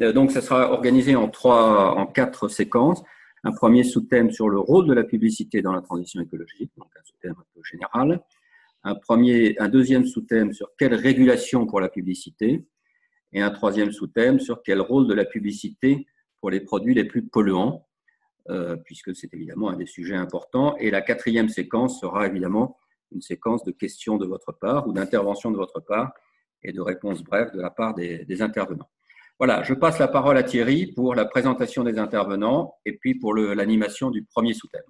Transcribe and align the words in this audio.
donc, 0.00 0.32
ça 0.32 0.40
sera 0.40 0.72
organisé 0.72 1.14
en 1.14 1.28
trois, 1.28 1.94
en 1.96 2.06
quatre 2.06 2.48
séquences. 2.48 3.02
Un 3.44 3.52
premier 3.52 3.84
sous-thème 3.84 4.30
sur 4.30 4.48
le 4.48 4.58
rôle 4.58 4.86
de 4.86 4.94
la 4.94 5.04
publicité 5.04 5.62
dans 5.62 5.72
la 5.72 5.82
transition 5.82 6.20
écologique, 6.20 6.70
donc 6.76 6.88
un 6.98 7.04
sous-thème 7.04 7.34
un 7.38 7.44
peu 7.54 7.60
général. 7.62 8.22
Un, 8.82 8.94
premier, 8.94 9.56
un 9.58 9.68
deuxième 9.68 10.06
sous-thème 10.06 10.52
sur 10.52 10.70
quelle 10.78 10.94
régulation 10.94 11.66
pour 11.66 11.80
la 11.80 11.88
publicité. 11.88 12.66
Et 13.32 13.42
un 13.42 13.50
troisième 13.50 13.92
sous-thème 13.92 14.40
sur 14.40 14.62
quel 14.62 14.80
rôle 14.80 15.06
de 15.06 15.14
la 15.14 15.24
publicité 15.24 16.06
pour 16.40 16.50
les 16.50 16.60
produits 16.60 16.94
les 16.94 17.04
plus 17.04 17.26
polluants, 17.26 17.86
euh, 18.48 18.76
puisque 18.76 19.14
c'est 19.14 19.32
évidemment 19.34 19.70
un 19.70 19.76
des 19.76 19.86
sujets 19.86 20.16
importants. 20.16 20.76
Et 20.78 20.90
la 20.90 21.02
quatrième 21.02 21.48
séquence 21.48 22.00
sera 22.00 22.26
évidemment 22.26 22.78
une 23.12 23.20
séquence 23.20 23.64
de 23.64 23.70
questions 23.70 24.16
de 24.16 24.26
votre 24.26 24.52
part 24.52 24.86
ou 24.88 24.92
d'interventions 24.92 25.50
de 25.50 25.56
votre 25.56 25.80
part 25.80 26.12
et 26.62 26.72
de 26.72 26.80
réponses 26.80 27.22
brèves 27.22 27.52
de 27.52 27.60
la 27.60 27.70
part 27.70 27.94
des 27.94 28.42
intervenants. 28.42 28.88
Voilà, 29.40 29.62
je 29.62 29.72
passe 29.72 29.98
la 29.98 30.06
parole 30.06 30.36
à 30.36 30.42
Thierry 30.42 30.88
pour 30.88 31.14
la 31.14 31.24
présentation 31.24 31.82
des 31.82 31.98
intervenants 31.98 32.74
et 32.84 32.98
puis 32.98 33.14
pour 33.14 33.34
l'animation 33.34 34.10
du 34.10 34.22
premier 34.22 34.52
sous-thème. 34.52 34.82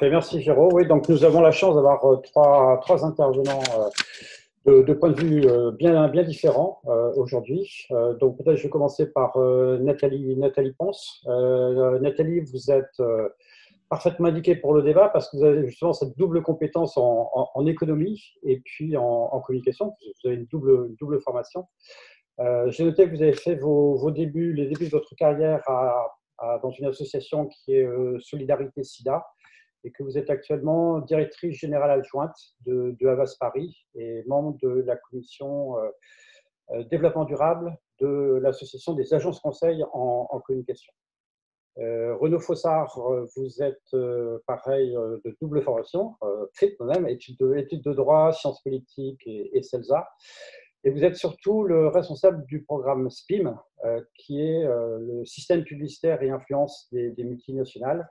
merci 0.00 0.40
Jérôme. 0.40 0.72
Oui, 0.72 0.86
donc 0.86 1.10
nous 1.10 1.24
avons 1.24 1.42
la 1.42 1.50
chance 1.52 1.74
d'avoir 1.74 2.02
euh, 2.06 2.16
trois, 2.22 2.80
trois, 2.80 3.04
intervenants 3.04 3.60
euh, 4.66 4.78
de, 4.78 4.82
de, 4.84 4.94
points 4.94 5.10
de 5.10 5.20
vue 5.20 5.46
euh, 5.46 5.72
bien, 5.72 6.08
bien 6.08 6.22
différents 6.22 6.80
aujourd'hui. 7.16 7.86
Donc 8.18 8.38
peut-être 8.38 8.56
je 8.56 8.62
vais 8.62 8.70
commencer 8.70 9.12
par 9.12 9.36
Nathalie, 9.36 10.36
Nathalie 10.36 10.72
Ponce. 10.72 11.22
Nathalie, 12.00 12.40
vous 12.40 12.70
êtes 12.70 12.96
parfaitement 13.90 14.28
indiquée 14.28 14.56
pour 14.56 14.72
le 14.72 14.80
débat 14.80 15.10
parce 15.10 15.28
que 15.28 15.36
vous 15.36 15.44
avez 15.44 15.66
justement 15.66 15.92
cette 15.92 16.16
double 16.16 16.40
compétence 16.40 16.96
en, 16.96 17.66
économie 17.66 18.22
et 18.42 18.62
puis 18.64 18.96
en, 18.96 19.02
en, 19.04 19.40
communication. 19.40 19.94
Vous 20.22 20.30
avez 20.30 20.36
une 20.36 20.46
double, 20.46 20.86
une 20.88 20.96
double 20.96 21.20
formation. 21.20 21.66
Euh, 22.40 22.70
j'ai 22.70 22.84
noté 22.84 23.06
que 23.06 23.14
vous 23.14 23.22
avez 23.22 23.32
fait 23.32 23.54
vos, 23.54 24.10
débuts, 24.10 24.52
les 24.54 24.66
débuts 24.66 24.86
de 24.86 24.90
votre 24.90 25.14
carrière 25.14 25.62
dans 26.62 26.70
une 26.70 26.86
association 26.86 27.46
qui 27.46 27.74
est 27.74 27.84
euh, 27.84 28.18
Solidarité 28.20 28.82
SIDA 28.82 29.24
et 29.84 29.92
que 29.92 30.02
vous 30.02 30.18
êtes 30.18 30.30
actuellement 30.30 31.00
directrice 31.00 31.56
générale 31.58 31.90
adjointe 31.90 32.36
de, 32.66 32.96
Havas 33.06 33.36
Paris 33.38 33.86
et 33.94 34.24
membre 34.26 34.58
de 34.62 34.82
la 34.86 34.96
commission 34.96 35.76
euh, 35.78 36.82
développement 36.90 37.24
durable 37.24 37.76
de 38.00 38.40
l'association 38.42 38.94
des 38.94 39.14
agences 39.14 39.40
conseils 39.40 39.84
en, 39.92 40.40
communication. 40.44 40.92
Renaud 41.76 42.38
Fossard, 42.38 42.98
vous 43.36 43.62
êtes 43.62 43.96
pareil 44.46 44.92
de 44.92 45.36
double 45.40 45.60
formation, 45.62 46.14
triple 46.54 46.84
même, 46.84 47.06
études 47.06 47.36
de, 47.38 47.92
droit, 47.92 48.32
sciences 48.32 48.62
politiques 48.62 49.22
et 49.26 49.62
CELSA. 49.62 50.08
Et 50.86 50.90
vous 50.90 51.02
êtes 51.02 51.16
surtout 51.16 51.64
le 51.64 51.88
responsable 51.88 52.44
du 52.44 52.62
programme 52.62 53.08
SPIM, 53.08 53.58
euh, 53.84 54.02
qui 54.18 54.42
est 54.42 54.64
euh, 54.64 54.98
le 54.98 55.24
système 55.24 55.64
publicitaire 55.64 56.22
et 56.22 56.28
influence 56.28 56.88
des, 56.92 57.14
multinationales, 57.24 58.06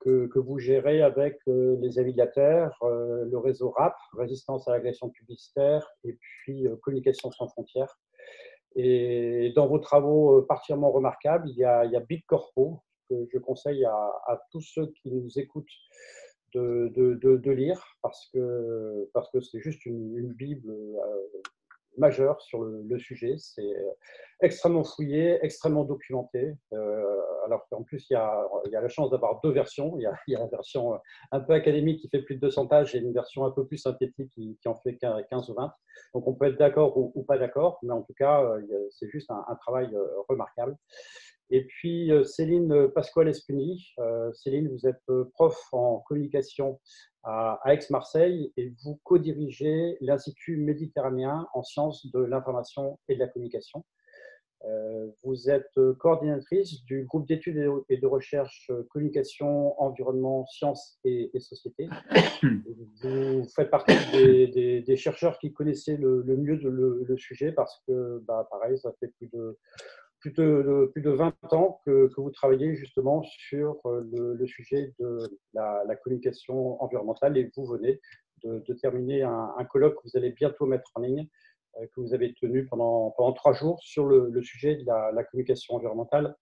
que, 0.00 0.28
vous 0.34 0.58
gérez 0.58 1.02
avec 1.02 1.38
euh, 1.46 1.76
les 1.80 2.00
avigateurs, 2.00 2.76
le 2.82 3.36
réseau 3.36 3.70
RAP, 3.70 3.94
Résistance 4.14 4.66
à 4.66 4.72
l'agression 4.72 5.08
publicitaire, 5.10 5.88
et 6.02 6.14
puis 6.18 6.66
Communication 6.82 7.30
sans 7.30 7.46
frontières. 7.46 7.96
Et 8.74 9.52
dans 9.54 9.68
vos 9.68 9.78
travaux 9.78 10.42
particulièrement 10.42 10.90
remarquables, 10.90 11.48
il 11.50 11.58
y 11.58 11.64
a, 11.64 12.00
Big 12.00 12.24
Corpo, 12.26 12.82
que 13.08 13.26
je 13.32 13.38
conseille 13.38 13.84
à, 13.84 14.40
tous 14.50 14.62
ceux 14.62 14.86
qui 15.00 15.12
nous 15.12 15.38
écoutent 15.38 15.66
de, 16.54 17.50
lire, 17.50 17.84
parce 18.02 18.28
que 18.32 19.02
c'est 19.06 19.12
parce 19.12 19.30
que 19.50 19.60
juste 19.60 19.86
une, 19.86 20.16
une 20.16 20.32
Bible 20.32 20.72
majeur 21.96 22.40
sur 22.40 22.62
le, 22.62 22.98
sujet. 22.98 23.34
C'est 23.38 23.62
euh, 23.62 23.90
extrêmement 24.40 24.84
fouillé, 24.84 25.38
extrêmement 25.42 25.84
documenté. 25.84 26.54
Euh, 26.72 27.20
alors 27.46 27.66
qu'en 27.68 27.82
plus, 27.82 28.06
il 28.10 28.14
y, 28.14 28.16
a, 28.16 28.48
la 28.72 28.88
chance 28.88 29.10
d'avoir 29.10 29.40
deux 29.42 29.50
versions. 29.50 29.96
Il 29.98 30.02
y, 30.02 30.06
a, 30.06 30.14
il 30.26 30.32
y, 30.32 30.36
a, 30.36 30.40
la 30.40 30.46
version 30.46 30.94
euh, 30.94 30.98
un 31.32 31.40
peu 31.40 31.52
académique 31.52 32.00
qui 32.00 32.08
fait 32.08 32.22
plus 32.22 32.36
de 32.36 32.40
200 32.40 32.66
pages 32.66 32.94
et 32.94 32.98
une 32.98 33.12
version 33.12 33.44
un 33.44 33.50
peu 33.50 33.66
plus 33.66 33.78
synthétique 33.78 34.30
qui, 34.32 34.56
en 34.66 34.76
fait 34.76 34.96
15 34.96 35.50
ou 35.50 35.54
20. 35.54 35.72
Donc 36.14 36.26
on 36.26 36.34
peut 36.34 36.46
être 36.46 36.58
d'accord 36.58 36.96
ou, 36.96 37.22
pas 37.24 37.38
d'accord, 37.38 37.78
mais 37.82 37.92
en 37.92 38.02
tout 38.02 38.14
cas, 38.14 38.44
c'est 38.90 39.08
juste 39.08 39.30
un, 39.30 39.54
travail 39.60 39.90
remarquable. 40.28 40.76
Et 41.50 41.64
puis 41.64 42.10
Céline 42.24 42.88
Pasquale-Espuni. 42.94 43.94
Céline, 44.34 44.68
vous 44.68 44.86
êtes 44.86 45.02
prof 45.34 45.58
en 45.72 45.98
communication 46.06 46.80
à, 47.22 47.60
Aix-Marseille 47.66 48.52
et 48.56 48.72
vous 48.82 49.00
co-dirigez 49.04 49.98
l'Institut 50.00 50.56
méditerranéen 50.56 51.46
en 51.54 51.62
sciences 51.62 52.10
de 52.12 52.20
l'information 52.20 52.98
et 53.08 53.14
de 53.14 53.20
la 53.20 53.28
communication. 53.28 53.84
Euh, 54.66 55.08
vous 55.22 55.48
êtes 55.48 55.72
coordinatrice 55.98 56.84
du 56.84 57.04
groupe 57.04 57.26
d'études 57.26 57.72
et 57.88 57.96
de 57.96 58.06
recherche 58.06 58.70
euh, 58.70 58.86
communication, 58.90 59.80
environnement, 59.80 60.44
sciences 60.46 60.98
et, 61.04 61.30
société. 61.40 61.88
Vous 63.02 63.48
faites 63.56 63.70
partie 63.70 63.94
des, 64.12 64.96
chercheurs 64.96 65.38
qui 65.38 65.54
connaissaient 65.54 65.96
le, 65.96 66.22
mieux 66.36 66.56
le, 66.56 67.16
sujet 67.16 67.52
parce 67.52 67.82
que, 67.86 68.22
bah, 68.26 68.46
pareil, 68.50 68.78
ça 68.78 68.92
fait 69.00 69.08
plus 69.16 69.28
de 69.32 69.58
plus 70.20 70.32
de, 70.32 70.90
plus 70.92 71.02
de 71.02 71.10
20 71.10 71.34
ans 71.52 71.80
que, 71.84 72.08
que, 72.08 72.20
vous 72.20 72.30
travaillez 72.30 72.74
justement 72.74 73.22
sur 73.22 73.80
euh, 73.86 74.36
le, 74.38 74.46
sujet 74.46 74.94
de 74.98 75.18
la, 75.54 75.96
communication 76.02 76.82
environnementale 76.82 77.36
et 77.38 77.50
vous 77.56 77.64
venez 77.66 78.00
de, 78.44 78.74
terminer 78.74 79.22
un, 79.22 79.64
colloque 79.68 79.96
que 79.96 80.08
vous 80.08 80.16
allez 80.16 80.30
bientôt 80.30 80.66
mettre 80.66 80.90
en 80.94 81.00
ligne, 81.00 81.26
euh, 81.78 81.86
que 81.94 82.00
vous 82.00 82.14
avez 82.14 82.34
tenu 82.34 82.66
pendant, 82.66 83.10
pendant 83.16 83.32
trois 83.32 83.52
jours 83.52 83.80
sur 83.82 84.06
le, 84.06 84.42
sujet 84.42 84.76
de 84.76 84.86
la, 84.86 85.24
communication 85.24 85.74
environnementale. 85.74 86.36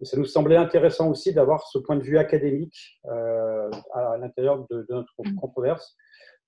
Et 0.00 0.04
ça 0.04 0.18
nous 0.18 0.26
semblait 0.26 0.56
intéressant 0.56 1.08
aussi 1.08 1.32
d'avoir 1.32 1.66
ce 1.68 1.78
point 1.78 1.96
de 1.96 2.02
vue 2.02 2.18
académique 2.18 3.00
euh, 3.06 3.70
à 3.94 4.18
l'intérieur 4.18 4.66
de, 4.68 4.86
notre 4.90 5.14
mmh. 5.18 5.36
controverse 5.36 5.96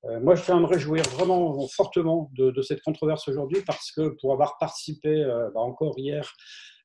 moi, 0.04 0.34
je 0.36 0.44
tiens 0.44 0.56
à 0.56 0.60
me 0.60 0.66
réjouir 0.66 1.02
vraiment 1.04 1.66
fortement 1.68 2.30
de, 2.34 2.62
cette 2.62 2.82
controverse 2.82 3.26
aujourd'hui 3.28 3.62
parce 3.66 3.90
que 3.90 4.16
pour 4.20 4.32
avoir 4.32 4.58
participé 4.58 5.08
euh, 5.08 5.50
bah, 5.54 5.60
encore 5.60 5.98
hier 5.98 6.32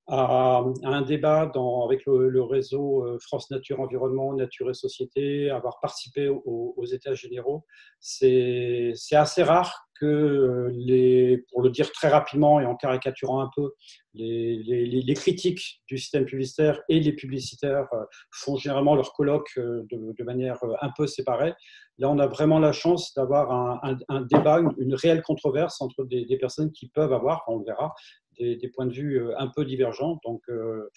à, 0.07 0.63
un 0.83 1.01
débat 1.01 1.51
avec 1.85 2.05
le, 2.05 2.43
réseau 2.43 3.05
euh, 3.05 3.17
France 3.21 3.49
Nature 3.51 3.79
Environnement, 3.79 4.33
Nature 4.33 4.69
et 4.69 4.73
Société, 4.73 5.49
avoir 5.49 5.79
participé 5.79 6.27
aux, 6.27 6.85
États 6.91 7.13
généraux, 7.13 7.65
c'est 7.99 8.93
assez 9.11 9.43
rare 9.43 9.87
les, 10.03 11.43
pour 11.51 11.61
le 11.61 11.69
dire 11.69 11.91
très 11.91 12.09
rapidement 12.09 12.59
et 12.59 12.65
en 12.65 12.75
caricaturant 12.75 13.41
un 13.41 13.49
peu, 13.55 13.71
les, 14.13 15.13
critiques 15.15 15.81
du 15.87 15.97
système 15.97 16.25
publicitaire 16.25 16.81
et 16.89 16.99
les 16.99 17.13
publicitaires 17.13 17.87
font 18.31 18.55
généralement 18.57 18.95
leur 18.95 19.13
colloque 19.13 19.51
de, 19.57 19.87
de 20.17 20.23
manière 20.23 20.57
un 20.81 20.89
peu 20.95 21.07
séparée. 21.07 21.53
Là, 21.99 22.09
on 22.09 22.17
a 22.17 22.27
vraiment 22.27 22.59
la 22.59 22.71
chance 22.71 23.13
d'avoir 23.13 23.51
un, 23.51 23.97
un, 24.09 24.21
débat, 24.21 24.59
une, 24.79 24.95
réelle 24.95 25.21
controverse 25.21 25.79
entre 25.81 26.03
des, 26.05 26.25
des, 26.25 26.37
personnes 26.37 26.71
qui 26.71 26.87
peuvent 26.89 27.13
avoir, 27.13 27.43
on 27.47 27.59
le 27.59 27.65
verra, 27.65 27.93
des, 28.37 28.67
points 28.69 28.85
de 28.85 28.93
vue 28.93 29.21
euh, 29.21 29.33
un 29.37 29.47
peu 29.47 29.65
divergents. 29.65 30.19
Donc, 30.23 30.41
euh, 30.49 30.89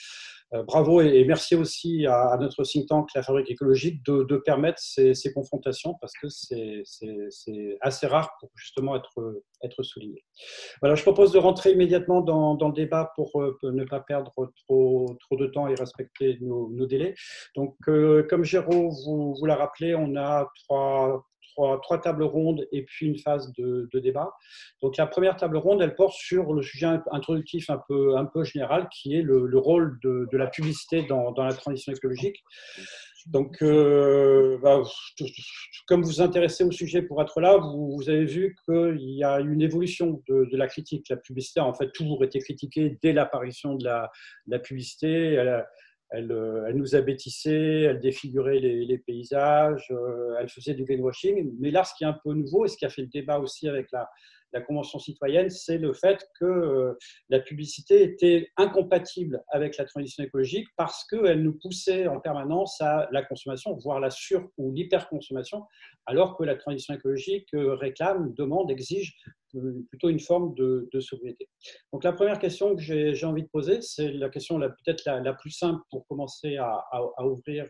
euh, 0.54 0.62
bravo 0.62 1.00
et, 1.00 1.24
merci 1.24 1.54
aussi 1.54 2.06
à, 2.06 2.36
notre 2.40 2.62
think 2.64 2.86
tank, 2.88 3.08
la 3.14 3.22
Fabrique 3.22 3.50
écologique, 3.50 4.04
de, 4.04 4.36
permettre 4.36 4.78
ces, 4.80 5.14
confrontations 5.34 5.94
parce 6.00 6.12
que 6.20 6.28
c'est 6.28 7.78
assez 7.80 8.06
rare 8.06 8.30
pour 8.40 8.50
justement 8.54 8.96
être, 8.96 9.82
souligné. 9.82 10.24
Voilà, 10.80 10.94
je 10.94 11.02
propose 11.02 11.32
de 11.32 11.38
rentrer 11.38 11.72
immédiatement 11.72 12.20
dans, 12.20 12.54
le 12.54 12.72
débat 12.72 13.12
pour, 13.16 13.30
ne 13.62 13.84
pas 13.84 14.00
perdre 14.00 14.32
trop, 14.64 15.16
trop 15.20 15.36
de 15.36 15.46
temps 15.46 15.66
et 15.68 15.74
respecter 15.74 16.38
nos, 16.40 16.70
nos 16.70 16.86
délais. 16.86 17.14
Donc, 17.56 17.76
comme 18.28 18.44
Géraud 18.44 18.90
vous, 19.04 19.34
vous 19.34 19.46
l'a 19.46 19.56
rappelé, 19.56 19.94
on 19.94 20.16
a 20.16 20.48
trois 20.64 21.24
trois, 21.56 22.00
tables 22.00 22.22
rondes 22.22 22.66
et 22.72 22.82
puis 22.82 23.06
une 23.06 23.18
phase 23.18 23.52
de, 23.52 23.88
débat. 23.98 24.32
Donc 24.82 24.96
la 24.96 25.06
première 25.06 25.36
table 25.36 25.56
ronde, 25.56 25.80
elle 25.80 25.94
porte 25.94 26.14
sur 26.14 26.52
le 26.52 26.62
sujet 26.62 26.86
introductif 27.10 27.70
un 27.70 27.80
peu, 27.88 28.16
un 28.16 28.26
peu 28.26 28.44
général, 28.44 28.88
qui 28.92 29.16
est 29.16 29.22
le, 29.22 29.58
rôle 29.58 29.98
de, 30.02 30.36
la 30.36 30.46
publicité 30.46 31.02
dans, 31.02 31.32
la 31.36 31.52
transition 31.52 31.92
écologique. 31.92 32.42
Donc, 33.26 33.60
euh, 33.60 34.56
bah, 34.62 34.82
comme 35.88 36.02
vous 36.02 36.10
vous 36.10 36.20
intéressez 36.20 36.62
au 36.62 36.70
sujet 36.70 37.02
pour 37.02 37.20
être 37.20 37.40
là, 37.40 37.56
vous, 37.56 38.00
avez 38.06 38.24
vu 38.24 38.56
qu'il 38.64 39.10
y 39.10 39.24
a 39.24 39.40
une 39.40 39.62
évolution 39.62 40.22
de, 40.28 40.56
la 40.56 40.68
critique. 40.68 41.08
La 41.08 41.16
publicité 41.16 41.58
a 41.58 41.64
en 41.64 41.74
fait 41.74 41.90
toujours 41.90 42.22
été 42.22 42.38
critiquée 42.38 42.98
dès 43.02 43.12
l'apparition 43.12 43.74
de 43.74 43.84
la, 43.84 44.12
la 44.46 44.60
publicité. 44.60 45.32
Elle 45.34 45.48
euh, 45.48 45.62
elle, 46.10 46.72
nous 46.74 46.94
abêtissait, 46.94 47.82
elle 47.82 48.00
défigurait 48.00 48.58
les, 48.58 48.98
paysages, 48.98 49.88
euh, 49.90 50.36
elle 50.38 50.48
faisait 50.48 50.74
du 50.74 50.84
greenwashing. 50.84 51.54
Mais 51.58 51.70
là, 51.70 51.84
ce 51.84 51.94
qui 51.94 52.04
est 52.04 52.06
un 52.06 52.18
peu 52.24 52.32
nouveau 52.32 52.64
et 52.64 52.68
ce 52.68 52.76
qui 52.76 52.84
a 52.84 52.90
fait 52.90 53.02
le 53.02 53.08
débat 53.08 53.38
aussi 53.38 53.68
avec 53.68 53.90
la, 53.92 54.08
Convention 54.66 54.98
citoyenne, 54.98 55.50
c'est 55.50 55.78
le 55.78 55.92
fait 55.92 56.26
que 56.40 56.44
euh, 56.44 56.98
la 57.28 57.40
publicité 57.40 58.02
était 58.02 58.48
incompatible 58.56 59.42
avec 59.48 59.76
la 59.76 59.84
transition 59.84 60.24
écologique 60.24 60.66
parce 60.76 61.04
qu'elle 61.06 61.42
nous 61.42 61.58
poussait 61.58 62.06
en 62.06 62.20
permanence 62.20 62.80
à 62.80 63.08
la 63.12 63.22
consommation, 63.22 63.76
voire 63.76 64.00
la 64.00 64.10
sur- 64.10 64.48
ou 64.56 64.72
l'hyperconsommation, 64.72 65.62
alors 66.06 66.36
que 66.36 66.44
la 66.44 66.56
transition 66.56 66.94
écologique 66.94 67.48
réclame, 67.52 68.32
demande, 68.34 68.70
exige 68.70 69.14
plutôt 69.88 70.08
une 70.08 70.20
forme 70.20 70.54
de, 70.54 70.88
sobriété. 71.00 71.48
Donc 71.92 72.04
la 72.04 72.12
première 72.12 72.38
question 72.38 72.74
que 72.74 72.82
j'ai 72.82 73.24
envie 73.24 73.42
de 73.42 73.48
poser, 73.48 73.80
c'est 73.80 74.12
la 74.12 74.28
question 74.28 74.58
peut-être 74.58 75.04
la, 75.06 75.32
plus 75.34 75.50
simple 75.50 75.80
pour 75.90 76.06
commencer 76.06 76.56
à, 76.56 76.82
ouvrir 77.24 77.66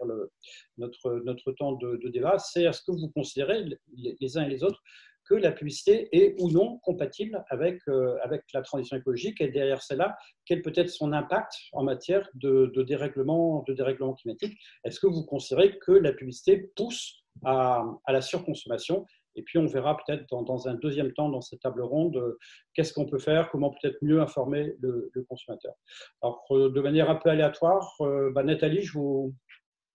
notre, 0.79 1.23
notre 1.25 1.53
temps 1.53 1.73
de, 1.73 2.09
débat, 2.09 2.39
c'est 2.39 2.65
est-ce 2.65 2.83
que 2.83 2.93
vous 2.93 3.09
considérez 3.11 3.65
les, 3.97 4.39
uns 4.39 4.45
et 4.45 4.49
les 4.49 4.63
autres 4.63 4.83
que 5.29 5.35
la 5.35 5.53
publicité 5.53 6.09
est 6.13 6.35
ou 6.41 6.51
non 6.51 6.79
compatible 6.79 7.45
avec, 7.49 7.81
euh, 7.89 8.17
avec 8.23 8.43
la 8.55 8.63
transition 8.63 8.97
écologique 8.97 9.41
et 9.41 9.49
derrière 9.49 9.83
cela, 9.83 10.17
quel 10.45 10.63
peut 10.63 10.73
être 10.75 10.91
son 10.91 11.13
impact 11.13 11.53
en 11.73 11.83
matière 11.83 12.29
de, 12.35 12.71
dérèglement, 12.83 13.65
de 13.67 13.75
dérèglement 13.75 14.15
climatique? 14.15 14.59
Est-ce 14.85 15.01
que 15.01 15.07
vous 15.07 15.25
considérez 15.25 15.79
que 15.79 15.93
la 15.93 16.13
publicité 16.13 16.71
pousse 16.77 17.25
à, 17.45 17.85
la 18.09 18.23
surconsommation? 18.23 19.07
Et 19.37 19.43
puis, 19.43 19.59
on 19.59 19.67
verra 19.67 19.97
peut-être 19.99 20.27
dans, 20.31 20.67
un 20.67 20.75
deuxième 20.75 21.13
temps, 21.13 21.29
dans 21.29 21.43
cette 21.43 21.61
table 21.61 21.83
ronde, 21.83 22.37
qu'est-ce 22.73 22.95
qu'on 22.95 23.05
peut 23.05 23.19
faire, 23.19 23.51
comment 23.51 23.71
peut-être 23.71 23.99
mieux 24.01 24.21
informer 24.21 24.75
le, 24.81 25.11
consommateur. 25.29 25.75
Alors, 26.23 26.43
euh, 26.53 26.71
de 26.71 26.81
manière 26.81 27.11
un 27.11 27.17
peu 27.17 27.29
aléatoire, 27.29 27.95
euh, 28.01 28.31
bah, 28.33 28.43
Nathalie, 28.43 28.81
je 28.81 28.95
vous 28.95 29.35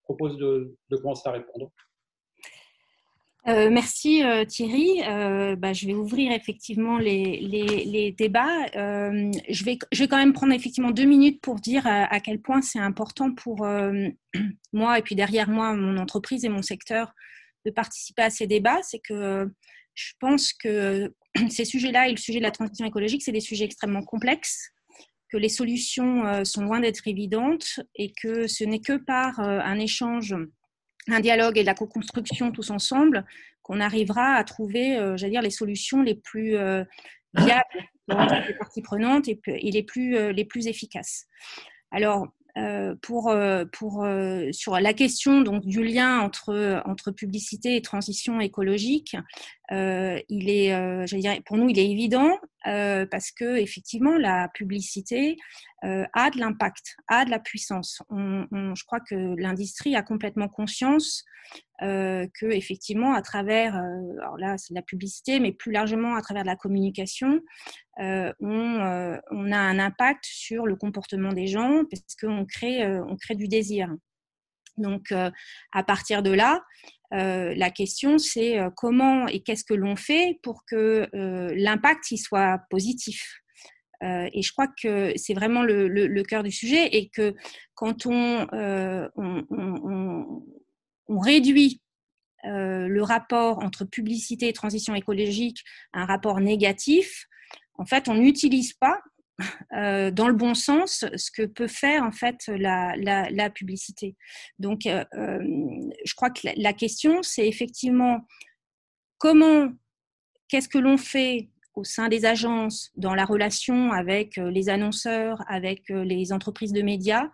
propose 0.04 0.38
de, 0.38 0.76
commencer 0.92 1.28
à 1.28 1.32
répondre. 1.32 1.72
Merci 3.46 4.24
Thierry. 4.48 5.02
Bah, 5.58 5.74
je 5.74 5.88
vais 5.88 5.94
ouvrir 5.94 6.32
effectivement 6.32 6.98
les, 6.98 8.14
débats. 8.18 8.68
je, 8.74 9.64
vais, 9.64 9.78
je 9.92 10.00
vais 10.00 10.08
quand 10.08 10.18
même 10.18 10.34
prendre 10.34 10.54
effectivement 10.54 10.92
deux 10.92 11.06
minutes 11.06 11.42
pour 11.42 11.56
dire 11.56 11.86
à 11.86 12.20
quel 12.20 12.40
point 12.40 12.62
c'est 12.62 12.80
important 12.80 13.34
pour 13.34 13.66
moi 14.74 15.00
et 15.00 15.02
puis 15.02 15.16
derrière 15.16 15.50
moi, 15.50 15.74
mon 15.74 15.98
entreprise 15.98 16.46
et 16.46 16.50
mon 16.50 16.62
secteur 16.62 17.14
de 17.66 17.72
participer 17.72 18.24
à 18.24 18.30
ces 18.30 18.48
débats, 18.48 18.82
c'est 18.84 19.00
que 19.00 19.50
je 19.94 20.14
pense 20.20 20.54
que 20.54 21.14
ces 21.50 21.66
sujets-là 21.66 22.08
et 22.08 22.12
le 22.12 22.18
sujet 22.18 22.40
de 22.40 22.44
la 22.44 22.52
transition 22.52 22.86
écologique, 22.86 23.24
c'est 23.24 23.32
des 23.32 23.40
sujets 23.40 23.66
extrêmement 23.66 24.04
complexes, 24.04 24.72
que 25.30 25.38
les 25.38 25.50
solutions 25.50 26.26
euh, 26.26 26.44
sont 26.44 26.64
loin 26.64 26.80
d'être 26.80 27.08
évidentes 27.08 27.80
et 27.96 28.12
que 28.22 28.48
ce 28.48 28.64
n'est 28.64 28.82
que 28.82 28.98
par 28.98 29.40
euh, 29.40 29.60
un 29.60 29.80
échange, 29.80 30.36
un 31.08 31.20
dialogue 31.20 31.58
et 31.58 31.62
de 31.62 31.66
la 31.66 31.74
co-construction 31.74 32.52
tous 32.52 32.70
ensemble 32.70 33.26
qu'on 33.64 33.80
arrivera 33.80 34.36
à 34.36 34.44
trouver, 34.44 34.98
euh, 34.98 35.18
j'allais 35.18 35.32
dire, 35.32 35.42
les 35.42 35.50
solutions 35.50 36.02
les 36.02 36.16
plus 36.16 36.58
viables 37.34 37.64
pour 38.08 38.20
les 38.20 38.54
parties 38.58 38.82
prenantes 38.82 39.28
et, 39.28 39.40
les 39.48 39.84
plus, 39.84 40.34
les 40.34 40.46
plus 40.46 40.68
efficaces. 40.68 41.28
Alors, 41.92 42.28
euh, 42.58 42.96
pour, 43.02 43.30
euh, 43.30 43.64
pour, 43.72 44.04
euh, 44.04 44.52
sur 44.52 44.78
la 44.78 44.94
question 44.94 45.40
donc, 45.40 45.66
du 45.66 45.84
lien 45.86 46.20
entre, 46.20 46.82
entre 46.86 47.12
publicité 47.12 47.78
et 47.78 47.82
transition 47.82 48.42
écologique, 48.42 49.16
il 49.72 50.50
est, 50.50 51.06
dirais, 51.06 51.42
pour 51.46 51.58
nous, 51.58 51.70
il 51.70 51.80
est 51.80 51.90
évident 51.90 52.38
parce 52.64 53.32
que 53.32 53.58
effectivement, 53.58 54.18
la 54.18 54.50
publicité 54.50 55.38
a 55.82 56.30
de 56.30 56.40
l'impact, 56.40 56.96
a 57.08 57.26
de 57.26 57.32
la 57.32 57.40
puissance. 57.40 58.02
je 58.12 58.86
crois 58.86 59.00
que 59.00 59.36
l'industrie 59.40 59.96
a 59.96 60.02
complètement 60.02 60.48
conscience 60.48 61.24
euh, 61.82 62.28
que 62.40 62.46
effectivement 62.46 63.14
à 63.14 63.24
travers, 63.24 63.76
alors 63.76 64.38
là 64.38 64.58
c'est 64.58 64.74
la 64.74 64.84
publicité, 64.84 65.40
mais 65.40 65.52
plus 65.52 65.72
largement 65.72 66.16
à 66.16 66.22
travers 66.22 66.44
la 66.44 66.56
communication, 66.56 67.42
on, 67.98 68.32
on, 68.40 69.52
a 69.52 69.58
un 69.58 69.80
impact 69.80 70.26
sur 70.26 70.68
le 70.68 70.76
comportement 70.76 71.34
des 71.34 71.48
gens 71.48 71.84
parce 71.90 72.16
qu'on 72.20 72.46
crée, 72.46 72.86
on 72.86 73.16
crée 73.16 73.36
du 73.36 73.48
désir. 73.48 73.90
Donc 74.78 75.12
à 75.12 75.84
partir 75.84 76.24
de 76.24 76.32
là, 76.32 76.64
la 77.12 77.70
question 77.72 78.18
c'est 78.18 78.58
comment 78.76 79.28
et 79.28 79.42
qu'est-ce 79.42 79.64
que 79.64 79.74
l'on 79.74 79.96
fait 79.96 80.40
pour 80.44 80.64
que 80.66 81.10
l'impact 81.54 82.12
y 82.12 82.18
soit 82.18 82.62
positif. 82.70 83.42
et 84.02 84.42
je 84.42 84.52
crois 84.52 84.68
que 84.82 85.14
c'est 85.18 85.34
vraiment 85.34 85.64
le, 85.64 86.24
cœur 86.24 86.44
du 86.44 86.52
sujet 86.52 86.88
et 86.96 87.10
que 87.10 87.36
quand 87.74 88.06
on, 88.06 88.48
on 91.08 91.20
réduit 91.20 91.82
le 92.44 93.02
rapport 93.02 93.60
entre 93.60 93.86
publicité 93.86 94.48
et 94.48 94.54
transition 94.54 94.96
écologique 94.96 95.64
à 95.94 96.04
un 96.04 96.06
rapport 96.06 96.40
négatif, 96.40 97.28
en 97.76 97.86
fait, 97.86 98.08
on 98.10 98.16
n'utilise 98.16 98.74
pas 98.74 99.02
dans 99.72 100.28
le 100.28 100.34
bon 100.34 100.54
sens 100.54 101.06
ce 101.16 101.32
que 101.32 101.44
peut 101.44 101.68
faire 101.68 102.04
en 102.04 102.12
fait 102.12 102.48
la, 102.48 103.50
publicité. 103.50 104.16
Donc, 104.60 104.82
je 104.84 106.16
crois 106.16 106.30
que 106.30 106.48
la, 106.56 106.74
question, 106.74 107.22
c'est 107.24 107.48
effectivement 107.48 108.26
comment, 109.18 109.70
qu'est-ce 110.50 110.70
que 110.70 110.78
l'on 110.78 110.98
fait 110.98 111.50
au 111.76 111.84
sein 111.84 112.10
des 112.10 112.26
agences, 112.26 112.92
dans 112.96 113.16
la 113.16 113.26
relation 113.26 113.92
avec 113.92 114.36
les 114.36 114.70
annonceurs, 114.70 115.42
avec 115.48 115.84
les 115.90 116.34
entreprises 116.34 116.74
de 116.74 116.82
médias, 116.82 117.30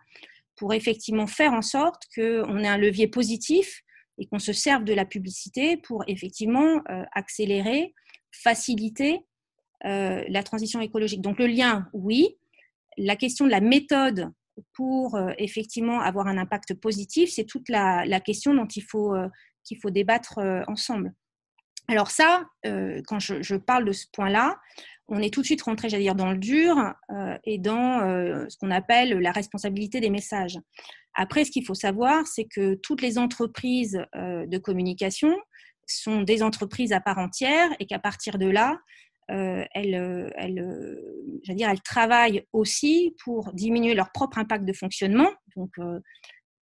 pour 0.56 0.74
effectivement 0.74 1.28
faire 1.28 1.54
en 1.54 1.62
sorte 1.62 2.04
qu'on 2.14 2.60
ait 2.60 2.68
un 2.68 2.78
levier 2.78 3.08
positif 3.08 3.82
et 4.20 4.28
qu'on 4.28 4.40
se 4.40 4.54
serve 4.54 4.84
de 4.84 4.94
la 4.94 5.06
publicité 5.06 5.78
pour 5.78 6.04
effectivement 6.08 6.82
accélérer, 7.14 7.94
faciliter 8.32 9.22
euh, 9.86 10.24
la 10.28 10.44
transition 10.44 10.82
écologique. 10.82 11.22
Donc 11.22 11.40
le 11.40 11.48
lien, 11.48 11.88
oui. 11.94 12.36
La 12.98 13.16
question 13.16 13.46
de 13.46 13.52
la 13.52 13.62
méthode 13.62 14.32
pour 14.74 15.16
euh, 15.16 15.32
effectivement 15.38 16.02
avoir 16.02 16.28
un 16.28 16.38
impact 16.38 16.74
positif, 16.74 17.30
c'est 17.32 17.46
toute 17.46 17.70
la, 17.70 18.20
question 18.22 18.56
dont 18.56 18.66
il 18.66 18.82
faut, 18.82 19.14
euh, 19.14 19.28
qu'il 19.64 19.78
faut 19.80 19.92
débattre 19.92 20.40
ensemble. 20.68 21.14
Alors 21.90 22.12
ça, 22.12 22.46
quand 22.64 23.20
je, 23.20 23.56
parle 23.56 23.86
de 23.86 23.94
ce 23.94 24.08
point-là, 24.12 24.58
on 25.08 25.20
est 25.20 25.34
tout 25.34 25.40
de 25.40 25.46
suite 25.46 25.62
rentré, 25.62 25.88
j'allais 25.88 26.04
dire, 26.04 26.16
dans 26.16 26.32
le 26.32 26.38
dur 26.38 26.76
et 27.46 27.58
dans 27.60 28.02
ce 28.50 28.58
qu'on 28.58 28.72
appelle 28.72 29.20
la 29.20 29.32
responsabilité 29.32 30.02
des 30.02 30.10
messages. 30.10 30.60
Après, 31.14 31.46
ce 31.46 31.52
qu'il 31.52 31.66
faut 31.66 31.76
savoir, 31.76 32.28
c'est 32.28 32.44
que 32.44 32.76
toutes 32.76 33.02
les 33.02 33.18
entreprises 33.18 34.04
de 34.14 34.58
communication 34.58 35.34
sont 35.86 36.24
des 36.24 36.44
entreprises 36.44 36.92
à 36.92 37.00
part 37.00 37.20
entière 37.20 37.70
et 37.80 37.86
qu'à 37.86 38.00
partir 38.00 38.38
de 38.38 38.48
là, 38.48 38.78
euh, 39.30 39.66
elles, 39.74 39.96
euh, 39.96 40.30
euh, 40.40 41.54
dire, 41.54 41.70
elles 41.70 41.82
travaillent 41.82 42.46
aussi 42.54 43.14
pour 43.24 43.52
diminuer 43.54 43.94
leur 43.94 44.12
propre 44.12 44.38
impact 44.38 44.64
de 44.64 44.74
fonctionnement. 44.74 45.30
Donc, 45.56 45.74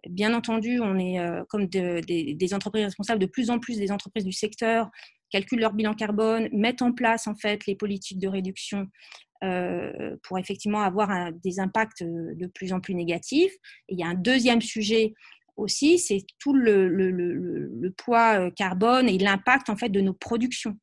bien 0.09 0.33
entendu, 0.33 0.79
on 0.79 0.97
est 0.97 1.19
comme 1.49 1.67
des 1.67 2.53
entreprises 2.53 2.85
responsables, 2.85 3.19
de 3.19 3.25
plus 3.25 3.49
en 3.49 3.59
plus 3.59 3.77
des 3.77 3.91
entreprises 3.91 4.25
du 4.25 4.31
secteur 4.31 4.89
calculent 5.31 5.59
leur 5.59 5.73
bilan 5.73 5.95
carbone, 5.95 6.47
mettent 6.53 6.81
en 6.81 6.93
place 6.93 7.27
en 7.27 7.35
fait 7.35 7.65
les 7.65 7.75
politiques 7.75 8.19
de 8.19 8.27
réduction 8.27 8.87
pour 10.23 10.39
effectivement 10.39 10.81
avoir 10.81 11.31
des 11.43 11.59
impacts 11.59 12.03
de 12.03 12.47
plus 12.47 12.71
en 12.71 12.79
plus 12.79 12.95
négatifs. 12.95 13.53
Il 13.89 13.99
y 13.99 14.03
a 14.03 14.07
un 14.07 14.13
deuxième 14.13 14.61
sujet 14.61 15.13
aussi, 15.57 15.99
c'est 15.99 16.25
tout 16.39 16.53
le, 16.53 16.87
le, 16.87 17.11
le, 17.11 17.91
poids 17.91 18.49
carbone 18.51 19.09
et 19.09 19.17
l'impact 19.17 19.69
en 19.69 19.75
fait 19.75 19.89
de 19.89 20.01
nos 20.01 20.13
productions. 20.13 20.77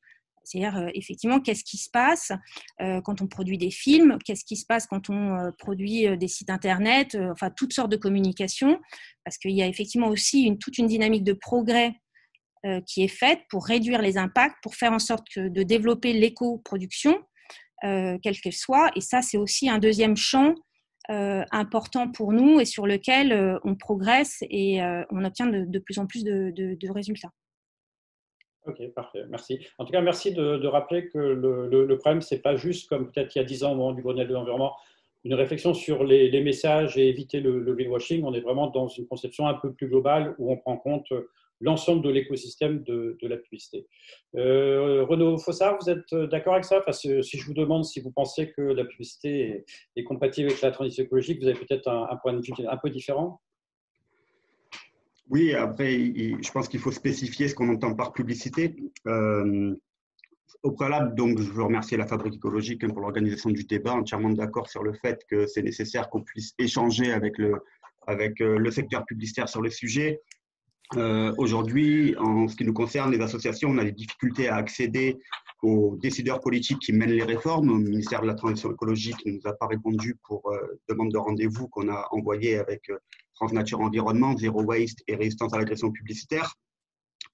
C'est-à-dire, 0.45 0.77
euh, 0.77 0.89
effectivement, 0.95 1.41
qu'est-ce 1.41 1.65
qui 1.65 1.79
se 1.79 1.91
passe 1.91 2.33
euh, 2.81 3.01
quand 3.01 3.23
on 3.23 3.27
produit 3.27 3.59
des 3.59 3.71
films, 3.71 4.19
qu'est-ce 4.25 4.45
qui 4.45 4.57
se 4.57 4.67
passe 4.67 4.87
quand 4.87 5.09
on 5.11 5.37
euh, 5.37 5.51
produit 5.59 6.17
des 6.17 6.29
sites 6.29 6.51
Internet, 6.51 7.17
enfin, 7.31 7.51
toutes 7.51 7.73
sortes 7.73 7.91
de 7.91 7.97
communications, 7.97 8.81
parce 9.25 9.39
qu'il 9.39 9.53
y 9.53 9.63
a 9.63 9.67
effectivement 9.67 10.09
aussi 10.09 10.57
toute 10.61 10.79
une 10.79 10.87
dynamique 10.87 11.25
de 11.25 11.33
progrès 11.33 11.95
qui 12.87 13.03
est 13.03 13.09
faite 13.09 13.41
pour 13.49 13.67
réduire 13.67 14.03
les 14.03 14.19
impacts, 14.19 14.57
pour 14.63 14.77
faire 14.77 14.93
en 14.93 15.01
sorte 15.01 15.27
de 15.37 15.63
développer 15.63 16.13
l'éco-production, 16.13 17.19
quelle 17.83 18.41
qu'elle 18.41 18.53
soit. 18.53 18.93
Et 18.95 19.01
ça, 19.01 19.23
c'est 19.23 19.39
aussi 19.39 19.69
un 19.69 19.79
deuxième 19.79 20.17
champ 20.17 20.55
important 21.09 22.11
pour 22.13 22.33
nous 22.33 22.61
et 22.61 22.65
sur 22.65 22.87
lequel 22.87 23.59
on 23.65 23.75
progresse 23.75 24.39
et 24.43 24.81
on 25.11 25.25
obtient 25.25 25.47
de, 25.47 25.79
plus 25.79 25.99
en 25.99 26.07
plus 26.07 26.23
de 26.23 26.91
résultats. 26.91 27.33
Ok, 28.65 28.81
parfait, 28.95 29.25
merci. 29.29 29.59
En 29.79 29.85
tout 29.85 29.91
cas, 29.91 30.01
merci 30.01 30.33
de, 30.33 30.67
rappeler 30.67 31.09
que 31.09 31.19
le, 31.19 31.99
problème, 31.99 32.21
ce 32.21 32.35
n'est 32.35 32.41
pas 32.41 32.55
juste 32.55 32.89
comme 32.89 33.11
peut-être 33.11 33.35
il 33.35 33.39
y 33.39 33.43
a 33.43 33.45
10 33.45 33.65
ans 33.65 33.73
au 33.73 33.75
moment 33.75 33.93
du 33.93 34.03
Grenelle 34.03 34.29
de 34.29 34.35
l'environnement, 34.35 34.77
une 35.25 35.35
réflexion 35.35 35.75
sur 35.75 36.05
les, 36.05 36.41
messages 36.43 36.97
et 36.97 37.09
éviter 37.09 37.41
le, 37.41 37.61
greenwashing. 37.75 38.23
On 38.25 38.35
est 38.35 38.41
vraiment 38.41 38.69
dans 38.69 38.87
une 38.87 39.07
conception 39.07 39.49
un 39.49 39.55
peu 39.55 39.73
plus 39.73 39.89
globale 39.89 40.37
où 40.39 40.53
on 40.53 40.57
prend 40.57 40.75
en 40.75 40.77
compte 40.77 41.13
l'ensemble 41.61 42.03
de 42.03 42.11
l'écosystème 42.11 42.85
de, 42.85 43.17
la 43.23 43.37
publicité. 43.37 43.87
Euh, 44.37 45.05
Renaud 45.09 45.39
Fossard, 45.39 45.79
vous 45.81 45.91
êtes 45.91 46.15
d'accord 46.31 46.55
avec 46.55 46.65
ça? 46.65 46.85
Si 46.93 47.39
je 47.39 47.45
vous 47.45 47.55
demande 47.55 47.85
si 47.85 48.01
vous 48.01 48.13
pensez 48.13 48.53
que 48.53 48.63
la 48.63 48.85
publicité 48.85 49.65
est, 49.97 50.05
compatible 50.05 50.51
avec 50.51 50.63
la 50.63 50.71
transition 50.71 51.03
écologique, 51.03 51.41
vous 51.41 51.49
avez 51.49 51.59
peut-être 51.59 51.89
un, 51.89 52.07
un 52.11 52.17
point 52.17 52.33
de 52.33 52.41
vue 52.41 52.53
un 52.69 52.77
peu 52.77 52.91
différent 52.91 53.41
oui, 55.33 55.55
après, 55.55 55.95
je 55.95 56.51
pense 56.53 56.69
qu'il 56.69 56.79
faut 56.79 56.93
spécifier 56.93 57.49
ce 57.49 57.55
qu'on 57.55 57.71
entend 57.71 57.95
par 57.95 58.13
publicité. 58.13 58.77
Euh, 59.07 59.75
au 60.63 60.73
préalable, 60.73 61.15
donc, 61.15 61.41
je 61.41 61.51
veux 61.51 61.63
remercier 61.63 61.97
la 61.97 62.07
Fabrique 62.07 62.35
écologique 62.35 62.87
pour 62.87 63.01
l'organisation 63.01 63.49
du 63.49 63.65
débat, 63.65 63.95
entièrement 63.95 64.29
d'accord 64.29 64.69
sur 64.69 64.83
le 64.83 64.93
fait 64.93 65.25
que 65.31 65.47
c'est 65.47 65.63
nécessaire 65.63 66.11
qu'on 66.11 66.23
puisse 66.23 66.53
échanger 66.59 67.15
avec 67.15 67.39
le, 67.39 67.55
avec 68.07 68.43
euh, 68.43 68.59
le 68.59 68.71
secteur 68.71 69.07
publicitaire 69.07 69.49
sur 69.49 69.63
le 69.63 69.71
sujet. 69.71 70.21
Euh, 70.97 71.33
aujourd'hui, 71.39 72.15
en 72.19 72.49
ce 72.49 72.57
qui 72.57 72.65
nous 72.65 72.73
concerne, 72.73 73.13
les 73.13 73.21
associations, 73.21 73.71
on 73.71 73.79
a 73.79 73.85
des 73.85 73.93
difficultés 73.93 74.49
à 74.49 74.57
accéder 74.57 75.19
aux 75.63 75.97
décideurs 75.97 76.41
politiques 76.41 76.81
qui 76.81 76.93
mènent 76.93 77.13
les 77.13 77.25
réformes. 77.25 77.69
Le 77.69 77.91
ministère 77.91 78.21
de 78.21 78.27
la 78.27 78.35
Transition 78.35 78.73
écologique 78.73 79.25
ne 79.25 79.33
nous 79.33 79.47
a 79.47 79.53
pas 79.53 79.67
répondu 79.67 80.17
pour 80.27 80.51
euh, 80.51 80.81
demande 80.89 81.13
de 81.13 81.19
rendez-vous 81.19 81.69
qu'on 81.69 81.89
a 81.89 82.09
envoyé 82.11 82.59
avec 82.59 82.91
euh, 82.91 82.99
France 83.35 83.53
Nature 83.53 83.81
Environnement, 83.81 84.37
Zero 84.37 84.63
Waste 84.63 85.03
et 85.07 85.15
Résistance 85.15 85.55
à 85.55 85.59
l'agression 85.59 85.91
publicitaire. 85.91 86.55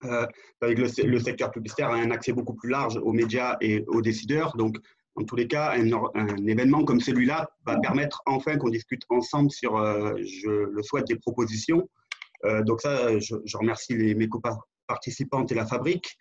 Euh, 0.04 0.26
avec 0.60 0.78
le, 0.78 1.18
secteur 1.18 1.50
publicitaire 1.50 1.90
a 1.90 1.96
un 1.96 2.12
accès 2.12 2.32
beaucoup 2.32 2.54
plus 2.54 2.70
large 2.70 2.98
aux 3.02 3.12
médias 3.12 3.56
et 3.60 3.84
aux 3.88 4.02
décideurs. 4.02 4.56
Donc, 4.56 4.76
en 5.16 5.24
tous 5.24 5.34
les 5.34 5.48
cas, 5.48 5.72
un, 5.72 5.90
un 6.14 6.46
événement 6.46 6.84
comme 6.84 7.00
celui-là 7.00 7.48
va 7.66 7.78
permettre 7.80 8.22
enfin 8.26 8.56
qu'on 8.58 8.68
discute 8.68 9.02
ensemble 9.08 9.50
sur, 9.50 9.76
je 10.16 10.50
le 10.70 10.82
souhaite, 10.84 11.08
des 11.08 11.16
propositions. 11.16 11.88
Euh, 12.44 12.62
donc 12.62 12.80
ça, 12.80 13.18
je, 13.18 13.34
je 13.44 13.56
remercie 13.56 13.94
mes 13.94 14.28
coparticipantes 14.28 15.52
et 15.52 15.54
la 15.54 15.66
fabrique. 15.66 16.18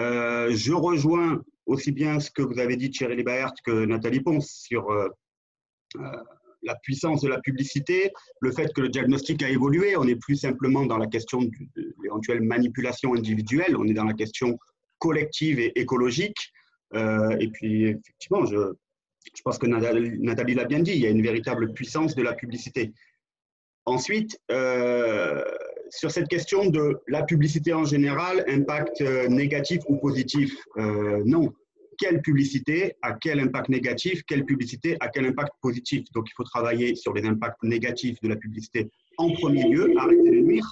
Euh, 0.00 0.50
je 0.54 0.72
rejoins 0.72 1.42
aussi 1.66 1.92
bien 1.92 2.20
ce 2.20 2.30
que 2.30 2.42
vous 2.42 2.58
avez 2.58 2.76
dit, 2.76 2.90
Thierry 2.90 3.22
Baert, 3.22 3.54
que 3.64 3.84
Nathalie 3.84 4.20
Ponce 4.20 4.50
sur 4.50 4.90
euh, 4.90 5.08
la 6.62 6.74
puissance 6.76 7.20
de 7.22 7.28
la 7.28 7.40
publicité, 7.40 8.12
le 8.40 8.50
fait 8.50 8.72
que 8.72 8.80
le 8.80 8.88
diagnostic 8.88 9.42
a 9.42 9.48
évolué. 9.48 9.96
On 9.96 10.04
n'est 10.04 10.16
plus 10.16 10.36
simplement 10.36 10.84
dans 10.84 10.98
la 10.98 11.06
question 11.06 11.42
de 11.42 11.50
l'éventuelle 12.02 12.42
manipulation 12.42 13.14
individuelle, 13.14 13.76
on 13.76 13.86
est 13.86 13.94
dans 13.94 14.04
la 14.04 14.14
question 14.14 14.58
collective 14.98 15.58
et 15.60 15.78
écologique. 15.78 16.52
Euh, 16.94 17.36
et 17.38 17.48
puis, 17.48 17.84
effectivement, 17.84 18.44
je 18.46 19.42
pense 19.44 19.58
que 19.58 19.66
Nathalie 19.66 20.54
l'a 20.54 20.64
bien 20.64 20.80
dit, 20.80 20.92
il 20.92 21.00
y 21.00 21.06
a 21.06 21.10
une 21.10 21.22
véritable 21.22 21.72
puissance 21.72 22.14
de 22.14 22.22
la 22.22 22.34
publicité. 22.34 22.92
Ensuite, 23.86 24.40
euh, 24.50 25.44
sur 25.90 26.10
cette 26.10 26.28
question 26.28 26.70
de 26.70 26.98
la 27.06 27.22
publicité 27.22 27.74
en 27.74 27.84
général, 27.84 28.44
impact 28.48 29.02
euh, 29.02 29.28
négatif 29.28 29.80
ou 29.88 29.96
positif, 29.98 30.54
euh, 30.78 31.22
non. 31.26 31.52
Quelle 31.98 32.22
publicité 32.22 32.94
a 33.02 33.12
quel 33.12 33.38
impact 33.38 33.68
négatif 33.68 34.22
Quelle 34.26 34.44
publicité 34.44 34.96
a 35.00 35.08
quel 35.08 35.26
impact 35.26 35.52
positif? 35.60 36.04
Donc, 36.12 36.28
il 36.28 36.32
faut 36.34 36.42
travailler 36.42 36.96
sur 36.96 37.12
les 37.12 37.24
impacts 37.24 37.62
négatifs 37.62 38.20
de 38.20 38.28
la 38.28 38.36
publicité 38.36 38.90
en 39.16 39.30
premier 39.32 39.68
lieu, 39.68 39.92
arrêter 39.96 40.30
de 40.30 40.40
nuire. 40.40 40.66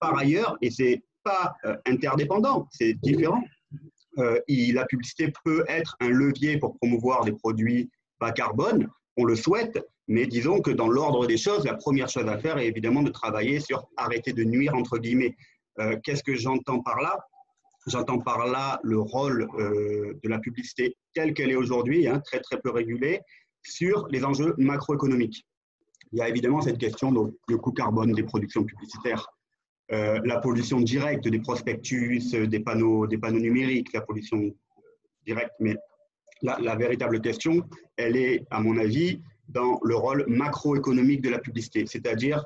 Par 0.00 0.16
ailleurs, 0.16 0.56
et 0.62 0.70
c'est 0.70 1.02
pas 1.22 1.54
interdépendant, 1.84 2.66
c'est 2.70 2.94
différent. 2.94 3.42
La 4.16 4.86
publicité 4.86 5.30
peut 5.44 5.64
être 5.68 5.96
un 6.00 6.08
levier 6.08 6.56
pour 6.56 6.78
promouvoir 6.78 7.26
des 7.26 7.32
produits 7.32 7.90
bas 8.18 8.32
carbone, 8.32 8.88
on 9.18 9.24
le 9.24 9.36
souhaite, 9.36 9.78
mais 10.08 10.26
disons 10.26 10.60
que 10.60 10.70
dans 10.70 10.88
l'ordre 10.88 11.26
des 11.26 11.36
choses, 11.36 11.64
la 11.64 11.74
première 11.74 12.08
chose 12.08 12.26
à 12.26 12.38
faire 12.38 12.58
est 12.58 12.66
évidemment 12.66 13.02
de 13.02 13.10
travailler 13.10 13.60
sur 13.60 13.86
arrêter 13.96 14.32
de 14.32 14.42
nuire, 14.42 14.74
entre 14.74 14.98
guillemets. 14.98 15.36
Euh, 15.78 15.96
Qu'est-ce 16.02 16.22
que 16.22 16.34
j'entends 16.34 16.80
par 16.80 17.00
là? 17.00 17.18
J'entends 17.86 18.18
par 18.18 18.46
là 18.46 18.80
le 18.82 18.98
rôle 18.98 19.46
euh, 19.58 20.18
de 20.22 20.28
la 20.28 20.38
publicité 20.38 20.96
telle 21.14 21.34
qu'elle 21.34 21.50
est 21.50 21.56
aujourd'hui, 21.56 22.08
hein, 22.08 22.20
très 22.20 22.40
très 22.40 22.58
peu 22.58 22.70
régulée, 22.70 23.20
sur 23.62 24.08
les 24.08 24.24
enjeux 24.24 24.54
macroéconomiques. 24.56 25.46
Il 26.12 26.18
y 26.18 26.22
a 26.22 26.28
évidemment 26.28 26.62
cette 26.62 26.78
question 26.78 27.12
donc 27.12 27.34
le 27.46 27.58
coût 27.58 27.72
carbone 27.72 28.12
des 28.12 28.22
productions 28.22 28.64
publicitaires, 28.64 29.26
euh, 29.92 30.20
la 30.24 30.40
pollution 30.40 30.80
directe 30.80 31.28
des 31.28 31.38
prospectus, 31.38 32.22
des 32.32 32.60
panneaux, 32.60 33.06
des 33.06 33.18
panneaux 33.18 33.40
numériques, 33.40 33.92
la 33.92 34.00
pollution 34.00 34.54
directe, 35.26 35.52
mais 35.60 35.76
la, 36.40 36.58
la, 36.60 36.76
véritable 36.76 37.20
question, 37.20 37.62
elle 37.96 38.16
est, 38.16 38.46
à 38.50 38.60
mon 38.60 38.78
avis, 38.78 39.20
dans 39.48 39.80
le 39.82 39.96
rôle 39.96 40.24
macroéconomique 40.28 41.22
de 41.22 41.30
la 41.30 41.38
publicité, 41.38 41.86
c'est-à-dire 41.86 42.44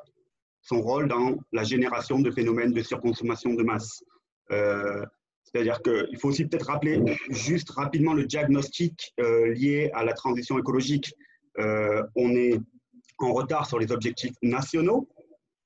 son 0.63 0.81
rôle 0.81 1.09
dans 1.09 1.37
la 1.53 1.65
génération 1.65 2.21
de 2.21 2.31
phénomènes 2.31 2.73
de 2.73 2.83
surconsommation 2.83 3.55
de 3.55 3.63
masse. 3.63 4.03
Euh, 4.53 5.05
c'est-à-dire 5.45 5.83
qu'il 5.83 6.19
faut 6.19 6.29
aussi 6.29 6.47
peut-être 6.47 6.69
rappeler 6.69 7.01
juste 7.31 7.71
rapidement 7.71 8.15
le 8.15 8.25
diagnostic 8.25 9.13
euh, 9.21 9.53
lié 9.53 9.91
à 9.93 10.05
la 10.05 10.13
transition 10.15 10.59
écologique. 10.59 11.13
Euh, 11.59 12.03
on 12.15 12.31
est 12.31 12.59
en 13.19 13.33
retard 13.33 13.67
sur 13.67 13.79
les 13.79 13.93
objectifs 13.93 14.35
nationaux 14.43 15.09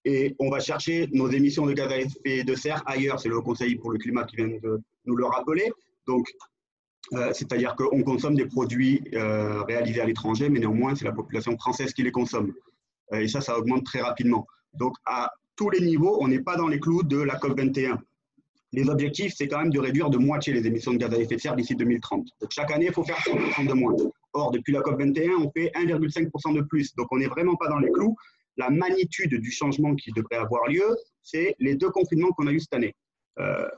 et 0.04 0.34
on 0.38 0.50
va 0.50 0.60
chercher 0.60 1.08
nos 1.12 1.28
émissions 1.28 1.66
de 1.66 1.72
gaz 1.72 1.92
à 1.92 1.98
effet 1.98 2.44
de 2.44 2.54
serre 2.54 2.82
ailleurs. 2.86 3.20
C'est 3.20 3.28
le 3.28 3.40
Conseil 3.40 3.76
pour 3.76 3.90
le 3.90 3.98
climat 3.98 4.24
qui 4.24 4.36
vient 4.36 4.48
de 4.48 4.80
nous 5.04 5.16
le 5.16 5.24
rappeler. 5.24 5.70
Donc, 6.06 6.26
euh, 7.12 7.32
c'est-à-dire 7.32 7.76
qu'on 7.76 8.02
consomme 8.02 8.34
des 8.34 8.46
produits 8.46 9.02
euh, 9.14 9.62
réalisés 9.62 10.00
à 10.00 10.06
l'étranger, 10.06 10.48
mais 10.48 10.58
néanmoins, 10.58 10.94
c'est 10.94 11.04
la 11.04 11.12
population 11.12 11.56
française 11.56 11.92
qui 11.92 12.02
les 12.02 12.10
consomme. 12.10 12.52
Euh, 13.12 13.20
et 13.20 13.28
ça, 13.28 13.40
ça 13.40 13.56
augmente 13.58 13.84
très 13.84 14.00
rapidement. 14.00 14.46
Donc, 14.75 14.94
à 15.06 15.30
tous 15.54 15.70
les 15.70 15.80
niveaux, 15.80 16.18
on 16.20 16.28
n'est 16.28 16.40
pas 16.40 16.56
dans 16.56 16.66
les 16.66 16.80
clous 16.80 17.04
de 17.04 17.18
la 17.18 17.36
COP21. 17.36 17.98
Les 18.72 18.88
objectifs, 18.88 19.34
c'est 19.36 19.46
quand 19.46 19.60
même 19.60 19.70
de 19.70 19.78
réduire 19.78 20.10
de 20.10 20.18
moitié 20.18 20.52
les 20.52 20.66
émissions 20.66 20.92
de 20.92 20.98
gaz 20.98 21.14
à 21.14 21.18
effet 21.18 21.36
de 21.36 21.40
serre 21.40 21.54
d'ici 21.54 21.76
2030. 21.76 22.26
Donc, 22.40 22.50
chaque 22.50 22.72
année, 22.72 22.86
il 22.86 22.92
faut 22.92 23.04
faire 23.04 23.18
100% 23.18 23.68
de 23.68 23.72
moins. 23.72 23.94
Or, 24.32 24.50
depuis 24.50 24.72
la 24.72 24.80
COP21, 24.80 25.44
on 25.44 25.50
fait 25.52 25.70
1,5% 25.76 26.56
de 26.56 26.62
plus. 26.62 26.94
Donc, 26.96 27.06
on 27.12 27.18
n'est 27.18 27.28
vraiment 27.28 27.54
pas 27.54 27.68
dans 27.68 27.78
les 27.78 27.90
clous. 27.90 28.16
La 28.56 28.68
magnitude 28.68 29.34
du 29.40 29.50
changement 29.52 29.94
qui 29.94 30.10
devrait 30.10 30.36
avoir 30.36 30.66
lieu, 30.68 30.96
c'est 31.22 31.54
les 31.60 31.76
deux 31.76 31.90
confinements 31.90 32.30
qu'on 32.30 32.48
a 32.48 32.52
eu 32.52 32.58
cette 32.58 32.75
année. 32.75 32.94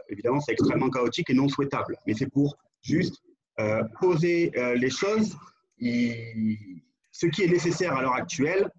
Évidemment, 0.08 0.40
c'est 0.40 0.52
extrêmement 0.52 0.88
chaotique 0.88 1.30
et 1.30 1.35
non 1.35 1.49
souhaitable, 1.49 1.97
mais 2.06 2.14
c'est 2.14 2.30
pour 2.30 2.56
juste 2.82 3.23
euh, 3.61 3.82
poser 4.00 4.52
euh, 4.56 4.75
les 4.75 4.90
choses. 4.90 5.37
Ce 5.80 7.26
qui 7.26 7.42
est 7.42 7.49
nécessaire 7.49 7.94
à 7.94 8.02
l'heure 8.02 8.14
actuelle, 8.14 8.70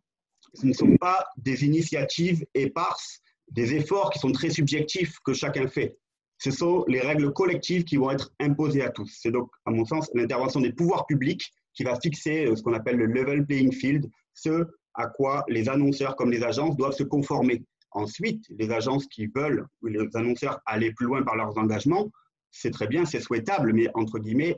ce 0.54 0.66
ne 0.66 0.74
sont 0.74 0.98
pas 0.98 1.26
des 1.38 1.66
initiatives 1.66 2.46
éparses, 2.54 3.20
des 3.52 3.74
efforts 3.74 4.12
qui 4.12 4.20
sont 4.20 4.32
très 4.32 4.50
subjectifs 4.50 5.18
que 5.24 5.34
chacun 5.34 5.68
fait. 5.68 5.98
Ce 6.38 6.52
sont 6.52 6.86
les 6.88 7.02
règles 7.02 7.34
collectives 7.34 7.84
qui 7.84 7.98
vont 7.98 8.12
être 8.12 8.32
imposées 8.40 8.82
à 8.82 8.90
tous. 8.90 9.12
C'est 9.22 9.32
donc, 9.32 9.50
à 9.66 9.72
mon 9.72 9.84
sens, 9.84 10.10
l'intervention 10.14 10.62
des 10.62 10.72
pouvoirs 10.72 11.06
publics 11.06 11.52
qui 11.74 11.84
va 11.84 12.00
fixer 12.00 12.46
euh, 12.46 12.56
ce 12.56 12.64
qu'on 12.64 12.74
appelle 12.74 12.98
le 12.98 13.06
level 13.06 13.46
playing 13.46 13.74
field, 13.74 14.10
ce 14.34 14.66
à 14.94 15.08
quoi 15.08 15.44
les 15.48 15.70
annonceurs 15.70 16.16
comme 16.16 16.32
les 16.32 16.44
agences 16.44 16.78
doivent 16.78 16.94
se 16.94 17.04
conformer. 17.04 17.64
Ensuite, 17.92 18.46
les 18.50 18.72
agences 18.72 19.08
qui 19.08 19.28
veulent, 19.28 19.66
ou 19.82 19.88
les 19.88 20.08
annonceurs, 20.16 20.60
aller 20.66 20.94
plus 20.94 21.08
loin 21.08 21.24
par 21.24 21.36
leurs 21.36 21.58
engagements, 21.58 22.10
c'est 22.52 22.72
très 22.72 22.88
bien, 22.88 23.06
c'est 23.06 23.20
souhaitable, 23.20 23.74
mais 23.74 23.88
entre 23.94 24.20
guillemets, 24.20 24.58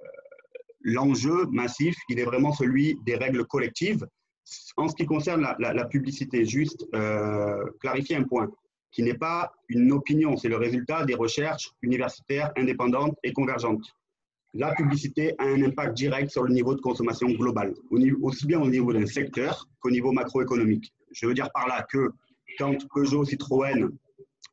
euh, 0.00 0.06
l'enjeu 0.82 1.46
massif, 1.46 1.96
il 2.08 2.18
est 2.18 2.24
vraiment 2.24 2.52
celui 2.52 2.98
des 3.04 3.16
règles 3.16 3.44
collectives. 3.46 4.06
En 4.76 4.88
ce 4.88 4.94
qui 4.96 5.06
concerne 5.06 5.54
la, 5.58 5.84
publicité, 5.84 6.44
juste 6.44 6.86
euh, 6.94 7.64
clarifier 7.80 8.16
un 8.16 8.24
point 8.24 8.50
qui 8.90 9.02
n'est 9.02 9.14
pas 9.14 9.52
une 9.68 9.92
opinion, 9.92 10.36
c'est 10.36 10.48
le 10.48 10.56
résultat 10.56 11.04
des 11.04 11.14
recherches 11.14 11.70
universitaires 11.80 12.52
indépendantes 12.56 13.16
et 13.22 13.32
convergentes. 13.32 13.86
La 14.54 14.74
publicité 14.74 15.34
a 15.38 15.44
un 15.44 15.62
impact 15.62 15.96
direct 15.96 16.30
sur 16.30 16.42
le 16.42 16.52
niveau 16.52 16.74
de 16.74 16.80
consommation 16.80 17.28
global, 17.30 17.72
au 17.90 17.98
niveau, 17.98 18.18
aussi 18.26 18.46
bien 18.46 18.60
au 18.60 18.68
niveau 18.68 18.92
d'un 18.92 19.06
secteur 19.06 19.66
qu'au 19.80 19.90
niveau 19.90 20.12
macroéconomique. 20.12 20.92
Je 21.12 21.26
veux 21.26 21.32
dire 21.32 21.50
par 21.54 21.66
là 21.68 21.86
que 21.90 22.10
quand 22.58 22.76
Peugeot, 22.92 23.24
Citroën 23.24 23.88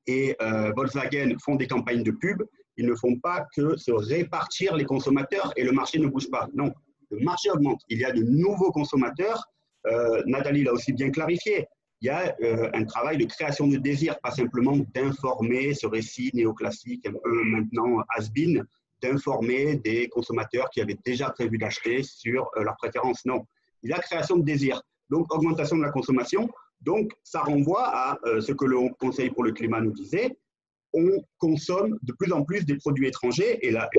et 0.08 0.36
euh, 0.42 0.72
Volkswagen 0.74 1.36
font 1.44 1.56
des 1.56 1.68
campagnes 1.68 2.04
de 2.04 2.12
pub, 2.12 2.42
ils 2.80 2.86
ne 2.86 2.96
font 2.96 3.16
pas 3.20 3.46
que 3.56 3.76
se 3.76 3.92
répartir 3.92 4.76
les 4.76 4.86
consommateurs 4.86 5.52
et 5.58 5.64
le 5.64 5.72
marché 5.72 6.00
ne 6.00 6.08
bouge 6.08 6.30
pas. 6.30 6.48
Non, 6.54 6.74
le 7.12 7.20
marché 7.20 7.52
augmente. 7.52 7.82
Il 7.90 8.00
y 8.00 8.06
a 8.06 8.12
de 8.12 8.24
nouveaux 8.24 8.72
consommateurs. 8.72 9.44
Euh, 9.88 10.24
Nathalie 10.26 10.64
l'a 10.64 10.74
aussi 10.74 10.94
bien 10.94 11.12
clarifié. 11.12 11.68
Il 12.02 12.06
y 12.08 12.10
a 12.10 12.34
euh, 12.42 12.70
un 12.74 12.86
travail 12.86 13.18
de 13.18 13.26
création 13.26 13.68
de 13.68 13.76
désir, 13.76 14.18
pas 14.22 14.32
simplement 14.32 14.78
d'informer 14.96 15.74
ce 15.74 15.88
récit 15.88 16.32
néoclassique, 16.34 17.06
un 17.06 17.12
peu 17.12 17.44
maintenant 17.44 18.02
has-been, 18.16 18.66
d'informer 19.02 19.76
des 19.76 20.08
consommateurs 20.08 20.70
qui 20.70 20.80
avaient 20.80 20.98
déjà 21.06 21.30
prévu 21.30 21.58
d'acheter 21.58 22.04
sur 22.04 22.50
euh, 22.56 22.64
leurs 22.64 22.78
préférences. 22.78 23.26
Non, 23.26 23.46
il 23.84 23.90
y 23.90 23.94
a 23.94 24.00
création 24.00 24.38
de 24.38 24.44
désir. 24.44 24.82
Donc, 25.10 25.34
augmentation 25.34 25.76
de 25.78 25.84
la 25.84 25.92
consommation. 25.92 26.50
Donc, 26.80 27.12
ça 27.24 27.42
renvoie 27.42 27.88
à 27.88 28.18
euh, 28.26 28.40
ce 28.40 28.54
que 28.54 28.66
le 28.66 28.78
Conseil 29.00 29.32
pour 29.32 29.44
le 29.44 29.52
climat 29.52 29.82
nous 29.82 29.92
disait, 29.92 30.38
on 30.94 31.24
consomme 31.38 31.98
de 32.02 32.14
plus 32.14 32.32
en 32.32 32.44
plus 32.44 32.66
des 32.66 32.76
produits 32.78 33.08
étrangers 33.08 33.66
et 33.66 33.72
la, 33.72 33.90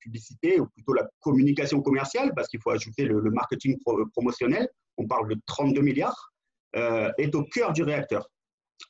publicité, 0.00 0.58
ou 0.58 0.66
plutôt 0.66 0.94
la 0.94 1.06
communication 1.20 1.82
commerciale, 1.82 2.32
parce 2.34 2.48
qu'il 2.48 2.60
faut 2.60 2.70
ajouter 2.70 3.04
le, 3.04 3.20
marketing 3.30 3.78
pro, 3.80 4.06
promotionnel, 4.06 4.68
on 4.96 5.06
parle 5.06 5.28
de 5.28 5.40
32 5.46 5.82
milliards, 5.82 6.32
euh, 6.76 7.10
est 7.18 7.34
au 7.34 7.44
cœur 7.44 7.72
du 7.72 7.82
réacteur. 7.82 8.30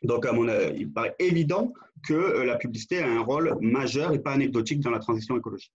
Donc, 0.03 0.25
à 0.27 0.33
mon 0.33 0.47
avis, 0.47 0.83
il 0.83 0.93
paraît 0.93 1.17
évident 1.19 1.73
que 2.07 2.15
euh, 2.15 2.45
la 2.45 2.57
publicité 2.57 3.03
a 3.03 3.09
un 3.09 3.21
rôle 3.21 3.57
majeur 3.61 4.13
et 4.13 4.19
pas 4.19 4.33
anecdotique 4.33 4.81
dans 4.81 4.91
la 4.91 5.01
transition 5.01 5.37
écologique. 5.37 5.73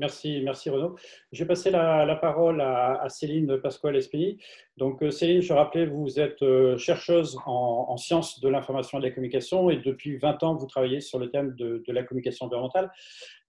Merci, 0.00 0.40
merci 0.42 0.70
Renaud. 0.70 0.96
Je 1.30 1.44
vais 1.44 1.48
passer 1.48 1.70
la, 1.70 2.16
parole 2.16 2.60
à, 2.60 3.06
Céline 3.08 3.58
Pasquale-Espy. 3.58 4.38
Donc 4.76 5.02
euh, 5.02 5.10
Céline, 5.10 5.40
je 5.40 5.52
rappelais, 5.52 5.86
vous 5.86 6.18
êtes 6.18 6.42
euh, 6.42 6.76
chercheuse 6.78 7.38
en, 7.46 7.86
en 7.88 7.96
sciences 7.96 8.40
de 8.40 8.48
l'information 8.48 8.98
et 8.98 9.02
de 9.02 9.06
la 9.06 9.12
communication 9.12 9.70
et 9.70 9.76
depuis 9.76 10.18
20 10.18 10.42
ans, 10.42 10.56
vous 10.56 10.66
travaillez 10.66 11.00
sur 11.00 11.18
le 11.18 11.30
thème 11.30 11.54
de, 11.54 11.82
la 11.88 12.02
communication 12.02 12.46
environnementale. 12.46 12.90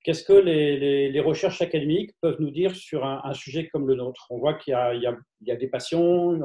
Qu'est-ce 0.04 0.24
que 0.24 0.34
les, 0.34 1.20
recherches 1.22 1.62
académiques 1.62 2.12
peuvent 2.22 2.40
nous 2.40 2.52
dire 2.52 2.76
sur 2.76 3.06
un, 3.06 3.34
sujet 3.34 3.70
comme 3.70 3.88
le 3.88 3.96
nôtre? 3.96 4.28
On 4.30 4.38
voit 4.38 4.56
qu'il 4.56 4.74
y, 4.74 4.76
a, 4.76 5.56
des 5.56 5.68
passions, 5.68 6.38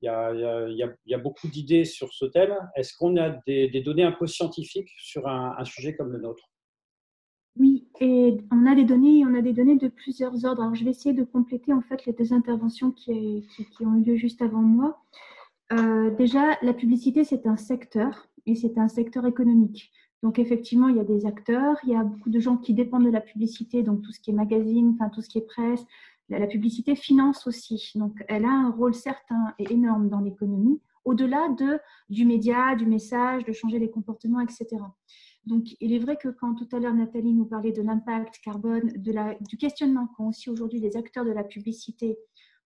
il 0.00 0.06
y 0.06 1.14
a, 1.14 1.18
beaucoup 1.18 1.48
d'idées 1.48 1.84
sur 1.84 2.12
ce 2.12 2.26
thème. 2.26 2.56
Est-ce 2.76 2.94
qu'on 2.96 3.16
a 3.16 3.30
des, 3.44 3.82
données 3.84 4.04
un 4.04 4.12
peu 4.12 4.28
scientifiques 4.28 4.92
sur 4.98 5.26
un, 5.26 5.64
sujet 5.64 5.96
comme 5.96 6.12
le 6.12 6.20
nôtre? 6.20 6.48
Et 8.00 8.38
on 8.50 8.66
a 8.66 8.74
des 8.74 8.84
données, 8.84 9.24
on 9.26 9.34
a 9.34 9.42
des 9.42 9.52
données 9.52 9.76
de 9.76 9.88
plusieurs 9.88 10.44
ordres. 10.46 10.62
Alors, 10.62 10.74
je 10.74 10.84
vais 10.84 10.90
essayer 10.90 11.14
de 11.14 11.22
compléter 11.22 11.74
en 11.74 11.82
fait 11.82 12.06
les 12.06 12.14
deux 12.14 12.32
interventions 12.32 12.90
qui, 12.90 13.46
ont 13.80 13.96
eu 13.96 14.02
lieu 14.02 14.16
juste 14.16 14.40
avant 14.40 14.62
moi. 14.62 15.02
Euh, 15.72 16.10
déjà, 16.16 16.58
la 16.62 16.72
publicité, 16.72 17.24
c'est 17.24 17.46
un 17.46 17.58
secteur 17.58 18.28
et 18.46 18.54
c'est 18.54 18.78
un 18.78 18.88
secteur 18.88 19.26
économique. 19.26 19.92
Donc 20.22 20.38
effectivement, 20.38 20.88
il 20.88 20.96
y 20.96 21.00
a 21.00 21.04
des 21.04 21.26
acteurs, 21.26 21.76
il 21.84 21.90
y 21.90 21.96
a 21.96 22.04
beaucoup 22.04 22.30
de 22.30 22.40
gens 22.40 22.56
qui 22.56 22.74
dépendent 22.74 23.04
de 23.04 23.10
la 23.10 23.20
publicité, 23.20 23.82
donc 23.82 24.02
tout 24.02 24.12
ce 24.12 24.20
qui 24.20 24.30
est 24.30 24.34
magazine, 24.34 24.92
enfin 24.94 25.08
tout 25.08 25.22
ce 25.22 25.28
qui 25.28 25.38
est 25.38 25.46
presse. 25.46 25.84
La, 26.28 26.46
publicité 26.46 26.94
finance 26.94 27.46
aussi. 27.46 27.92
Donc 27.96 28.22
elle 28.28 28.44
a 28.44 28.50
un 28.50 28.70
rôle 28.70 28.94
certain 28.94 29.52
et 29.58 29.72
énorme 29.72 30.08
dans 30.08 30.20
l'économie, 30.20 30.80
au-delà 31.04 31.48
de, 31.58 31.80
du 32.08 32.24
média, 32.24 32.76
du 32.76 32.86
message, 32.86 33.44
de 33.44 33.52
changer 33.52 33.78
les 33.78 33.90
comportements, 33.90 34.40
etc. 34.40 34.66
Donc 35.46 35.76
il 35.80 35.92
est 35.92 35.98
vrai 35.98 36.16
que 36.16 36.28
quand 36.28 36.54
tout 36.54 36.68
à 36.72 36.78
l'heure 36.78 36.94
Nathalie 36.94 37.32
nous 37.32 37.46
parlait 37.46 37.72
de 37.72 37.82
l'impact 37.82 38.38
carbone, 38.44 38.92
du 38.96 39.56
questionnement 39.56 40.06
qu'ont 40.06 40.28
aussi 40.28 40.50
aujourd'hui 40.50 40.80
les 40.80 40.96
acteurs 40.96 41.24
de 41.24 41.32
la 41.32 41.44
publicité 41.44 42.18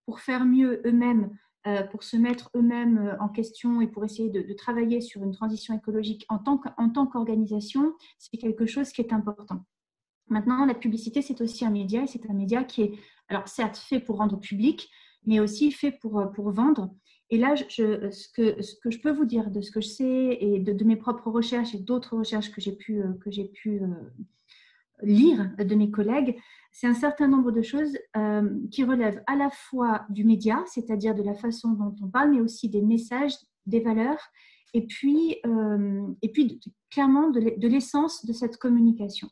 pour 0.07 0.21
faire 0.21 0.45
mieux 0.45 0.83
eux-mêmes 0.85 1.31
euh, 1.67 1.83
pour 1.83 2.03
se 2.03 2.19
mettre 2.19 2.51
eux-mêmes 2.55 2.99
euh, 2.99 3.17
en 3.21 3.29
question 3.31 3.81
et 3.81 3.87
pour 3.87 4.05
essayer 4.05 4.29
de, 4.29 4.53
travailler 4.53 5.01
sur 5.01 5.23
une 5.23 5.33
transition 5.33 5.75
écologique 5.75 6.27
en 6.29 6.39
tant 6.39 7.07
qu'organisation, 7.07 7.95
c'est 8.19 8.37
quelque 8.37 8.67
chose 8.67 8.91
qui 8.91 9.01
est 9.01 9.15
important. 9.15 9.65
Maintenant, 10.29 10.67
la 10.67 10.75
publicité, 10.75 11.23
c'est 11.23 11.41
aussi 11.41 11.65
un 11.65 11.71
média 11.71 12.03
et 12.03 12.07
c'est 12.07 12.29
un 12.29 12.35
média 12.35 12.65
qui 12.65 12.83
est, 12.83 12.93
alors 13.29 13.49
certes, 13.49 13.79
fait 13.79 13.99
pour 13.99 14.19
rendre 14.19 14.39
public, 14.39 14.91
mais 15.25 15.41
aussi 15.41 15.73
fait 15.73 15.93
pour, 16.03 16.19
euh, 16.21 16.27
pour 16.27 16.51
vendre. 16.51 16.95
Et 17.31 17.39
là, 17.39 17.55
ce, 17.57 18.29
que, 18.35 18.91
je 18.91 18.99
peux 18.99 19.11
vous 19.11 19.25
dire 19.25 19.51
de 19.51 19.61
ce 19.61 19.71
que 19.71 19.81
je 19.81 19.89
sais 19.89 20.39
et 20.41 20.59
de, 20.59 20.85
mes 20.85 20.97
propres 20.97 21.31
recherches 21.31 21.75
et 21.75 21.79
d'autres 21.79 22.19
recherches 22.19 22.51
que 22.53 22.61
j'ai 22.61 22.73
pu, 22.73 23.03
j'ai 23.27 23.47
pu 23.47 23.81
lire 25.03 25.51
de 25.59 25.75
mes 25.75 25.91
collègues, 25.91 26.37
c'est 26.73 26.87
un 26.87 26.95
certain 26.95 27.29
nombre 27.29 27.53
de 27.53 27.63
choses 27.63 27.97
euh, 28.17 28.59
qui 28.71 28.85
relèvent 28.85 29.23
à 29.27 29.37
la 29.37 29.51
fois 29.51 30.05
du 30.11 30.25
média, 30.25 30.63
c'est-à-dire 30.67 31.15
de 31.15 31.23
la 31.23 31.35
façon 31.35 31.71
dont 31.71 31.95
on 32.03 32.09
parle, 32.09 32.33
mais 32.33 32.41
aussi 32.41 32.69
des 32.69 32.83
messages, 32.83 33.35
des 33.67 33.81
valeurs, 33.81 34.21
et 34.73 34.87
puis, 34.87 35.37
euh, 35.47 36.07
et 36.21 36.31
puis 36.31 36.61
clairement 36.91 37.31
de 37.31 37.69
l'essence 37.69 38.27
de 38.27 38.33
cette 38.33 38.57
communication. 38.57 39.29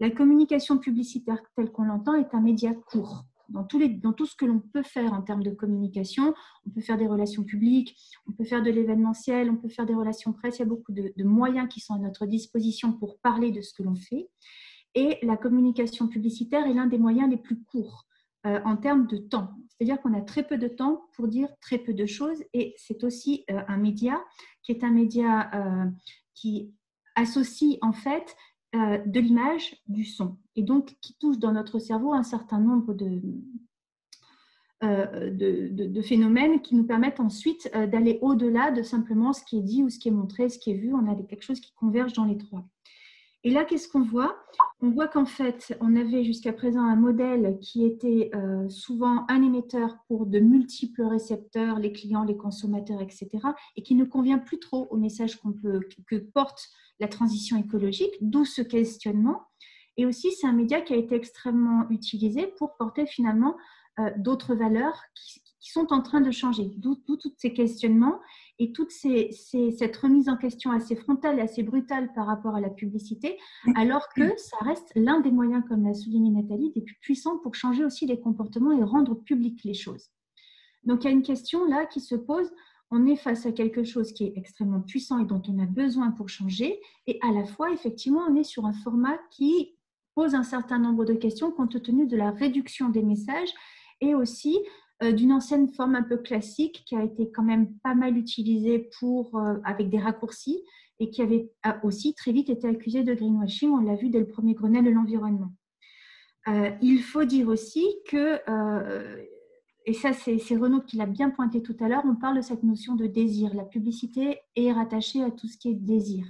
La 0.00 0.10
communication 0.10 0.78
publicitaire 0.78 1.40
telle 1.56 1.72
qu'on 1.72 1.84
l'entend 1.84 2.14
est 2.14 2.34
un 2.34 2.40
média 2.40 2.74
court. 2.74 3.24
Dans, 3.54 4.12
tout 4.12 4.26
ce 4.26 4.36
que 4.36 4.44
l'on 4.44 4.60
peut 4.60 4.82
faire 4.82 5.12
en 5.12 5.22
termes 5.22 5.42
de 5.42 5.50
communication, 5.50 6.34
on 6.66 6.70
peut 6.70 6.80
faire 6.80 6.98
des 6.98 7.06
relations 7.06 7.44
publiques, 7.44 7.96
on 8.26 8.32
peut 8.32 8.44
faire 8.44 8.62
de 8.62 8.70
l'événementiel, 8.70 9.48
on 9.48 9.56
peut 9.56 9.68
faire 9.68 9.86
des 9.86 9.94
relations 9.94 10.32
presse, 10.32 10.58
il 10.58 10.60
y 10.60 10.62
a 10.62 10.68
beaucoup 10.68 10.92
de, 10.92 11.12
de 11.16 11.24
moyens 11.24 11.68
qui 11.68 11.80
sont 11.80 11.94
à 11.94 11.98
notre 11.98 12.26
disposition 12.26 12.92
pour 12.92 13.18
parler 13.20 13.52
de 13.52 13.62
ce 13.62 13.72
que 13.72 13.82
l'on 13.82 13.94
fait. 13.94 14.28
Et 14.94 15.18
la 15.22 15.36
communication 15.36 16.08
publicitaire 16.08 16.66
est 16.66 16.74
l'un 16.74 16.86
des 16.86 16.98
moyens 16.98 17.30
les 17.30 17.36
plus 17.36 17.62
courts 17.62 18.06
euh, 18.46 18.60
en 18.66 18.76
termes 18.76 19.06
de 19.06 19.16
temps. 19.16 19.54
C'est-à-dire 19.70 19.98
qu'on 20.02 20.12
a 20.12 20.20
très 20.20 20.46
peu 20.46 20.58
de 20.58 20.68
temps 20.68 21.08
pour 21.14 21.28
dire 21.28 21.48
très 21.62 21.78
peu 21.78 21.94
de 21.94 22.04
choses 22.04 22.44
et 22.52 22.74
c'est 22.76 23.02
aussi 23.02 23.44
euh, 23.50 23.62
un 23.68 23.78
média 23.78 24.22
qui 24.62 24.72
est 24.72 24.84
un 24.84 24.90
média 24.90 25.50
euh, 25.54 25.86
qui 26.34 26.70
associe 27.14 27.78
en 27.80 27.92
fait 27.92 28.36
de 28.74 29.20
l'image, 29.20 29.76
du 29.88 30.04
son 30.04 30.36
et 30.56 30.62
donc 30.62 30.96
qui 31.00 31.14
touche 31.14 31.38
dans 31.38 31.52
notre 31.52 31.78
cerveau 31.78 32.12
un 32.12 32.22
certain 32.22 32.58
nombre 32.58 32.94
de, 32.94 33.20
de, 34.82 35.68
de, 35.86 36.02
phénomènes 36.02 36.60
qui 36.60 36.74
nous 36.74 36.84
permettent 36.84 37.20
ensuite 37.20 37.70
d'aller 37.72 38.18
au-delà 38.20 38.70
de 38.70 38.82
simplement 38.82 39.32
ce 39.32 39.44
qui 39.44 39.58
est 39.58 39.62
dit 39.62 39.82
ou 39.82 39.90
ce 39.90 39.98
qui 39.98 40.08
est 40.08 40.12
montré, 40.12 40.48
ce 40.48 40.58
qui 40.58 40.72
est 40.72 40.76
vu. 40.76 40.92
On 40.94 41.10
a 41.10 41.14
quelque 41.14 41.42
chose 41.42 41.60
qui 41.60 41.72
converge 41.74 42.12
dans 42.12 42.24
les 42.24 42.36
trois. 42.36 42.64
Et 43.46 43.50
là, 43.50 43.64
qu'est-ce 43.64 43.88
qu'on 43.88 44.02
voit? 44.02 44.42
On 44.80 44.88
voit 44.88 45.06
qu'en 45.06 45.26
fait, 45.26 45.76
on 45.82 45.96
avait 45.96 46.24
jusqu'à 46.24 46.54
présent 46.54 46.80
un 46.80 46.96
modèle 46.96 47.58
qui 47.60 47.84
était 47.84 48.30
euh, 48.34 48.66
souvent 48.70 49.26
un 49.28 49.42
émetteur 49.42 49.98
pour 50.08 50.24
de 50.24 50.38
multiples 50.40 51.02
récepteurs, 51.02 51.78
les 51.78 51.92
clients, 51.92 52.24
les 52.24 52.38
consommateurs, 52.38 53.02
etc., 53.02 53.28
et 53.76 53.82
qui 53.82 53.96
ne 53.96 54.04
convient 54.04 54.38
plus 54.38 54.58
trop 54.58 54.88
au 54.90 54.96
message 54.96 55.38
que 56.06 56.16
porte 56.16 56.70
la 57.00 57.08
transition 57.08 57.58
écologique, 57.58 58.14
d'où 58.22 58.46
ce 58.46 58.62
questionnement. 58.62 59.42
Et 59.98 60.06
aussi, 60.06 60.32
c'est 60.32 60.46
un 60.46 60.52
média 60.52 60.80
qui 60.80 60.94
a 60.94 60.96
été 60.96 61.14
extrêmement 61.14 61.86
utilisé 61.90 62.46
pour 62.58 62.76
porter 62.78 63.04
finalement 63.04 63.56
euh, 64.00 64.10
d'autres 64.16 64.54
valeurs 64.54 65.00
qui 65.60 65.70
sont 65.70 65.92
en 65.92 66.00
train 66.00 66.22
de 66.22 66.30
changer, 66.30 66.72
d'où 66.78 66.94
tous 66.94 67.20
ces 67.36 67.52
questionnements 67.52 68.20
et 68.58 68.72
toute 68.72 68.90
cette 68.90 69.96
remise 69.96 70.28
en 70.28 70.36
question 70.36 70.70
assez 70.70 70.94
frontale 70.94 71.38
et 71.38 71.42
assez 71.42 71.62
brutale 71.62 72.12
par 72.14 72.26
rapport 72.26 72.54
à 72.54 72.60
la 72.60 72.70
publicité, 72.70 73.36
alors 73.74 74.08
que 74.14 74.36
ça 74.36 74.56
reste 74.60 74.92
l'un 74.94 75.20
des 75.20 75.32
moyens, 75.32 75.64
comme 75.68 75.84
l'a 75.84 75.94
souligné 75.94 76.30
Nathalie, 76.30 76.70
des 76.72 76.82
plus 76.82 76.96
puissants 77.00 77.38
pour 77.38 77.54
changer 77.54 77.84
aussi 77.84 78.06
les 78.06 78.20
comportements 78.20 78.72
et 78.72 78.82
rendre 78.82 79.14
publiques 79.14 79.64
les 79.64 79.74
choses. 79.74 80.10
Donc 80.84 81.02
il 81.02 81.06
y 81.06 81.10
a 81.10 81.12
une 81.12 81.22
question 81.22 81.66
là 81.66 81.86
qui 81.86 82.00
se 82.00 82.14
pose. 82.14 82.52
On 82.90 83.06
est 83.06 83.16
face 83.16 83.44
à 83.46 83.52
quelque 83.52 83.82
chose 83.82 84.12
qui 84.12 84.24
est 84.24 84.34
extrêmement 84.36 84.82
puissant 84.82 85.18
et 85.18 85.24
dont 85.24 85.42
on 85.48 85.58
a 85.58 85.66
besoin 85.66 86.12
pour 86.12 86.28
changer, 86.28 86.80
et 87.06 87.18
à 87.22 87.32
la 87.32 87.44
fois, 87.44 87.72
effectivement, 87.72 88.22
on 88.28 88.36
est 88.36 88.44
sur 88.44 88.66
un 88.66 88.72
format 88.72 89.18
qui 89.30 89.74
pose 90.14 90.34
un 90.36 90.44
certain 90.44 90.78
nombre 90.78 91.04
de 91.04 91.14
questions 91.14 91.50
compte 91.50 91.82
tenu 91.82 92.06
de 92.06 92.16
la 92.16 92.30
réduction 92.30 92.88
des 92.88 93.02
messages 93.02 93.52
et 94.00 94.14
aussi 94.14 94.58
d'une 95.02 95.32
ancienne 95.32 95.68
forme 95.68 95.96
un 95.96 96.02
peu 96.02 96.16
classique 96.16 96.84
qui 96.86 96.96
a 96.96 97.02
été 97.02 97.30
quand 97.30 97.42
même 97.42 97.74
pas 97.82 97.94
mal 97.94 98.16
utilisée 98.16 98.90
pour, 98.98 99.36
euh, 99.36 99.56
avec 99.64 99.90
des 99.90 99.98
raccourcis 99.98 100.62
et 101.00 101.10
qui 101.10 101.22
avait 101.22 101.50
aussi 101.82 102.14
très 102.14 102.32
vite 102.32 102.48
été 102.48 102.68
accusée 102.68 103.02
de 103.02 103.14
greenwashing. 103.14 103.70
On 103.70 103.80
l'a 103.80 103.96
vu 103.96 104.08
dès 104.08 104.20
le 104.20 104.28
premier 104.28 104.54
Grenelle 104.54 104.84
de 104.84 104.90
l'environnement. 104.90 105.52
Euh, 106.46 106.70
il 106.80 107.02
faut 107.02 107.24
dire 107.24 107.48
aussi 107.48 107.84
que, 108.06 108.38
et 109.86 109.92
ça 109.92 110.12
c'est 110.12 110.56
Renaud 110.56 110.82
qui 110.82 110.96
l'a 110.96 111.06
bien 111.06 111.30
pointé 111.30 111.62
tout 111.62 111.76
à 111.80 111.88
l'heure, 111.88 112.04
on 112.06 112.14
parle 112.14 112.36
de 112.36 112.42
cette 112.42 112.62
notion 112.62 112.94
de 112.94 113.06
désir. 113.06 113.52
La 113.54 113.64
publicité 113.64 114.38
est 114.54 114.70
rattachée 114.70 115.24
à 115.24 115.32
tout 115.32 115.48
ce 115.48 115.58
qui 115.58 115.70
est 115.70 115.74
désir. 115.74 116.26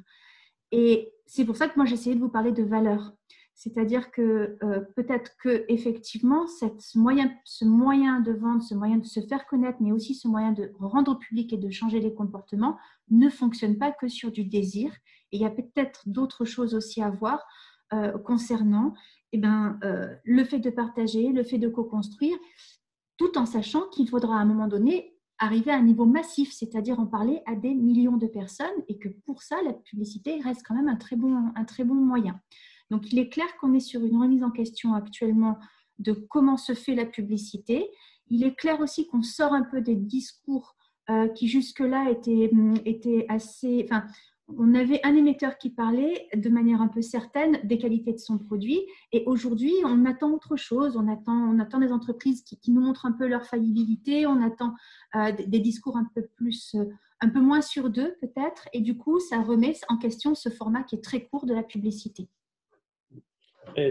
Et 0.73 1.13
c'est 1.27 1.45
pour 1.45 1.57
ça 1.57 1.69
que 1.69 1.77
moi 1.77 1.85
j'essayais 1.85 2.17
de 2.17 2.21
vous 2.21 2.31
parler 2.31 2.53
de 2.53 2.63
valeur. 2.63 3.13
C'est-à-dire 3.55 4.11
que 4.11 4.57
euh, 4.63 4.81
peut-être 4.97 5.37
que 5.39 5.65
effectivement, 5.69 6.47
ce 6.47 6.95
moyen 7.65 8.21
de 8.21 8.33
vendre, 8.33 8.63
ce 8.63 8.75
moyen 8.75 8.97
de 8.97 9.07
se 9.07 9.21
faire 9.21 9.47
connaître, 9.47 9.79
mais 9.81 9.93
aussi 9.93 10.15
ce 10.15 10.27
moyen 10.27 10.53
de 10.53 10.73
rendre 10.81 11.19
public 11.19 11.53
et 11.53 11.57
de 11.57 11.71
changer 11.71 12.01
les 12.01 12.15
comportements 12.15 12.77
ne 13.11 13.29
fonctionne 13.29 13.79
pas 13.79 13.93
que 13.93 14.09
sur 14.09 14.33
du 14.33 14.45
désir. 14.45 14.93
Et 15.31 15.37
il 15.37 15.41
y 15.41 15.47
a 15.47 15.51
peut-être 15.51 16.09
d'autres 16.09 16.45
choses 16.45 16.75
aussi 16.75 17.01
à 17.01 17.11
voir 17.11 17.45
euh, 17.93 18.19
concernant 18.19 18.95
eh 19.33 19.39
ben, 19.39 19.79
euh, 19.85 20.15
le 20.25 20.45
fait 20.45 20.59
de 20.59 20.71
partager, 20.71 21.29
le 21.29 21.45
fait 21.45 21.59
de 21.59 21.69
co-construire, 21.69 22.37
tout 23.17 23.39
en 23.39 23.47
sachant 23.47 23.89
qu'il 23.91 24.09
faudra 24.09 24.37
à 24.37 24.41
un 24.41 24.45
moment 24.45 24.69
donné 24.69 25.15
arriver 25.39 25.71
à 25.71 25.77
un 25.77 25.83
niveau 25.83 26.07
massif, 26.07 26.53
c'est-à-dire 26.53 26.99
en 26.99 27.07
parler 27.07 27.43
à 27.47 27.55
des 27.55 27.75
millions 27.75 28.17
de 28.17 28.27
personnes, 28.27 28.67
et 28.89 28.99
que 28.99 29.09
pour 29.27 29.43
ça, 29.43 29.57
la 29.65 29.73
publicité 29.73 30.41
reste 30.41 30.63
quand 30.67 30.75
même 30.75 30.89
un 30.89 30.97
très 30.97 31.17
bon, 31.17 31.53
un 31.55 31.65
très 31.65 31.85
bon 31.85 31.95
moyen. 31.95 32.41
Donc, 32.91 33.13
il 33.13 33.19
est 33.19 33.29
clair 33.29 33.47
qu'on 33.61 33.75
est 33.75 33.81
sur 33.81 34.05
une 34.05 34.21
remise 34.21 34.43
en 34.43 34.51
question 34.51 34.95
actuellement 34.95 35.59
de 35.99 36.13
comment 36.13 36.57
se 36.57 36.75
fait 36.75 36.95
la 36.95 37.07
publicité. 37.07 37.89
Il 38.29 38.45
est 38.45 38.55
clair 38.55 38.81
aussi 38.81 39.07
qu'on 39.07 39.23
sort 39.23 39.53
un 39.53 39.63
peu 39.63 39.81
des 39.81 39.97
discours 39.97 40.77
euh, 41.11 41.29
qui 41.29 41.49
jusque-là 41.49 42.11
étaient, 42.11 42.51
hum, 42.53 42.75
étaient 42.85 43.27
assez... 43.29 43.85
Enfin, 43.85 44.07
on 44.49 44.75
avait 44.75 45.01
un 45.05 45.15
émetteur 45.17 45.57
qui 45.57 45.71
parlait 45.71 46.29
de 46.35 46.49
manière 46.51 46.83
un 46.83 46.89
peu 46.89 47.01
certaine 47.01 47.61
des 47.65 47.79
qualités 47.79 48.13
de 48.13 48.19
son 48.19 48.39
produit. 48.39 48.83
Et 49.13 49.23
aujourd'hui, 49.27 49.73
on 49.85 50.05
attend 50.05 50.33
autre 50.33 50.57
chose. 50.57 50.97
On 50.97 51.09
attend, 51.09 51.33
on 51.33 51.59
attend 51.59 51.79
des 51.79 51.93
entreprises 51.93 52.43
qui, 52.43 52.71
nous 52.71 52.83
montrent 52.83 53.07
un 53.07 53.13
peu 53.13 53.27
leur 53.27 53.47
faillibilité. 53.47 54.27
On 54.27 54.43
attend 54.43 54.75
euh, 55.15 55.33
des 55.33 55.61
discours 55.61 55.97
un 55.97 56.07
peu 56.15 56.27
plus, 56.37 56.75
euh, 56.75 56.85
un 57.21 57.31
peu 57.31 57.41
moins 57.41 57.63
sur 57.63 57.89
deux 57.89 58.17
peut-être. 58.21 58.69
Et 58.75 58.81
du 58.81 58.99
coup, 58.99 59.19
ça 59.19 59.41
remet 59.41 59.77
en 59.89 59.97
question 59.97 60.35
ce 60.35 60.51
format 60.51 60.83
qui 60.83 60.97
est 60.97 61.05
très 61.05 61.27
court 61.27 61.47
de 61.47 61.55
la 61.55 61.63
publicité. 61.63 62.29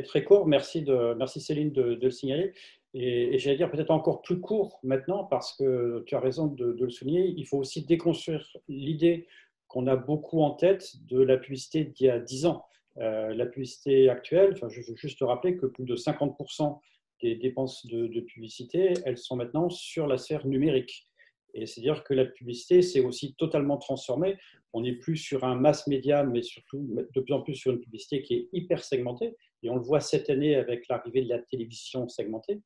Très, 0.05 0.23
court, 0.23 0.47
merci, 0.47 0.81
de, 0.81 1.13
merci 1.15 1.41
Céline 1.41 1.71
de, 1.71 1.99
le 2.01 2.11
signaler. 2.11 2.53
Et, 2.93 3.37
j'allais 3.39 3.57
dire 3.57 3.71
peut-être 3.71 3.91
encore 3.91 4.21
plus 4.21 4.39
court 4.39 4.79
maintenant, 4.83 5.23
parce 5.23 5.53
que 5.53 6.03
tu 6.05 6.15
as 6.15 6.19
raison 6.19 6.47
de, 6.47 6.75
le 6.79 6.89
souligner, 6.89 7.33
il 7.35 7.45
faut 7.45 7.57
aussi 7.57 7.85
déconstruire 7.85 8.55
l'idée 8.67 9.27
qu'on 9.67 9.87
a 9.87 9.95
beaucoup 9.95 10.41
en 10.41 10.51
tête 10.51 10.93
de 11.07 11.21
la 11.21 11.37
publicité 11.37 11.83
d'il 11.85 12.07
y 12.07 12.09
a 12.09 12.19
10 12.19 12.45
ans. 12.45 12.65
Euh, 12.97 13.33
la 13.33 13.47
publicité 13.47 14.07
actuelle, 14.09 14.51
enfin, 14.53 14.69
je 14.69 14.81
veux 14.81 14.95
juste 14.95 15.19
rappeler 15.21 15.57
que 15.57 15.65
plus 15.65 15.83
de 15.83 15.95
50% 15.95 16.79
des 17.21 17.35
dépenses 17.35 17.87
de, 17.87 18.05
de, 18.07 18.21
publicité, 18.21 18.93
elles 19.05 19.17
sont 19.17 19.35
maintenant 19.35 19.69
sur 19.69 20.05
la 20.05 20.17
sphère 20.17 20.45
numérique. 20.45 21.07
Et 21.55 21.65
c'est-à-dire 21.65 22.03
que 22.03 22.13
la 22.13 22.25
publicité 22.25 22.81
s'est 22.81 22.99
aussi 22.99 23.33
totalement 23.35 23.77
transformée. 23.77 24.37
On 24.73 24.81
n'est 24.81 24.93
plus 24.93 25.17
sur 25.17 25.43
un 25.43 25.55
mass 25.55 25.87
média, 25.87 26.23
mais 26.23 26.41
surtout 26.41 26.87
de 27.13 27.21
plus 27.21 27.33
en 27.33 27.41
plus 27.41 27.55
sur 27.55 27.71
une 27.71 27.79
publicité 27.79 28.21
qui 28.21 28.33
est 28.35 28.49
hyper 28.53 28.83
segmentée 28.83 29.35
Et 29.63 29.69
on 29.69 29.75
le 29.75 29.81
voit 29.81 30.01
cette 30.01 30.29
année 30.29 30.55
avec 30.55 30.87
l'arrivée 30.89 31.23
de 31.23 31.29
la 31.29 31.39
télévision 31.39 32.07
segmentée. 32.07 32.61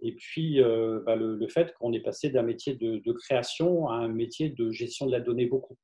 Et 0.00 0.12
puis, 0.12 0.62
euh, 0.62 1.00
bah, 1.04 1.16
le, 1.16 1.46
fait 1.48 1.74
qu'on 1.74 1.92
est 1.92 2.00
passé 2.00 2.30
d'un 2.30 2.42
métier 2.42 2.74
de, 2.74 3.12
création 3.12 3.88
à 3.88 3.94
un 3.94 4.08
métier 4.08 4.50
de 4.50 4.70
gestion 4.70 5.06
de 5.06 5.12
la 5.12 5.20
donnée 5.20 5.46
beaucoup. 5.46 5.76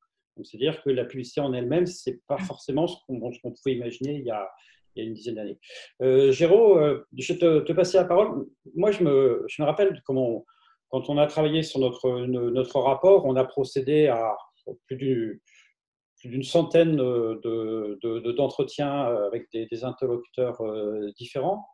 C'est-à-dire 0.42 0.82
que 0.82 0.90
la 0.90 1.04
publicité 1.04 1.40
en 1.40 1.52
elle-même, 1.52 1.86
ce 1.86 2.10
n'est 2.10 2.20
pas 2.26 2.38
forcément 2.38 2.86
ce 2.86 2.96
qu'on 3.06 3.30
pouvait 3.30 3.74
imaginer 3.74 4.14
il 4.14 4.24
y 4.24 4.30
a, 4.30 4.50
une 4.96 5.14
dizaine 5.14 5.34
d'années. 5.34 5.58
Euh, 6.02 6.32
Géraud, 6.32 6.78
euh, 6.78 7.04
je 7.16 7.32
vais 7.32 7.38
te, 7.38 7.72
passer 7.72 7.98
la 7.98 8.04
parole. 8.04 8.46
Moi, 8.74 8.90
je 8.92 9.02
me, 9.02 9.46
rappelle 9.58 10.00
comment, 10.04 10.44
quand 10.88 11.08
on 11.08 11.18
a 11.18 11.26
travaillé 11.26 11.62
sur 11.62 11.80
notre, 11.80 12.26
notre 12.26 12.78
rapport, 12.80 13.26
on 13.26 13.36
a 13.36 13.44
procédé 13.44 14.06
à 14.06 14.36
plus 14.86 15.42
d'une 16.24 16.42
centaine 16.42 16.96
d'entretiens 16.96 19.10
de, 19.10 19.26
avec 19.26 19.46
des, 19.52 19.84
interlocuteurs 19.84 20.60
différents. 21.16 21.66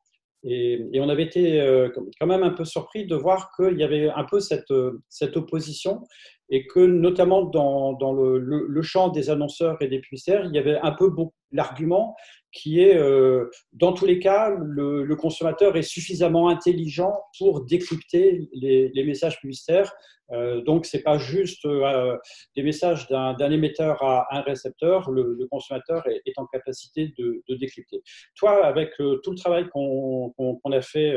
Et, 0.42 0.88
on 0.94 1.08
avait 1.08 1.24
été 1.24 1.60
euh, 1.60 1.90
quand 2.18 2.26
même 2.26 2.42
un 2.42 2.50
peu 2.50 2.64
surpris 2.64 3.06
de 3.06 3.14
voir 3.14 3.50
qu'il 3.56 3.78
y 3.78 3.84
avait 3.84 4.08
un 4.08 4.24
peu 4.24 4.40
cette, 4.40 4.72
cette 5.08 5.36
opposition 5.36 6.02
et 6.48 6.66
que 6.66 6.80
notamment 6.80 7.42
dans, 7.42 7.92
dans 7.92 8.12
le, 8.12 8.38
le, 8.38 8.82
champ 8.82 9.08
des 9.08 9.30
annonceurs 9.30 9.80
et 9.82 9.88
des 9.88 10.00
publicitaires, 10.00 10.46
il 10.46 10.52
y 10.52 10.58
avait 10.58 10.78
un 10.78 10.92
peu 10.92 11.12
l'argument 11.52 12.16
qui 12.52 12.80
est, 12.80 12.96
euh, 12.96 13.50
dans 13.72 13.92
tous 13.92 14.06
les 14.06 14.18
cas, 14.18 14.50
le, 14.50 15.14
consommateur 15.16 15.76
est 15.76 15.82
suffisamment 15.82 16.48
intelligent 16.48 17.14
pour 17.38 17.64
décrypter 17.64 18.48
les, 18.52 19.04
messages 19.04 19.38
publicitaires. 19.40 19.92
Euh, 20.32 20.60
donc, 20.62 20.86
ce 20.86 20.96
n'est 20.96 21.02
pas 21.02 21.18
juste 21.18 21.64
euh, 21.66 22.16
des 22.56 22.62
messages 22.62 23.08
d'un 23.08 23.50
émetteur 23.50 24.02
à 24.02 24.26
un 24.36 24.42
récepteur, 24.42 25.10
le, 25.10 25.46
consommateur 25.50 26.06
est, 26.06 26.38
en 26.38 26.46
capacité 26.46 27.12
de, 27.18 27.42
décrypter. 27.56 28.02
Toi, 28.36 28.64
avec 28.64 28.96
tout 28.96 29.30
le 29.30 29.36
travail 29.36 29.68
qu'on 29.68 30.32
a 30.72 30.80
fait 30.80 31.14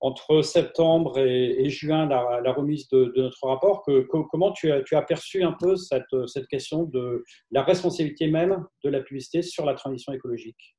entre 0.00 0.42
septembre 0.42 1.18
et, 1.18 1.68
juin, 1.68 2.06
la, 2.06 2.52
remise 2.52 2.88
de, 2.88 3.12
notre 3.16 3.46
rapport, 3.46 3.84
comment 4.08 4.52
tu 4.52 4.72
as, 4.72 5.02
perçu 5.02 5.42
un 5.42 5.52
peu 5.52 5.76
cette, 5.76 6.26
cette 6.26 6.46
question 6.48 6.84
de 6.84 7.24
la 7.50 7.62
responsabilité 7.62 8.28
même 8.28 8.64
de 8.82 8.90
la 8.90 9.00
publicité 9.00 9.42
sur 9.42 9.66
la 9.66 9.74
transition 9.74 10.12
écologique? 10.12 10.76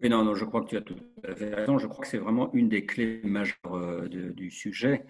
Mais 0.00 0.08
non, 0.08 0.24
non, 0.24 0.34
je 0.34 0.44
crois 0.44 0.62
que 0.62 0.68
tu 0.68 0.76
as 0.76 0.82
tout 0.82 0.96
à 1.26 1.34
fait 1.34 1.54
raison. 1.54 1.78
Je 1.78 1.86
crois 1.86 2.02
que 2.02 2.10
c'est 2.10 2.18
vraiment 2.18 2.52
une 2.52 2.68
des 2.68 2.84
clés 2.84 3.20
majeures 3.24 3.56
euh, 3.72 4.08
du 4.08 4.50
sujet, 4.50 5.04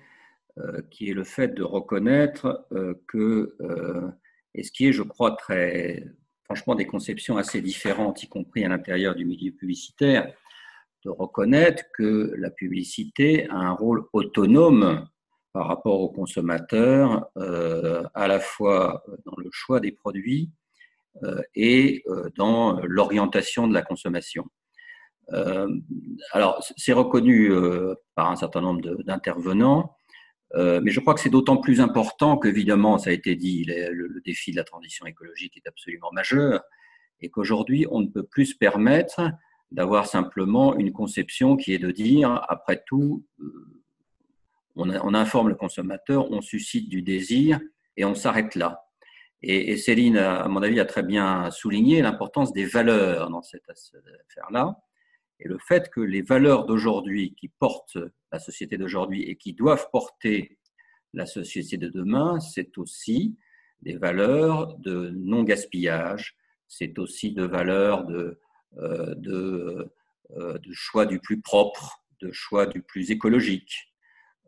euh, 0.59 0.83
qui 0.91 1.11
est 1.11 1.15
le 1.15 1.25
fait 1.25 1.49
de 1.49 1.63
reconnaître 1.63 2.67
euh, 2.73 2.95
que, 3.09 3.57
et 4.55 4.63
ce 4.63 4.71
qui 4.71 4.87
est, 4.87 4.93
je 4.93 5.03
crois, 5.03 5.33
très, 5.33 6.05
franchement, 6.45 6.75
des 6.75 6.87
conceptions 6.87 7.37
assez 7.37 7.61
différentes, 7.61 8.23
y 8.23 8.29
compris 8.29 8.65
à 8.65 8.69
l'intérieur 8.69 9.15
du 9.15 9.25
milieu 9.25 9.53
publicitaire, 9.53 10.33
de 11.05 11.11
reconnaître 11.11 11.85
que 11.93 12.33
la 12.37 12.51
publicité 12.51 13.49
a 13.51 13.57
un 13.57 13.73
rôle 13.73 14.05
autonome 14.13 15.07
par 15.53 15.69
rapport 15.69 16.01
aux 16.01 16.11
consommateurs, 16.11 17.29
euh, 17.39 18.03
à 18.15 18.27
la 18.27 18.41
fois 18.41 19.05
dans 19.25 19.37
le 19.39 19.49
choix 19.53 19.81
des 19.81 19.93
produits 19.93 20.51
euh, 21.23 21.41
et 21.55 22.03
euh, 22.09 22.29
dans 22.37 22.81
l'orientation 22.83 23.69
de 23.69 23.75
la 23.75 23.83
consommation. 23.83 24.45
Alors, 26.33 26.63
c'est 26.77 26.93
reconnu 26.93 27.51
par 28.15 28.31
un 28.31 28.37
certain 28.37 28.61
nombre 28.61 28.83
d'intervenants, 29.05 29.97
mais 30.55 30.91
je 30.91 31.01
crois 31.01 31.15
que 31.15 31.21
c'est 31.21 31.31
d'autant 31.31 31.57
plus 31.57 31.81
important 31.81 32.37
qu'évidemment, 32.37 32.99
ça 32.99 33.09
a 33.09 33.15
été 33.15 33.35
dit, 33.35 33.65
le, 33.65 33.91
le, 33.91 34.21
défi 34.21 34.51
de 34.51 34.57
la 34.57 34.65
transition 34.65 35.07
écologique 35.07 35.57
est 35.57 35.67
absolument 35.67 36.11
majeur 36.13 36.61
et 37.23 37.31
qu'aujourd'hui, 37.31 37.87
on 37.91 38.03
ne 38.03 38.09
peut 38.09 38.23
plus 38.23 38.45
se 38.45 38.59
permettre 38.59 39.23
d'avoir 39.75 40.07
simplement 40.07 40.77
une 40.77 40.93
conception 40.93 41.57
qui 41.57 41.75
est 41.75 41.79
de 41.79 41.91
dire, 41.91 42.45
après 42.49 42.85
tout, 42.87 43.27
euh, 43.41 43.77
on, 44.77 45.15
informe 45.15 45.49
le 45.49 45.57
consommateur, 45.57 46.31
on 46.31 46.41
suscite 46.41 46.89
du 46.89 47.03
désir 47.03 47.61
et 47.97 48.05
on 48.05 48.15
s'arrête 48.15 48.55
là. 48.55 48.85
Et, 49.43 49.73
et, 49.73 49.77
Céline, 49.77 50.17
à 50.17 50.47
mon 50.47 50.63
avis, 50.63 50.79
a 50.79 50.85
très 50.85 51.03
bien 51.03 51.51
souligné 51.51 52.03
l'importance 52.03 52.53
des 52.53 52.67
valeurs 52.67 53.31
dans 53.31 53.43
cette 53.43 53.69
affaire-là. 53.69 54.79
Et 55.41 55.49
le 55.49 55.59
fait 55.59 55.91
que 55.91 56.01
les 56.01 56.23
valeurs 56.23 56.67
d'aujourd'hui 56.67 57.35
qui 57.35 57.49
portent 57.49 57.99
la 58.31 58.39
société 58.39 58.79
d'aujourd'hui 58.79 59.25
et 59.25 59.35
qui 59.35 59.55
doivent 59.55 59.89
porter 59.91 60.57
la 61.15 61.27
société 61.27 61.77
de 61.79 61.89
demain, 61.89 62.39
c'est 62.39 62.79
aussi 62.79 63.37
des 63.83 63.97
valeurs 63.97 64.79
de 64.79 65.11
non-gaspillage, 65.11 66.37
c'est 66.69 66.97
aussi 67.01 67.33
de 67.33 67.45
valeurs 67.45 68.05
de 68.05 68.41
de, 68.77 69.91
euh, 70.37 70.59
de, 70.59 70.73
choix 70.73 71.07
du 71.07 71.21
plus 71.21 71.41
propre, 71.41 72.03
de 72.21 72.33
choix 72.33 72.67
du 72.67 72.83
plus 72.83 73.11
écologique, 73.11 73.93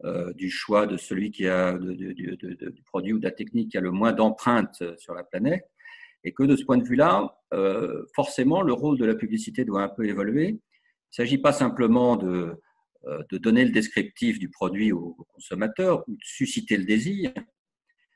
euh, 0.04 0.32
du 0.32 0.50
choix 0.50 0.86
de 0.86 0.96
celui 0.96 1.30
qui 1.30 1.46
a 1.46 1.78
du 1.78 2.82
produit 2.86 3.12
ou 3.12 3.18
de 3.18 3.24
la 3.24 3.30
technique 3.30 3.72
qui 3.72 3.78
a 3.78 3.80
le 3.80 3.90
moins 3.90 4.12
d'empreintes 4.12 4.82
sur 4.98 5.14
la 5.14 5.22
planète. 5.22 5.68
Et 6.24 6.32
que 6.32 6.42
de 6.42 6.56
ce 6.56 6.64
point 6.64 6.78
de 6.78 6.82
vue-là, 6.82 7.38
forcément, 8.16 8.62
le 8.62 8.72
rôle 8.72 8.98
de 8.98 9.04
la 9.04 9.14
publicité 9.14 9.64
doit 9.64 9.82
un 9.82 9.88
peu 9.88 10.06
évoluer. 10.06 10.48
Il 10.48 10.54
ne 10.54 10.58
s'agit 11.10 11.38
pas 11.38 11.52
simplement 11.52 12.16
de, 12.16 12.60
de 13.30 13.38
donner 13.38 13.64
le 13.64 13.70
descriptif 13.70 14.40
du 14.40 14.48
produit 14.48 14.90
au, 14.90 15.16
consommateur 15.34 16.02
ou 16.08 16.14
de 16.14 16.24
susciter 16.24 16.78
le 16.78 16.84
désir, 16.84 17.32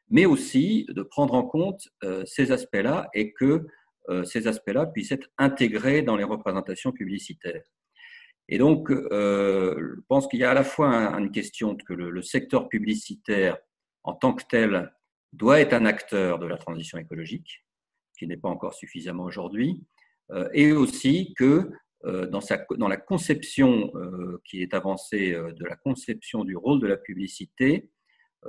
mais 0.08 0.26
aussi 0.26 0.86
de 0.88 1.02
prendre 1.02 1.34
en 1.34 1.44
compte 1.44 1.88
ces 2.24 2.50
aspects-là 2.50 3.08
et 3.14 3.32
que 3.32 3.44
euh, 3.44 3.66
ces 4.24 4.48
aspects-là 4.48 4.86
puissent 4.86 5.12
être 5.12 5.28
intégrés 5.38 6.02
dans 6.02 6.16
les 6.16 6.24
représentations 6.24 6.90
publicitaires. 6.90 7.62
Et 8.52 8.58
donc, 8.58 8.90
euh, 8.90 9.94
je 9.96 10.00
pense 10.08 10.26
qu'il 10.26 10.40
y 10.40 10.44
a 10.44 10.50
à 10.50 10.54
la 10.54 10.64
fois 10.64 10.88
une 11.16 11.30
question 11.30 11.76
que 11.76 11.92
le, 11.92 12.20
secteur 12.20 12.68
publicitaire 12.68 13.56
en 14.02 14.12
tant 14.12 14.34
que 14.34 14.42
tel 14.48 14.92
doit 15.32 15.60
être 15.60 15.72
un 15.72 15.86
acteur 15.86 16.40
de 16.40 16.46
la 16.46 16.58
transition 16.58 16.98
écologique, 16.98 17.64
qui 18.18 18.26
n'est 18.26 18.36
pas 18.36 18.48
encore 18.48 18.74
suffisamment 18.74 19.22
aujourd'hui, 19.22 19.84
euh, 20.32 20.48
et 20.52 20.72
aussi 20.72 21.32
que 21.38 21.70
dans, 22.30 22.40
sa, 22.40 22.64
dans, 22.78 22.88
la 22.88 22.96
conception 22.96 23.92
qui 24.46 24.62
est 24.62 24.72
avancée 24.72 25.32
de 25.32 25.64
la 25.66 25.76
conception 25.76 26.44
du 26.44 26.56
rôle 26.56 26.80
de 26.80 26.86
la 26.86 26.96
publicité, 26.96 27.90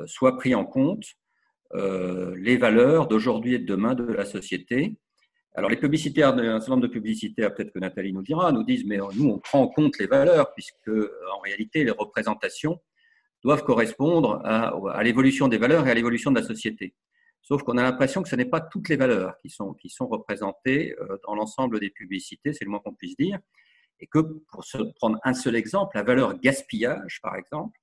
soit 0.06 0.38
pris 0.38 0.56
en 0.56 0.64
compte 0.64 1.04
les 1.74 2.56
valeurs 2.56 3.10
d'aujourd'hui 3.10 3.56
et 3.56 3.60
de 3.60 3.66
demain 3.66 3.94
de 3.94 4.06
la 4.06 4.24
société, 4.24 4.96
alors, 5.54 5.70
les 5.70 5.78
publicitaires, 5.78 6.30
un 6.30 6.60
certain 6.60 6.72
nombre 6.76 6.88
de 6.88 6.94
publicitaires, 6.94 7.54
peut-être 7.54 7.74
que 7.74 7.80
Nathalie 7.80 8.14
nous 8.14 8.22
dira, 8.22 8.52
nous 8.54 8.64
disent, 8.64 8.86
mais 8.86 9.00
nous, 9.16 9.30
on 9.30 9.40
prend 9.40 9.62
en 9.62 9.68
compte 9.68 9.98
les 10.00 10.08
valeurs, 10.08 10.54
puisque 10.54 10.88
en 10.88 11.40
réalité, 11.40 11.84
les 11.84 11.92
représentations 11.92 12.80
doivent 13.44 13.64
correspondre 13.64 14.42
à, 14.46 15.04
l'évolution 15.04 15.50
des 15.50 15.58
valeurs 15.58 15.88
et 15.88 15.92
à 15.92 15.94
l'évolution 15.94 16.32
de 16.32 16.40
la 16.40 16.46
société. 16.46 16.96
Sauf 17.42 17.64
qu'on 17.64 17.78
a 17.78 17.84
l'impression 17.84 18.24
que 18.24 18.30
ce 18.30 18.36
n'est 18.36 18.46
pas 18.46 18.62
toutes 18.62 18.88
les 18.88 18.96
valeurs 18.96 19.36
qui 19.40 19.50
sont, 19.50 19.74
qui 19.74 19.90
sont 19.90 20.08
représentées 20.08 20.96
euh, 21.02 21.18
dans 21.26 21.36
l'ensemble 21.36 21.80
des 21.80 21.90
publicités, 21.90 22.54
c'est 22.54 22.64
le 22.64 22.70
moins 22.70 22.80
qu'on 22.80 22.94
puisse 22.94 23.18
dire. 23.18 23.40
Et 24.00 24.08
que, 24.08 24.20
pour 24.20 24.64
prendre 24.96 25.20
un 25.24 25.34
seul 25.34 25.56
exemple, 25.56 25.98
la 25.98 26.04
valeur 26.04 26.40
gaspillage, 26.40 27.20
par 27.22 27.36
exemple, 27.36 27.78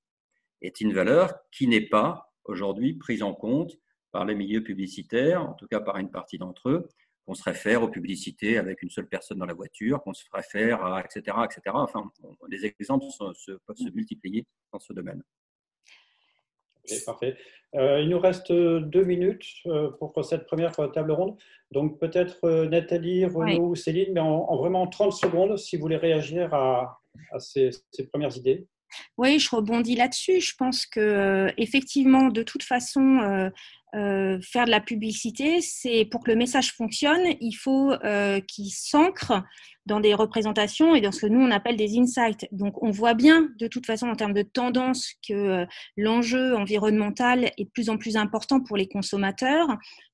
est 0.63 0.81
une 0.81 0.93
valeur 0.93 1.35
qui 1.53 1.67
n'est 1.67 1.87
pas 1.87 2.33
aujourd'hui 2.45 2.95
prise 2.95 3.23
en 3.23 3.35
compte 3.35 3.73
par 4.11 4.25
les 4.25 4.35
milieux 4.35 4.63
publicitaires, 4.63 5.43
en 5.43 5.53
tout 5.53 5.67
cas 5.67 5.81
par 5.81 5.99
une 5.99 6.11
partie 6.11 6.39
d'entre 6.39 6.71
eux, 6.71 6.89
qu'on 7.29 7.35
se 7.35 7.43
réfère 7.43 7.83
aux 7.83 7.89
publicités 7.89 8.57
avec 8.57 8.83
une 8.83 8.89
seule 8.89 9.07
personne 9.07 9.37
dans 9.37 9.45
la 9.45 9.53
voiture, 9.53 10.03
qu'on 10.03 10.15
se 10.15 10.25
réfère 10.33 10.83
à, 10.83 11.05
etc., 11.05 11.37
etc. 11.45 11.61
Enfin, 11.75 12.11
les 12.49 12.65
exemples 12.65 13.05
se, 13.35 13.53
peuvent 13.67 13.77
se 13.77 13.91
multiplier 13.95 14.47
dans 14.73 14.79
ce 14.79 14.95
domaine. 14.95 15.23
parfait. 17.05 17.37
Euh, 17.75 18.01
il 18.01 18.09
nous 18.09 18.19
reste 18.19 18.51
deux 18.51 19.05
minutes 19.05 19.45
euh, 19.67 19.91
pour 19.91 20.25
cette 20.25 20.47
première 20.47 20.73
table 20.73 21.13
ronde. 21.13 21.37
Donc 21.71 22.01
peut-être 22.01 22.39
euh, 22.45 22.67
Nathalie, 22.67 23.27
Renaud 23.27 23.69
ou 23.69 23.75
Céline, 23.75 24.15
mais 24.15 24.21
en, 24.21 24.57
vraiment 24.57 24.87
30 24.87 25.13
secondes, 25.13 25.59
si 25.59 25.77
vous 25.77 25.83
voulez 25.83 25.99
réagir 25.99 26.55
à, 26.55 26.99
ces, 27.41 27.69
ces, 27.91 28.07
premières 28.07 28.35
idées. 28.39 28.67
Oui, 29.19 29.39
je 29.39 29.55
rebondis 29.55 29.97
là-dessus. 29.97 30.41
Je 30.41 30.55
pense 30.57 30.87
que 30.87 31.53
effectivement, 31.59 32.29
de 32.29 32.43
toute 32.43 32.63
façon, 32.63 33.19
euh, 33.19 33.51
faire 33.93 34.67
de 34.67 34.71
la 34.71 34.81
publicité, 34.81 35.61
c'est 35.61 36.05
pour 36.05 36.23
que 36.23 36.31
le 36.31 36.37
message 36.37 36.73
fonctionne, 36.73 37.23
il 37.41 37.55
faut 37.55 37.93
euh, 38.05 38.41
qu'il 38.41 38.71
s'ancre 38.71 39.43
dans 39.89 40.01
des 40.01 40.15
représentations 40.15 40.95
et 40.95 41.01
dans 41.01 41.11
ce 41.11 41.23
que 41.23 41.27
nous 41.27 41.41
on 41.41 41.51
appelle 41.51 41.77
des 41.77 41.99
insights. 41.99 42.47
Donc 42.53 42.83
on 42.83 42.91
voit 42.91 43.15
bien 43.15 43.49
de 43.59 43.67
toute 43.67 43.87
façon 43.87 44.09
en 44.09 44.15
termes 44.15 44.35
de 44.35 44.43
tendance 44.43 45.15
que 45.27 45.33
euh, 45.33 45.67
l'enjeu 45.97 46.55
environnemental 46.55 47.51
est 47.57 47.65
de 47.65 47.71
plus 47.71 47.89
en 47.89 47.97
plus 47.97 48.17
important 48.17 48.61
pour 48.61 48.77
les 48.77 48.87
consommateurs 48.87 49.67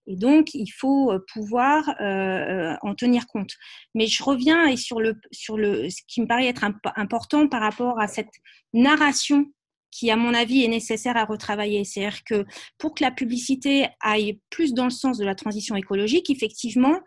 et 0.06 0.16
donc 0.16 0.54
il 0.54 0.68
faut 0.68 1.12
euh, 1.12 1.18
pouvoir 1.32 1.88
euh, 2.00 2.76
en 2.82 2.94
tenir 2.94 3.26
compte. 3.26 3.52
Mais 3.94 4.06
je 4.06 4.22
reviens 4.22 4.66
et 4.66 4.76
sur 4.76 5.00
le 5.00 5.16
sur 5.32 5.58
le 5.58 5.90
ce 5.90 6.02
qui 6.06 6.22
me 6.22 6.26
paraît 6.26 6.46
être 6.46 6.64
imp 6.64 6.78
important 6.96 7.48
par 7.48 7.60
rapport 7.60 8.00
à 8.00 8.06
cette 8.06 8.32
narration 8.72 9.46
qui, 9.94 10.11
à 10.11 10.16
mon 10.16 10.35
avis, 10.35 10.64
est 10.64 10.68
nécessaire 10.68 11.16
à 11.16 11.24
retravailler. 11.24 11.85
C'est-à-dire 11.85 12.24
que 12.24 12.44
pour 12.78 12.94
que 12.94 13.04
la 13.04 13.12
publicité 13.12 13.87
aille 14.00 14.40
plus 14.50 14.74
dans 14.74 14.85
le 14.85 14.90
sens 14.90 15.18
de 15.18 15.24
la 15.24 15.37
transition 15.37 15.76
écologique, 15.76 16.30
effectivement, 16.30 16.98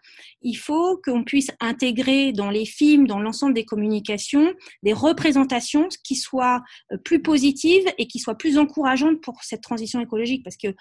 il 0.41 0.55
faut 0.55 0.97
qu'on 1.03 1.25
puisse 1.25 1.51
intégrer 1.59 2.31
dans 2.31 2.49
les 2.49 2.65
films, 2.65 3.05
dans 3.05 3.19
l'ensemble 3.19 3.53
des 3.53 3.65
communications, 3.65 4.53
des 4.83 4.93
représentations 4.93 5.89
qui 6.05 6.15
soient 6.15 6.63
euh, 6.93 6.97
plus 6.97 7.21
positives 7.21 7.85
et 7.97 8.07
qui 8.07 8.19
soient 8.19 8.37
plus 8.37 8.57
encourageantes 8.57 9.19
pour 9.19 9.43
cette 9.43 9.61
transition 9.61 9.99
écologique. 9.99 10.45
Parce 10.45 10.55
que 10.55 10.73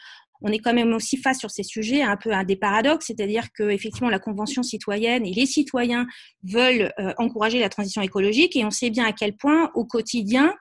on 0.43 0.53
est 0.53 0.59
quand 0.59 0.75
même 0.75 0.93
aussi 0.93 1.17
face 1.17 1.41
sur 1.41 1.51
ces 1.51 1.65
sujets 1.65 2.03
un 2.03 2.17
peu 2.17 2.31
à 2.33 2.45
des 2.45 2.57
paradoxes, 2.57 3.07
c'est-à-dire 3.07 3.49
que 3.53 3.71
effectivement 3.71 4.11
la 4.11 4.19
convention 4.19 4.63
citoyenne 4.63 5.25
et 5.25 5.33
les 5.33 5.47
citoyens 5.47 6.07
veulent 6.45 6.93
euh, 7.01 7.15
encourager 7.17 7.59
la 7.59 7.71
transition 7.71 8.03
écologique 8.03 8.55
et 8.55 8.65
on 8.65 8.71
sait 8.71 8.91
bien 8.91 9.07
à 9.07 9.13
quel 9.13 9.35
point 9.35 9.71
au 9.75 9.87
quotidien 9.87 10.55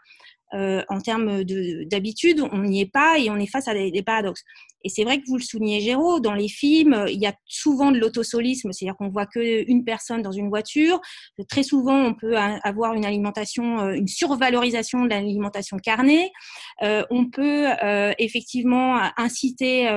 euh, 0.54 0.84
en 0.90 1.02
termes 1.02 1.44
d'habitude, 1.44 2.42
on 2.52 2.60
n'y 2.60 2.82
est 2.82 2.92
pas 2.92 3.18
et 3.18 3.30
on 3.30 3.38
est 3.38 3.48
face 3.48 3.68
à 3.68 3.74
des, 3.74 4.04
paradoxes. 4.04 4.44
Et 4.84 4.90
c'est 4.90 5.04
vrai 5.04 5.20
que 5.20 5.26
vous 5.28 5.38
le 5.38 5.44
soulignez, 5.44 5.82
Géraud, 5.82 6.20
dans 6.20 6.34
les 6.34 6.48
films, 6.48 7.06
il 7.10 7.20
y 7.20 7.26
a 7.26 7.34
souvent 7.48 7.92
de 7.92 7.98
l'autosolisme, 7.98 8.72
c'est-à-dire 8.72 8.96
qu'on 8.96 9.10
voit 9.10 9.26
qu'une 9.26 9.84
personne 9.84 10.22
dans 10.22 10.32
une 10.32 10.50
voiture. 10.50 11.02
Très 11.50 11.64
souvent, 11.64 11.98
on 11.98 12.14
peut 12.14 12.38
avoir 12.38 12.94
une 12.94 13.06
alimentation, 13.06 13.80
euh, 13.80 13.94
une 13.94 14.08
survalorisation 14.08 15.04
de 15.04 15.10
l'alimentation 15.10 15.78
carnée. 15.78 16.32
Euh, 16.84 17.04
on 17.10 17.30
peut 17.30 17.66
effectivement 18.20 19.00
inciter 19.18 19.90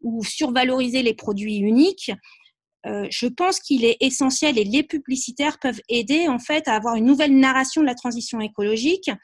ou 0.00 0.24
survaloriser 0.24 1.02
les 1.02 1.14
produits 1.14 1.58
uniques. 1.58 2.10
je 2.84 3.26
pense 3.26 3.60
qu'il 3.60 3.84
est 3.84 3.96
essentiel 4.00 4.58
et 4.58 4.64
les 4.64 4.82
publicitaires 4.82 5.58
peuvent 5.58 5.80
aider 5.88 6.28
en 6.28 6.38
fait 6.38 6.66
à 6.68 6.74
avoir 6.74 6.94
une 6.96 7.04
nouvelle 7.04 7.38
narration 7.38 7.82
de 7.82 7.86
la 7.86 7.94
transition 7.94 8.40
écologique 8.40 9.10
euh, 9.10 9.14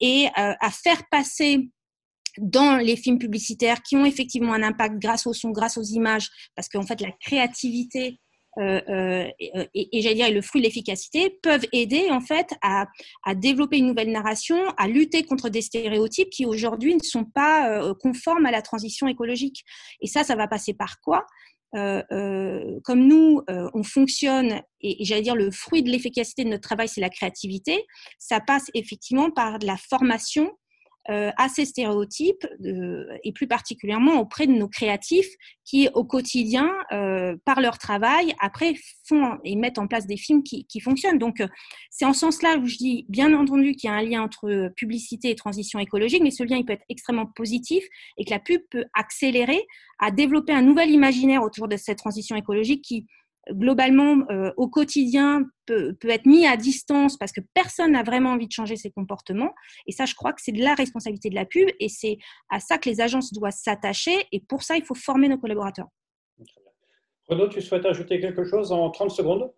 et 0.00 0.26
euh, 0.26 0.54
à 0.60 0.70
faire 0.70 1.02
passer 1.10 1.68
dans 2.38 2.76
les 2.76 2.96
films 2.96 3.18
publicitaires 3.18 3.82
qui 3.82 3.96
ont 3.96 4.06
effectivement 4.06 4.54
un 4.54 4.62
impact 4.62 4.98
grâce 4.98 5.26
au 5.26 5.32
son, 5.32 5.50
grâce 5.50 5.76
aux 5.76 5.82
images, 5.82 6.30
parce 6.56 6.68
qu'en 6.68 6.82
fait 6.82 7.00
la 7.00 7.12
créativité 7.20 8.18
euh, 8.58 9.26
et, 9.38 10.02
j'allais 10.02 10.14
dire 10.14 10.30
le 10.30 10.42
fruit 10.42 10.60
de 10.60 10.66
l'efficacité 10.66 11.38
peuvent 11.42 11.64
aider 11.72 12.10
en 12.10 12.20
fait 12.20 12.50
à, 12.60 12.86
développer 13.34 13.78
une 13.78 13.86
nouvelle 13.86 14.12
narration, 14.12 14.58
à 14.76 14.88
lutter 14.88 15.22
contre 15.22 15.48
des 15.48 15.62
stéréotypes 15.62 16.28
qui 16.28 16.44
aujourd'hui 16.44 16.94
ne 16.94 17.02
sont 17.02 17.24
pas 17.24 17.94
conformes 17.94 18.44
à 18.44 18.50
la 18.50 18.60
transition 18.60 19.08
écologique. 19.08 19.64
Et 20.02 20.06
ça, 20.06 20.22
ça 20.22 20.36
va 20.36 20.48
passer 20.48 20.74
par 20.74 21.00
quoi? 21.00 21.24
euh, 21.24 21.61
euh, 21.61 21.61
comme 21.72 23.06
nous, 23.06 23.42
euh, 23.50 23.70
on 23.74 23.82
fonctionne, 23.82 24.60
et, 24.80 25.04
j'allais 25.04 25.22
dire 25.22 25.34
le 25.34 25.50
fruit 25.50 25.82
de 25.82 25.90
l'efficacité 25.90 26.44
de 26.44 26.50
notre 26.50 26.62
travail, 26.62 26.88
c'est 26.88 27.00
la 27.00 27.10
créativité, 27.10 27.84
ça 28.18 28.40
passe 28.40 28.66
effectivement 28.74 29.30
par 29.30 29.58
de 29.58 29.66
la 29.66 29.76
formation 29.76 30.44
euh, 30.44 30.50
à 31.08 31.48
ces 31.48 31.64
stéréotypes 31.64 32.46
et 33.24 33.32
plus 33.32 33.46
particulièrement 33.46 34.20
auprès 34.20 34.46
de 34.46 34.52
nos 34.52 34.68
créatifs 34.68 35.28
qui 35.64 35.88
au 35.94 36.04
quotidien, 36.04 36.70
euh, 36.92 37.36
par 37.44 37.60
leur 37.60 37.78
travail, 37.78 38.34
après 38.40 38.74
font 39.06 39.38
et 39.44 39.56
mettent 39.56 39.78
en 39.78 39.86
place 39.86 40.06
des 40.06 40.16
films 40.16 40.42
qui, 40.42 40.66
qui 40.66 40.80
fonctionnent. 40.80 41.18
Donc 41.18 41.40
euh, 41.40 41.46
c'est 41.90 42.04
en 42.04 42.12
ce 42.12 42.20
sens-là 42.20 42.58
où 42.58 42.66
je 42.66 42.76
dis 42.76 43.06
bien 43.08 43.32
entendu 43.32 43.72
qu'il 43.74 43.88
y 43.88 43.92
a 43.92 43.96
un 43.96 44.02
lien 44.02 44.22
entre 44.22 44.72
publicité 44.76 45.30
et 45.30 45.34
transition 45.34 45.78
écologique, 45.78 46.22
mais 46.22 46.30
ce 46.30 46.42
lien 46.42 46.56
il 46.56 46.64
peut 46.64 46.72
être 46.72 46.84
extrêmement 46.88 47.26
positif 47.26 47.84
et 48.18 48.24
que 48.24 48.30
la 48.30 48.40
pub 48.40 48.60
peut 48.70 48.84
accélérer 48.94 49.64
à 49.98 50.10
développer 50.10 50.52
un 50.52 50.62
nouvel 50.62 50.90
imaginaire 50.90 51.42
autour 51.42 51.68
de 51.68 51.76
cette 51.76 51.98
transition 51.98 52.34
écologique 52.34 52.82
qui 52.82 53.06
globalement 53.50 54.24
euh, 54.30 54.52
au 54.56 54.68
quotidien 54.68 55.46
peut, 55.66 55.94
peut, 56.00 56.10
être 56.10 56.26
mis 56.26 56.46
à 56.46 56.56
distance 56.56 57.16
parce 57.16 57.32
que 57.32 57.40
personne 57.54 57.92
n'a 57.92 58.02
vraiment 58.02 58.30
envie 58.30 58.46
de 58.46 58.52
changer 58.52 58.76
ses 58.76 58.90
comportements. 58.90 59.52
Et 59.86 59.92
ça, 59.92 60.04
je 60.04 60.14
crois 60.14 60.32
que 60.32 60.40
c'est 60.42 60.52
de 60.52 60.62
la 60.62 60.74
responsabilité 60.74 61.30
de 61.30 61.34
la 61.34 61.44
pub 61.44 61.68
et 61.80 61.88
c'est 61.88 62.18
à 62.50 62.60
ça 62.60 62.78
que 62.78 62.88
les 62.88 63.00
agences 63.00 63.32
doivent 63.32 63.52
s'attacher. 63.52 64.14
Et 64.32 64.40
pour 64.40 64.62
ça, 64.62 64.76
il 64.76 64.84
faut 64.84 64.94
former 64.94 65.28
nos 65.28 65.38
collaborateurs. 65.38 65.88
Renaud, 67.28 67.48
tu 67.48 67.60
souhaites 67.60 67.86
ajouter 67.86 68.20
quelque 68.20 68.44
chose 68.44 68.72
en 68.72 68.90
30 68.90 69.10
secondes? 69.10 69.52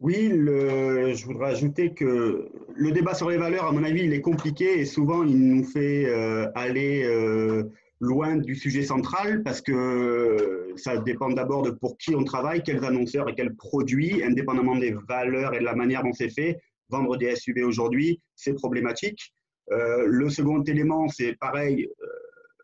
Oui, 0.00 0.28
le, 0.28 1.12
je 1.14 1.26
voudrais 1.26 1.50
ajouter 1.50 1.92
que 1.92 2.52
le 2.74 2.92
débat 2.92 3.14
sur 3.14 3.28
les 3.28 3.36
valeurs, 3.36 3.64
à 3.64 3.72
mon 3.72 3.82
avis, 3.82 4.04
il 4.04 4.12
est 4.12 4.20
compliqué 4.20 4.78
et 4.78 4.84
souvent 4.84 5.24
il 5.24 5.36
nous 5.36 5.64
fait 5.64 6.06
euh, 6.06 6.48
aller 6.54 7.02
euh, 7.02 7.64
loin 8.00 8.36
du 8.36 8.54
sujet 8.54 8.82
central 8.82 9.42
parce 9.42 9.60
que 9.60 10.72
ça 10.76 10.98
dépend 10.98 11.30
d'abord 11.30 11.62
de 11.62 11.70
pour 11.70 11.98
qui 11.98 12.14
on 12.14 12.24
travaille, 12.24 12.62
quels 12.62 12.84
annonceurs 12.84 13.28
et 13.28 13.34
quels 13.34 13.54
produits, 13.54 14.22
indépendamment 14.22 14.76
des 14.76 14.94
valeurs 15.08 15.54
et 15.54 15.60
de 15.60 15.64
la 15.64 15.74
manière 15.74 16.02
dont 16.02 16.12
c'est 16.12 16.30
fait. 16.30 16.58
Vendre 16.90 17.16
des 17.16 17.34
SUV 17.34 17.64
aujourd'hui, 17.64 18.20
c'est 18.34 18.54
problématique. 18.54 19.32
Euh, 19.72 20.06
le 20.06 20.30
second 20.30 20.62
élément, 20.62 21.08
c'est 21.08 21.34
pareil, 21.34 21.86
euh, 22.02 22.06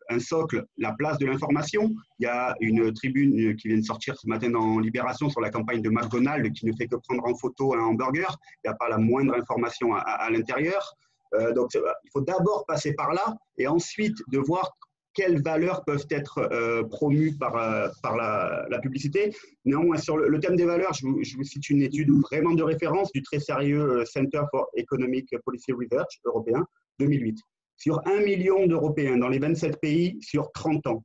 un 0.09 0.19
socle, 0.19 0.65
la 0.79 0.93
place 0.93 1.19
de 1.19 1.27
l'information. 1.27 1.95
Il 2.19 2.25
y 2.25 2.27
a 2.27 2.55
une 2.61 2.93
tribune 2.93 3.57
qui 3.57 3.69
vient 3.69 3.79
de 3.79 3.85
sortir 3.85 4.17
ce 4.19 4.27
matin 4.27 4.51
dans 4.51 4.79
Libération 4.79 5.29
sur 5.29 5.41
la 5.41 5.51
campagne 5.51 5.83
de 5.83 5.91
McDonald's 5.91 6.59
qui 6.59 6.67
ne 6.67 6.73
fait 6.73 6.87
que 6.87 6.97
prendre 6.97 7.25
en 7.27 7.35
photo 7.35 7.75
un 7.75 7.81
hamburger. 7.81 8.37
Il 8.63 8.69
n'y 8.69 8.73
a 8.73 8.77
pas 8.77 8.89
la 8.89 8.99
moindre 8.99 9.35
information 9.35 9.95
à, 9.95 10.31
l'intérieur. 10.31 10.95
Euh, 11.35 11.53
donc, 11.53 11.75
il 11.75 12.11
faut 12.13 12.21
d'abord 12.21 12.65
passer 12.67 12.95
par 12.95 13.13
là 13.13 13.35
et 13.59 13.67
ensuite 13.67 14.17
de 14.29 14.39
voir 14.39 14.77
quelles 15.15 15.41
valeurs 15.41 15.85
peuvent 15.85 16.07
être 16.11 16.39
euh, 16.39 16.83
promues 16.85 17.35
par, 17.39 17.57
euh, 17.57 17.89
par 18.03 18.17
la, 18.17 18.79
publicité. 18.83 19.35
Néanmoins, 19.65 19.97
sur 19.97 20.17
le, 20.17 20.41
thème 20.41 20.57
des 20.57 20.65
valeurs, 20.65 20.93
je 20.93 21.07
vous, 21.07 21.45
cite 21.45 21.71
une 21.71 21.83
étude 21.83 22.11
vraiment 22.23 22.53
de 22.53 22.63
référence 22.63 23.11
du 23.13 23.23
très 23.23 23.39
sérieux 23.39 24.01
euh, 24.01 24.05
Center 24.05 24.43
for 24.51 24.69
Economic 24.77 25.35
Policy 25.45 25.73
Research 25.73 26.21
européen, 26.25 26.67
2008. 26.99 27.39
Sur 27.77 28.01
un 28.07 28.21
million 28.21 28.67
d'Européens 28.67 29.17
dans 29.17 29.29
les 29.29 29.39
27 29.39 29.81
pays 29.81 30.19
sur 30.21 30.51
30 30.53 30.87
ans, 30.89 31.05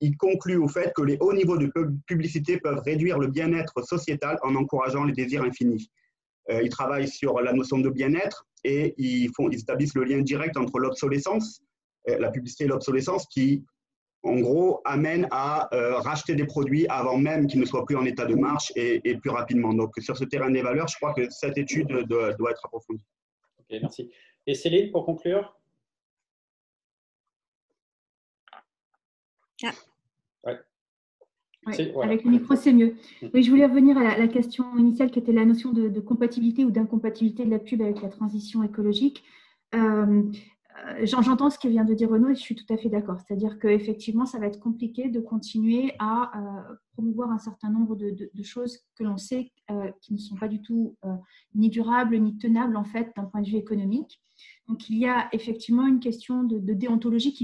il, 0.00 0.16
conclut 0.16 0.56
au 0.56 0.68
fait 0.68 0.92
que 0.94 1.02
les 1.02 1.16
hauts 1.18 1.32
niveaux 1.32 1.58
de 1.58 1.68
publicité 2.06 2.58
peuvent 2.58 2.80
réduire 2.84 3.18
le 3.18 3.26
bien-être 3.26 3.82
sociétal 3.84 4.38
en 4.42 4.54
encourageant 4.54 5.02
les 5.02 5.12
désirs 5.12 5.42
infinis. 5.42 5.90
ils 6.48 6.68
travaillent 6.68 7.08
sur 7.08 7.40
la 7.40 7.52
notion 7.52 7.78
de 7.78 7.90
bien-être 7.90 8.46
et 8.62 8.94
ils, 8.98 9.30
font, 9.34 9.50
ils 9.50 9.58
établissent 9.58 9.96
le 9.96 10.04
lien 10.04 10.20
direct 10.20 10.56
entre 10.56 10.78
l'obsolescence, 10.78 11.60
la 12.06 12.30
publicité 12.30 12.64
et 12.64 12.66
l'obsolescence 12.66 13.26
qui, 13.26 13.64
en 14.24 14.40
gros, 14.40 14.80
amène 14.84 15.28
à 15.30 15.68
euh, 15.74 15.98
racheter 15.98 16.34
des 16.34 16.46
produits 16.46 16.86
avant 16.88 17.18
même 17.18 17.46
qu'ils 17.46 17.60
ne 17.60 17.66
soient 17.66 17.84
plus 17.84 17.96
en 17.96 18.04
état 18.06 18.24
de 18.24 18.34
marche 18.34 18.72
et, 18.74 19.00
plus 19.18 19.30
rapidement. 19.30 19.74
Donc, 19.74 19.92
sur 19.98 20.16
ce 20.16 20.24
terrain 20.24 20.50
des 20.50 20.62
valeurs, 20.62 20.88
je 20.88 20.96
crois 20.96 21.12
que 21.12 21.28
cette 21.30 21.58
étude 21.58 21.88
doit, 22.08 22.30
être 22.30 22.64
approfondie. 22.64 23.02
Ok, 23.58 23.78
merci. 23.82 24.10
Et 24.46 24.54
Céline, 24.54 24.90
pour 24.90 25.04
conclure? 25.04 25.54
Ah. 29.62 29.72
avec 32.02 32.24
le 32.24 32.30
micro, 32.30 32.56
c'est 32.56 32.72
mieux. 32.72 32.96
Mm. 33.22 33.26
Oui, 33.32 33.42
je 33.42 33.50
voulais 33.50 33.66
revenir 33.66 33.96
à 33.96 34.18
la, 34.18 34.28
question 34.28 34.64
initiale 34.76 35.10
qui 35.10 35.18
était 35.18 35.32
la 35.32 35.44
notion 35.44 35.72
de, 35.72 36.00
compatibilité 36.00 36.64
ou 36.64 36.70
d'incompatibilité 36.70 37.44
de 37.44 37.50
la 37.50 37.58
pub 37.58 37.82
avec 37.82 38.00
la 38.02 38.08
transition 38.08 38.62
écologique. 38.62 39.22
Euh, 39.74 39.78
euh, 39.78 40.22
j'entends 41.02 41.50
ce 41.50 41.58
que 41.58 41.68
vient 41.68 41.84
de 41.84 41.94
dire 41.94 42.10
Renaud 42.10 42.30
et 42.30 42.34
je 42.34 42.40
suis 42.40 42.54
tout 42.54 42.72
à 42.72 42.76
fait 42.76 42.88
d'accord. 42.88 43.18
C'est-à-dire 43.20 43.58
qu'effectivement, 43.58 44.26
ça 44.26 44.38
va 44.38 44.46
être 44.46 44.60
compliqué 44.60 45.08
de 45.08 45.20
continuer 45.20 45.94
à 45.98 46.32
euh, 46.36 46.74
promouvoir 46.92 47.30
un 47.30 47.38
certain 47.38 47.70
nombre 47.70 47.96
de, 47.96 48.30
choses 48.42 48.80
que 48.96 49.04
l'on 49.04 49.16
sait 49.16 49.52
euh, 49.70 49.90
qui 50.00 50.12
ne 50.12 50.18
sont 50.18 50.36
pas 50.36 50.48
du 50.48 50.60
tout 50.60 50.96
ni 51.54 51.70
durables 51.70 52.18
ni 52.18 52.36
tenables 52.36 52.76
en 52.76 52.84
fait 52.84 53.12
d'un 53.16 53.24
point 53.24 53.40
de 53.40 53.48
vue 53.48 53.56
économique. 53.56 54.20
Donc 54.68 54.90
il 54.90 54.98
y 54.98 55.06
a 55.06 55.28
effectivement 55.32 55.86
une 55.86 56.00
question 56.00 56.42
de, 56.42 56.58
déontologie 56.72 57.36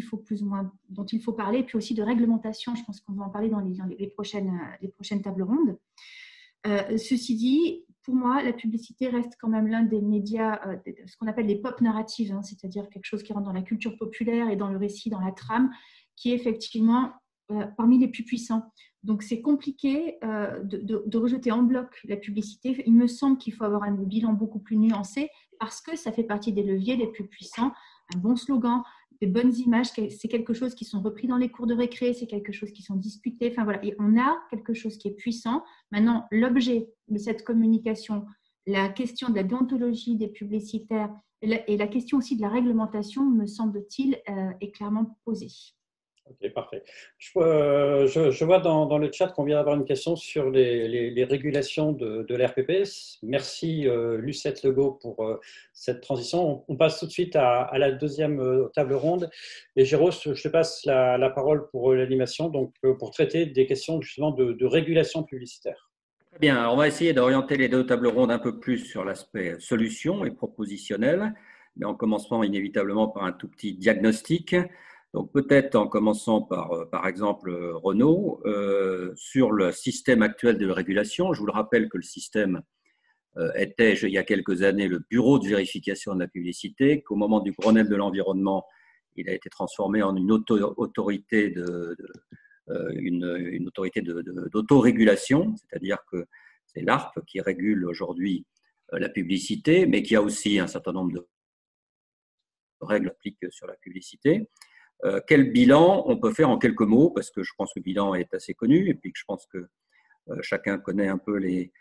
dont 0.89 1.05
il 1.05 1.23
faut 1.23 1.33
parler, 1.33 1.63
puis 1.63 1.77
aussi 1.77 1.95
de 1.95 2.03
réglementation. 2.03 2.75
Je 2.75 2.85
pense 2.85 3.01
qu'on 3.01 3.13
va 3.13 3.25
en 3.25 3.31
parler 3.31 3.49
dans 3.49 3.61
les 3.61 4.07
prochaines 4.09 5.23
tables 5.23 5.43
rondes. 5.43 5.79
ceci 6.99 7.37
dit, 7.37 7.85
pour 8.11 8.19
moi, 8.19 8.43
la 8.43 8.53
publicité 8.53 9.09
reste 9.09 9.37
quand 9.41 9.49
même 9.49 9.69
l'un 9.69 9.85
des 9.85 10.01
médias, 10.01 10.59
euh, 10.67 10.77
ce 11.07 11.17
qu'on 11.17 11.29
appelle 11.29 11.47
les 11.47 11.61
pop 11.61 11.81
narratives, 11.81 12.33
hein, 12.33 12.43
c'est-à-dire 12.43 12.89
quelque 12.91 13.05
chose 13.05 13.23
qui 13.23 13.33
rentre 13.33 13.47
dans 13.47 13.53
la 13.53 13.63
culture 13.63 13.97
populaire 13.97 14.51
et 14.51 14.57
dans 14.57 14.69
le 14.69 14.77
récit, 14.77 15.11
dans 15.11 15.21
la 15.21 15.31
trame, 15.31 15.71
qui 16.17 16.33
est 16.33 16.35
effectivement 16.35 17.13
euh, 17.53 17.67
parmi 17.77 17.99
les 17.99 18.09
plus 18.09 18.25
puissants. 18.25 18.65
Donc 19.05 19.23
c'est 19.23 19.43
compliqué 19.43 20.19
euh, 20.25 20.61
de, 20.65 21.19
rejeter 21.19 21.53
en 21.53 21.63
bloc 21.63 22.01
la 22.03 22.17
publicité. 22.17 22.83
Il 22.85 22.95
me 22.95 23.07
semble 23.07 23.39
qu'il 23.39 23.55
faut 23.55 23.63
avoir 23.63 23.85
un 23.85 23.93
bilan 23.93 24.33
beaucoup 24.33 24.59
plus 24.59 24.77
nuancé 24.77 25.31
parce 25.61 25.81
que 25.81 25.95
ça 25.95 26.11
fait 26.11 26.25
partie 26.25 26.53
des 26.53 26.65
leviers 26.65 26.97
les 26.97 27.07
plus 27.07 27.29
puissants. 27.29 27.73
Un 28.13 28.19
bon 28.19 28.35
slogan, 28.35 28.83
des 29.21 29.27
bonnes 29.27 29.55
images, 29.55 29.89
c'est 29.89 30.29
quelque 30.29 30.55
chose 30.55 30.75
qui 30.75 30.85
sont 30.85 31.01
repris 31.03 31.27
dans 31.27 31.37
les 31.37 31.51
cours 31.51 31.67
de 31.67 31.75
récré, 31.75 32.15
c'est 32.15 32.27
quelque 32.27 32.53
chose 32.53 32.73
qui 32.73 32.83
sont 32.83 32.97
discutés. 32.97 33.51
Enfin 33.51 33.65
voilà, 33.65 33.85
et 33.85 33.95
on 33.99 34.19
a 34.19 34.39
quelque 34.51 34.73
chose 34.73 34.97
qui 34.97 35.09
est 35.09 35.15
puissant. 35.15 35.63
Maintenant, 35.91 36.27
l'objet 36.31 36.89
de 37.09 37.19
cette 37.19 37.45
communication, 37.45 38.25
la 38.67 38.89
question 38.89 39.29
de 39.29 39.37
la 39.37 39.43
déontologie 39.43 40.17
des 40.17 40.29
publicitaires 40.29 41.11
et 41.43 41.77
la, 41.77 41.87
question 41.87 42.19
aussi 42.19 42.37
de 42.37 42.43
la 42.43 42.51
réglementation, 42.51 43.25
me 43.25 43.47
semble-t-il, 43.47 44.21
euh, 44.29 44.51
est 44.61 44.71
clairement 44.73 45.19
posée. 45.25 45.49
Ok, 46.31 46.53
parfait. 46.53 46.85
Je, 47.19 48.31
je, 48.31 48.45
vois 48.45 48.61
dans, 48.61 48.99
le 48.99 49.11
chat 49.11 49.29
qu'on 49.29 49.43
vient 49.43 49.57
d'avoir 49.57 49.75
une 49.75 49.85
question 49.85 50.15
sur 50.15 50.49
les, 50.49 51.25
régulations 51.29 51.93
de, 51.93 52.23
de. 52.23 52.39
Merci 53.25 53.89
euh, 53.89 54.17
Lucette 54.17 54.63
Legault 54.63 54.93
pour 54.93 55.25
euh, 55.25 55.41
cette 55.73 56.01
transition. 56.01 56.65
On, 56.69 56.77
passe 56.77 57.01
tout 57.01 57.07
de 57.07 57.11
suite 57.11 57.35
à, 57.35 57.69
la 57.79 57.91
deuxième 57.91 58.41
euh, 58.41 58.69
table 58.75 58.95
ronde. 58.95 59.29
Et 59.75 59.85
Géraud, 59.85 60.13
je 60.13 60.41
te 60.41 60.49
passe 60.49 60.85
la, 60.85 61.31
parole 61.31 61.69
pour 61.71 61.95
l'animation, 61.95 62.49
donc 62.49 62.75
pour 62.99 63.11
traiter 63.11 63.47
des 63.47 63.67
questions 63.67 64.01
justement 64.01 64.31
de, 64.31 64.53
de 64.53 64.67
régulation 64.67 65.25
publicitaire. 65.25 65.91
Très 66.31 66.39
bien, 66.39 66.69
on 66.71 66.77
va 66.77 66.87
essayer 66.87 67.13
d'orienter 67.13 67.57
les 67.57 67.69
deux 67.69 67.85
tables 67.85 68.07
rondes 68.07 68.31
un 68.31 68.39
peu 68.39 68.61
plus 68.61 68.79
sur 68.79 69.05
l'aspect 69.05 69.57
solution 69.59 70.25
et 70.25 70.31
propositionnel, 70.31 71.35
mais 71.77 71.87
en 71.87 71.95
commençant 71.95 72.45
inévitablement 72.45 73.09
par 73.09 73.25
un 73.25 73.33
tout 73.33 73.49
petit 73.49 73.75
diagnostic. 73.75 74.55
Donc 75.13 75.33
peut-être 75.33 75.75
en 75.75 75.89
commençant 75.89 76.43
par, 76.43 76.73
euh, 76.73 76.85
par 76.87 77.07
exemple, 77.07 77.51
Renault, 77.53 78.41
euh, 78.45 79.13
sur 79.17 79.51
le 79.51 79.73
système 79.73 80.23
actuel 80.23 80.57
de 80.57 80.69
régulation. 80.71 81.33
Je 81.33 81.41
vous 81.41 81.47
le 81.47 81.53
rappelle 81.53 81.89
que 81.89 81.97
le 81.97 82.05
système 82.05 82.63
euh, 83.37 83.51
était, 83.55 83.95
il 83.95 84.11
y 84.11 84.19
a 84.19 84.23
quelques 84.23 84.63
années, 84.63 84.87
le 84.87 85.01
bureau 85.11 85.39
de 85.39 85.49
vérification 85.49 86.15
de 86.15 86.21
la 86.21 86.29
publicité, 86.29 87.03
qu'au 87.03 87.17
moment 87.17 87.41
du 87.41 87.53
Grenelle 87.53 87.89
de 87.89 87.97
l'environnement, 87.97 88.67
il 89.17 89.29
a 89.29 89.33
été 89.33 89.51
transformé 89.51 90.03
en 90.03 90.15
une 90.15 90.31
autorité 90.31 91.51
de, 91.51 91.97
une, 92.95 93.67
autorité 93.67 94.03
d'autorégulation, 94.03 95.55
c'est-à-dire 95.57 95.99
que 96.11 96.27
c'est 96.67 96.83
l'ARP 96.83 97.19
qui 97.27 97.41
régule 97.41 97.85
aujourd'hui 97.87 98.47
la 98.93 99.09
publicité, 99.09 99.87
mais 99.87 100.03
qui 100.03 100.15
a 100.15 100.23
aussi 100.23 100.61
un 100.61 100.69
certain 100.69 100.93
nombre 100.93 101.13
de 101.13 101.27
règles 102.81 103.09
appliquées 103.09 103.51
sur 103.51 103.67
la 103.67 103.75
publicité. 103.75 104.49
Euh, 105.05 105.21
quel 105.27 105.51
bilan 105.51 106.05
on 106.07 106.19
peut 106.19 106.33
faire 106.33 106.51
en 106.51 106.59
quelques 106.59 106.81
mots, 106.83 107.11
parce 107.11 107.31
que 107.31 107.43
je 107.43 107.53
pense 107.57 107.73
que 107.73 107.81
le 107.81 107.85
bilan 107.85 108.15
est 108.15 108.33
assez 108.35 108.55
connu, 108.55 108.89
et 108.89 108.95
puis 108.95 109.13
que 109.13 109.19
je 109.19 109.25
pense 109.27 109.47
que 109.47 109.59
euh, 110.29 110.37
chacun 110.43 110.79
connaît 110.79 111.09
un 111.09 111.19
peu 111.19 111.37
les, 111.37 111.73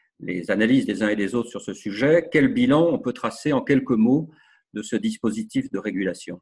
analyses 0.50 0.86
des 0.86 1.04
uns 1.04 1.10
et 1.10 1.16
des 1.16 1.36
autres 1.36 1.50
sur 1.50 1.62
ce 1.62 1.74
sujet. 1.74 2.28
Quel 2.32 2.54
bilan 2.54 2.86
on 2.88 3.00
peut 3.00 3.14
tracer 3.14 3.54
en 3.54 3.62
quelques 3.62 3.92
mots 3.92 4.30
de 4.74 4.82
ce 4.82 4.96
dispositif 4.96 5.70
de 5.72 5.80
régulation? 5.80 6.42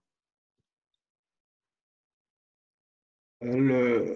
Euh, 3.43 4.15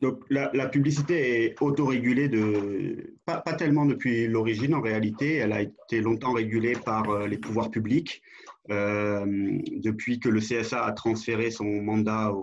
donc, 0.00 0.22
la, 0.30 0.68
publicité 0.68 1.44
est 1.44 1.60
autorégulée, 1.60 2.28
de, 2.28 3.16
pas, 3.24 3.40
tellement 3.40 3.84
depuis 3.84 4.28
l'origine 4.28 4.74
en 4.74 4.80
réalité, 4.80 5.36
elle 5.36 5.52
a 5.52 5.62
été 5.62 6.00
longtemps 6.00 6.32
régulée 6.32 6.74
par 6.74 7.26
les 7.26 7.38
pouvoirs 7.38 7.70
publics. 7.70 8.22
Euh, 8.70 9.24
depuis 9.76 10.20
que 10.20 10.28
le 10.28 10.40
CSA 10.40 10.84
a 10.84 10.92
transféré 10.92 11.50
son 11.50 11.64
mandat 11.64 12.34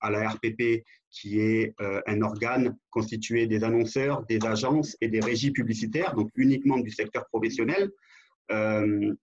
à 0.00 0.10
la 0.10 0.28
RPP, 0.28 0.84
qui 1.10 1.40
est 1.40 1.74
euh, 1.80 2.00
un 2.06 2.20
organe 2.22 2.76
constitué 2.90 3.46
des 3.46 3.62
annonceurs, 3.62 4.24
des 4.26 4.44
agences 4.44 4.96
et 5.00 5.08
des 5.08 5.20
régies 5.20 5.52
publicitaires, 5.52 6.14
donc 6.14 6.30
uniquement 6.34 6.78
du 6.78 6.90
secteur 6.90 7.26
professionnel, 7.28 7.90
euh, 8.50 9.14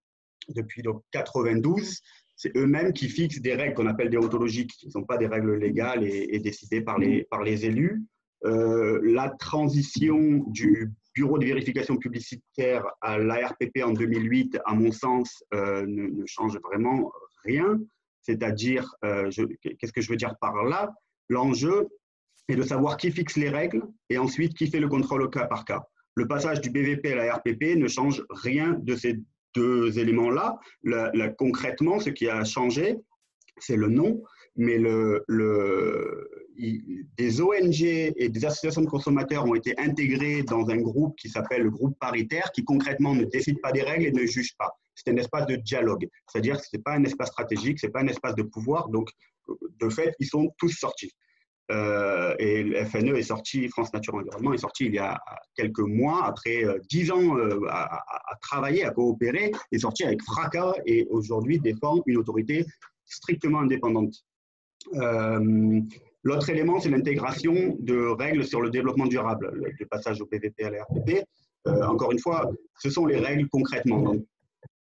depuis 0.47 0.81
donc 0.81 1.03
92, 1.11 2.01
c'est 2.35 2.55
eux-mêmes 2.57 2.93
qui 2.93 3.09
fixent 3.09 3.41
des 3.41 3.55
règles 3.55 3.73
qu'on 3.73 3.87
appelle 3.87 4.09
déontologiques, 4.09 4.71
qui 4.71 4.87
ne 4.87 4.91
sont 4.91 5.03
pas 5.03 5.17
des 5.17 5.27
règles 5.27 5.55
légales 5.55 6.03
et, 6.03 6.39
décidées 6.39 6.81
par 6.81 6.97
les, 6.97 7.23
par 7.23 7.43
les 7.43 7.65
élus. 7.65 8.03
la 8.43 9.29
transition 9.39 10.43
du 10.47 10.91
bureau 11.15 11.39
de 11.39 11.45
vérification 11.45 11.97
publicitaire 11.97 12.85
à 13.01 13.17
l'ARPP 13.17 13.81
en 13.83 13.93
2008, 13.93 14.59
à 14.65 14.75
mon 14.75 14.91
sens, 14.91 15.43
euh, 15.53 15.85
ne, 15.87 16.25
change 16.25 16.59
vraiment 16.59 17.11
rien. 17.43 17.79
C'est-à-dire, 18.21 18.93
euh, 19.05 19.29
qu'est-ce 19.61 19.93
que 19.93 20.01
je 20.01 20.09
veux 20.09 20.17
dire 20.17 20.35
par 20.41 20.63
là? 20.65 20.93
L'enjeu 21.29 21.87
est 22.49 22.55
de 22.55 22.63
savoir 22.63 22.97
qui 22.97 23.11
fixe 23.11 23.37
les 23.37 23.49
règles 23.49 23.81
et 24.09 24.17
ensuite 24.17 24.53
qui 24.55 24.67
fait 24.67 24.79
le 24.79 24.89
contrôle 24.89 25.23
au 25.23 25.29
cas 25.29 25.45
par 25.45 25.63
cas. 25.65 25.83
Le 26.15 26.27
passage 26.27 26.61
du 26.61 26.69
BVP 26.69 27.13
à 27.13 27.15
la 27.15 27.35
RPP 27.35 27.75
ne 27.75 27.87
change 27.87 28.23
rien 28.29 28.77
de 28.81 28.95
ces 28.95 29.19
deux 29.55 29.97
éléments-là. 29.97 30.59
concrètement, 31.37 31.99
ce 31.99 32.09
qui 32.09 32.27
a 32.29 32.43
changé, 32.43 32.97
c'est 33.59 33.75
le 33.77 33.87
nom 33.87 34.21
mais 34.55 34.77
le, 34.77 35.23
le, 35.27 36.29
des 37.17 37.41
ONG 37.41 37.81
et 37.81 38.29
des 38.29 38.45
associations 38.45 38.81
de 38.81 38.87
consommateurs 38.87 39.45
ont 39.45 39.55
été 39.55 39.77
intégrés 39.77 40.43
dans 40.43 40.69
un 40.69 40.77
groupe 40.77 41.15
qui 41.17 41.29
s'appelle 41.29 41.63
le 41.63 41.71
groupe 41.71 41.97
paritaire, 41.99 42.51
qui 42.53 42.63
concrètement 42.63 43.13
ne 43.13 43.25
décide 43.25 43.59
pas 43.61 43.71
des 43.71 43.83
règles 43.83 44.05
et 44.05 44.11
ne 44.11 44.25
juge 44.25 44.55
pas. 44.57 44.77
C'est 44.95 45.11
un 45.11 45.17
espace 45.17 45.45
de 45.47 45.57
dialogue, 45.57 46.07
c'est-à-dire 46.27 46.57
que 46.57 46.63
ce 46.65 46.75
n'est 46.75 46.81
pas 46.81 46.93
un 46.93 47.03
espace 47.03 47.29
stratégique, 47.29 47.79
ce 47.79 47.87
n'est 47.87 47.91
pas 47.91 48.01
un 48.01 48.07
espace 48.07 48.35
de 48.35 48.43
pouvoir, 48.43 48.87
donc 48.89 49.09
de 49.79 49.89
fait, 49.89 50.15
ils 50.19 50.27
sont 50.27 50.53
tous 50.57 50.69
sortis. 50.69 51.11
Euh, 51.71 52.35
et 52.37 52.63
le 52.63 52.85
FNE 52.85 53.15
est 53.15 53.23
sorti, 53.23 53.67
France 53.69 53.91
Nature 53.93 54.15
Environnement 54.15 54.53
est 54.53 54.59
sorti 54.59 54.85
il 54.85 54.93
y 54.93 54.99
a 54.99 55.19
quelques 55.55 55.79
mois, 55.79 56.25
après 56.25 56.63
euh, 56.63 56.77
dix 56.89 57.11
ans 57.11 57.37
euh, 57.37 57.59
à, 57.69 58.03
travailler, 58.39 58.83
à 58.83 58.91
coopérer, 58.91 59.51
est 59.71 59.79
sorti 59.79 60.03
avec 60.03 60.21
fracas 60.21 60.73
et 60.85 61.07
aujourd'hui 61.09 61.59
défend 61.59 62.03
une 62.05 62.17
autorité 62.17 62.65
strictement 63.05 63.61
indépendante. 63.61 64.13
L'autre 66.25 66.49
élément, 66.49 66.79
c'est 66.79 66.89
l'intégration 66.89 67.77
de 67.79 68.07
règles 68.07 68.43
sur 68.43 68.59
le 68.59 68.71
développement 68.71 69.05
durable, 69.05 69.51
le, 69.53 69.85
passage 69.85 70.19
au 70.21 70.25
PVP 70.25 70.63
à 70.63 70.71
la 70.71 70.83
RPP. 70.83 71.23
Euh, 71.67 71.83
encore 71.85 72.11
une 72.11 72.19
fois, 72.19 72.49
ce 72.79 72.89
sont 72.89 73.05
les 73.05 73.19
règles 73.19 73.47
concrètement. 73.47 74.01
Dans 74.01 74.17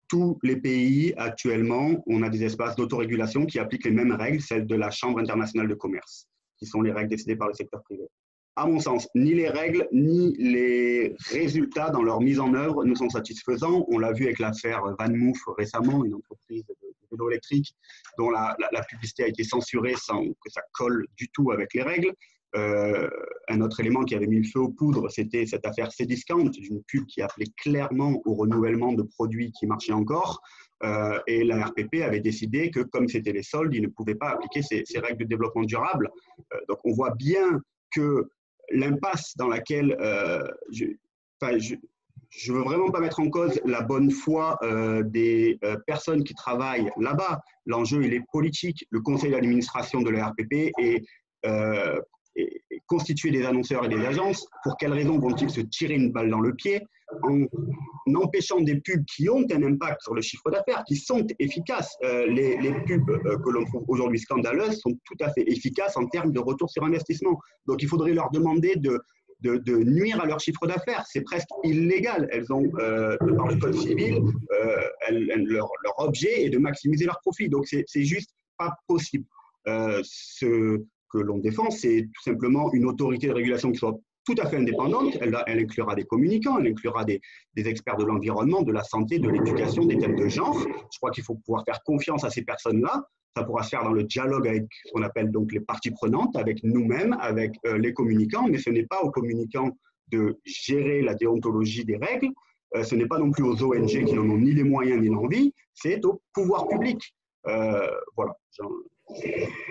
tous 0.09 0.39
les 0.43 0.57
pays, 0.57 1.15
actuellement, 1.17 2.03
on 2.09 2.23
a 2.25 2.29
des 2.29 2.43
espaces 2.43 2.75
d'autorégulation 2.75 3.47
qui 3.47 3.61
appliquent 3.61 3.85
les 3.85 3.93
mêmes 3.93 4.11
règles, 4.13 4.41
celles 4.41 4.67
de 4.67 4.75
la 4.75 4.91
Chambre 4.91 5.21
internationale 5.21 5.69
de 5.69 5.75
commerce, 5.75 6.27
qui 6.59 6.67
sont 6.67 6.83
les 6.83 6.93
règles 6.93 7.11
décidées 7.11 7.37
par 7.37 7.49
le 7.49 7.55
secteur 7.55 7.83
privé. 7.83 8.05
À 8.57 8.67
mon 8.67 8.81
sens, 8.81 9.07
ni 9.15 9.35
les 9.35 9.49
règles 9.49 9.87
ni 9.93 10.35
les 10.37 11.15
résultats 11.31 11.91
dans 11.91 12.03
leur 12.03 12.21
mise 12.21 12.41
en 12.41 12.55
œuvre 12.55 12.85
ne 12.85 12.95
sont 12.95 13.09
satisfaisants. 13.09 13.87
On 13.89 13.99
l'a 13.99 14.13
vu 14.13 14.25
avec 14.25 14.41
l'affaire 14.41 14.83
Van 14.99 15.11
Moof 15.11 15.39
récemment, 15.57 16.05
une 16.05 16.15
entreprise 16.15 16.65
de 16.67 16.75
vélo 17.13 17.31
électrique 17.31 17.75
dont 18.19 18.31
la, 18.31 18.57
publicité 18.89 19.23
a 19.25 19.29
été 19.29 19.45
censurée 19.45 19.95
sans 19.97 20.25
que 20.25 20.51
ça 20.51 20.63
colle 20.73 21.07
du 21.17 21.29
tout 21.29 21.53
avec 21.53 21.73
les 21.75 21.83
règles. 21.83 22.13
Euh, 22.57 23.09
un 23.49 23.61
autre 23.61 23.79
élément 23.79 24.05
qui 24.05 24.15
avait 24.15 24.27
mis 24.27 24.39
le 24.39 24.49
feu 24.49 24.61
aux 24.61 24.71
poudres, 24.71 25.11
c'était 25.11 25.45
cette 25.47 25.67
affaire 25.67 25.91
Cdiscount, 25.93 26.51
une 26.51 26.83
pub 26.85 27.05
qui 27.07 27.21
appelait 27.21 27.53
clairement 27.59 28.23
au 28.25 28.35
renouvellement 28.35 28.93
de 28.93 29.03
produits 29.03 29.53
qui 29.53 29.67
marchaient 29.67 29.93
encore. 29.93 30.41
Euh, 30.85 31.19
et 31.27 31.45
la 31.45 31.67
RPP 31.67 32.03
avait 32.03 32.21
décidé 32.21 32.71
que, 32.71 32.81
comme 32.81 33.09
c'était 33.09 33.33
les 33.33 33.43
soldes, 33.43 33.75
ils 33.75 33.83
ne 33.83 33.89
pouvaient 33.89 34.15
pas 34.15 34.31
appliquer 34.31 34.63
ces, 34.63 34.85
règles 34.99 35.25
de 35.25 35.29
développement 35.29 35.65
durable. 35.65 36.11
Euh, 36.53 36.59
donc, 36.69 36.79
on 36.85 36.93
voit 36.93 37.15
bien 37.15 37.61
que 37.95 38.29
l'impasse 38.71 39.37
dans 39.37 39.49
laquelle 39.49 39.97
je, 40.71 40.87
je, 41.41 41.75
je 42.31 42.53
veux 42.53 42.61
vraiment 42.61 42.91
pas 42.91 43.01
mettre 43.01 43.21
en 43.21 43.31
cause 43.31 43.61
la 43.65 43.83
bonne 43.83 44.11
foi 44.11 44.59
euh, 44.63 45.03
des 45.03 45.59
euh, 45.65 45.77
personnes 45.87 46.25
qui 46.25 46.35
travaillent 46.35 46.91
là-bas. 46.99 47.41
L'enjeu, 47.67 48.05
il 48.05 48.13
est 48.13 48.25
politique. 48.33 48.87
Le 48.91 49.01
conseil 49.01 49.31
d'administration 49.31 50.03
de 50.03 50.11
la 50.11 50.29
RPP 50.29 50.73
est, 50.79 51.05
euh, 51.47 52.01
est, 52.39 52.63
constitué 52.87 53.31
des 53.31 53.45
annonceurs 53.45 53.85
et 53.85 53.89
des 53.89 54.05
agences. 54.07 54.47
Pour 54.63 54.77
quelles 54.79 54.95
raisons 54.95 55.19
vont-ils 55.19 55.51
se 55.51 55.61
tirer 55.61 55.95
une 55.95 56.11
balle 56.11 56.31
dans 56.31 56.41
le 56.41 56.55
pied 56.55 56.87
en, 57.23 57.47
empêchant 58.15 58.61
des 58.61 58.81
pubs 58.81 59.05
qui 59.05 59.29
ont 59.29 59.45
un 59.51 59.63
impact 59.63 60.03
sur 60.03 60.15
le 60.15 60.23
chiffre 60.23 60.51
d'affaires, 60.51 60.85
qui 60.85 60.97
sont 60.97 61.27
efficaces? 61.39 61.97
Les, 62.03 62.57
les, 62.57 62.73
pubs 62.87 63.07
que 63.45 63.51
l'on 63.51 63.65
trouve 63.67 63.85
aujourd'hui 63.89 64.19
scandaleuses 64.19 64.81
sont 64.81 64.99
tout 65.05 65.17
à 65.21 65.31
fait 65.33 65.43
efficaces 65.51 65.97
en 65.97 66.07
termes 66.07 66.33
de 66.33 66.41
retour 66.41 66.71
sur 66.71 66.85
investissement. 66.85 67.39
Donc, 67.67 67.83
il 67.83 67.89
faudrait 67.89 68.15
leur 68.15 68.31
demander 68.31 68.77
de 68.77 69.85
nuire 69.85 70.21
à 70.21 70.27
leur 70.27 70.41
chiffre 70.41 70.67
d'affaires. 70.67 71.05
C'est 71.09 71.23
presque 71.23 71.49
illégal. 71.65 72.29
Elles 72.33 72.53
ont, 72.53 72.71
euh, 72.79 73.17
dans 73.21 73.47
le 73.47 73.57
code 73.57 73.75
civil, 73.75 74.17
euh, 74.17 74.81
leur, 75.11 75.69
objet 75.99 76.45
est 76.45 76.51
de 76.51 76.59
maximiser 76.59 77.05
leur 77.05 77.21
profit. 77.21 77.49
Donc, 77.49 77.67
c'est 77.67 78.05
juste 78.05 78.31
pas 78.57 78.75
possible. 78.87 79.25
Euh, 79.67 80.03
que 81.11 81.19
l'on 81.19 81.39
défend, 81.39 81.71
c'est 81.71 82.09
tout 82.15 82.23
simplement 82.23 82.73
une 82.73 82.87
autorité 82.87 83.29
de 83.29 83.33
régulation 83.33 83.73
qui 83.73 83.79
soit 83.79 83.99
tout 84.25 84.35
à 84.39 84.47
fait 84.47 84.57
indépendante. 84.57 85.17
Elle, 85.21 85.59
inclura 85.59 85.95
des 85.95 86.05
communicants, 86.05 86.59
elle 86.59 86.69
inclura 86.69 87.05
des, 87.05 87.21
des 87.55 87.67
experts 87.69 87.97
de 87.97 88.05
l'environnement, 88.05 88.63
de 88.63 88.73
la 88.73 88.85
santé, 88.85 89.19
de 89.19 89.29
l'éducation, 89.29 89.85
des 89.85 89.99
thèmes 89.99 90.17
de 90.17 90.29
genre. 90.29 90.59
Je 90.93 90.99
crois 90.99 91.11
qu'il 91.11 91.25
faut 91.25 91.37
pouvoir 91.37 91.65
faire 91.65 91.83
confiance 91.85 92.25
à 92.25 92.31
ces 92.31 92.43
personnes-là 92.43 93.07
ça 93.39 93.45
pourra 93.45 93.63
se 93.63 93.71
faire 93.71 93.85
dans 93.85 93.93
le 93.93 94.05
dialogue 94.05 94.49
avec 94.49 94.67
ce 94.85 94.93
qu'on 94.93 95.03
appelle 95.03 95.31
donc 95.31 95.53
les 95.53 95.61
parties 95.61 95.91
prenantes, 95.91 96.37
avec 96.37 96.63
nous-mêmes, 96.65 97.17
avec 97.21 97.55
euh, 97.67 97.79
les 97.79 97.93
communicants, 97.93 98.49
mais 98.49 98.59
ce 98.59 98.71
n'est 98.71 98.87
pas 98.87 99.01
aux 99.03 99.11
communicants 99.11 99.71
de 100.09 100.39
gérer 100.45 101.03
la 101.03 101.15
déontologie 101.15 101.85
des 101.85 101.97
règles, 101.97 102.31
euh, 102.75 102.83
ce 102.83 102.95
n'est 102.95 103.07
pas 103.07 103.19
non 103.19 103.31
plus 103.31 103.45
aux 103.45 103.63
ONG 103.63 104.05
qui 104.05 104.15
n'en 104.15 104.29
ont 104.29 104.39
ni 104.39 104.53
les 104.53 104.65
moyens 104.65 105.01
ni 105.01 105.09
l'envie, 105.09 105.55
c'est 105.75 106.05
au 106.05 106.21
pouvoir 106.33 106.67
public. 106.69 107.15
Euh, 107.47 107.89
voilà. 108.17 108.37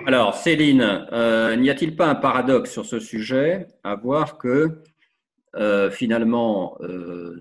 Alors, 0.05 0.35
Céline, 0.35 1.05
n'y 1.57 1.69
a-t-il 1.69 1.95
pas 1.95 2.07
un 2.07 2.15
paradoxe 2.15 2.71
sur 2.71 2.85
ce 2.85 2.99
sujet 2.99 3.67
à 3.83 3.95
voir 3.95 4.37
que 4.37 4.81
finalement, 5.91 6.77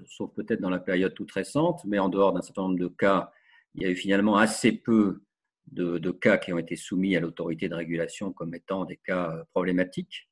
sauf 0.07 0.33
peut-être 0.35 0.61
dans 0.61 0.71
la 0.71 0.79
période 0.79 1.15
toute 1.15 1.33
récente, 1.33 1.81
mais 1.87 1.99
en 1.99 2.09
dehors 2.09 2.33
d'un 2.33 2.43
certain 2.43 2.63
nombre 2.63 2.79
de 2.79 2.89
cas, 2.89 3.31
il 3.75 3.83
y 3.83 3.87
a 3.87 3.91
eu 3.91 3.97
finalement 3.97 4.37
assez 4.37 4.73
peu 4.73 5.21
de, 5.73 6.11
cas 6.11 6.39
qui 6.39 6.53
ont 6.53 6.59
été 6.59 6.77
soumis 6.77 7.17
à 7.17 7.21
l'autorité 7.21 7.69
de 7.69 7.75
régulation 7.75 8.33
comme 8.33 8.55
étant 8.55 8.85
des 8.85 8.97
cas 8.97 9.45
problématiques. 9.53 10.29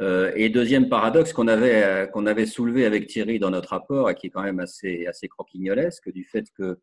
et 0.00 0.48
deuxième 0.50 0.88
paradoxe 0.88 1.32
qu'on 1.32 1.48
avait, 1.48 2.08
avait 2.14 2.46
soulevé 2.46 2.86
avec 2.86 3.06
Thierry 3.08 3.38
dans 3.38 3.50
notre 3.50 3.70
rapport, 3.70 4.10
et 4.10 4.14
qui 4.14 4.28
est 4.28 4.30
quand 4.30 4.42
même 4.42 4.60
assez, 4.60 5.06
assez 5.06 5.28
croquignolesque, 5.28 6.10
du 6.12 6.24
fait 6.24 6.46
que 6.56 6.78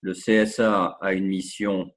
le 0.00 0.12
CSA 0.12 0.98
a 1.00 1.12
une 1.12 1.26
mission 1.26 1.90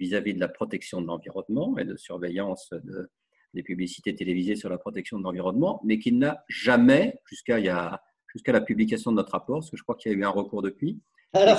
vis-à-vis 0.00 0.32
-vis 0.32 0.34
de 0.34 0.40
la 0.40 0.48
protection 0.48 1.00
de 1.00 1.06
l'environnement 1.06 1.78
et 1.78 1.84
de 1.84 1.96
surveillance 1.96 2.70
de, 2.72 3.10
des 3.54 3.62
publicités 3.62 4.14
télévisées 4.14 4.56
sur 4.56 4.68
la 4.68 4.78
protection 4.78 5.18
de 5.18 5.24
l'environnement, 5.24 5.80
mais 5.84 5.98
qui 5.98 6.12
n'a 6.12 6.44
jamais, 6.48 7.20
jusqu'à 7.28 7.58
jusqu'à 8.28 8.52
la 8.52 8.60
publication 8.60 9.10
de 9.10 9.16
notre 9.16 9.32
rapport, 9.32 9.56
parce 9.60 9.70
que 9.70 9.76
je 9.76 9.82
crois 9.82 9.96
qu'il 9.96 10.12
y 10.12 10.14
a 10.14 10.18
eu 10.18 10.24
un 10.24 10.30
recours 10.30 10.62
depuis, 10.62 11.00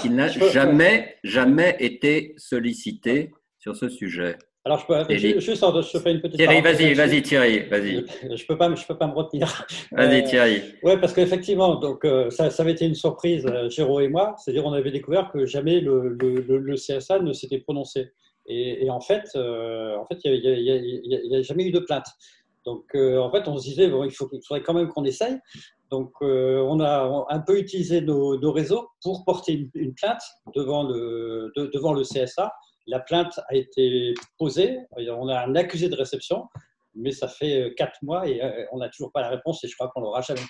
qui 0.01 0.09
n'a 0.09 0.27
jamais, 0.27 1.17
jamais 1.23 1.75
été 1.79 2.33
sollicité 2.37 3.31
sur 3.57 3.75
ce 3.75 3.89
sujet. 3.89 4.37
Alors, 4.67 4.79
je 4.79 4.85
peux, 4.85 5.39
juste, 5.39 5.63
je 5.63 5.97
fais 5.99 6.11
une 6.11 6.19
petite. 6.19 6.35
Thierry, 6.35 6.59
vas-y, 6.59 6.93
vas-y, 6.93 7.21
Thierry, 7.21 7.59
vas-y. 7.69 8.05
Je 8.35 8.45
peux 8.45 8.57
pas, 8.57 8.75
je 8.75 8.85
peux 8.85 8.97
pas 8.97 9.07
me 9.07 9.13
retenir. 9.13 9.65
Vas-y, 9.93 10.21
euh, 10.21 10.27
Thierry. 10.27 10.61
oui, 10.83 10.93
parce 10.99 11.13
qu'effectivement, 11.13 11.75
donc 11.75 12.03
euh, 12.03 12.29
ça, 12.29 12.49
ça, 12.49 12.63
avait 12.63 12.73
été 12.73 12.85
une 12.85 12.95
surprise, 12.95 13.45
euh, 13.45 13.69
Géraud 13.69 14.01
et 14.01 14.09
moi. 14.09 14.35
C'est-à-dire, 14.37 14.65
on 14.65 14.73
avait 14.73 14.91
découvert 14.91 15.31
que 15.31 15.45
jamais 15.45 15.79
le, 15.79 16.09
le, 16.19 16.41
le 16.57 16.75
CSA 16.75 17.19
ne 17.19 17.31
s'était 17.31 17.59
prononcé. 17.59 18.11
Et, 18.47 18.89
en 18.89 19.01
fait, 19.01 19.29
euh, 19.35 19.97
en 19.97 20.05
fait, 20.05 20.19
il 20.23 20.41
n'y 20.41 21.35
a, 21.35 21.41
jamais 21.41 21.65
eu 21.65 21.71
de 21.71 21.79
plainte. 21.79 22.07
Donc, 22.65 22.85
euh, 22.95 23.19
en 23.19 23.29
fait, 23.31 23.47
on 23.47 23.57
se 23.57 23.63
disait, 23.63 23.89
bon, 23.89 24.05
il, 24.05 24.11
faut, 24.11 24.29
faudrait 24.47 24.63
quand 24.63 24.73
même 24.73 24.87
qu'on 24.87 25.03
essaye. 25.03 25.37
Donc, 25.91 26.11
euh, 26.21 26.59
on 26.59 26.79
a 26.79 27.25
un 27.29 27.39
peu 27.39 27.57
utilisé 27.59 28.01
nos, 28.01 28.51
réseaux 28.51 28.89
pour 29.01 29.25
porter 29.25 29.69
une, 29.73 29.93
plainte 29.93 30.21
devant 30.55 30.83
le, 30.83 31.51
devant 31.73 31.93
le 31.93 32.03
CSA. 32.03 32.53
La 32.87 32.99
plainte 32.99 33.39
a 33.49 33.55
été 33.55 34.13
posée. 34.37 34.79
On 34.97 35.27
a 35.27 35.45
un 35.45 35.55
accusé 35.55 35.89
de 35.89 35.95
réception, 35.95 36.47
mais 36.95 37.11
ça 37.11 37.27
fait 37.27 37.73
quatre 37.77 38.01
mois 38.01 38.27
et 38.27 38.41
on 38.71 38.77
n'a 38.77 38.89
toujours 38.89 39.11
pas 39.11 39.21
la 39.21 39.29
réponse 39.29 39.63
et 39.63 39.67
je 39.67 39.75
crois 39.75 39.89
qu'on 39.93 40.01
l'aura 40.01 40.21
jamais. 40.21 40.41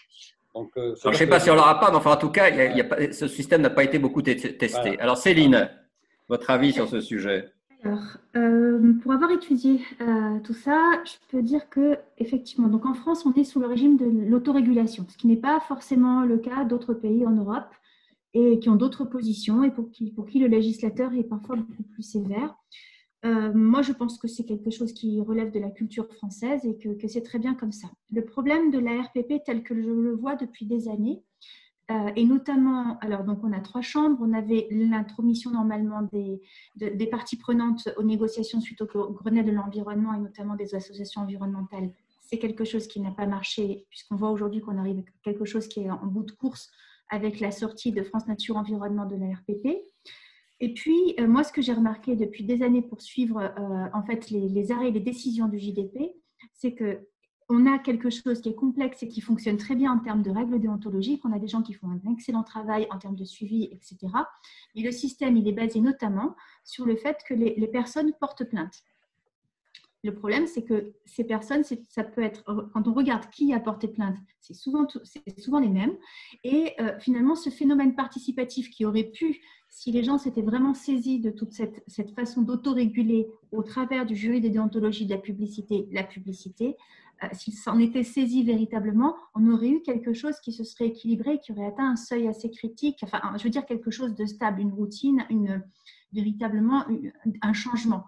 Donc, 0.54 0.72
je 0.76 1.10
ne 1.10 1.14
sais 1.14 1.28
pas 1.28 1.40
si 1.40 1.50
on 1.50 1.56
l'aura 1.56 1.80
pas, 1.80 1.92
mais 1.92 1.98
enfin, 1.98 2.14
en 2.14 2.18
tout 2.18 2.32
cas, 2.32 2.50
ce 3.12 3.28
système 3.28 3.62
n'a 3.62 3.70
pas 3.70 3.84
été 3.84 4.00
beaucoup 4.00 4.22
testé. 4.22 5.00
Alors, 5.00 5.18
Céline, 5.18 5.70
votre 6.30 6.50
avis 6.50 6.74
sur 6.74 6.88
ce 6.88 7.00
sujet? 7.00 7.52
Alors, 7.84 8.18
euh, 8.36 8.94
pour 9.02 9.12
avoir 9.12 9.32
étudié 9.32 9.82
euh, 10.02 10.40
tout 10.44 10.54
ça, 10.54 10.92
je 11.06 11.14
peux 11.30 11.44
dire 11.44 11.70
que 11.70 11.98
effectivement, 12.18 12.68
donc 12.68 12.86
en 12.86 12.94
France, 12.94 13.26
on 13.26 13.34
est 13.34 13.44
sous 13.44 13.60
le 13.60 13.68
régime 13.68 13.98
de 13.98 14.06
l'autorégulation, 14.28 15.06
ce 15.08 15.18
qui 15.18 15.28
n'est 15.28 15.36
pas 15.38 15.60
forcément 15.60 16.24
le 16.24 16.38
cas 16.38 16.64
d'autres 16.64 16.94
pays 16.94 17.26
en 17.26 17.32
Europe 17.32 17.70
et 18.38 18.60
qui 18.60 18.70
ont 18.70 18.76
d'autres 18.76 19.06
positions 19.06 19.64
et 19.64 19.72
pour 19.72 19.90
qui, 19.92 20.14
le 20.40 20.48
législateur 20.48 21.14
est 21.14 21.24
parfois 21.24 21.56
beaucoup 21.56 21.84
plus 21.84 22.04
sévère. 22.04 22.56
Euh, 23.26 23.52
moi, 23.54 23.82
je 23.82 23.94
pense 23.94 24.20
que 24.20 24.28
c'est 24.28 24.46
quelque 24.46 24.70
chose 24.70 24.94
qui 24.94 25.20
relève 25.22 25.52
de 25.52 25.60
la 25.60 25.72
culture 25.72 26.08
française 26.14 26.64
et 26.66 26.78
que, 26.78 26.90
que 26.90 27.08
c'est 27.08 27.24
très 27.24 27.40
bien 27.40 27.56
comme 27.56 27.72
ça. 27.72 27.88
Le 28.12 28.24
problème 28.24 28.70
de 28.70 28.78
la 28.78 29.02
RPP 29.02 29.44
tel 29.44 29.64
que 29.64 29.76
je 29.76 29.90
le 29.90 30.14
vois 30.14 30.36
depuis 30.36 30.68
des 30.68 30.88
années, 30.88 31.24
euh, 31.90 32.12
et 32.16 32.26
notamment, 32.26 33.00
alors 33.00 33.24
donc 33.24 33.40
on 33.44 33.54
a 33.54 33.60
trois 33.60 33.82
chambres, 33.82 34.20
on 34.22 34.34
avait 34.34 34.68
l'intromission 34.70 35.52
normalement 35.52 36.02
des, 36.12 36.42
des 36.76 37.08
parties 37.08 37.38
prenantes 37.38 37.90
aux 37.98 38.04
négociations 38.04 38.60
suite 38.60 38.82
au 38.82 38.86
Grenelle 39.14 39.46
de 39.46 39.52
l'environnement 39.52 40.14
et 40.14 40.20
notamment 40.20 40.56
des 40.56 40.76
associations 40.76 41.22
environnementales. 41.22 41.90
C'est 42.20 42.40
quelque 42.40 42.66
chose 42.66 42.88
qui 42.88 43.00
n'a 43.00 43.12
pas 43.12 43.26
marché 43.26 43.86
puisqu'on 43.90 44.18
voit 44.18 44.32
aujourd'hui 44.32 44.60
qu'on 44.60 44.78
arrive 44.78 45.00
à 45.00 45.04
quelque 45.24 45.46
chose 45.46 45.68
qui 45.70 45.80
est 45.80 45.90
en 45.90 46.06
bout 46.06 46.24
de 46.24 46.34
course 46.34 46.70
avec 47.10 47.39
la 47.39 47.51
sortie 47.51 47.91
de 47.91 48.03
France 48.03 48.28
Nature 48.28 48.58
Environnement 48.58 49.05
de 49.05 49.16
la 49.16 49.34
RPP. 49.34 49.82
Et 50.60 50.74
puis, 50.74 51.16
euh, 51.20 51.28
moi, 51.28 51.43
ce 51.43 51.51
que 51.51 51.62
j'ai 51.62 51.74
remarqué 51.74 52.16
depuis 52.16 52.43
des 52.43 52.64
années 52.64 52.82
pour 52.82 53.01
suivre 53.01 53.39
euh, 53.39 53.86
en 53.93 54.03
fait 54.03 54.30
les, 54.30 54.72
arrêts 54.72 54.89
et 54.89 54.91
les 54.91 54.99
décisions 54.99 55.47
du 55.47 55.60
JDP, 55.60 55.97
c'est 56.53 56.74
que 56.74 57.08
on 57.49 57.66
a 57.66 57.80
quelque 57.80 58.10
chose 58.10 58.41
qui 58.41 58.49
est 58.49 58.55
complexe 58.55 59.03
et 59.03 59.08
qui 59.08 59.22
fonctionne 59.22 59.55
très 59.55 59.76
bien 59.76 59.93
en 59.93 59.99
termes 59.99 60.22
de 60.22 60.32
règles 60.32 60.60
déontologiques. 60.60 61.24
On 61.24 61.32
a 61.32 61.39
des 61.39 61.47
gens 61.47 61.62
qui 61.62 61.74
font 61.74 61.88
un 61.88 62.12
excellent 62.12 62.43
travail 62.43 62.88
en 62.91 62.97
termes 62.97 63.16
de 63.16 63.24
suivi, 63.24 63.70
etc. 63.72 63.97
Et 64.76 64.82
le 64.82 64.91
système, 64.91 65.38
il 65.38 65.47
est 65.47 65.53
basé 65.53 65.80
notamment 65.80 66.36
sur 66.66 66.86
le 66.86 66.97
fait 66.97 67.20
que 67.26 67.34
les, 67.34 67.68
personnes 67.68 68.12
portent 68.20 68.43
plainte. 68.43 68.84
Le 70.04 70.14
problème, 70.14 70.45
c'est 70.45 70.64
que 70.64 70.93
ces 71.06 71.24
personnes, 71.24 71.64
ça 71.64 72.04
peut 72.04 72.22
être, 72.22 72.43
quand 72.74 72.88
on 72.88 72.93
regarde 72.93 73.30
qui 73.32 73.52
a 73.54 73.60
porté 73.60 73.88
plainte, 73.88 74.18
c'est 74.39 74.54
souvent, 74.54 75.60
les 75.60 75.70
mêmes. 75.70 75.95
Et 76.43 76.74
euh, 76.80 76.98
finalement, 77.00 77.36
ce 77.36 77.50
phénomène 77.50 77.95
participatif 77.95 78.70
qui 78.70 78.86
aurait 78.86 79.04
pu, 79.04 79.41
si 79.70 79.91
les 79.91 80.04
gens 80.04 80.18
s'étaient 80.18 80.43
vraiment 80.43 80.74
saisis 80.74 81.20
de 81.20 81.32
toute 81.32 81.52
cette, 81.52 81.84
façon 82.16 82.43
d'autoréguler 82.43 83.28
au 83.52 83.64
travers 83.64 84.06
du 84.06 84.16
jury 84.16 84.39
des 84.39 84.52
déontologies 84.52 85.08
de 85.08 85.16
la 85.16 85.22
publicité, 85.22 85.88
la 85.91 86.04
publicité, 86.04 86.76
euh, 87.24 87.28
s'il 87.34 87.56
s'en 87.56 87.80
était 87.80 88.04
saisi 88.04 88.43
véritablement, 88.43 89.16
on 89.34 89.52
aurait 89.52 89.70
eu 89.70 89.82
quelque 89.82 90.14
chose 90.14 90.39
qui 90.39 90.54
se 90.54 90.64
serait 90.64 90.88
équilibré, 90.88 91.39
qui 91.39 91.52
aurait 91.52 91.66
atteint 91.66 91.89
un 91.89 91.95
seuil 91.95 92.28
assez 92.28 92.52
critique, 92.52 93.00
enfin, 93.02 93.20
je 93.38 93.43
veux 93.43 93.50
dire 93.50 93.66
quelque 93.66 93.89
chose 93.89 94.14
de 94.14 94.26
stable, 94.28 94.62
une 94.62 94.74
routine, 94.74 95.26
une, 95.32 95.64
véritablement 96.14 96.86
un 97.41 97.54
changement. 97.54 98.06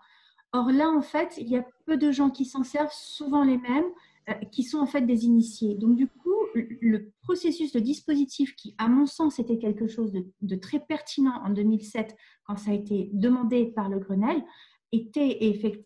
Or 0.51 0.71
là, 0.71 0.89
en 0.89 1.01
fait, 1.01 1.35
il 1.37 1.47
y 1.47 1.57
a 1.57 1.65
peu 1.85 1.97
de 1.97 2.11
gens 2.11 2.29
qui 2.29 2.45
s'en 2.45 2.63
servent, 2.63 2.93
souvent 2.93 3.43
les 3.43 3.57
mêmes, 3.57 3.89
euh, 4.29 4.33
qui 4.51 4.63
sont 4.63 4.79
en 4.79 4.87
fait 4.87 5.01
des 5.01 5.25
initiés. 5.25 5.75
Donc 5.75 5.95
du 5.95 6.07
coup, 6.07 6.35
le 6.55 7.11
processus 7.21 7.71
de 7.71 7.79
dispositif 7.79 8.55
qui, 8.55 8.73
à 8.77 8.87
mon 8.87 9.05
sens, 9.05 9.39
était 9.39 9.59
quelque 9.59 9.87
chose 9.87 10.11
de, 10.11 10.25
de 10.41 10.55
très 10.55 10.79
pertinent 10.79 11.41
en 11.45 11.49
2007, 11.49 12.15
quand 12.45 12.57
ça 12.57 12.71
a 12.71 12.73
été 12.73 13.09
demandé 13.13 13.67
par 13.67 13.89
le 13.89 13.99
Grenelle, 13.99 14.43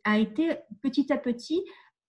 a 0.06 0.20
été 0.20 0.58
petit 0.82 1.12
à 1.12 1.18
petit 1.18 1.64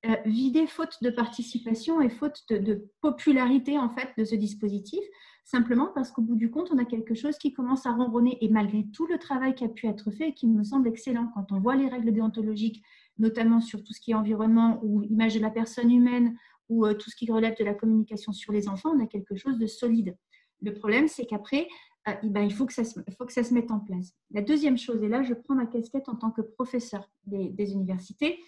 euh, 0.06 0.16
vidé 0.26 0.66
faute 0.66 0.98
de 1.02 1.10
participation 1.10 2.00
et 2.02 2.10
faute 2.10 2.42
de, 2.50 2.84
popularité 3.00 3.78
en 3.78 3.88
fait 3.88 4.10
de 4.18 4.24
ce 4.24 4.34
dispositif, 4.34 5.02
simplement 5.44 5.88
parce 5.94 6.10
qu'au 6.10 6.22
bout 6.22 6.36
du 6.36 6.50
compte, 6.50 6.70
on 6.72 6.78
a 6.78 6.84
quelque 6.84 7.14
chose 7.14 7.36
qui 7.36 7.52
commence 7.52 7.86
à 7.86 7.92
ronronner 7.92 8.38
et 8.40 8.48
malgré 8.48 8.86
tout 8.92 9.06
le 9.06 9.18
travail 9.18 9.54
qui 9.54 9.64
a 9.64 9.68
pu 9.68 9.86
être 9.86 10.10
fait 10.10 10.30
et 10.30 10.34
qui 10.34 10.46
me 10.46 10.64
semble 10.64 10.88
excellent 10.88 11.30
quand 11.34 11.52
on 11.52 11.60
voit 11.60 11.76
les 11.76 11.88
règles 11.88 12.12
déontologiques, 12.12 12.82
notamment 13.18 13.60
sur 13.60 13.84
tout 13.84 13.92
ce 13.92 14.00
qui 14.00 14.12
est 14.12 14.14
environnement 14.14 14.80
ou 14.82 15.02
image 15.02 15.34
de 15.34 15.40
la 15.40 15.50
personne 15.50 15.90
humaine 15.90 16.36
ou 16.70 16.86
euh, 16.86 16.94
tout 16.94 17.10
ce 17.10 17.16
qui 17.16 17.30
relève 17.30 17.56
de 17.58 17.64
la 17.64 17.74
communication 17.74 18.32
sur 18.32 18.52
les 18.52 18.68
enfants, 18.68 18.92
on 18.96 19.02
a 19.02 19.06
quelque 19.06 19.36
chose 19.36 19.58
de 19.58 19.66
solide. 19.66 20.16
Le 20.62 20.72
problème, 20.72 21.08
c'est 21.08 21.26
qu'après, 21.26 21.68
euh, 22.08 22.12
eh 22.22 22.28
ben, 22.30 22.40
il 22.40 22.52
faut 22.52 22.64
que, 22.64 22.72
ça 22.72 22.84
se, 22.84 22.98
faut 23.18 23.26
que 23.26 23.32
ça 23.32 23.44
se 23.44 23.52
mette 23.52 23.70
en 23.70 23.80
place. 23.80 24.14
La 24.30 24.40
deuxième 24.40 24.78
chose, 24.78 25.02
et 25.02 25.08
là 25.08 25.22
je 25.22 25.34
prends 25.34 25.54
ma 25.54 25.66
casquette 25.66 26.08
en 26.08 26.16
tant 26.16 26.30
que 26.30 26.40
professeur 26.40 27.10
des 27.26 27.72
universités, 27.72 28.38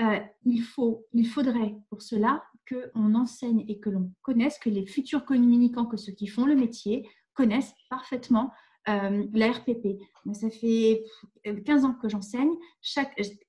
euh, 0.00 0.18
il, 0.44 0.62
faut, 0.62 1.06
il 1.12 1.26
faudrait 1.26 1.74
pour 1.90 2.02
cela 2.02 2.42
qu'on 2.68 3.14
enseigne 3.14 3.64
et 3.68 3.78
que 3.78 3.90
l'on 3.90 4.10
connaisse, 4.22 4.58
que 4.58 4.70
les 4.70 4.86
futurs 4.86 5.24
communicants, 5.24 5.86
que 5.86 5.96
ceux 5.96 6.12
qui 6.12 6.26
font 6.26 6.46
le 6.46 6.54
métier, 6.54 7.08
connaissent 7.34 7.74
parfaitement 7.90 8.52
euh, 8.88 9.26
la 9.32 9.52
RPP. 9.52 9.98
Moi, 10.24 10.34
ça 10.34 10.50
fait 10.50 11.04
15 11.44 11.84
ans 11.84 11.94
que 11.94 12.08
j'enseigne. 12.08 12.50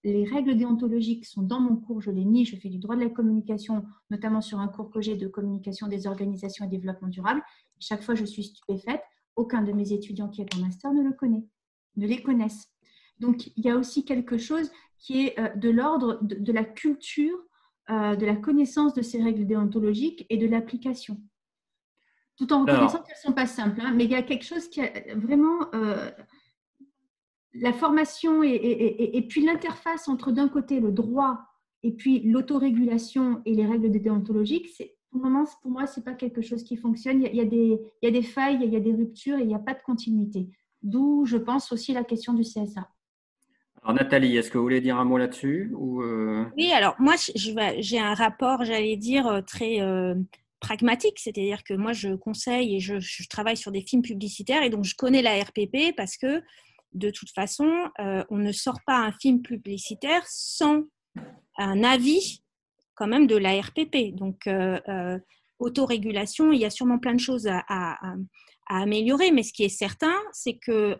Les 0.04 0.26
règles 0.26 0.56
déontologiques 0.58 1.26
sont 1.26 1.42
dans 1.42 1.60
mon 1.60 1.76
cours, 1.76 2.02
je 2.02 2.12
les 2.12 2.26
nie. 2.26 2.46
Je 2.46 2.56
fais 2.56 2.70
du 2.70 2.78
droit 2.78 2.96
de 2.96 3.02
la 3.02 3.10
communication, 3.10 3.84
notamment 4.12 4.42
sur 4.42 4.60
un 4.60 4.68
cours 4.68 4.92
que 4.92 5.02
j'ai 5.02 5.16
de 5.16 5.28
communication 5.28 5.88
des 5.88 6.08
organisations 6.08 6.66
et 6.66 6.68
développement 6.68 7.08
durable. 7.08 7.42
Chaque 7.80 8.04
fois, 8.04 8.16
je 8.16 8.26
suis 8.26 8.44
stupéfaite. 8.44 9.02
Aucun 9.36 9.64
de 9.64 9.72
mes 9.72 9.92
étudiants 9.94 10.30
qui 10.30 10.42
est 10.42 10.56
en 10.56 10.60
master 10.60 10.94
ne 10.94 11.02
le 11.02 11.14
connaît, 11.14 11.44
ne 11.96 12.06
les 12.06 12.22
connaissent. 12.22 12.70
Donc, 13.20 13.48
il 13.56 13.66
y 13.66 13.70
a 13.70 13.78
aussi 13.78 14.06
quelque 14.06 14.38
chose 14.38 14.70
qui 15.04 15.28
est 15.28 15.40
euh, 15.40 15.50
de 15.56 15.70
l'ordre 15.70 16.18
de, 16.22 16.52
la 16.52 16.64
culture, 16.64 17.38
euh, 17.90 18.16
de 18.16 18.26
la 18.26 18.36
connaissance 18.36 18.94
de 18.94 19.02
ces 19.02 19.22
règles 19.22 19.46
déontologiques 19.46 20.26
et 20.30 20.38
de 20.38 20.48
l'application. 20.48 21.22
Tout 22.38 22.52
en 22.52 22.62
reconnaissant 22.62 23.04
qu'elles 23.04 23.18
ne 23.18 23.28
sont 23.28 23.34
pas 23.34 23.46
simples, 23.46 23.82
hein, 23.82 23.94
mais 23.94 24.06
il 24.06 24.12
y 24.12 24.16
a 24.16 24.24
quelque 24.24 24.46
chose 24.46 24.68
qui 24.70 24.82
a 24.82 24.92
vraiment 25.16 25.68
euh, 25.76 26.10
la 27.54 27.74
formation 27.74 28.42
et, 28.42 29.26
puis 29.30 29.46
l'interface 29.46 30.08
entre 30.08 30.32
d'un 30.32 30.48
côté 30.48 30.80
le 30.80 30.92
droit 30.92 31.42
et 31.84 31.92
puis 31.92 32.22
l'autorégulation 32.22 33.42
et 33.46 33.54
les 33.54 33.68
règles 33.68 33.92
déontologiques, 33.92 34.70
c'est 34.76 34.96
pour 35.12 35.22
le 35.22 35.30
moment, 35.30 35.46
pour 35.62 35.70
moi, 35.70 35.86
ce 35.86 36.00
n'est 36.00 36.04
pas 36.04 36.14
quelque 36.14 36.42
chose 36.42 36.64
qui 36.64 36.76
fonctionne. 36.78 37.22
Il 37.22 37.36
y, 37.36 37.42
a, 37.42 37.46
des, 37.46 37.80
il 38.02 38.06
y 38.06 38.08
a 38.08 38.12
des 38.12 38.24
failles, 38.24 38.60
il 38.64 38.74
y 38.74 38.78
a 38.78 38.80
des 38.80 38.94
ruptures 38.94 39.38
et 39.38 39.42
il 39.42 39.48
n'y 39.48 39.54
a 39.54 39.60
pas 39.60 39.76
de 39.76 39.82
continuité. 39.84 40.50
D'où, 40.82 41.26
je 41.26 41.38
pense, 41.38 41.72
aussi 41.72 41.94
la 41.94 42.04
question 42.04 42.34
du 42.34 42.42
CSA. 42.42 42.90
Alors 43.84 43.96
Nathalie, 43.96 44.38
est-ce 44.38 44.50
que 44.50 44.58
vous 44.58 44.64
voulez 44.64 44.80
dire 44.80 44.98
un 44.98 45.04
mot 45.04 45.18
là-dessus 45.18 45.74
euh? 45.74 46.46
Oui, 46.56 46.72
alors 46.72 46.96
moi 47.00 47.16
j'ai 47.36 48.00
un 48.00 48.14
rapport, 48.14 48.64
j'allais 48.64 48.96
dire, 48.96 49.28
euh, 49.28 49.42
très 49.42 49.82
euh, 49.82 50.16
pragmatique, 50.62 51.20
c'est-à-dire 51.20 51.66
que 51.66 51.74
moi 51.74 51.92
je 51.92 52.16
conseille 52.16 52.78
et 52.78 52.80
je, 52.80 53.28
travaille 53.28 53.58
sur 53.58 53.74
des 53.74 53.82
films 53.82 54.02
publicitaires 54.02 54.64
et 54.64 54.70
donc 54.70 54.86
je 54.86 54.96
connais 54.96 55.22
la 55.22 55.38
RPP 55.44 55.96
parce 55.98 56.16
que 56.16 56.42
de 56.94 57.10
toute 57.10 57.32
façon, 57.32 57.68
on 57.98 58.38
ne 58.38 58.52
sort 58.52 58.80
pas 58.86 59.00
un 59.00 59.12
film 59.14 59.42
publicitaire 59.42 60.22
sans 60.28 60.84
un 61.58 61.84
avis 61.84 62.44
quand 62.94 63.08
même 63.08 63.26
de 63.26 63.36
la 63.36 63.60
RPP. 63.60 64.14
Donc 64.14 64.48
autorégulation, 65.58 66.52
il 66.52 66.60
y 66.60 66.66
a 66.66 66.70
sûrement 66.70 67.00
plein 67.00 67.16
de 67.16 67.20
choses 67.20 67.48
à 67.48 67.98
améliorer. 68.68 69.32
Mais 69.32 69.44
ce 69.44 69.54
qui 69.54 69.64
est 69.64 69.70
certain, 69.70 70.16
c'est 70.32 70.56
que 70.56 70.98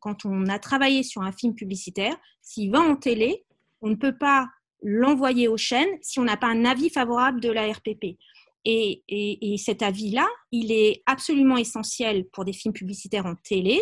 quand 0.00 0.24
on 0.24 0.46
a 0.46 0.58
travaillé 0.58 1.02
sur 1.02 1.22
un 1.22 1.32
film 1.32 1.54
publicitaire, 1.54 2.16
s'il 2.42 2.70
va 2.70 2.80
en 2.80 2.96
télé, 2.96 3.44
on 3.80 3.88
ne 3.88 3.94
peut 3.94 4.16
pas 4.16 4.48
l'envoyer 4.82 5.48
aux 5.48 5.56
chaînes 5.56 5.98
si 6.02 6.18
on 6.18 6.24
n'a 6.24 6.36
pas 6.36 6.48
un 6.48 6.64
avis 6.64 6.90
favorable 6.90 7.40
de 7.40 7.50
la 7.50 7.70
RPP. 7.72 8.18
Et, 8.68 9.02
et 9.08 9.56
cet 9.58 9.82
avis-là, 9.82 10.26
il 10.50 10.72
est 10.72 11.02
absolument 11.06 11.56
essentiel 11.56 12.26
pour 12.32 12.44
des 12.44 12.52
films 12.52 12.74
publicitaires 12.74 13.26
en 13.26 13.36
télé 13.36 13.80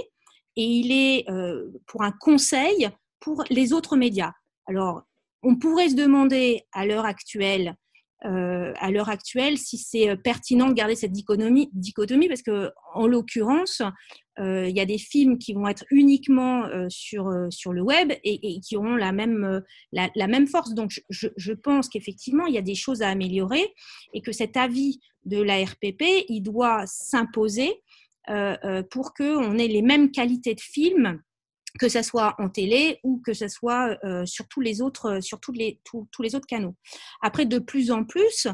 et 0.57 0.65
il 0.65 0.93
est 0.93 1.27
pour 1.87 2.03
un 2.03 2.13
conseil 2.13 2.89
pour 3.21 3.43
les 3.51 3.73
autres 3.73 3.97
médias. 3.97 4.33
Alors, 4.67 5.03
on 5.43 5.57
pourrait 5.57 5.91
se 5.91 5.95
demander 5.95 6.63
à 6.73 6.87
l'heure 6.87 7.05
actuelle, 7.05 7.69
euh, 7.69 7.73
à 8.25 8.91
l'heure 8.91 9.09
actuelle, 9.09 9.59
si 9.59 9.79
c'est 9.79 10.09
euh, 10.09 10.17
pertinent 10.17 10.69
de 10.69 10.75
garder 10.75 10.95
cette 10.97 11.13
dichotomie, 11.13 12.29
parce 12.29 12.43
que, 12.43 12.71
en 12.95 13.07
l'occurrence, 13.07 13.83
euh, 14.39 14.69
il 14.69 14.77
y 14.77 14.81
a 14.81 14.87
des 14.87 14.99
films 14.99 15.39
qui 15.39 15.53
vont 15.53 15.69
être 15.69 15.85
uniquement 15.91 16.69
sur, 16.89 17.31
sur 17.51 17.73
le 17.73 17.83
web 17.83 18.13
et, 18.25 18.61
qui 18.61 18.77
auront 18.77 18.97
la 18.97 19.13
même, 19.13 19.63
la, 19.93 20.27
même 20.27 20.47
force. 20.47 20.75
Donc, 20.75 21.01
je, 21.09 21.29
je 21.37 21.53
pense 21.53 21.89
qu'effectivement, 21.89 22.47
il 22.47 22.55
y 22.55 22.59
a 22.59 22.63
des 22.63 22.75
choses 22.75 23.03
à 23.03 23.09
améliorer 23.09 23.65
et 24.13 24.23
que 24.23 24.33
cet 24.33 24.57
avis 24.57 25.01
de 25.25 25.41
la 25.41 25.63
RPP, 25.65 26.03
il 26.29 26.41
doit 26.41 26.85
s'imposer 26.87 27.73
pour 28.91 29.15
qu'on 29.15 29.59
ait 29.59 29.69
les 29.69 29.83
mêmes 29.83 30.11
qualités 30.11 30.55
de 30.55 30.61
films 30.61 31.21
que 31.79 31.89
ce 31.89 32.03
soit 32.03 32.35
en 32.39 32.49
télé 32.49 33.01
ou 33.03 33.21
que 33.25 33.33
ce 33.33 33.49
soit 33.49 33.99
euh, 34.05 34.25
sur 34.27 34.49
tous 34.49 34.61
les 34.61 34.81
autres, 34.81 35.21
sur 35.21 35.41
tous 35.41 35.53
les, 35.53 35.81
tous, 35.85 36.23
les 36.23 36.35
autres 36.35 36.47
canaux. 36.47 36.75
Après, 37.21 37.47
de 37.47 37.59
plus 37.59 37.91
en 37.91 38.05
plus, 38.05 38.47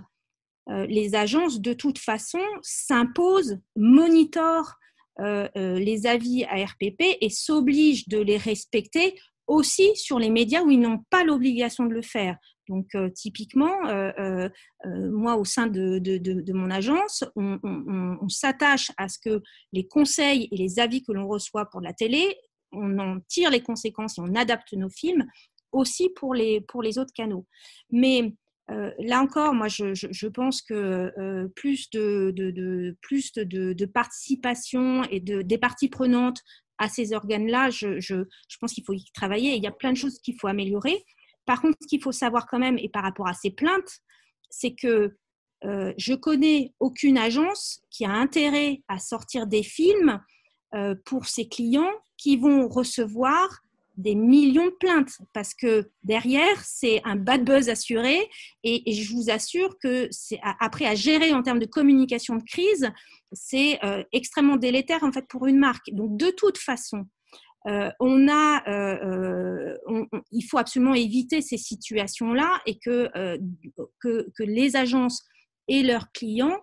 euh, 0.71 0.87
les 0.87 1.15
agences, 1.15 1.61
de 1.61 1.73
toute 1.73 1.99
façon, 1.99 2.41
s'imposent, 2.63 3.59
monitorent 3.77 4.75
euh, 5.21 5.49
les 5.55 6.07
avis 6.07 6.45
à 6.45 6.65
RPP 6.65 7.19
et 7.21 7.29
s'obligent 7.29 8.09
de 8.09 8.19
les 8.19 8.39
respecter 8.39 9.19
aussi 9.47 9.95
sur 9.97 10.19
les 10.19 10.31
médias 10.31 10.63
où 10.63 10.71
ils 10.71 10.81
n'ont 10.81 11.05
pas 11.11 11.25
l'obligation 11.25 11.85
de 11.85 11.93
le 11.93 12.03
faire. 12.03 12.37
Donc, 12.69 12.87
typiquement, 13.17 13.75
moi, 14.87 15.35
au 15.35 15.45
sein 15.45 15.67
de, 15.67 15.99
de, 15.99 16.19
de, 16.19 16.53
mon 16.53 16.71
agence, 16.71 17.25
on, 17.35 17.59
on, 17.65 18.19
on 18.23 18.29
s'attache 18.29 18.93
à 18.97 19.09
ce 19.09 19.19
que 19.19 19.43
les 19.73 19.89
conseils 19.89 20.49
et 20.53 20.57
les 20.57 20.79
avis 20.79 21.03
que 21.03 21.11
l'on 21.11 21.27
reçoit 21.27 21.67
pour 21.67 21.81
la 21.81 21.93
télé 21.93 22.37
on 22.73 22.99
en 22.99 23.21
tire 23.29 23.51
les 23.51 23.63
conséquences 23.63 24.19
et 24.19 24.21
on 24.21 24.35
adapte 24.35 24.73
nos 24.73 24.91
films 24.91 25.27
aussi 25.73 26.09
pour 26.11 26.35
les, 26.35 26.61
pour 26.61 26.83
les 26.83 26.99
autres 26.99 27.13
canaux. 27.15 27.47
Mais 27.91 28.35
euh, 28.71 28.91
là 28.99 29.21
encore, 29.21 29.55
moi, 29.55 29.69
je, 29.69 30.27
pense 30.29 30.63
que 30.63 31.13
euh, 31.19 31.49
plus, 31.57 31.91
de, 31.91 32.33
de, 32.35 32.97
plus 33.01 33.33
de, 33.33 33.85
participation 33.87 35.03
et 35.05 35.21
de, 35.21 35.43
des 35.43 35.59
parties 35.59 35.89
prenantes 35.89 36.41
à 36.79 36.89
ces 36.89 37.13
organes-là, 37.13 37.71
je, 37.71 38.01
je, 38.01 38.25
pense 38.61 38.73
qu'il 38.73 38.85
faut 38.85 38.93
y 38.93 39.05
travailler. 39.13 39.55
il 39.57 39.63
y 39.63 39.67
a 39.67 39.73
plein 39.73 39.93
de 39.93 39.97
choses 39.97 40.19
qu'il 40.21 40.39
faut 40.39 40.47
améliorer. 40.47 41.05
Par 41.47 41.61
contre, 41.61 41.77
ce 41.83 41.89
qu'il 41.89 42.01
faut 42.01 42.13
savoir 42.13 42.47
quand 42.47 42.59
même, 42.59 42.79
et 42.79 42.89
par 42.89 43.03
rapport 43.03 43.29
à 43.29 43.35
ces 43.35 43.51
plaintes, 43.51 44.01
c'est 44.51 44.75
que 44.75 45.17
euh, 45.65 45.93
je 45.99 46.15
connais 46.15 46.73
aucune 46.81 47.19
agence 47.19 47.81
qui 47.91 48.05
a 48.05 48.13
intérêt 48.13 48.83
à 48.89 48.99
sortir 48.99 49.47
des 49.47 49.63
films 49.63 50.21
pour 51.05 51.27
ses 51.27 51.49
clients 51.49 51.91
qui 52.17 52.37
vont 52.37 52.69
recevoir 52.69 53.63
des 53.97 54.15
millions 54.15 54.67
de 54.67 54.77
plaintes 54.79 55.19
parce 55.33 55.55
que 55.55 55.91
derrière, 56.05 56.63
c'est 56.65 57.01
un 57.05 57.17
bad 57.17 57.45
buzz 57.45 57.69
assuré 57.69 58.29
et, 58.65 58.93
je 58.93 59.13
vous 59.13 59.31
assure 59.31 59.79
que 59.79 60.09
c'est 60.11 60.41
après 60.61 60.87
à 60.87 60.95
gérer 60.95 61.33
en 61.33 61.43
termes 61.43 61.59
de 61.59 61.67
communication 61.67 62.37
de 62.37 62.43
crise, 62.43 62.91
c'est 63.33 63.83
euh, 63.85 64.03
extrêmement 64.13 64.57
délétère 64.57 65.05
en 65.05 65.13
fait 65.13 65.27
pour 65.29 65.47
une 65.47 65.59
marque. 65.59 65.91
Donc 65.93 66.17
de 66.17 66.31
toute 66.31 66.59
façon, 66.59 67.07
euh, 67.67 67.91
on 68.01 68.29
a, 68.31 68.63
il 70.33 70.43
faut 70.43 70.59
absolument 70.59 70.95
éviter 70.95 71.43
ces 71.43 71.59
situations-là 71.59 72.61
et 72.65 72.79
que, 72.79 73.11
que, 74.01 74.43
les 74.43 74.77
agences 74.77 75.27
et 75.69 75.83
leurs 75.83 76.11
clients 76.13 76.59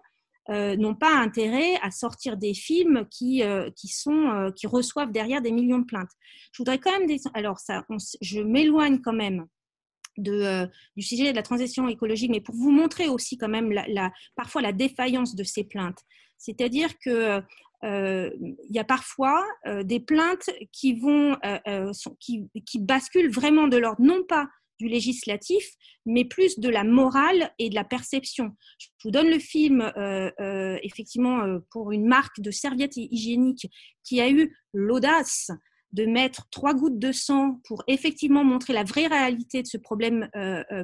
euh, 0.49 0.77
n'ont 0.77 0.95
pas 0.95 1.13
intérêt 1.13 1.75
à 1.81 1.91
sortir 1.91 2.37
des 2.37 2.53
films 2.53 3.05
qui, 3.11 3.43
euh, 3.43 3.69
qui, 3.75 3.89
sont, 3.89 4.29
euh, 4.29 4.49
qui 4.51 4.65
reçoivent 4.65 5.11
derrière 5.11 5.41
des 5.41 5.51
millions 5.51 5.79
de 5.79 5.85
plaintes. 5.85 6.11
Je 6.53 6.59
voudrais 6.59 6.79
quand 6.79 6.97
même, 6.97 7.09
alors 7.33 7.59
ça, 7.59 7.85
je 8.21 8.39
m'éloigne 8.39 9.01
quand 9.01 9.13
même 9.13 9.45
du 10.17 11.01
sujet 11.01 11.31
de 11.31 11.35
la 11.35 11.43
transition 11.43 11.89
écologique, 11.89 12.31
mais 12.31 12.39
pour 12.41 12.55
vous 12.55 12.71
montrer 12.71 13.07
aussi 13.07 13.37
quand 13.37 13.49
même 13.49 13.71
la, 13.71 14.11
parfois 14.35 14.61
la 14.61 14.71
défaillance 14.71 15.35
de 15.35 15.43
ces 15.43 15.65
plaintes. 15.65 15.99
C'est-à-dire 16.37 16.97
que 16.97 17.41
il 17.83 18.71
y 18.71 18.79
a 18.79 18.83
parfois 18.83 19.45
des 19.83 19.99
plaintes 19.99 20.49
qui 20.71 20.99
vont, 20.99 21.37
qui, 22.19 22.49
qui 22.65 22.79
basculent 22.79 23.29
vraiment 23.29 23.67
de 23.67 23.77
l'ordre 23.77 24.01
non 24.01 24.23
pas 24.23 24.47
du 24.79 24.87
législatif, 24.87 25.65
mais 26.07 26.25
plus 26.25 26.59
de 26.59 26.69
la 26.69 26.83
morale 26.83 27.51
et 27.59 27.69
de 27.69 27.75
la 27.75 27.83
perception. 27.83 28.55
Je 28.79 28.87
vous 29.03 29.11
donne 29.11 29.29
le 29.29 29.39
film, 29.39 29.81
euh, 29.81 30.31
euh, 30.39 30.77
effectivement, 30.81 31.41
euh, 31.41 31.59
pour 31.69 31.91
une 31.91 32.07
marque 32.07 32.39
de 32.39 32.49
serviettes 32.49 32.95
hygiéniques 32.95 33.67
qui 34.03 34.21
a 34.21 34.29
eu 34.29 34.55
l'audace 34.73 35.51
de 35.91 36.05
mettre 36.05 36.47
trois 36.49 36.73
gouttes 36.73 36.99
de 36.99 37.11
sang 37.11 37.59
pour 37.65 37.83
effectivement 37.87 38.43
montrer 38.43 38.73
la 38.73 38.83
vraie 38.83 39.07
réalité 39.07 39.61
de 39.61 39.67
ce 39.67 39.77
problème 39.77 40.29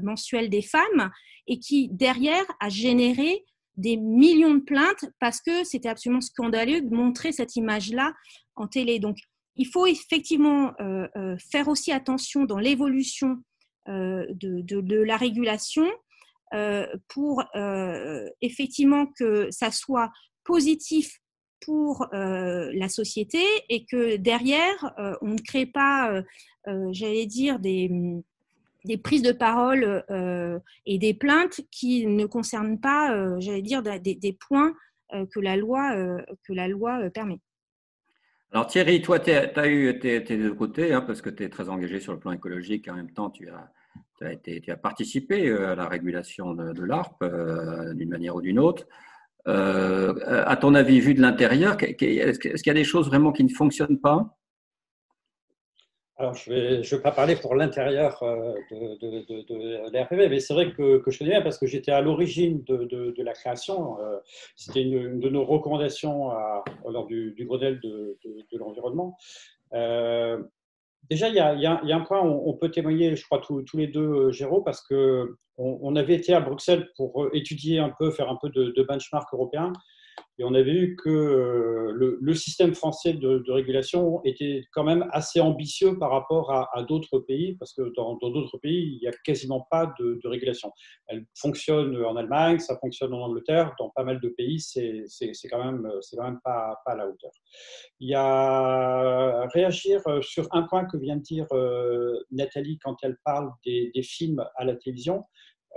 mensuel 0.01 0.49
des 0.49 0.61
femmes 0.61 1.11
et 1.45 1.59
qui, 1.59 1.89
derrière, 1.91 2.45
a 2.61 2.69
généré 2.69 3.43
des 3.75 3.97
millions 3.97 4.53
de 4.53 4.61
plaintes 4.61 5.05
parce 5.19 5.41
que 5.41 5.65
c'était 5.65 5.89
absolument 5.89 6.21
scandaleux 6.21 6.81
de 6.81 6.95
montrer 6.95 7.33
cette 7.33 7.57
image-là 7.57 8.13
en 8.55 8.67
télé. 8.67 8.99
Donc, 8.99 9.17
il 9.57 9.67
faut 9.67 9.85
effectivement 9.85 10.71
faire 11.51 11.67
aussi 11.67 11.91
attention 11.91 12.45
dans 12.45 12.57
l'évolution 12.57 13.43
euh, 13.89 14.25
de, 14.29 15.01
la 15.01 15.17
régulation 15.17 15.85
euh, 16.53 16.87
pour 17.09 17.43
euh, 17.53 18.29
effectivement 18.41 19.07
que 19.07 19.51
ça 19.51 19.71
soit 19.71 20.09
positif 20.45 21.19
pour 21.65 22.07
la 22.11 22.89
société 22.89 23.41
et 23.69 23.85
que 23.85 24.17
derrière, 24.17 24.93
on 25.21 25.29
ne 25.29 25.41
crée 25.41 25.65
pas, 25.65 26.21
j'allais 26.91 27.25
dire, 27.25 27.57
des, 27.57 27.89
des, 28.83 28.97
prises 28.97 29.21
de 29.21 29.31
parole 29.31 30.03
et 30.85 30.97
des 30.97 31.13
plaintes 31.13 31.61
qui 31.71 32.05
ne 32.05 32.25
concernent 32.25 32.81
pas, 32.81 33.39
j'allais 33.39 33.61
dire, 33.61 33.81
des, 33.81 34.37
points 34.49 34.73
que 35.13 35.39
la 35.39 35.55
loi, 35.55 35.95
que 36.43 36.51
la 36.51 36.67
loi 36.67 37.09
permet. 37.11 37.39
Alors 38.53 38.67
Thierry, 38.67 39.01
toi, 39.01 39.19
tu 39.19 39.31
as 39.31 39.67
eu 39.67 39.97
tes, 39.97 40.19
deux 40.21 40.53
côtés, 40.53 40.93
hein, 40.93 41.01
parce 41.01 41.23
que 41.23 41.31
tu 41.31 41.43
es 41.43 41.49
très 41.49 41.69
engagé 41.69 41.99
sur 41.99 42.13
le 42.13 42.19
plan 42.19 42.31
écologique 42.31 42.87
et 42.87 42.91
en 42.91 42.95
même 42.95 43.09
temps, 43.09 43.31
tu 43.31 43.49
as, 43.49 44.77
participé 44.77 45.49
euh, 45.49 45.71
à 45.71 45.75
la 45.75 45.87
régulation 45.87 46.53
de, 46.53 46.83
l'ARP 46.83 47.23
euh, 47.23 47.95
d'une 47.95 48.09
manière 48.09 48.35
ou 48.35 48.41
d'une 48.41 48.59
autre. 48.59 48.85
Euh, 49.47 50.43
à 50.45 50.55
ton 50.55 50.75
avis, 50.75 50.99
vu 50.99 51.15
de 51.15 51.21
l'intérieur, 51.21 51.77
est-ce 51.81 52.37
qu'il 52.37 52.67
y 52.67 52.69
a 52.69 52.73
des 52.75 52.83
choses 52.83 53.07
vraiment 53.07 53.31
qui 53.31 53.43
ne 53.43 53.49
fonctionnent 53.49 53.99
pas? 53.99 54.37
Alors, 56.23 56.35
je 56.35 56.51
ne 56.51 56.81
vais, 56.81 57.01
pas 57.01 57.11
parler 57.11 57.35
pour 57.35 57.53
l'intérieur 57.53 58.17
de, 58.21 58.97
de, 58.97 59.45
de, 59.45 60.27
mais 60.27 60.39
c'est 60.39 60.53
vrai 60.53 60.71
que, 60.71 61.03
je 61.05 61.17
connais 61.17 61.31
bien 61.31 61.41
parce 61.41 61.57
que 61.57 61.67
j'étais 61.67 61.91
à 61.91 61.99
l'origine 61.99 62.63
de, 62.63 63.21
la 63.21 63.33
création. 63.33 63.97
C'était 64.55 64.83
une, 64.83 65.19
de 65.19 65.29
nos 65.29 65.43
recommandations 65.43 66.29
à, 66.31 66.63
lors 66.89 67.07
du, 67.07 67.31
du 67.31 67.45
Grenelle 67.45 67.81
de, 67.81 68.17
l'environnement. 68.53 69.17
Déjà, 71.09 71.27
il 71.27 71.35
y, 71.35 71.39
a, 71.39 71.81
un 71.83 71.99
point, 71.99 72.21
on, 72.21 72.49
on 72.49 72.53
peut 72.53 72.71
témoigner, 72.71 73.17
je 73.17 73.25
crois, 73.25 73.39
tous, 73.39 73.65
les 73.75 73.87
deux, 73.87 74.31
Géraud, 74.31 74.61
parce 74.61 74.81
que 74.81 75.35
on, 75.57 75.95
avait 75.97 76.15
été 76.15 76.33
à 76.33 76.39
Bruxelles 76.39 76.89
pour 76.95 77.27
étudier 77.33 77.79
un 77.79 77.91
peu, 77.99 78.11
faire 78.11 78.29
un 78.29 78.37
peu 78.41 78.49
de 78.49 78.83
benchmark 78.83 79.27
européen. 79.33 79.73
Et 80.39 80.43
on 80.43 80.53
avait 80.55 80.73
vu 80.73 80.95
que 80.95 81.09
euh, 81.09 82.17
le, 82.19 82.33
système 82.33 82.73
français 82.73 83.13
de, 83.13 83.51
régulation 83.51 84.19
était 84.23 84.63
quand 84.71 84.83
même 84.83 85.07
assez 85.11 85.39
ambitieux 85.39 85.97
par 85.99 86.09
rapport 86.09 86.51
à, 86.51 86.83
d'autres 86.83 87.19
pays, 87.19 87.55
parce 87.59 87.73
que 87.73 87.93
dans 87.95 88.17
d'autres 88.17 88.57
pays, 88.57 88.95
il 88.95 88.99
n'y 88.99 89.07
a 89.07 89.11
quasiment 89.23 89.67
pas 89.69 89.93
de, 89.99 90.19
régulation. 90.27 90.71
Elle 91.07 91.25
fonctionne 91.37 92.03
en 92.03 92.15
Allemagne, 92.15 92.57
ça 92.57 92.77
fonctionne 92.79 93.13
en 93.13 93.21
Angleterre, 93.21 93.75
dans 93.77 93.91
pas 93.91 94.03
mal 94.03 94.19
de 94.19 94.29
pays, 94.29 94.59
c'est 94.59 95.05
quand 95.49 95.63
même, 95.63 95.87
quand 96.17 96.23
même 96.23 96.39
pas, 96.43 96.81
à 96.85 96.95
la 96.95 97.07
hauteur. 97.07 97.31
Il 97.99 98.09
y 98.09 98.15
a 98.15 99.47
réagir 99.53 100.01
sur 100.21 100.47
un 100.51 100.63
point 100.63 100.85
que 100.85 100.97
vient 100.97 101.17
de 101.17 101.21
dire 101.21 101.45
euh, 101.51 102.17
Nathalie 102.31 102.79
quand 102.79 102.97
elle 103.03 103.17
parle 103.23 103.51
des 103.65 103.91
films 104.01 104.43
à 104.55 104.65
la 104.65 104.75
télévision. 104.75 105.25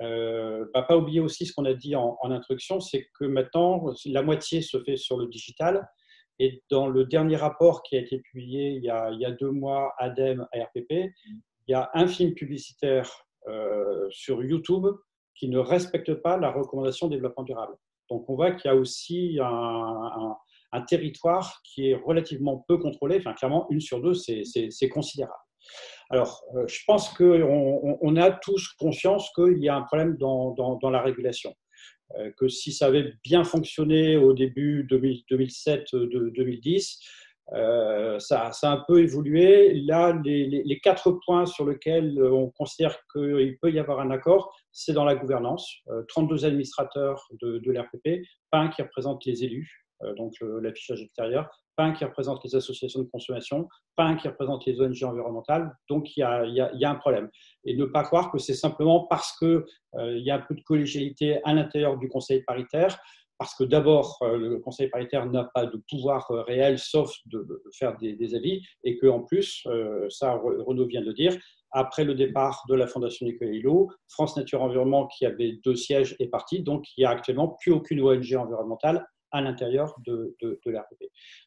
Euh, 0.02 0.66
bah, 0.74 0.82
pas 0.82 0.96
oublier 0.96 1.20
aussi 1.20 1.46
ce 1.46 1.52
qu'on 1.52 1.64
a 1.64 1.74
dit 1.74 1.96
en, 1.96 2.18
introduction, 2.22 2.80
c'est 2.80 3.08
que 3.18 3.24
maintenant, 3.24 3.84
la 4.04 4.22
moitié 4.22 4.60
se 4.60 4.82
fait 4.82 4.96
sur 4.96 5.16
le 5.16 5.26
digital. 5.26 5.88
Et 6.38 6.62
dans 6.70 6.86
le 6.86 7.06
dernier 7.06 7.36
rapport 7.36 7.82
qui 7.82 7.96
a 7.96 8.00
été 8.00 8.18
publié 8.18 8.72
il 8.72 8.84
y 8.84 8.90
a, 8.90 9.30
deux 9.32 9.50
mois, 9.50 9.94
ADEME, 9.98 10.46
ARPP, 10.52 10.90
il 10.90 11.12
y 11.68 11.74
a 11.74 11.90
un 11.94 12.06
film 12.06 12.34
publicitaire 12.34 13.10
euh, 13.48 14.06
sur 14.10 14.44
YouTube 14.44 14.86
qui 15.34 15.48
ne 15.48 15.58
respecte 15.58 16.12
pas 16.14 16.36
la 16.36 16.50
recommandation 16.50 17.08
développement 17.08 17.44
durable. 17.44 17.74
Donc 18.10 18.28
on 18.28 18.34
voit 18.34 18.52
qu'il 18.52 18.70
y 18.70 18.72
a 18.72 18.76
aussi 18.76 19.38
un, 19.42 20.36
un 20.72 20.82
territoire 20.82 21.60
qui 21.64 21.90
est 21.90 21.94
relativement 21.94 22.64
peu 22.68 22.78
contrôlé. 22.78 23.16
Enfin, 23.18 23.32
clairement, 23.32 23.66
une 23.70 23.80
sur 23.80 24.00
deux, 24.00 24.14
c'est 24.14 24.88
considérable. 24.90 25.34
Alors, 26.10 26.42
euh, 26.54 26.66
je 26.68 26.80
pense 26.86 27.08
qu'on 27.10 27.98
on 28.00 28.16
a 28.16 28.30
tous 28.30 28.68
conscience 28.78 29.30
qu'il 29.34 29.58
y 29.58 29.68
a 29.68 29.76
un 29.76 29.82
problème 29.82 30.16
dans, 30.16 30.90
la 30.90 31.02
régulation. 31.02 31.54
Euh, 32.16 32.30
que 32.36 32.48
si 32.48 32.72
ça 32.72 32.86
avait 32.86 33.14
bien 33.24 33.42
fonctionné 33.42 34.16
au 34.16 34.32
début 34.32 34.86
2007-2010, 34.90 37.00
euh, 37.52 38.18
ça, 38.18 38.50
a 38.50 38.70
un 38.70 38.84
peu 38.86 39.02
évolué. 39.02 39.74
Là, 39.74 40.18
les, 40.24 40.62
les, 40.64 40.80
quatre 40.80 41.18
points 41.24 41.46
sur 41.46 41.68
lesquels 41.68 42.22
on 42.22 42.50
considère 42.50 42.96
qu'il 43.12 43.56
peut 43.60 43.72
y 43.72 43.78
avoir 43.78 44.00
un 44.00 44.10
accord, 44.10 44.54
c'est 44.72 44.92
dans 44.92 45.04
la 45.04 45.16
gouvernance. 45.16 45.80
32 46.08 46.44
administrateurs 46.44 47.26
de, 47.40 47.58
de 47.58 47.72
l'RPP, 47.72 48.26
pas 48.50 48.58
un 48.58 48.68
qui 48.68 48.82
représente 48.82 49.24
les 49.24 49.44
élus, 49.44 49.86
donc 50.16 50.34
l'affichage 50.40 51.02
extérieur, 51.02 51.48
pas 51.76 51.84
un 51.84 51.92
qui 51.92 52.04
représente 52.04 52.42
les 52.44 52.54
associations 52.56 53.00
de 53.00 53.08
consommation, 53.08 53.68
pas 53.94 54.04
un 54.04 54.16
qui 54.16 54.26
représente 54.28 54.64
les 54.66 54.80
ONG 54.80 55.02
environnementales. 55.04 55.72
Donc, 55.88 56.16
il 56.16 56.20
y 56.20 56.22
a, 56.22 56.90
un 56.90 56.94
problème. 56.96 57.30
Et 57.64 57.76
ne 57.76 57.84
pas 57.84 58.02
croire 58.02 58.32
que 58.32 58.38
c'est 58.38 58.54
simplement 58.54 59.06
parce 59.08 59.36
qu'il 59.38 59.62
euh, 59.96 60.18
y 60.18 60.30
a 60.30 60.36
un 60.36 60.40
peu 60.40 60.54
de 60.54 60.62
collégialité 60.62 61.40
à 61.44 61.52
l'intérieur 61.52 61.98
du 61.98 62.08
Conseil 62.08 62.42
paritaire, 62.44 62.98
parce 63.38 63.54
que 63.54 63.64
d'abord, 63.64 64.16
euh, 64.22 64.38
le 64.38 64.58
Conseil 64.60 64.88
paritaire 64.88 65.26
n'a 65.26 65.44
pas 65.54 65.66
de 65.66 65.82
pouvoir 65.90 66.30
euh, 66.30 66.42
réel, 66.42 66.78
sauf 66.78 67.14
de, 67.26 67.62
faire 67.78 67.96
des, 67.98 68.34
avis, 68.34 68.62
et 68.82 68.96
qu'en 68.96 69.20
plus, 69.20 69.66
ça, 70.08 70.32
Renaud 70.32 70.86
vient 70.86 71.02
de 71.02 71.12
dire, 71.12 71.36
après 71.72 72.04
le 72.04 72.14
départ 72.14 72.64
de 72.70 72.74
la 72.74 72.86
Fondation 72.86 73.26
Nicolas 73.26 73.50
Hulot, 73.50 73.90
France 74.08 74.36
Nature 74.36 74.62
Environnement, 74.62 75.06
qui 75.08 75.26
avait 75.26 75.58
deux 75.64 75.76
sièges, 75.76 76.16
est 76.18 76.28
parti. 76.28 76.62
Donc, 76.62 76.86
il 76.96 77.02
n'y 77.02 77.04
a 77.04 77.10
actuellement 77.10 77.48
plus 77.60 77.72
aucune 77.72 78.00
ONG 78.00 78.34
environnementale 78.34 79.04
à 79.36 79.40
l'intérieur 79.42 79.94
de, 80.06 80.36
de. 80.40 80.60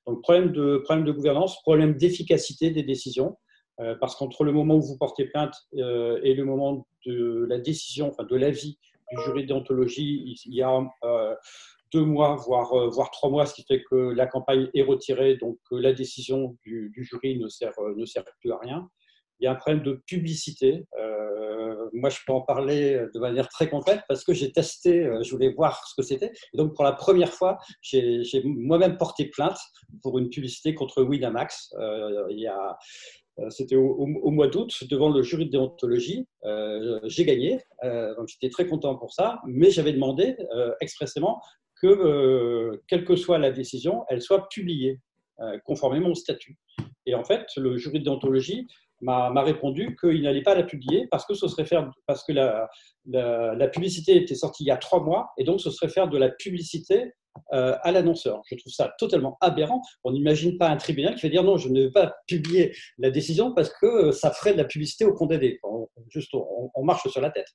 Donc, 0.05 0.21
problème 0.21 0.51
de, 0.51 0.77
problème 0.77 1.05
de 1.05 1.11
gouvernance, 1.11 1.61
problème 1.61 1.95
d'efficacité 1.95 2.71
des 2.71 2.83
décisions, 2.83 3.37
euh, 3.79 3.95
parce 3.99 4.15
qu'entre 4.15 4.43
le 4.43 4.51
moment 4.51 4.75
où 4.75 4.81
vous 4.81 4.97
portez 4.97 5.25
plainte 5.25 5.55
euh, 5.77 6.19
et 6.23 6.33
le 6.33 6.43
moment 6.43 6.87
de 7.05 7.45
la 7.47 7.57
décision, 7.57 8.09
enfin 8.09 8.23
de 8.23 8.35
l'avis 8.35 8.77
du 9.11 9.23
jury 9.23 9.45
d'anthologie, 9.45 10.37
il 10.45 10.53
y 10.53 10.61
a 10.61 10.81
euh, 11.03 11.35
deux 11.93 12.03
mois, 12.03 12.35
voire, 12.35 12.89
voire 12.89 13.09
trois 13.11 13.29
mois, 13.29 13.45
ce 13.45 13.55
qui 13.55 13.63
fait 13.63 13.83
que 13.89 13.95
la 13.95 14.27
campagne 14.27 14.69
est 14.73 14.83
retirée, 14.83 15.37
donc 15.37 15.57
la 15.71 15.93
décision 15.93 16.57
du, 16.63 16.91
du 16.93 17.03
jury 17.03 17.39
ne 17.39 17.47
sert, 17.47 17.73
ne 17.95 18.05
sert 18.05 18.23
plus 18.39 18.51
à 18.51 18.57
rien. 18.57 18.87
Il 19.39 19.45
y 19.45 19.47
a 19.47 19.51
un 19.53 19.55
problème 19.55 19.81
de 19.81 20.03
publicité 20.05 20.85
moi, 21.93 22.09
je 22.09 22.17
peux 22.25 22.33
en 22.33 22.41
parler 22.41 23.05
de 23.13 23.19
manière 23.19 23.47
très 23.49 23.69
concrète 23.69 24.01
parce 24.07 24.23
que 24.23 24.33
j'ai 24.33 24.51
testé, 24.51 25.05
euh, 25.05 25.23
je 25.23 25.31
voulais 25.31 25.53
voir 25.53 25.85
ce 25.87 25.95
que 25.95 26.05
c'était. 26.05 26.31
Et 26.53 26.57
donc, 26.57 26.75
pour 26.75 26.83
la 26.83 26.93
première 26.93 27.33
fois, 27.33 27.57
j'ai 27.81 28.23
moi-même 28.43 28.97
porté 28.97 29.25
plainte 29.25 29.57
pour 30.01 30.17
une 30.19 30.29
publicité 30.29 30.73
contre 30.73 31.03
Winamax. 31.03 31.73
Euh, 31.79 32.27
euh, 33.39 33.49
c'était 33.49 33.75
au, 33.75 34.05
mois 34.31 34.47
d'août 34.47 34.83
devant 34.89 35.09
le 35.09 35.21
jury 35.21 35.45
de 35.45 35.51
déontologie. 35.51 36.27
j'ai 37.05 37.25
gagné, 37.25 37.59
donc 37.83 38.27
j'étais 38.27 38.49
très 38.49 38.67
content 38.67 38.95
pour 38.95 39.13
ça, 39.13 39.39
mais 39.45 39.69
j'avais 39.71 39.93
demandé 39.93 40.35
expressément 40.81 41.41
que, 41.81 42.71
quelle 42.87 43.05
que 43.05 43.15
soit 43.15 43.37
la 43.37 43.51
décision, 43.51 44.03
elle 44.09 44.21
soit 44.21 44.49
publiée 44.49 44.99
conformément 45.63 46.09
au 46.09 46.15
statut. 46.15 46.57
Et 47.05 47.15
en 47.15 47.23
fait, 47.23 47.45
le 47.55 47.77
jury 47.77 47.99
de 47.99 48.03
déontologie 48.03 48.67
m'a 49.01 49.41
répondu 49.41 49.95
qu'il 49.99 50.21
n'allait 50.21 50.43
pas 50.43 50.55
la 50.55 50.63
publier 50.63 51.07
parce 51.09 51.25
que 51.25 51.33
ce 51.33 51.47
serait 51.47 51.65
faire 51.65 51.89
parce 52.05 52.23
que 52.23 52.31
la, 52.31 52.67
la, 53.05 53.67
publicité 53.67 54.15
était 54.17 54.35
sortie 54.35 54.63
il 54.63 54.67
y 54.67 54.71
a 54.71 54.77
trois 54.77 55.01
mois 55.01 55.31
et 55.37 55.43
donc 55.43 55.61
ce 55.61 55.71
serait 55.71 55.89
faire 55.89 56.07
de 56.07 56.17
la 56.17 56.29
publicité 56.29 57.13
euh, 57.53 57.75
à 57.81 57.91
l'annonceur. 57.91 58.41
Je 58.49 58.55
trouve 58.55 58.71
ça 58.73 58.93
totalement 58.97 59.37
aberrant. 59.41 59.81
On 60.03 60.11
n'imagine 60.11 60.57
pas 60.57 60.69
un 60.69 60.77
tribunal 60.77 61.15
qui 61.15 61.23
va 61.23 61.29
dire 61.29 61.43
non, 61.43 61.57
je 61.57 61.69
ne 61.69 61.83
vais 61.83 61.91
pas 61.91 62.13
publier 62.27 62.75
la 62.97 63.09
décision 63.09 63.53
parce 63.53 63.71
que 63.73 64.11
ça 64.11 64.31
ferait 64.31 64.53
de 64.53 64.57
la 64.57 64.65
publicité 64.65 65.05
au 65.05 65.13
condamné. 65.13 65.57
On, 65.63 65.87
juste, 66.09 66.33
on, 66.33 66.83
marche 66.83 67.07
sur 67.07 67.21
la 67.21 67.31
tête. 67.31 67.47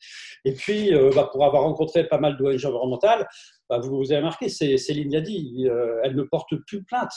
Et 0.45 0.53
puis, 0.53 0.95
euh, 0.95 1.11
bah, 1.15 1.29
pour 1.31 1.45
avoir 1.45 1.63
rencontré 1.63 2.07
pas 2.09 2.19
mal 2.19 2.37
d'ONG 2.37 2.65
environnementales, 2.65 3.27
bah, 3.69 3.79
vous, 3.79 3.97
vous 3.97 4.13
avez 4.13 4.23
marqué, 4.23 4.49
Céline 4.49 5.15
a 5.17 5.21
dit, 5.21 5.67
euh, 5.69 6.01
elle 6.03 6.15
ne 6.15 6.23
porte 6.23 6.55
plus 6.67 6.85
plainte. 6.85 7.13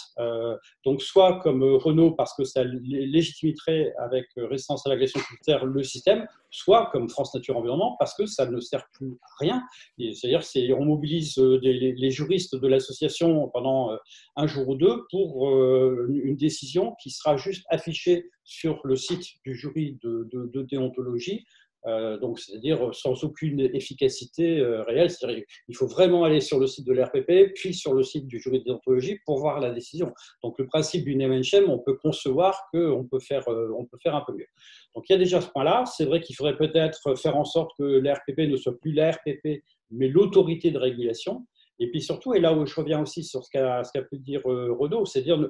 donc, 0.85 1.01
soit 1.01 1.39
comme 1.39 1.63
Renault, 1.63 2.11
parce 2.11 2.33
que 2.35 2.43
ça 2.43 2.63
légitimiterait 2.63 3.93
avec 3.99 4.25
résistance 4.37 4.85
à 4.85 4.89
l'agression 4.89 5.19
culturelle 5.19 5.67
le 5.67 5.83
système, 5.83 6.27
soit 6.49 6.89
comme 6.91 7.09
France 7.09 7.33
Nature 7.33 7.57
Environnement, 7.57 7.95
parce 7.99 8.15
que 8.15 8.25
ça 8.25 8.45
ne 8.45 8.59
sert 8.59 8.87
plus 8.93 9.17
à 9.21 9.27
rien. 9.39 9.63
C'est-à-dire, 9.97 10.79
on 10.79 10.85
mobilise 10.85 11.37
les 11.37 12.11
juristes 12.11 12.55
de 12.55 12.67
l'association 12.67 13.49
pendant 13.49 13.91
euh, 13.91 13.97
un 14.35 14.47
jour 14.47 14.69
ou 14.69 14.75
deux 14.75 15.05
pour 15.11 15.49
euh, 15.49 16.07
une 16.09 16.35
décision 16.35 16.95
qui 17.01 17.09
sera 17.09 17.37
juste 17.37 17.65
affichée 17.69 18.29
sur 18.43 18.79
le 18.85 18.95
site 18.95 19.25
du 19.43 19.55
jury 19.55 19.99
de, 20.03 20.61
déontologie. 20.63 21.45
Euh, 21.85 22.17
donc, 22.17 22.39
c'est-à-dire 22.39 22.93
sans 22.93 23.23
aucune 23.23 23.59
efficacité 23.59 24.61
réelle. 24.87 25.09
C'est-à-dire 25.09 25.43
il 25.67 25.75
faut 25.75 25.87
vraiment 25.87 26.23
aller 26.23 26.41
sur 26.41 26.59
le 26.59 26.67
site 26.67 26.85
de 26.85 26.93
l'RPP, 26.93 27.53
puis 27.53 27.73
sur 27.73 27.93
le 27.93 28.03
site 28.03 28.27
du 28.27 28.39
jury 28.39 28.59
de 28.59 28.65
déontologie 28.65 29.19
pour 29.25 29.39
voir 29.39 29.59
la 29.59 29.71
décision. 29.71 30.11
Donc, 30.43 30.57
le 30.59 30.67
principe 30.67 31.05
du 31.05 31.15
name 31.15 31.41
on 31.67 31.79
peut 31.79 31.95
concevoir 31.95 32.67
qu'on 32.73 33.07
peut, 33.09 33.19
faire, 33.19 33.43
on 33.47 33.85
peut 33.85 33.97
faire 34.01 34.15
un 34.15 34.23
peu 34.25 34.33
mieux. 34.33 34.47
Donc, 34.95 35.05
il 35.07 35.13
y 35.13 35.15
a 35.15 35.19
déjà 35.19 35.39
ce 35.41 35.49
point-là. 35.49 35.85
C'est 35.85 36.05
vrai 36.05 36.21
qu'il 36.21 36.35
faudrait 36.35 36.57
peut-être 36.57 37.15
faire 37.15 37.37
en 37.37 37.45
sorte 37.45 37.71
que 37.77 37.83
l'RPP 37.83 38.49
ne 38.49 38.57
soit 38.57 38.77
plus 38.79 38.91
l'RPP, 38.91 39.63
mais 39.91 40.07
l'autorité 40.07 40.71
de 40.71 40.77
régulation. 40.77 41.45
Et 41.79 41.89
puis 41.91 42.01
surtout, 42.01 42.33
et 42.33 42.39
là 42.39 42.53
où 42.53 42.65
je 42.65 42.75
reviens 42.75 43.01
aussi 43.01 43.23
sur 43.23 43.43
ce 43.43 43.51
qu'a 43.51 44.01
pu 44.03 44.17
dire 44.17 44.41
euh, 44.45 44.73
Renaud, 44.73 45.05
c'est 45.05 45.21
dire 45.21 45.37
ne, 45.37 45.47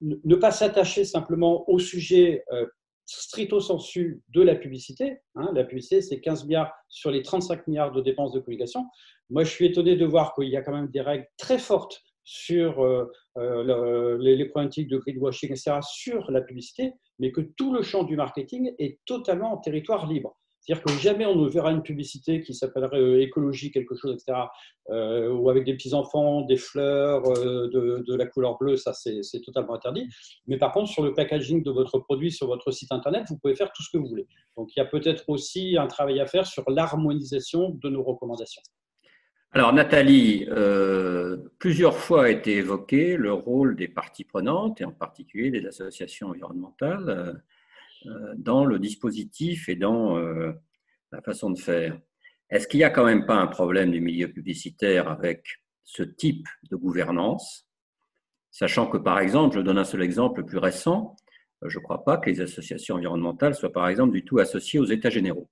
ne 0.00 0.34
pas 0.36 0.50
s'attacher 0.50 1.04
simplement 1.04 1.68
au 1.68 1.78
sujet 1.78 2.44
euh, 2.52 2.66
stricto 3.08 3.60
sensu 3.60 4.22
de 4.28 4.42
la 4.42 4.54
publicité. 4.54 5.18
Hein. 5.34 5.50
la 5.54 5.64
publicité, 5.64 6.02
c'est 6.02 6.20
15 6.20 6.44
milliards 6.44 6.72
sur 6.88 7.10
les 7.10 7.22
35 7.22 7.66
milliards 7.66 7.92
de 7.92 8.00
dépenses 8.00 8.32
de 8.32 8.40
communication. 8.40 8.84
Moi, 9.30 9.44
je 9.44 9.50
suis 9.50 9.66
étonné 9.66 9.96
de 9.96 10.04
voir 10.04 10.34
qu'il 10.34 10.48
y 10.48 10.56
a 10.56 10.62
quand 10.62 10.74
même 10.74 10.88
des 10.88 11.00
règles 11.00 11.26
très 11.38 11.58
fortes 11.58 12.02
sur 12.24 12.84
euh, 12.84 13.06
les, 14.20 14.36
les, 14.36 14.44
problématiques 14.44 14.88
de 14.88 14.98
greenwashing, 14.98 15.50
etc., 15.50 15.78
sur 15.80 16.30
la 16.30 16.42
publicité, 16.42 16.92
mais 17.18 17.32
que 17.32 17.40
tout 17.40 17.72
le 17.72 17.82
champ 17.82 18.04
du 18.04 18.16
marketing 18.16 18.74
est 18.78 19.00
totalement 19.06 19.54
en 19.54 19.56
territoire 19.56 20.06
libre. 20.06 20.38
C'est-à-dire 20.68 20.84
que 20.84 21.00
jamais 21.00 21.24
on 21.24 21.34
ne 21.34 21.48
verra 21.48 21.70
une 21.70 21.82
publicité 21.82 22.42
qui 22.42 22.52
s'appellerait 22.52 23.00
euh, 23.00 23.22
écologie, 23.22 23.70
quelque 23.70 23.94
chose, 23.94 24.12
etc., 24.12 24.38
euh, 24.90 25.32
ou 25.32 25.48
avec 25.48 25.64
des 25.64 25.72
petits-enfants, 25.72 26.42
des 26.42 26.58
fleurs 26.58 27.22
euh, 27.38 27.70
de, 28.06 28.14
la 28.14 28.26
couleur 28.26 28.58
bleue, 28.58 28.76
ça 28.76 28.92
c'est 28.92 29.40
totalement 29.42 29.74
interdit. 29.74 30.06
Mais 30.46 30.58
par 30.58 30.72
contre, 30.72 30.90
sur 30.90 31.02
le 31.02 31.14
packaging 31.14 31.62
de 31.62 31.70
votre 31.70 31.98
produit 32.00 32.30
sur 32.30 32.48
votre 32.48 32.70
site 32.70 32.92
internet, 32.92 33.24
vous 33.30 33.38
pouvez 33.38 33.54
faire 33.54 33.72
tout 33.72 33.82
ce 33.82 33.88
que 33.90 33.96
vous 33.96 34.08
voulez. 34.08 34.26
Donc 34.58 34.76
il 34.76 34.80
y 34.80 34.82
a 34.82 34.84
peut-être 34.84 35.24
aussi 35.28 35.78
un 35.78 35.86
travail 35.86 36.20
à 36.20 36.26
faire 36.26 36.46
sur 36.46 36.68
l'harmonisation 36.68 37.70
de 37.70 37.88
nos 37.88 38.02
recommandations. 38.02 38.62
Alors 39.52 39.72
Nathalie, 39.72 40.46
plusieurs 41.58 41.96
fois 41.96 42.24
a 42.24 42.28
été 42.28 42.56
évoqué 42.56 43.16
le 43.16 43.32
rôle 43.32 43.74
des 43.74 43.88
parties 43.88 44.24
prenantes, 44.24 44.82
et 44.82 44.84
en 44.84 44.92
particulier 44.92 45.50
des 45.50 45.64
associations 45.64 46.28
environnementales. 46.28 47.42
Euh, 48.06 48.34
dans 48.36 48.64
le 48.64 48.78
dispositif 48.78 49.68
et 49.68 49.74
dans 49.74 50.16
euh, 50.16 50.52
la 51.10 51.20
façon 51.20 51.50
de 51.50 51.58
faire. 51.58 51.98
Est-ce 52.48 52.68
qu'il 52.68 52.78
n'y 52.78 52.84
a 52.84 52.90
quand 52.90 53.04
même 53.04 53.26
pas 53.26 53.34
un 53.34 53.48
problème 53.48 53.90
du 53.90 54.00
milieu 54.00 54.28
publicitaire 54.28 55.08
avec 55.08 55.44
ce 55.82 56.04
type 56.04 56.46
de 56.70 56.76
gouvernance? 56.76 57.66
Sachant 58.52 58.86
que, 58.86 58.98
par 58.98 59.18
exemple, 59.18 59.56
je 59.56 59.62
donne 59.62 59.78
un 59.78 59.84
seul 59.84 60.02
exemple 60.02 60.44
plus 60.44 60.58
récent, 60.58 61.16
euh, 61.64 61.68
je 61.68 61.78
ne 61.78 61.82
crois 61.82 62.04
pas 62.04 62.18
que 62.18 62.30
les 62.30 62.40
associations 62.40 62.94
environnementales 62.94 63.56
soient, 63.56 63.72
par 63.72 63.88
exemple, 63.88 64.12
du 64.12 64.24
tout 64.24 64.38
associées 64.38 64.78
aux 64.78 64.84
États 64.84 65.10
généraux. 65.10 65.50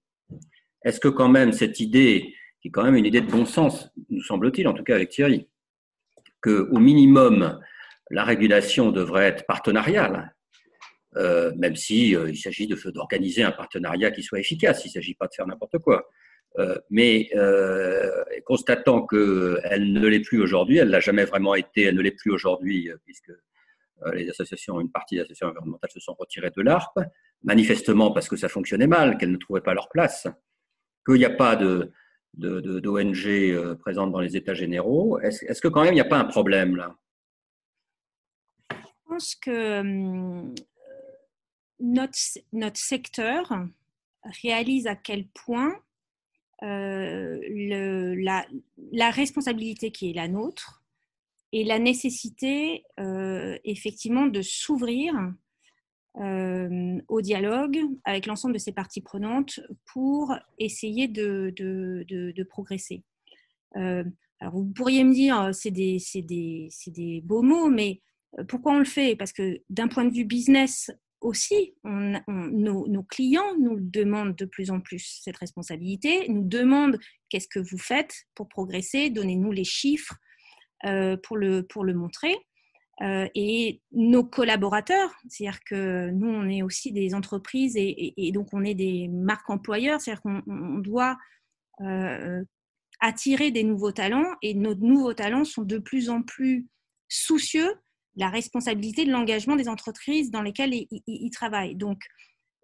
Est-ce 0.85 1.01
que 1.01 1.09
quand 1.09 1.29
même 1.29 1.53
cette 1.53 1.81
idée, 1.81 2.33
qui 2.61 2.69
est 2.69 2.71
quand 2.71 2.85
même 2.85 2.95
une 2.95 3.07
idée 3.07 3.23
de 3.23 3.31
bon 3.31 3.45
sens, 3.45 3.91
nous 4.09 4.23
semble-t-il, 4.23 4.69
en 4.69 4.73
tout 4.73 4.85
cas 4.85 4.95
avec 4.95 5.09
Thierry, 5.09 5.49
qu'au 6.41 6.79
minimum, 6.79 7.59
la 8.11 8.23
régulation 8.23 8.93
devrait 8.93 9.25
être 9.25 9.47
partenariale, 9.47 10.36
euh, 11.17 11.51
même 11.57 11.77
si 11.77 12.15
euh, 12.15 12.29
il 12.29 12.37
s'agit 12.37 12.67
d'organiser 12.67 13.43
un 13.43 13.53
partenariat 13.53 14.11
qui 14.11 14.23
soit 14.23 14.39
efficace. 14.39 14.85
Il 14.85 14.89
ne 14.89 14.93
s'agit 14.93 15.15
pas 15.15 15.27
de 15.27 15.35
faire 15.35 15.47
n'importe 15.47 15.79
quoi. 15.79 16.09
Euh, 16.59 16.79
mais 16.91 17.31
constatant 18.45 19.07
qu'elle 19.07 19.93
ne 19.93 20.07
l'est 20.07 20.21
plus 20.21 20.41
aujourd'hui, 20.41 20.79
elle 20.79 20.89
l'a 20.89 21.01
jamais 21.01 21.25
vraiment 21.25 21.55
été, 21.55 21.83
elle 21.83 21.97
ne 21.97 22.03
l'est 22.03 22.13
plus 22.13 22.31
aujourd'hui, 22.31 22.91
puisque 23.05 23.33
les 24.13 24.29
associations, 24.29 24.81
une 24.81 24.91
partie 24.91 25.17
des 25.17 25.23
associations 25.23 25.49
environnementales 25.49 25.91
se 25.91 26.01
sont 26.01 26.15
retirées 26.15 26.53
de 26.55 26.63
l'ARP, 26.63 26.99
manifestement 27.43 28.13
parce 28.13 28.29
que 28.29 28.37
ça 28.37 28.49
fonctionnait 28.49 28.87
mal, 28.87 29.17
qu'elles 29.19 29.33
ne 29.33 29.39
trouvaient 29.39 29.63
pas 29.63 29.75
leur 29.75 29.89
place, 29.89 30.27
qu'il 31.07 31.17
n'y 31.17 31.25
a 31.25 31.31
pas 31.31 31.57
d'ONG 32.37 33.77
présentes 33.81 34.13
dans 34.13 34.21
les 34.21 34.37
États 34.37 34.55
généraux. 34.55 35.19
Est-ce, 35.21 35.45
est-ce 35.47 35.61
que 35.61 35.69
quand 35.69 35.83
même 35.83 35.93
il 35.93 35.97
n'y 35.97 36.01
a 36.01 36.05
pas 36.05 36.19
un 36.19 36.25
problème 36.25 36.77
là? 36.77 36.95
Je 38.71 38.77
pense 39.09 39.35
que 39.35 39.81
hum, 39.81 40.55
notre, 41.81 42.79
secteur 42.79 43.53
réalise 44.43 44.87
à 44.87 44.97
quel 44.97 45.27
point 45.29 45.75
euh, 46.63 47.39
la, 48.93 49.11
responsabilité 49.11 49.91
qui 49.91 50.11
est 50.11 50.15
la 50.15 50.29
nôtre 50.29 50.83
et 51.53 51.65
la 51.65 51.79
nécessité 51.79 52.85
effectivement 53.65 54.27
de 54.27 54.43
s'ouvrir 54.43 55.15
au 56.19 57.21
dialogue 57.21 57.79
avec 58.05 58.27
l'ensemble 58.27 58.55
de 58.55 58.59
ces 58.59 58.73
parties 58.73 59.03
prenantes 59.03 59.61
pour 59.93 60.35
essayer 60.59 61.09
de, 61.09 61.53
de, 61.57 62.43
progresser. 62.45 63.05
alors 63.75 64.55
vous 64.55 64.73
pourriez 64.75 65.05
me 65.05 65.13
dire, 65.13 65.51
c'est 65.55 65.71
des, 65.71 65.99
des, 66.15 66.69
des, 66.87 67.21
beaux 67.23 67.43
mots, 67.43 67.69
mais 67.69 68.01
pourquoi 68.49 68.73
on 68.73 68.79
le 68.79 68.85
fait? 68.85 69.17
Parce 69.17 69.33
que 69.33 69.61
d'un 69.71 69.89
point 69.89 70.05
de 70.05 70.13
vue 70.13 70.25
business, 70.25 70.91
aussi, 71.27 71.75
nos, 71.85 73.03
clients 73.03 73.57
nous 73.59 73.79
demandent 73.81 74.37
de 74.37 74.45
plus 74.45 74.71
en 74.71 74.81
plus 74.81 75.21
cette 75.23 75.37
responsabilité, 75.37 76.29
nous 76.29 76.45
demandent 76.45 76.99
qu'est-ce 77.29 77.49
que 77.49 77.59
vous 77.59 77.79
faites 77.79 78.15
pour 78.35 78.49
progresser, 78.49 79.11
donnez-nous 79.11 79.53
les 79.53 79.65
chiffres 79.65 80.15
euh, 80.85 81.17
pour, 81.17 81.37
le, 81.37 81.63
pour 81.63 81.85
le 81.85 81.95
montrer. 81.95 82.37
Euh, 83.03 83.29
et 83.35 83.83
nos 83.93 84.25
collaborateurs, 84.25 85.15
c'est-à-dire 85.29 85.61
que 85.65 86.11
nous, 86.11 86.29
on 86.29 86.49
est 86.49 86.63
aussi 86.63 86.93
des 86.93 87.15
entreprises 87.15 87.75
et, 87.77 88.33
donc 88.33 88.49
on 88.53 88.65
est 88.65 88.75
des 88.75 89.09
marques 89.09 89.51
employeurs, 89.51 90.01
c'est-à-dire 90.01 90.23
qu'on 90.23 90.79
doit 90.79 91.19
euh, 91.83 92.43
attirer 93.01 93.51
des 93.51 93.65
nouveaux 93.65 93.93
talents 93.93 94.33
et 94.41 94.55
nos 94.55 94.75
nouveaux 94.75 95.13
talents 95.13 95.45
sont 95.45 95.65
de 95.65 95.79
plus 95.79 96.09
en 96.09 96.23
plus 96.23 96.67
soucieux 97.09 97.75
la 98.17 98.31
responsabilité 98.31 99.05
de 99.05 99.13
l'engagement 99.13 99.57
des 99.57 99.69
entreprises 99.69 100.31
dans 100.31 100.43
lesquelles 100.43 100.73
ils, 100.73 101.31
travaillent. 101.31 101.77
Donc, 101.77 102.01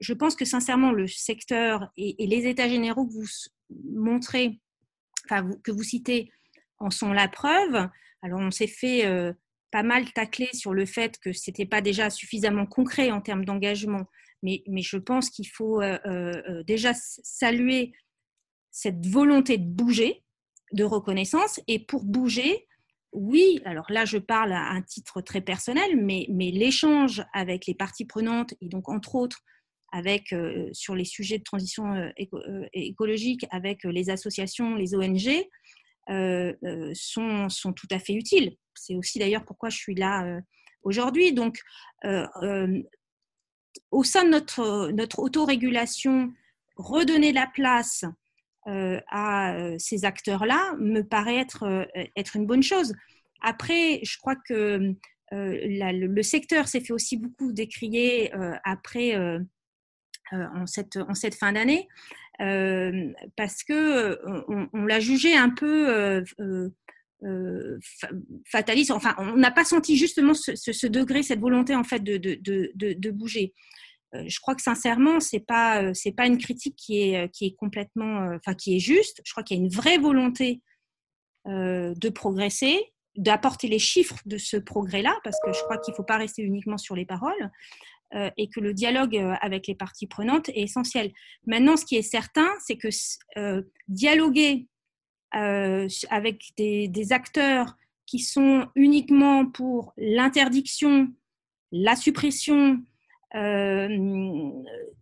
je 0.00 0.14
pense 0.14 0.34
que 0.34 0.44
sincèrement, 0.44 0.92
le 0.92 1.06
secteur 1.06 1.88
et, 1.96 2.26
les 2.26 2.46
états 2.46 2.68
généraux 2.68 3.06
que 3.06 3.12
vous 3.12 3.28
montrez, 3.94 4.60
enfin, 5.26 5.48
que 5.62 5.70
vous 5.70 5.82
citez, 5.82 6.30
en 6.78 6.90
sont 6.90 7.12
la 7.12 7.28
preuve. 7.28 7.88
Alors, 8.22 8.40
on 8.40 8.50
s'est 8.50 8.66
fait 8.66 9.06
euh, 9.06 9.32
pas 9.70 9.82
mal 9.82 10.10
tacler 10.12 10.48
sur 10.52 10.72
le 10.72 10.86
fait 10.86 11.18
que 11.18 11.32
ce 11.32 11.50
n'était 11.50 11.66
pas 11.66 11.80
déjà 11.80 12.10
suffisamment 12.10 12.66
concret 12.66 13.10
en 13.10 13.20
termes 13.20 13.44
d'engagement, 13.44 14.06
mais, 14.42 14.62
je 14.78 14.96
pense 14.96 15.30
qu'il 15.30 15.48
faut 15.48 15.80
euh, 15.80 15.98
euh, 16.06 16.62
déjà 16.64 16.92
saluer 16.94 17.92
cette 18.70 19.06
volonté 19.06 19.58
de 19.58 19.68
bouger, 19.68 20.24
de 20.72 20.82
reconnaissance, 20.82 21.60
et 21.68 21.78
pour 21.78 22.04
bouger, 22.04 22.66
oui, 23.12 23.60
alors 23.66 23.86
là, 23.90 24.04
je 24.06 24.16
parle 24.16 24.52
à 24.52 24.70
un 24.70 24.80
titre 24.82 25.20
très 25.20 25.42
personnel, 25.42 25.96
mais, 25.96 26.26
l'échange 26.30 27.22
avec 27.34 27.66
les 27.66 27.74
parties 27.74 28.06
prenantes, 28.06 28.54
et 28.60 28.68
donc 28.68 28.88
entre 28.88 29.14
autres 29.14 29.42
avec, 29.94 30.32
euh, 30.32 30.70
sur 30.72 30.94
les 30.94 31.04
sujets 31.04 31.36
de 31.36 31.44
transition 31.44 31.94
euh, 31.94 32.08
euh, 32.32 32.66
écologique 32.72 33.44
avec 33.50 33.84
les 33.84 34.08
associations, 34.08 34.74
les 34.74 34.94
ONG, 34.94 35.28
sont, 36.94 37.72
tout 37.76 37.88
à 37.90 37.98
fait 37.98 38.14
utiles. 38.14 38.56
C'est 38.74 38.94
aussi 38.94 39.18
d'ailleurs 39.18 39.44
pourquoi 39.44 39.68
je 39.68 39.76
suis 39.76 39.94
là 39.94 40.40
aujourd'hui. 40.82 41.34
Donc, 41.34 41.58
au 43.90 44.04
sein 44.04 44.24
de 44.24 44.30
notre, 44.30 44.90
notre 44.92 45.18
autorégulation, 45.18 46.32
redonner 46.76 47.32
la 47.32 47.46
place 47.46 48.06
à 48.66 49.54
euh, 49.54 49.76
ces 49.78 50.04
acteurs-là 50.04 50.74
me 50.78 51.02
paraît 51.02 51.38
être, 51.38 51.64
euh, 51.64 51.84
être 52.16 52.36
une 52.36 52.46
bonne 52.46 52.62
chose. 52.62 52.94
Après, 53.42 54.00
je 54.02 54.16
crois 54.18 54.36
que 54.36 54.94
le 55.32 56.22
secteur 56.22 56.68
s'est 56.68 56.80
fait 56.80 56.92
aussi 56.92 57.16
beaucoup 57.16 57.52
décrier 57.52 58.30
après 58.64 59.16
en, 60.30 60.66
cette, 60.66 60.98
en 60.98 61.14
cette 61.14 61.34
fin 61.34 61.54
d'année 61.54 61.88
parce 62.38 63.64
que 63.64 64.20
on, 64.74 64.84
l'a 64.84 65.00
jugé 65.00 65.34
un 65.34 65.48
peu 65.48 66.22
fataliste. 68.46 68.90
Enfin, 68.92 69.14
on 69.18 69.36
n'a 69.38 69.50
pas 69.50 69.64
senti 69.64 69.96
justement 69.96 70.34
ce, 70.34 70.86
degré, 70.86 71.22
cette 71.22 71.40
volonté 71.40 71.74
en 71.74 71.84
fait 71.84 72.00
de, 72.00 72.18
de, 72.18 72.38
de, 72.42 72.70
de 72.76 73.10
bouger. 73.10 73.54
Euh, 74.14 74.24
je 74.26 74.40
crois 74.40 74.54
que 74.54 74.62
sincèrement, 74.62 75.20
c'est 75.20 75.40
pas 75.40 75.82
euh, 75.82 75.94
c'est 75.94 76.12
pas 76.12 76.26
une 76.26 76.38
critique 76.38 76.76
qui 76.76 77.00
est 77.00 77.24
euh, 77.24 77.28
qui 77.28 77.46
est 77.46 77.54
complètement, 77.54 78.28
enfin 78.34 78.54
qui 78.54 78.76
est 78.76 78.80
juste. 78.80 79.20
Je 79.24 79.32
crois 79.32 79.42
qu'il 79.42 79.56
y 79.56 79.60
a 79.60 79.62
une 79.62 79.70
vraie 79.70 79.98
volonté 79.98 80.60
de 81.44 82.08
progresser, 82.08 82.92
d'apporter 83.16 83.66
les 83.66 83.80
chiffres 83.80 84.20
de 84.26 84.38
ce 84.38 84.56
progrès-là, 84.56 85.18
parce 85.24 85.36
que 85.44 85.52
je 85.52 85.60
crois 85.64 85.76
qu'il 85.78 85.90
ne 85.90 85.96
faut 85.96 86.04
pas 86.04 86.16
rester 86.16 86.42
uniquement 86.42 86.78
sur 86.78 86.94
les 86.94 87.04
paroles, 87.04 87.50
et 88.36 88.48
que 88.48 88.60
le 88.60 88.72
dialogue 88.72 89.16
avec 89.40 89.66
les 89.66 89.74
parties 89.74 90.06
prenantes 90.06 90.50
est 90.50 90.60
essentiel. 90.60 91.10
Maintenant, 91.44 91.76
ce 91.76 91.84
qui 91.84 91.96
est 91.96 92.02
certain, 92.02 92.48
c'est 92.64 92.76
que 92.76 92.90
dialoguer 93.88 94.68
avec 95.32 96.44
des, 96.56 97.12
acteurs 97.12 97.76
qui 98.06 98.20
sont 98.20 98.68
uniquement 98.76 99.44
pour 99.44 99.94
l'interdiction, 99.96 101.12
la 101.72 101.96
suppression, 101.96 102.84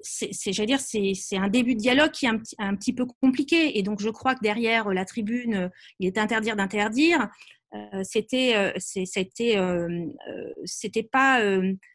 c'est, 0.01 0.53
j'allais 0.53 0.67
dire, 0.67 0.81
c'est, 0.81 1.37
un 1.37 1.49
début 1.49 1.75
de 1.75 1.81
dialogue 1.81 2.11
qui 2.11 2.27
est 2.27 2.31
un, 2.59 2.77
petit 2.77 2.93
peu 2.93 3.07
compliqué. 3.21 3.79
Et 3.79 3.83
donc, 3.83 4.01
je 4.01 4.09
crois 4.09 4.35
que 4.35 4.41
derrière 4.41 4.89
la 4.91 5.05
tribune, 5.05 5.71
il 5.99 6.07
est 6.07 6.19
interdire 6.19 6.57
d'interdire. 6.57 7.29
Euh, 7.75 8.03
c'était, 8.03 8.57
euh, 8.57 8.73
c'était, 8.79 9.57
c'était 10.65 11.03
pas 11.03 11.41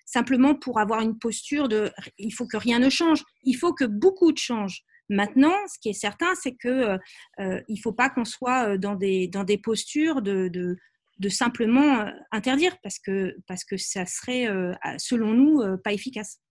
simplement 0.05 0.55
pour 0.55 0.79
avoir 0.79 1.01
une 1.01 1.17
posture 1.17 1.67
de 1.67 1.91
il 2.17 2.31
faut 2.31 2.47
que 2.47 2.57
rien 2.57 2.79
ne 2.79 2.89
change, 2.89 3.23
il 3.43 3.55
faut 3.55 3.73
que 3.73 3.85
beaucoup 3.85 4.31
de 4.31 4.37
change. 4.37 4.83
Maintenant, 5.09 5.53
ce 5.71 5.77
qui 5.79 5.89
est 5.89 5.93
certain, 5.93 6.33
c'est 6.35 6.55
que 6.55 6.97
il 7.39 7.77
faut 7.77 7.93
pas 7.93 8.09
qu'on 8.09 8.25
soit 8.25 8.77
dans 8.77 8.95
des 8.95 9.27
dans 9.27 9.43
des 9.43 9.57
postures 9.57 10.21
de 10.21 10.77
de 11.19 11.29
simplement 11.29 12.01
euh, 12.01 12.11
interdire 12.31 12.75
parce 12.83 12.99
que, 12.99 13.35
parce 13.47 13.63
que 13.63 13.77
ça 13.77 14.05
serait, 14.05 14.47
euh, 14.47 14.73
selon 14.97 15.33
nous, 15.33 15.61
euh, 15.61 15.77
pas 15.77 15.93
efficace. 15.93 16.41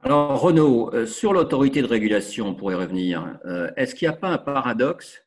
Alors, 0.00 0.40
Renaud, 0.40 1.06
sur 1.06 1.32
l'autorité 1.32 1.80
de 1.80 1.86
régulation, 1.86 2.48
on 2.48 2.54
pourrait 2.56 2.74
revenir. 2.74 3.38
Est-ce 3.76 3.94
qu'il 3.94 4.08
n'y 4.08 4.12
a 4.12 4.16
pas 4.16 4.30
un 4.30 4.38
paradoxe 4.38 5.22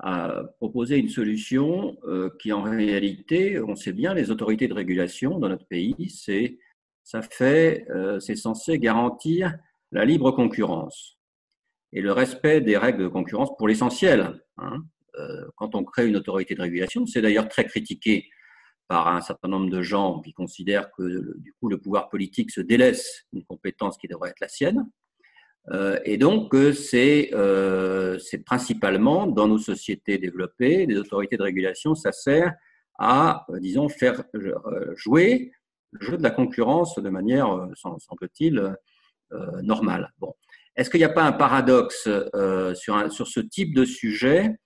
à 0.00 0.42
proposer 0.58 0.98
une 0.98 1.08
solution 1.08 1.96
qui, 2.38 2.52
en 2.52 2.60
réalité, 2.60 3.58
on 3.58 3.74
sait 3.74 3.94
bien, 3.94 4.12
les 4.12 4.30
autorités 4.30 4.68
de 4.68 4.74
régulation 4.74 5.38
dans 5.38 5.48
notre 5.48 5.66
pays, 5.66 6.10
c'est 6.10 6.58
ça 7.02 7.22
fait, 7.22 7.86
c'est 8.20 8.36
censé 8.36 8.78
garantir 8.78 9.54
la 9.92 10.04
libre 10.04 10.30
concurrence 10.32 11.16
et 11.94 12.02
le 12.02 12.12
respect 12.12 12.60
des 12.60 12.76
règles 12.76 13.04
de 13.04 13.08
concurrence 13.08 13.56
pour 13.56 13.66
l'essentiel. 13.66 14.42
Hein. 14.58 14.84
Euh, 15.18 15.44
quand 15.56 15.74
on 15.74 15.84
crée 15.84 16.08
une 16.08 16.16
autorité 16.16 16.54
de 16.54 16.62
régulation. 16.62 17.04
C'est 17.06 17.20
d'ailleurs 17.20 17.48
très 17.48 17.66
critiqué 17.66 18.30
par 18.88 19.08
un 19.08 19.20
certain 19.20 19.48
nombre 19.48 19.68
de 19.68 19.82
gens 19.82 20.20
qui 20.20 20.32
considèrent 20.32 20.90
que 20.92 21.38
du 21.38 21.52
coup 21.60 21.68
le 21.68 21.78
pouvoir 21.78 22.08
politique 22.08 22.50
se 22.50 22.62
délaisse 22.62 23.26
une 23.32 23.44
compétence 23.44 23.98
qui 23.98 24.08
devrait 24.08 24.30
être 24.30 24.40
la 24.40 24.48
sienne. 24.48 24.88
Euh, 25.70 25.98
et 26.04 26.16
donc 26.16 26.54
c'est 26.74 27.30
euh, 27.34 28.18
principalement 28.46 29.26
dans 29.26 29.48
nos 29.48 29.58
sociétés 29.58 30.16
développées, 30.16 30.86
les 30.86 30.96
autorités 30.96 31.36
de 31.36 31.42
régulation, 31.42 31.94
ça 31.94 32.10
sert 32.10 32.54
à, 32.98 33.46
disons, 33.60 33.88
faire 33.88 34.24
jouer 34.96 35.52
le 35.92 36.06
jeu 36.06 36.16
de 36.16 36.22
la 36.22 36.30
concurrence 36.30 36.98
de 36.98 37.10
manière, 37.10 37.68
semble-t-il, 37.74 38.74
normale. 39.62 40.12
Bon. 40.18 40.34
Est-ce 40.76 40.88
qu'il 40.88 41.00
n'y 41.00 41.04
a 41.04 41.10
pas 41.10 41.24
un 41.24 41.32
paradoxe 41.32 42.08
sur, 42.74 43.12
sur 43.12 43.26
ce 43.26 43.40
type 43.40 43.74
de 43.74 43.84
sujet 43.84 44.56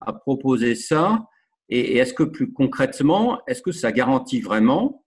à 0.00 0.12
proposer 0.12 0.74
ça 0.74 1.26
Et, 1.68 1.98
est-ce 1.98 2.14
que 2.14 2.22
plus 2.22 2.52
concrètement, 2.52 3.42
est-ce 3.46 3.62
que 3.62 3.72
ça 3.72 3.92
garantit 3.92 4.40
vraiment 4.40 5.04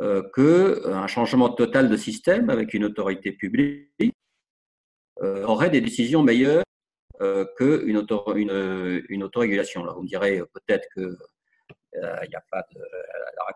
euh, 0.00 0.22
qu'un 0.34 0.42
euh, 0.42 1.06
changement 1.06 1.50
total 1.50 1.88
de 1.88 1.96
système 1.96 2.50
avec 2.50 2.74
une 2.74 2.84
autorité 2.84 3.32
publique 3.32 3.88
euh, 5.22 5.44
aurait 5.44 5.70
des 5.70 5.80
décisions 5.80 6.22
meilleures 6.22 6.64
qu'une 7.56 8.04
une, 8.36 9.04
une 9.08 9.22
autorégulation? 9.22 9.86
Vous 9.94 10.02
me 10.02 10.08
direz 10.08 10.42
peut-être 10.52 10.88
que 10.94 11.16
il 11.96 12.28
n'y 12.28 12.34
a 12.34 12.44
pas 12.50 12.64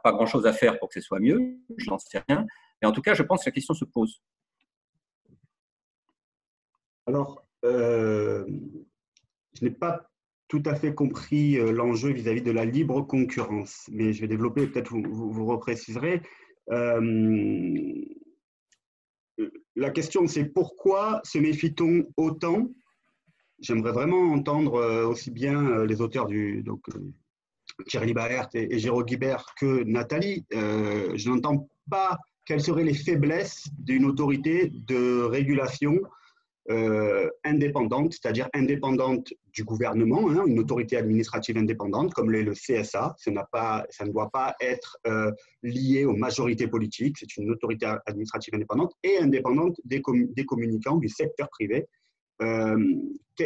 pas 0.05 0.13
grand-chose 0.13 0.47
à 0.47 0.53
faire 0.53 0.79
pour 0.79 0.89
que 0.89 0.95
ce 0.95 1.01
soit 1.01 1.19
mieux, 1.19 1.57
je 1.77 1.91
n'en 1.91 1.99
sais 1.99 2.23
rien. 2.29 2.47
Mais 2.81 2.87
en 2.87 2.93
tout 2.93 3.03
cas, 3.03 3.15
je 3.15 3.25
pense 3.25 3.43
que 3.43 3.51
la 3.51 3.53
question 3.53 3.75
se 3.75 3.85
pose. 3.85 4.23
Alors, 7.05 7.45
je 7.65 8.45
n'ai 9.61 9.71
pas 9.71 10.09
tout 10.49 10.63
à 10.65 10.75
fait 10.75 10.95
compris 10.95 11.59
euh, 11.59 11.73
l'enjeu 11.73 12.11
vis-à-vis 12.11 12.43
de 12.43 12.51
la 12.51 12.65
libre 12.65 13.03
concurrence, 13.03 13.89
mais 13.93 14.13
je 14.13 14.23
vais 14.23 14.29
développer, 14.29 14.67
peut-être 14.67 14.91
vous, 14.91 15.31
vous, 15.31 15.47
repréciserez. 15.47 16.23
Euh, 16.71 17.93
la 19.77 19.91
question, 19.91 20.27
c'est 20.27 20.47
pourquoi 20.47 21.21
se 21.23 21.39
méfie-t-on 21.39 22.07
autant? 22.17 22.71
J'aimerais 23.61 23.93
vraiment 23.93 24.33
entendre 24.33 24.77
euh, 24.77 25.07
aussi 25.07 25.31
bien 25.31 25.85
les 25.85 26.01
auteurs 26.01 26.27
du 26.27 26.63
donc, 26.63 26.87
Thierry 27.87 28.15
Baert 28.15 28.49
et, 28.55 28.75
et 28.75 28.79
Géraud 28.79 29.05
Guibert 29.05 29.55
que 29.59 29.85
Nathalie. 29.85 30.45
je 30.51 31.29
n'entends 31.29 31.69
pas 31.91 32.19
quelles 32.47 32.63
seraient 32.63 32.85
les 32.85 32.95
faiblesses 32.95 33.69
d'une 33.79 34.07
autorité 34.07 34.73
de 34.73 35.23
régulation 35.23 36.01
euh, 36.71 37.29
indépendante, 37.45 38.13
c'est-à-dire 38.13 38.49
indépendante 38.55 39.33
du 39.53 39.65
gouvernement, 39.65 40.29
hein, 40.31 40.45
une 40.47 40.59
autorité 40.59 40.97
administrative 40.97 41.57
indépendante 41.57 42.13
comme 42.13 42.31
l'est 42.31 42.43
le 42.43 42.53
CSA. 42.53 43.15
Ça, 43.17 43.49
pas, 43.51 43.87
ça, 43.91 44.05
ne 44.05 44.13
doit 44.13 44.31
pas 44.31 44.55
être 44.61 44.99
euh, 45.07 45.33
lié 45.63 46.05
aux 46.05 46.15
majorités 46.15 46.69
politiques. 46.69 47.17
C'est 47.19 47.37
une 47.37 47.51
autorité 47.51 47.87
administrative 48.07 48.55
indépendante 48.55 48.93
et 49.03 49.19
indépendante 49.19 49.77
des, 49.85 50.03
des 50.35 50.45
communicants 50.45 50.97
du 50.97 51.09
secteur 51.09 51.49
privé 51.49 51.87
euh, 52.43 52.77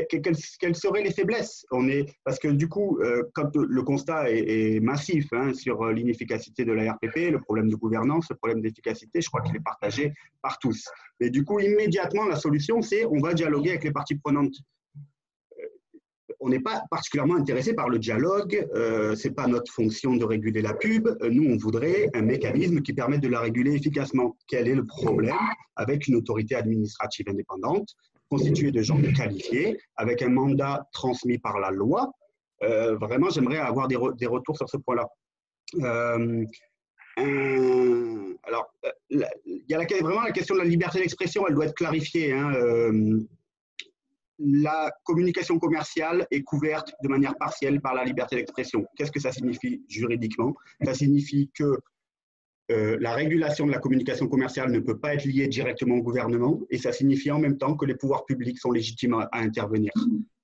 quelles, 0.09 0.77
seraient 0.77 1.03
les 1.03 1.13
faiblesses? 1.13 1.67
On 1.71 1.89
est, 1.89 2.07
Parce 2.25 2.39
que 2.39 2.49
du 2.49 2.69
coup, 2.69 2.99
euh, 3.01 3.23
quand 3.35 3.55
le 3.57 3.83
constat 3.83 4.31
est, 4.31 4.81
massif 4.81 5.27
hein, 5.33 5.53
sur 5.55 5.85
l'inefficacité 5.87 6.65
de 6.65 6.73
la 6.73 6.93
RPP, 6.93 7.31
le 7.31 7.41
problème 7.41 7.69
de 7.69 7.77
gouvernance, 7.77 8.27
le 8.31 8.37
problème 8.37 8.61
d'efficacité, 8.63 9.21
je 9.21 9.29
crois 9.29 9.43
qu'il 9.43 9.57
est 9.57 9.65
partagé 9.65 10.13
par 10.41 10.59
tous. 10.59 10.89
Mais 11.21 11.31
du 11.31 11.45
coup, 11.45 11.61
immédiatement, 11.61 12.25
la 12.27 12.37
solution, 12.37 12.83
c'est 12.83 13.05
on 13.05 13.21
va 13.21 13.35
dialoguer 13.35 13.71
avec 13.71 13.85
les 13.85 13.93
parties 13.93 14.17
prenantes. 14.17 14.55
Euh, 15.59 15.67
on 16.41 16.49
n'est 16.49 16.61
pas 16.61 16.83
particulièrement 16.91 17.37
intéressé 17.37 17.75
par 17.75 17.89
le 17.89 17.99
dialogue, 17.99 18.67
euh, 18.75 19.15
ce 19.15 19.29
n'est 19.29 19.35
pas 19.35 19.47
notre 19.47 19.73
fonction 19.73 20.17
de 20.17 20.25
réguler 20.25 20.63
la 20.63 20.75
pub. 20.75 21.09
Nous, 21.23 21.53
on 21.53 21.57
voudrait 21.57 22.09
un 22.15 22.23
mécanisme 22.23 22.81
qui 22.81 22.95
permette 22.95 23.21
de 23.21 23.29
la 23.29 23.41
réguler 23.41 23.75
efficacement. 23.75 24.37
Quel 24.49 24.69
est 24.69 24.75
le 24.75 24.85
problème 24.85 25.37
avec 25.77 26.07
une 26.07 26.17
autorité 26.17 26.55
administrative 26.55 27.27
indépendante 27.29 27.95
constitué 28.33 28.73
de 28.73 28.81
gens 28.81 28.99
qualifiés, 29.15 29.79
avec 29.97 30.23
un 30.23 30.31
mandat 30.31 30.89
transmis 30.93 31.37
par 31.37 31.61
la 31.61 31.71
loi. 31.71 32.11
Euh, 32.63 32.97
vraiment, 32.97 33.29
j'aimerais 33.29 33.59
avoir 33.59 33.89
des, 33.89 33.99
des, 34.17 34.27
retours 34.27 34.57
sur 34.57 34.71
ce 34.71 34.79
point-là. 34.79 35.07
Euh, 35.75 36.45
alors, 38.45 38.73
euh, 38.87 38.91
il 39.45 39.65
y 39.69 39.75
a 39.75 39.85
vraiment 40.01 40.23
la 40.23 40.33
question 40.33 40.55
de 40.55 40.61
la 40.61 40.67
liberté 40.67 41.01
d'expression, 41.01 41.47
elle 41.47 41.55
doit 41.55 41.67
être 41.67 41.75
clarifiée. 41.75 42.33
Hein, 42.33 42.53
la 44.39 44.91
communication 45.05 45.59
commerciale 45.59 46.27
est 46.31 46.43
couverte 46.43 46.95
de 47.03 47.09
manière 47.09 47.37
partielle 47.37 47.83
par 47.83 47.95
la 47.95 48.03
liberté 48.03 48.37
d'expression. 48.37 48.87
Qu'est-ce 48.97 49.13
que 49.13 49.21
ça 49.21 49.31
signifie 49.31 49.85
juridiquement? 49.89 50.55
Ça 50.83 50.95
signifie 50.95 51.51
que 51.55 51.79
euh, 52.73 52.97
la 53.01 53.15
régulation 53.15 53.67
de 53.67 53.73
la 53.73 53.79
communication 53.79 54.27
commerciale 54.27 54.71
ne 54.71 54.79
peut 54.79 54.99
pas 54.99 55.15
être 55.15 55.25
liée 55.25 55.47
directement 55.49 55.97
au 55.97 56.03
gouvernement 56.03 56.61
et 56.71 56.79
ça 56.79 56.93
signifie 56.93 57.31
en 57.31 57.39
même 57.39 57.59
temps 57.59 57.77
que 57.77 57.85
les 57.85 57.95
pouvoirs 57.95 58.25
publics 58.25 58.59
sont 58.59 58.73
légitimes 58.73 59.15
à, 59.15 59.29
intervenir. 59.33 59.93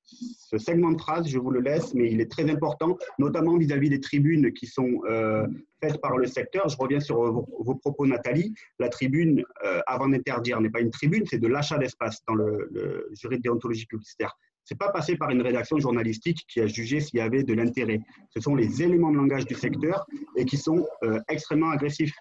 Ce 0.04 0.56
segment 0.56 0.92
de 0.92 1.00
phrase, 1.00 1.28
je 1.28 1.38
vous 1.38 1.50
le 1.50 1.60
laisse, 1.60 1.92
mais 1.94 2.10
il 2.10 2.20
est 2.20 2.30
très 2.30 2.50
important, 2.50 2.96
notamment 3.18 3.58
vis-à-vis 3.58 3.90
des 3.90 4.00
tribunes 4.00 4.52
qui 4.52 4.66
sont 4.66 5.02
euh, 5.08 5.46
faites 5.82 6.00
par 6.00 6.16
le 6.16 6.26
secteur. 6.26 6.68
Je 6.68 6.76
reviens 6.78 7.00
sur 7.00 7.20
vos, 7.30 7.74
propos, 7.74 8.06
Nathalie. 8.06 8.54
La 8.78 8.88
tribune, 8.88 9.44
euh, 9.66 9.80
avant 9.86 10.08
d'interdire, 10.08 10.60
n'est 10.60 10.70
pas 10.70 10.80
une 10.80 10.90
tribune, 10.90 11.24
c'est 11.26 11.38
de 11.38 11.46
l'achat 11.46 11.76
d'espace 11.76 12.22
dans 12.26 12.34
le, 12.34 12.68
le 12.70 13.10
jury 13.12 13.36
de 13.36 13.42
déontologie 13.42 13.86
publicitaire 13.86 14.34
n'est 14.74 14.78
pas 14.78 14.90
passé 14.90 15.16
par 15.16 15.30
une 15.30 15.42
rédaction 15.42 15.78
journalistique 15.78 16.44
qui 16.48 16.60
a 16.60 16.66
jugé 16.66 17.00
s'il 17.00 17.18
y 17.18 17.22
avait 17.22 17.42
de 17.42 17.54
l'intérêt. 17.54 18.00
Ce 18.30 18.40
sont 18.40 18.54
les 18.54 18.82
éléments 18.82 19.10
de 19.10 19.16
langage 19.16 19.46
du 19.46 19.54
secteur 19.54 20.06
et 20.36 20.44
qui 20.44 20.56
sont 20.56 20.86
euh, 21.04 21.20
extrêmement 21.28 21.70
agressifs. 21.70 22.14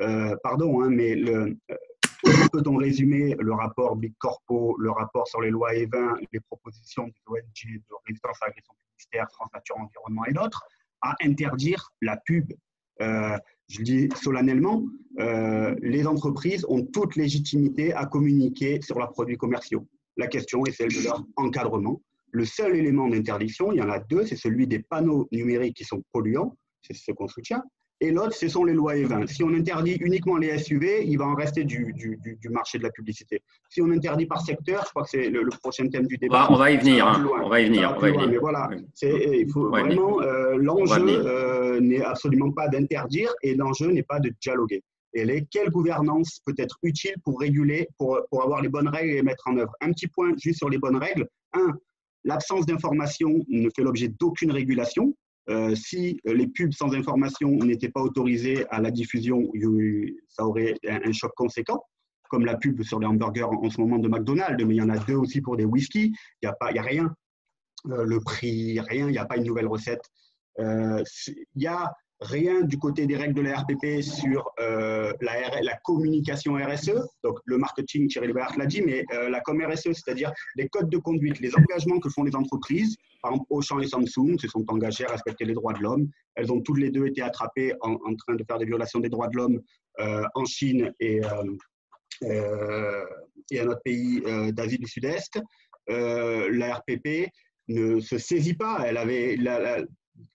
Euh, 0.00 0.34
pardon, 0.42 0.80
hein, 0.82 0.90
mais 0.90 1.14
le, 1.14 1.56
euh, 1.70 1.76
peut-on 2.52 2.76
résumer 2.76 3.36
le 3.38 3.52
rapport 3.52 3.96
Big 3.96 4.14
Corpo, 4.18 4.76
le 4.78 4.90
rapport 4.90 5.28
sur 5.28 5.40
les 5.40 5.50
lois 5.50 5.72
E20, 5.72 6.26
les 6.32 6.40
propositions 6.40 7.06
de 7.06 7.14
l'ONG 7.26 7.78
de 7.78 7.94
résistance 8.06 8.38
à 8.42 8.46
l'agression 8.46 8.74
publicitaire, 8.74 9.26
France 9.32 9.50
Nature 9.54 9.76
Environnement 9.78 10.24
et 10.24 10.32
d'autres, 10.32 10.64
à 11.00 11.14
interdire 11.22 11.90
la 12.00 12.16
pub? 12.16 12.52
Je 13.00 13.82
dis 13.82 14.08
solennellement, 14.14 14.84
les 15.18 16.06
entreprises 16.06 16.64
ont 16.68 16.84
toute 16.84 17.16
légitimité 17.16 17.92
à 17.92 18.06
communiquer 18.06 18.80
sur 18.82 18.98
leurs 18.98 19.10
produits 19.10 19.36
commerciaux. 19.36 19.86
La 20.16 20.26
question 20.26 20.64
est 20.66 20.72
celle 20.72 20.92
de 20.92 21.02
leur 21.02 21.24
encadrement. 21.36 22.00
Le 22.30 22.44
seul 22.44 22.76
élément 22.76 23.08
d'interdiction, 23.08 23.72
il 23.72 23.78
y 23.78 23.82
en 23.82 23.90
a 23.90 23.98
deux, 23.98 24.26
c'est 24.26 24.36
celui 24.36 24.66
des 24.66 24.80
panneaux 24.80 25.28
numériques 25.30 25.76
qui 25.76 25.84
sont 25.84 26.02
polluants, 26.12 26.56
c'est 26.82 26.94
ce 26.94 27.12
qu'on 27.12 27.28
soutient, 27.28 27.62
et 28.00 28.10
l'autre, 28.10 28.34
ce 28.34 28.48
sont 28.48 28.64
les 28.64 28.72
lois 28.72 28.94
E20. 28.96 29.28
Si 29.28 29.42
on 29.44 29.54
interdit 29.54 29.96
uniquement 30.00 30.36
les 30.36 30.58
SUV, 30.58 31.04
il 31.06 31.16
va 31.16 31.26
en 31.26 31.34
rester 31.34 31.64
du, 31.64 31.94
marché 32.50 32.78
de 32.78 32.82
la 32.82 32.90
publicité. 32.90 33.40
Si 33.70 33.80
on 33.80 33.90
interdit 33.90 34.26
par 34.26 34.40
secteur, 34.40 34.82
je 34.84 34.90
crois 34.90 35.04
que 35.04 35.10
c'est 35.10 35.30
le, 35.30 35.48
prochain 35.62 35.88
thème 35.88 36.06
du 36.06 36.18
débat. 36.18 36.48
On 36.50 36.56
va, 36.56 36.70
y 36.70 36.76
venir. 36.76 37.06
Hein. 37.06 37.26
On 37.42 37.48
va 37.48 37.60
y 37.60 37.66
venir. 37.66 37.96
Mais 38.02 38.36
voilà, 38.38 38.68
il 39.00 39.50
faut 39.50 39.70
vraiment, 39.70 40.20
euh, 40.20 40.56
l'enjeu 40.56 41.06
euh, 41.08 41.80
n'est 41.80 42.02
absolument 42.02 42.50
pas 42.50 42.68
d'interdire 42.68 43.32
et 43.42 43.54
l'enjeu 43.54 43.90
n'est 43.90 44.02
pas 44.02 44.18
de 44.18 44.32
dialoguer 44.40 44.82
et 45.14 45.24
les, 45.24 45.46
quelle 45.46 45.70
gouvernance 45.70 46.40
peut 46.44 46.54
être 46.58 46.78
utile 46.82 47.14
pour 47.24 47.40
réguler, 47.40 47.88
pour, 47.98 48.20
avoir 48.32 48.60
les 48.60 48.68
bonnes 48.68 48.88
règles 48.88 49.10
et 49.10 49.14
les 49.14 49.22
mettre 49.22 49.46
en 49.46 49.56
œuvre? 49.56 49.72
Un 49.80 49.92
petit 49.92 50.08
point 50.08 50.32
juste 50.36 50.58
sur 50.58 50.68
les 50.68 50.78
bonnes 50.78 50.96
règles. 50.96 51.28
Un, 51.52 51.72
l'absence 52.24 52.66
d'information 52.66 53.44
ne 53.48 53.68
fait 53.74 53.82
l'objet 53.82 54.08
d'aucune 54.08 54.50
régulation. 54.50 55.14
Euh, 55.50 55.74
si 55.74 56.20
les 56.24 56.48
pubs 56.48 56.72
sans 56.72 56.94
information 56.94 57.50
n'étaient 57.50 57.90
pas 57.90 58.00
autorisées 58.00 58.66
à 58.70 58.80
la 58.80 58.90
diffusion, 58.90 59.52
ça 60.28 60.44
aurait 60.46 60.74
un, 60.88 61.12
choc 61.12 61.32
conséquent, 61.36 61.84
comme 62.28 62.44
la 62.44 62.56
pub 62.56 62.82
sur 62.82 62.98
les 62.98 63.06
hamburgers 63.06 63.44
en, 63.44 63.70
ce 63.70 63.80
moment 63.80 63.98
de 63.98 64.08
McDonald's, 64.08 64.64
mais 64.64 64.74
il 64.74 64.78
y 64.78 64.82
en 64.82 64.88
a 64.88 64.98
deux 64.98 65.16
aussi 65.16 65.40
pour 65.40 65.56
des 65.56 65.64
whisky. 65.64 66.14
Il 66.42 66.48
n'y 66.48 66.48
a, 66.48 66.56
a 66.60 66.82
rien. 66.82 67.14
Euh, 67.90 68.04
le 68.04 68.18
prix, 68.20 68.80
rien, 68.80 69.08
il 69.08 69.12
n'y 69.12 69.18
a 69.18 69.26
pas 69.26 69.36
une 69.36 69.44
nouvelle 69.44 69.66
recette. 69.66 70.10
Euh, 70.58 71.02
il 71.26 71.62
y 71.62 71.66
a 71.66 71.92
rien 72.20 72.62
du 72.62 72.78
côté 72.78 73.06
des 73.06 73.16
règles 73.16 73.34
de 73.34 73.42
la 73.42 73.58
RPP 73.60 74.02
sur 74.02 74.50
euh, 74.60 75.12
la, 75.20 75.76
communication 75.84 76.54
RSE. 76.54 76.94
Donc, 77.22 77.38
le 77.44 77.58
marketing, 77.58 78.08
Thierry 78.08 78.28
Lebert 78.28 78.56
l'a 78.56 78.66
dit, 78.66 78.82
mais 78.82 79.04
euh, 79.12 79.28
la 79.28 79.40
com 79.40 79.60
RSE, 79.62 79.92
c'est-à-dire 79.92 80.32
les 80.56 80.68
codes 80.68 80.90
de 80.90 80.98
conduite, 80.98 81.40
les 81.40 81.54
engagements 81.56 81.98
que 82.00 82.08
font 82.08 82.22
les 82.22 82.34
entreprises. 82.34 82.96
Par 83.22 83.32
exemple, 83.32 83.46
Auchan 83.50 83.80
et 83.80 83.86
Samsung 83.86 84.38
se 84.38 84.48
sont 84.48 84.64
engagés 84.68 85.06
à 85.06 85.12
respecter 85.12 85.44
les 85.44 85.54
droits 85.54 85.72
de 85.72 85.80
l'homme. 85.80 86.08
Elles 86.34 86.52
ont 86.52 86.60
toutes 86.60 86.78
les 86.78 86.90
deux 86.90 87.06
été 87.06 87.22
attrapées 87.22 87.72
en, 87.80 87.96
train 87.96 88.34
de 88.34 88.44
faire 88.44 88.58
des 88.58 88.66
violations 88.66 89.00
des 89.00 89.08
droits 89.08 89.28
de 89.28 89.36
l'homme 89.36 89.60
euh, 90.00 90.24
en 90.34 90.44
Chine 90.44 90.92
et, 91.00 91.20
et 92.22 93.60
à 93.60 93.64
notre 93.64 93.82
pays 93.82 94.22
d'Asie 94.52 94.78
du 94.78 94.86
Sud-Est. 94.86 95.40
la 95.88 96.74
RPP 96.74 97.30
ne 97.68 98.00
se 98.00 98.18
saisit 98.18 98.54
pas. 98.54 98.84
Elle 98.86 98.96
avait 98.96 99.36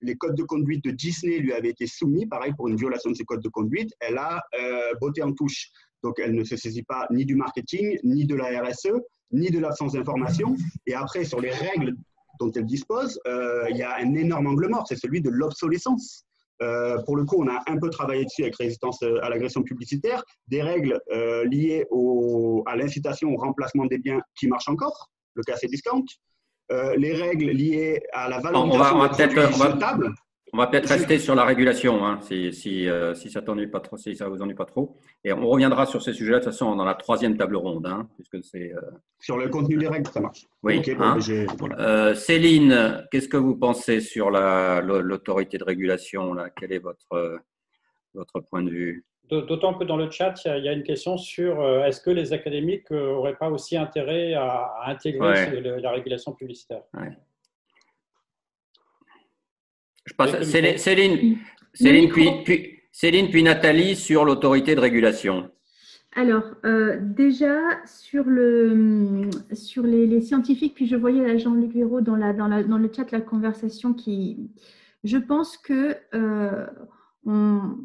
les 0.02 0.16
codes 0.16 0.36
de 0.36 0.44
conduite 0.44 0.84
de 0.84 0.92
Disney 0.92 1.40
lui 1.40 1.54
avaient 1.54 1.70
été 1.70 1.88
soumis, 1.88 2.26
pareil 2.26 2.54
pour 2.56 2.68
une 2.68 2.76
violation 2.76 3.12
de 3.12 3.16
ces 3.16 3.26
codes 3.26 3.42
de 3.42 3.50
conduite, 3.50 3.94
elle 4.00 4.18
a 4.18 4.42
euh, 4.60 4.94
botté 5.00 5.22
en 5.22 5.34
touche. 5.34 5.70
Donc 6.04 6.20
elle 6.20 6.34
ne 6.34 6.44
se 6.44 6.56
saisit 6.56 6.84
pas 6.84 7.08
ni 7.12 7.26
du 7.26 7.36
marketing, 7.36 7.98
ni 8.04 8.26
de 8.26 8.36
la 8.36 8.62
RSE, 8.62 8.94
ni 9.32 9.50
de 9.50 9.60
l'absence 9.60 9.94
d'information. 9.94 10.56
Et 10.86 10.94
après, 10.94 11.26
sur 11.26 11.42
les 11.42 11.52
règles 11.52 11.96
dont 12.40 12.52
elle 12.52 12.66
dispose, 12.66 13.20
euh, 13.28 13.66
il 13.70 13.78
y 13.78 13.84
a 13.84 13.98
un 13.98 14.14
énorme 14.16 14.48
angle 14.48 14.70
mort, 14.70 14.86
c'est 14.88 14.96
celui 14.96 15.22
de 15.22 15.30
l'obsolescence. 15.30 16.24
Euh, 16.62 17.02
pour 17.04 17.16
le 17.16 17.26
coup, 17.26 17.42
on 17.42 17.48
a 17.48 17.62
un 17.68 17.78
peu 17.78 17.90
travaillé 17.90 18.26
dessus 18.26 18.44
avec 18.44 18.56
résistance 18.56 19.02
à 19.02 19.30
l'agression 19.30 19.64
publicitaire, 19.64 20.24
des 20.48 20.62
règles 20.62 21.00
liées 21.46 21.86
à 22.66 22.76
l'incitation 22.76 23.34
au 23.34 23.38
remplacement 23.38 23.86
des 23.86 23.98
biens 23.98 24.22
qui 24.38 24.48
marchent 24.48 24.70
encore, 24.70 25.10
le 25.36 25.44
café 25.44 25.68
discount, 25.68 26.04
euh, 26.72 26.96
les 26.98 27.14
règles 27.14 27.50
liées 27.52 28.02
à 28.12 28.30
la 28.30 28.40
valorisation 28.40 28.96
on 28.96 29.00
va, 29.00 29.10
peut-être 29.10 29.36
on 30.52 30.58
va 30.58 30.68
peut-être 30.68 30.90
rester 30.90 31.20
sur 31.20 31.36
la 31.36 31.46
régulation, 31.46 32.04
hein, 32.06 32.20
si, 32.22 32.52
si, 32.54 32.90
euh, 32.90 33.14
si 33.14 33.30
ça 33.30 33.42
pas 33.42 33.80
trop, 33.80 33.98
si 33.98 34.16
ça 34.16 34.28
vous 34.28 34.42
ennuie 34.42 34.56
pas 34.56 34.66
trop. 34.66 34.98
Et 35.24 35.32
on 35.32 35.48
reviendra 35.48 35.86
sur 35.86 36.02
ces 36.02 36.14
sujets-là 36.14 36.40
de 36.40 36.44
toute 36.44 36.54
façon 36.54 36.76
dans 36.76 36.86
la 36.86 36.96
troisième 36.96 37.38
table 37.38 37.56
ronde, 37.56 37.86
hein, 37.86 38.08
puisque 38.16 38.44
c'est. 38.44 38.74
Euh, 38.74 38.82
sur 39.20 39.38
le 39.38 39.50
contenu 39.50 39.78
des 39.78 39.88
règles, 39.88 40.10
ça 40.10 40.22
marche. 40.22 40.48
Oui. 40.64 40.82
Hein. 41.00 42.16
Céline, 42.16 43.06
qu'est-ce 43.12 43.28
que 43.28 43.38
vous 43.38 43.56
pensez 43.56 44.00
sur 44.00 44.32
l'autorité 44.32 45.58
de 45.58 45.64
régulation 45.64 46.34
là? 46.34 46.50
Quel 46.50 46.72
est 46.72 46.80
votre 46.80 47.42
votre 48.14 48.40
point 48.40 48.64
de 48.64 48.72
vue? 48.72 49.06
D'autant 49.30 49.76
que 49.76 49.84
dans 49.84 49.98
le 49.98 50.10
chat, 50.10 50.34
il 50.46 50.64
y 50.64 50.68
a 50.68 50.74
une 50.74 50.82
question 50.82 51.16
sur 51.16 51.62
euh, 51.62 51.84
est-ce 51.84 52.02
que 52.02 52.10
les 52.10 52.34
académiques 52.34 52.90
n'auraient 52.90 53.34
euh, 53.34 53.36
pas 53.36 53.52
aussi 53.52 53.78
intérêt 53.78 54.34
à, 54.34 54.72
intégrer 54.88 55.62
la 55.62 55.92
régulation 55.92 56.34
publicitaire? 56.34 56.82
Je 60.06 60.14
passe 60.16 60.42
Céline, 60.42 60.78
Céline, 60.80 61.38
Céline, 61.76 62.10
puis, 62.10 62.80
Céline, 62.92 63.30
puis 63.30 63.44
Nathalie 63.44 63.96
sur 63.96 64.26
l'autorité 64.26 64.74
de 64.74 64.80
régulation. 64.80 65.52
Alors, 66.16 66.46
euh, 66.66 66.98
déjà, 67.00 67.60
sur, 67.86 68.24
le, 68.24 69.30
sur 69.54 69.84
les, 69.84 70.22
scientifiques, 70.22 70.74
puis 70.74 70.88
je 70.88 70.96
voyais 70.96 71.38
Jean-Luc 71.38 71.72
Véraud 71.72 72.02
dans, 72.02 72.16
la, 72.16 72.34
dans, 72.34 72.48
la, 72.48 72.64
dans 72.64 72.80
le 72.80 72.92
chat, 72.92 73.12
la 73.12 73.22
conversation 73.22 73.94
qui. 73.94 74.50
Je 75.04 75.18
pense 75.18 75.56
que 75.56 75.96
on, 77.26 77.76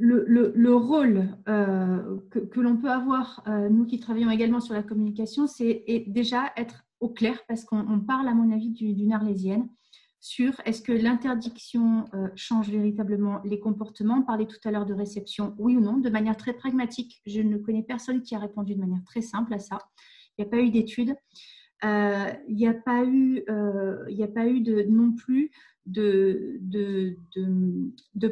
le, 0.00 0.74
rôle 0.74 1.28
euh, 1.48 2.18
que, 2.30 2.60
l'on 2.60 2.76
peut 2.76 2.90
avoir, 2.90 3.42
euh, 3.46 3.68
nous 3.68 3.86
qui 3.86 4.00
travaillons 4.00 4.30
également 4.30 4.60
sur 4.60 4.74
la 4.74 4.82
communication, 4.82 5.46
c'est 5.46 5.84
déjà 6.06 6.52
être 6.56 6.84
au 7.00 7.08
clair, 7.08 7.38
parce 7.48 7.64
qu'on 7.64 8.00
parle, 8.00 8.28
à 8.28 8.34
mon 8.34 8.52
avis, 8.52 8.70
d'une 8.70 9.12
arlésienne, 9.12 9.68
sur 10.22 10.60
est-ce 10.66 10.82
que 10.82 10.92
l'interdiction 10.92 12.04
euh, 12.12 12.28
change 12.36 12.68
véritablement 12.68 13.40
les 13.42 13.58
comportements. 13.58 14.18
On 14.18 14.22
parlait 14.22 14.46
tout 14.46 14.60
à 14.64 14.70
l'heure 14.70 14.84
de 14.84 14.92
réception, 14.92 15.54
oui 15.58 15.76
ou 15.76 15.80
non, 15.80 15.96
de 15.96 16.10
manière 16.10 16.36
très 16.36 16.52
pragmatique. 16.52 17.22
Je 17.26 17.40
ne 17.40 17.56
connais 17.56 17.82
personne 17.82 18.20
qui 18.20 18.34
a 18.34 18.38
répondu 18.38 18.74
de 18.74 18.80
manière 18.80 19.02
très 19.04 19.22
simple 19.22 19.54
à 19.54 19.58
ça. 19.58 19.78
Il 20.36 20.42
n'y 20.42 20.48
a 20.48 20.50
pas 20.50 20.60
eu 20.60 20.70
d'études. 20.70 21.14
il 21.82 22.54
n'y 22.54 22.68
a 22.68 22.74
pas 22.74 23.04
eu, 23.04 23.44
il 24.10 24.22
a 24.22 24.28
pas 24.28 24.46
eu 24.46 24.62
non 24.90 25.14
plus 25.14 25.50
de, 25.86 27.16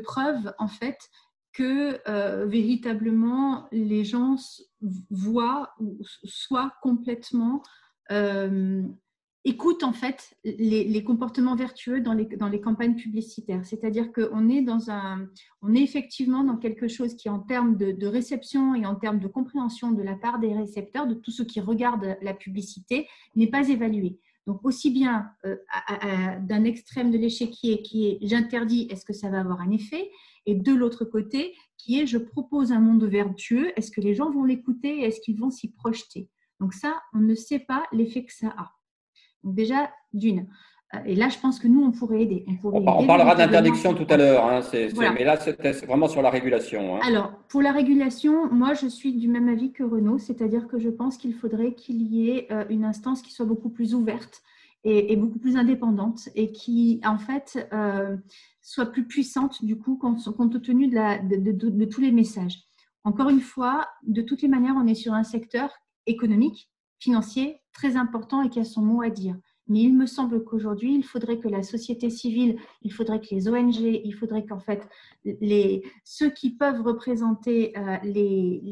preuves 0.02 0.52
en 0.58 0.68
fait 0.68 0.98
que 1.58 2.46
véritablement 2.46 3.66
les 3.72 4.04
gens 4.04 4.36
voient 5.10 5.74
ou 5.80 5.98
soient 6.22 6.72
complètement 6.82 7.62
écoute 9.48 9.82
en 9.82 9.92
fait 9.92 10.34
les, 10.44 11.02
comportements 11.04 11.56
vertueux 11.56 12.00
dans 12.00 12.12
les, 12.12 12.60
campagnes 12.60 12.96
publicitaires. 12.96 13.64
C'est-à-dire 13.64 14.12
qu'on 14.12 14.48
est, 14.48 14.64
on 15.62 15.74
est 15.74 15.82
effectivement 15.82 16.44
dans 16.44 16.56
quelque 16.56 16.86
chose 16.86 17.14
qui, 17.14 17.28
en 17.28 17.40
termes 17.40 17.76
de, 17.76 18.06
réception 18.06 18.74
et 18.74 18.84
en 18.86 18.94
termes 18.94 19.18
de 19.18 19.26
compréhension 19.26 19.90
de 19.92 20.02
la 20.02 20.14
part 20.14 20.38
des 20.38 20.54
récepteurs, 20.54 21.06
de 21.06 21.14
tous 21.14 21.30
ceux 21.30 21.44
qui 21.44 21.60
regardent 21.60 22.16
la 22.20 22.34
publicité, 22.34 23.08
n'est 23.36 23.50
pas 23.50 23.68
évalué. 23.68 24.18
Donc, 24.48 24.64
aussi 24.64 24.90
bien 24.90 25.30
euh, 25.44 25.56
d'un 26.40 26.64
extrême 26.64 27.10
de 27.10 27.18
l'échiquier 27.18 27.82
qui 27.82 28.06
est 28.06 28.18
j'interdis, 28.22 28.88
est-ce 28.90 29.04
que 29.04 29.12
ça 29.12 29.28
va 29.28 29.40
avoir 29.40 29.60
un 29.60 29.70
effet? 29.70 30.10
Et 30.46 30.54
de 30.54 30.72
l'autre 30.72 31.04
côté, 31.04 31.54
qui 31.76 32.00
est 32.00 32.06
je 32.06 32.16
propose 32.16 32.72
un 32.72 32.80
monde 32.80 33.04
vertueux, 33.04 33.78
est-ce 33.78 33.90
que 33.90 34.00
les 34.00 34.14
gens 34.14 34.30
vont 34.30 34.44
l'écouter 34.44 35.02
Est-ce 35.02 35.20
qu'ils 35.20 35.38
vont 35.38 35.50
s'y 35.50 35.70
projeter? 35.70 36.30
Donc, 36.60 36.72
ça, 36.72 37.02
on 37.12 37.18
ne 37.18 37.34
sait 37.34 37.58
pas 37.58 37.84
l'effet 37.92 38.24
que 38.24 38.32
ça 38.32 38.48
a. 38.56 38.72
Donc 39.44 39.54
déjà, 39.54 39.92
d'une. 40.14 40.48
Et 41.04 41.14
là, 41.14 41.28
je 41.28 41.38
pense 41.38 41.58
que 41.58 41.68
nous, 41.68 41.84
on 41.84 41.92
pourrait 41.92 42.22
aider. 42.22 42.46
On, 42.64 43.06
parlera 43.06 43.34
d'interdiction 43.34 43.92
tout 43.92 44.06
à 44.08 44.16
l'heure, 44.16 44.46
hein, 44.46 44.60
mais 45.14 45.22
là, 45.22 45.36
c'est 45.38 45.84
vraiment 45.84 46.08
sur 46.08 46.22
la 46.22 46.30
régulation. 46.30 46.96
Hein. 46.96 47.00
Alors, 47.06 47.32
pour 47.48 47.60
la 47.60 47.72
régulation, 47.72 48.50
moi, 48.50 48.72
je 48.72 48.86
suis 48.86 49.12
du 49.12 49.28
même 49.28 49.48
avis 49.48 49.72
que 49.72 49.82
Renault, 49.82 50.18
c'est-à-dire 50.18 50.66
que 50.66 50.78
je 50.78 50.88
pense 50.88 51.18
qu'il 51.18 51.34
faudrait 51.34 51.74
qu'il 51.74 52.00
y 52.02 52.30
ait 52.30 52.48
euh, 52.50 52.64
une 52.70 52.86
instance 52.86 53.20
qui 53.20 53.32
soit 53.32 53.44
beaucoup 53.44 53.68
plus 53.68 53.94
ouverte 53.94 54.42
et, 54.84 55.14
beaucoup 55.16 55.38
plus 55.38 55.56
indépendante 55.56 56.30
et 56.34 56.52
qui, 56.52 57.02
en 57.04 57.18
fait, 57.18 57.68
euh, 57.74 58.16
soit 58.62 58.86
plus 58.86 59.06
puissante, 59.06 59.62
du 59.62 59.76
coup, 59.76 59.96
compte, 59.96 60.24
compte 60.34 60.62
tenu 60.62 60.88
de, 60.88 60.94
la, 60.94 61.18
de 61.18 61.84
tous 61.84 62.00
les 62.00 62.12
messages. 62.12 62.62
Encore 63.04 63.28
une 63.28 63.40
fois, 63.40 63.86
de 64.04 64.22
toutes 64.22 64.40
les 64.40 64.48
manières, 64.48 64.74
on 64.76 64.86
est 64.86 64.94
sur 64.94 65.12
un 65.12 65.24
secteur 65.24 65.70
économique, 66.06 66.70
financier, 66.98 67.60
très 67.72 67.96
important 67.96 68.42
et 68.42 68.48
qui 68.48 68.60
a 68.60 68.64
son 68.64 68.82
mot 68.82 69.02
à 69.02 69.10
dire. 69.10 69.36
Mais 69.68 69.80
il 69.80 69.94
me 69.94 70.06
semble 70.06 70.44
qu'aujourd'hui, 70.44 70.94
il 70.94 71.04
faudrait 71.04 71.38
que 71.38 71.48
la 71.48 71.62
société 71.62 72.10
civile, 72.10 72.56
il 72.82 72.92
faudrait 72.92 73.20
que 73.20 73.34
les 73.34 73.48
ONG, 73.48 73.76
il 73.76 74.12
faudrait 74.12 74.46
qu'en 74.46 74.60
fait, 74.60 74.88
ceux 76.04 76.30
qui 76.30 76.50
peuvent 76.50 76.82
représenter 76.82 77.76
euh, 77.76 77.96
les, 78.02 78.62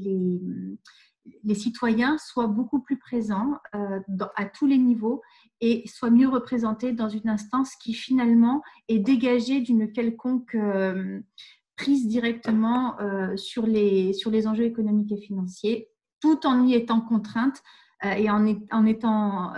citoyens 1.55 2.17
soient 2.19 2.47
beaucoup 2.47 2.81
plus 2.81 2.99
présents 2.99 3.59
euh, 3.75 4.01
à 4.37 4.47
tous 4.47 4.67
les 4.67 4.79
niveaux 4.79 5.23
et 5.61 5.85
soient 5.87 6.11
mieux 6.11 6.29
représentés 6.29 6.93
dans 6.93 7.09
une 7.09 7.29
instance 7.29 7.75
qui 7.77 7.93
finalement 7.93 8.63
est 8.89 8.99
dégagée 8.99 9.61
d'une 9.61 9.93
quelconque 9.93 10.55
euh, 10.55 11.21
prise 11.77 12.09
directement 12.09 12.97
sur, 13.37 13.67
les, 13.67 14.15
enjeux 14.47 14.65
économiques 14.65 15.13
et 15.13 15.21
financiers, 15.21 15.89
tout 16.21 16.47
en 16.47 16.65
y 16.65 16.73
étant 16.73 17.03
contrainte 17.03 17.63
et 18.03 18.31
en, 18.31 18.47
étant 18.87 19.53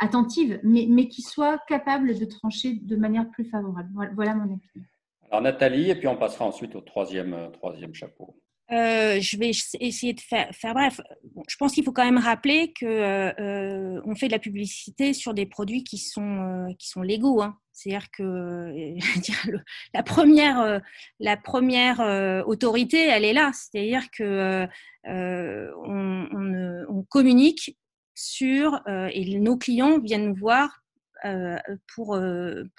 attentive, 0.00 0.60
mais, 0.62 0.86
mais 0.88 1.08
qui 1.08 1.22
soit 1.22 1.58
capable 1.68 2.18
de 2.18 2.24
trancher 2.24 2.74
de 2.74 2.96
manière 2.96 3.30
plus 3.30 3.44
favorable. 3.44 3.88
Voilà, 4.14 4.34
mon 4.34 4.44
avis. 4.44 4.84
Alors 5.30 5.42
Nathalie, 5.42 5.90
et 5.90 5.94
puis 5.94 6.08
on 6.08 6.16
passera 6.16 6.44
ensuite 6.46 6.74
au 6.74 6.80
troisième, 6.80 7.34
euh, 7.34 7.48
troisième 7.50 7.94
chapeau. 7.94 8.34
je 8.68 9.38
vais 9.38 9.50
essayer 9.80 10.12
de 10.12 10.20
faire, 10.20 10.50
faire 10.52 10.74
bref. 10.74 11.00
je 11.48 11.56
pense 11.56 11.72
qu'il 11.72 11.84
faut 11.84 11.92
quand 11.92 12.04
même 12.04 12.18
rappeler 12.18 12.72
que 12.72 14.00
on 14.04 14.14
fait 14.16 14.26
de 14.26 14.32
la 14.32 14.38
publicité 14.38 15.12
sur 15.12 15.34
des 15.34 15.46
produits 15.46 15.84
qui 15.84 15.98
sont 15.98 16.74
qui 16.78 16.88
sont 16.88 17.02
légaux. 17.02 17.42
Hein. 17.42 17.56
C'est-à-dire 17.72 18.10
que 18.10 18.72
la 19.94 20.02
première 20.02 20.80
la 21.20 21.36
première 21.36 22.44
autorité, 22.46 23.06
elle 23.06 23.24
est 23.24 23.32
là. 23.32 23.52
C'est-à-dire 23.54 24.10
que 24.10 24.68
euh, 25.06 25.70
on, 25.86 27.04
communique 27.08 27.76
sur 28.20 28.80
euh, 28.86 29.08
et 29.12 29.38
nos 29.38 29.56
clients 29.56 29.98
viennent 29.98 30.26
nous 30.26 30.34
voir 30.34 30.82
euh, 31.24 31.58
pour, 31.94 32.18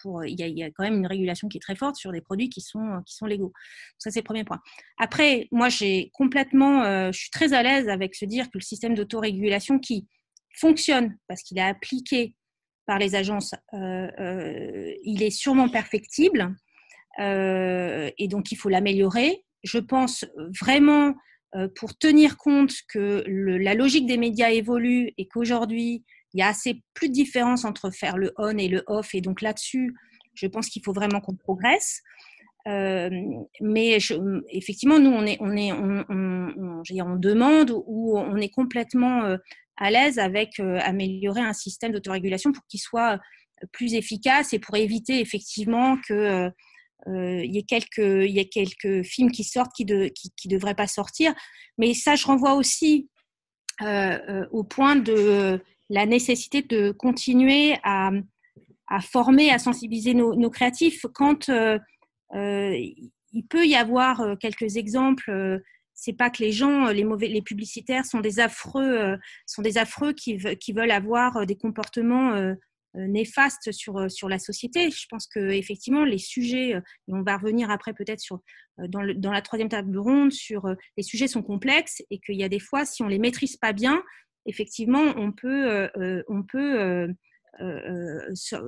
pour 0.01 0.25
il 0.25 0.39
y, 0.39 0.63
a, 0.63 0.71
quand 0.71 0.83
même 0.83 0.97
une 0.97 1.07
régulation 1.07 1.47
qui 1.47 1.57
est 1.57 1.61
très 1.61 1.75
forte 1.75 1.95
sur 1.95 2.11
des 2.11 2.21
produits 2.21 2.49
qui 2.49 2.61
sont, 2.61 3.01
qui 3.05 3.15
sont 3.15 3.27
légaux. 3.27 3.53
Ça, 3.99 4.09
c'est 4.09 4.21
le 4.21 4.25
premier 4.25 4.43
point. 4.43 4.59
Après, 4.97 5.47
moi, 5.51 5.69
j'ai 5.69 6.09
complètement, 6.13 7.11
je 7.11 7.17
suis 7.17 7.29
très 7.29 7.53
à 7.53 7.61
l'aise 7.61 7.87
avec 7.87 8.15
se 8.15 8.25
dire 8.25 8.45
que 8.45 8.57
le 8.57 8.61
système 8.61 8.95
d'autorégulation 8.95 9.77
qui 9.77 10.07
fonctionne 10.57 11.15
parce 11.27 11.43
qu'il 11.43 11.59
est 11.59 11.61
appliqué 11.61 12.33
par 12.87 12.97
les 12.97 13.13
agences, 13.13 13.53
il 13.73 15.21
est 15.21 15.29
sûrement 15.29 15.69
perfectible 15.69 16.55
et 17.19 18.27
donc 18.27 18.51
il 18.51 18.55
faut 18.55 18.69
l'améliorer. 18.69 19.45
Je 19.63 19.77
pense 19.77 20.25
vraiment 20.59 21.09
euh, 21.09 21.13
pour 21.75 21.97
tenir 21.97 22.37
compte 22.37 22.73
que 22.87 23.23
la 23.27 23.73
logique 23.73 24.05
des 24.05 24.17
médias 24.17 24.51
évolue 24.51 25.11
et 25.17 25.27
qu'aujourd'hui, 25.27 26.03
il 26.33 26.39
y 26.39 26.43
a 26.43 26.47
assez 26.47 26.81
plus 26.93 27.09
de 27.09 27.13
différence 27.13 27.65
entre 27.65 27.91
faire 27.91 28.17
le 28.17 28.31
on 28.37 28.57
et 28.57 28.67
le 28.67 28.83
off. 28.87 29.13
Et 29.13 29.21
donc 29.21 29.41
là-dessus, 29.41 29.93
je 30.33 30.47
pense 30.47 30.69
qu'il 30.69 30.81
faut 30.83 30.93
vraiment 30.93 31.19
qu'on 31.19 31.35
progresse. 31.35 32.01
Euh, 32.67 33.09
mais 33.59 33.97
effectivement, 34.49 34.99
nous, 34.99 35.09
on 35.09 35.25
est, 35.25 35.37
on 35.41 35.55
est, 35.57 35.71
on, 35.71 36.05
on, 36.09 37.15
demande 37.15 37.71
ou 37.85 38.17
on 38.17 38.37
est 38.37 38.49
complètement 38.49 39.25
euh, 39.25 39.37
à 39.77 39.89
l'aise 39.89 40.19
avec 40.19 40.59
améliorer 40.59 41.41
un 41.41 41.53
système 41.53 41.91
d'autorégulation 41.91 42.51
pour 42.51 42.63
qu'il 42.67 42.79
soit 42.79 43.19
plus 43.71 43.93
efficace 43.93 44.53
et 44.53 44.59
pour 44.59 44.75
éviter 44.75 45.19
effectivement 45.19 45.97
que 46.07 46.13
euh, 46.13 46.49
il, 47.07 47.53
y 47.53 47.59
a 47.59 47.63
quelques, 47.63 47.97
il 47.97 48.31
y 48.31 48.39
a 48.39 48.45
quelques 48.45 49.03
films 49.03 49.31
qui 49.31 49.43
sortent 49.43 49.73
qui 49.73 49.85
qui, 50.37 50.47
devraient 50.47 50.75
pas 50.75 50.87
sortir. 50.87 51.33
Mais 51.77 51.93
ça, 51.93 52.15
je 52.15 52.25
renvoie 52.25 52.53
aussi 52.53 53.09
euh, 53.81 54.19
euh, 54.29 54.47
au 54.51 54.63
point 54.63 54.95
de 54.95 55.59
la 55.89 56.05
nécessité 56.05 56.61
de 56.61 56.91
continuer 56.91 57.75
à, 57.83 58.11
former, 59.01 59.51
à 59.51 59.59
sensibiliser 59.59 60.13
nos, 60.13 60.49
créatifs. 60.49 61.05
Quand 61.13 61.49
il 62.33 63.47
peut 63.49 63.65
y 63.65 63.75
avoir 63.75 64.37
quelques 64.39 64.77
exemples 64.77 65.61
c'est 66.01 66.13
pas 66.13 66.31
que 66.31 66.41
les 66.41 66.51
gens, 66.51 66.87
les 66.87 67.03
mauvais, 67.03 67.27
les 67.27 67.43
publicitaires 67.43 68.05
sont 68.05 68.21
des 68.21 68.39
affreux, 68.39 69.17
sont 69.45 69.61
des 69.61 69.77
affreux 69.77 70.13
qui, 70.13 70.35
veulent 70.37 70.91
avoir 70.91 71.45
des 71.45 71.55
comportements 71.55 72.33
euh, 72.33 72.55
néfaste 72.95 73.71
sur, 73.71 73.97
euh, 73.97 74.09
sur 74.09 74.29
la 74.29 74.39
société. 74.39 74.89
Je 74.91 75.05
pense 75.09 75.27
que 75.27 75.39
effectivement 75.39 76.03
les 76.03 76.17
sujets, 76.17 76.75
euh, 76.75 76.81
et 77.07 77.13
on 77.13 77.21
va 77.21 77.37
revenir 77.37 77.69
après 77.71 77.93
peut-être 77.93 78.19
sur 78.19 78.39
dans, 78.77 79.01
dans, 79.15 79.31
la 79.31 79.41
troisième 79.41 79.69
table 79.69 79.97
ronde 79.97 80.31
sur 80.31 80.65
les 80.97 81.03
sujets 81.03 81.27
sont 81.27 81.43
complexes 81.43 82.01
et 82.09 82.19
qu'il 82.19 82.35
y 82.35 82.43
a 82.43 82.49
des 82.49 82.59
fois 82.59 82.85
si 82.85 83.03
on 83.03 83.07
les 83.07 83.19
maîtrise 83.19 83.57
pas 83.57 83.73
bien, 83.73 84.01
effectivement 84.45 85.13
on 85.17 85.31
peut 85.31 85.89
on 86.27 86.41
peut 86.43 87.07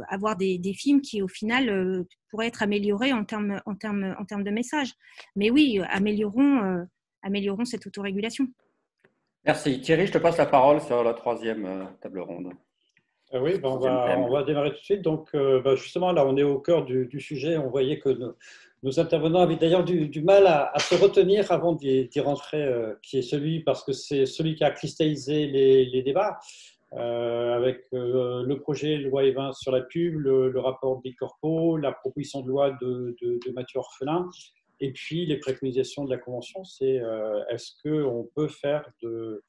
avoir 0.09 0.35
des, 0.35 0.59
des, 0.59 0.73
films 0.73 1.01
qui 1.01 1.21
au 1.21 1.27
final 1.27 2.05
pourraient 2.29 2.47
être 2.47 2.61
améliorés 2.61 3.11
en 3.11 3.23
termes 3.25 3.61
en 3.65 3.75
termes 3.75 4.15
en 4.19 4.25
termes 4.25 4.43
de 4.43 4.51
messages. 4.51 4.93
Mais 5.35 5.49
oui, 5.49 5.79
améliorons 5.89 6.85
améliorons 7.23 7.65
cette 7.65 7.87
autorégulation. 7.87 8.47
Merci 9.45 9.81
Thierry, 9.81 10.05
je 10.05 10.11
te 10.11 10.17
passe 10.19 10.37
la 10.37 10.45
parole 10.45 10.81
sur 10.81 11.03
la 11.03 11.13
troisième 11.13 11.87
table 12.01 12.19
ronde. 12.19 12.53
Euh, 13.33 13.39
oui, 13.41 13.57
ben, 13.59 13.69
on, 13.69 13.77
va, 13.77 14.17
on, 14.17 14.29
va, 14.29 14.43
démarrer 14.43 14.71
tout 14.71 14.79
de 14.79 14.83
suite. 14.83 15.01
Donc, 15.01 15.29
euh, 15.33 15.61
ben, 15.61 15.75
justement, 15.75 16.11
là, 16.11 16.25
on 16.25 16.37
est 16.37 16.43
au 16.43 16.59
cœur 16.59 16.85
du, 16.85 17.19
sujet. 17.19 17.57
On 17.57 17.69
voyait 17.69 17.99
que 17.99 18.09
nos, 18.83 18.99
intervenants 18.99 19.41
avaient 19.41 19.55
d'ailleurs 19.55 19.83
du, 19.83 20.21
mal 20.21 20.45
à, 20.45 20.73
se 20.79 20.95
retenir 20.95 21.51
avant 21.51 21.73
d'y 21.73 22.19
rentrer, 22.19 22.63
euh, 22.63 22.93
qui 23.01 23.17
est 23.17 23.23
celui, 23.23 23.61
parce 23.61 23.83
que 23.83 23.91
c'est 23.91 24.25
celui 24.25 24.55
qui 24.55 24.63
a 24.63 24.71
cristallisé 24.71 25.47
les, 25.47 26.01
débats, 26.03 26.39
avec 26.91 27.85
le 27.91 28.53
projet 28.55 28.97
loi 28.97 29.23
E20 29.23 29.53
sur 29.53 29.71
la 29.71 29.81
pub, 29.81 30.19
le, 30.19 30.59
rapport 30.59 31.01
Bicorpo, 31.01 31.77
la 31.77 31.91
proposition 31.91 32.41
de 32.41 32.49
loi 32.49 32.71
de, 32.81 33.15
de, 33.21 33.51
Mathieu 33.51 33.79
Orphelin, 33.79 34.29
et 34.83 34.91
puis 34.91 35.25
les 35.25 35.37
préconisations 35.37 36.03
de 36.03 36.09
la 36.09 36.17
Convention. 36.17 36.65
C'est 36.65 37.01
est-ce 37.49 37.71
qu'on 37.81 38.29
peut 38.35 38.49
faire 38.49 38.89
de 39.01 39.41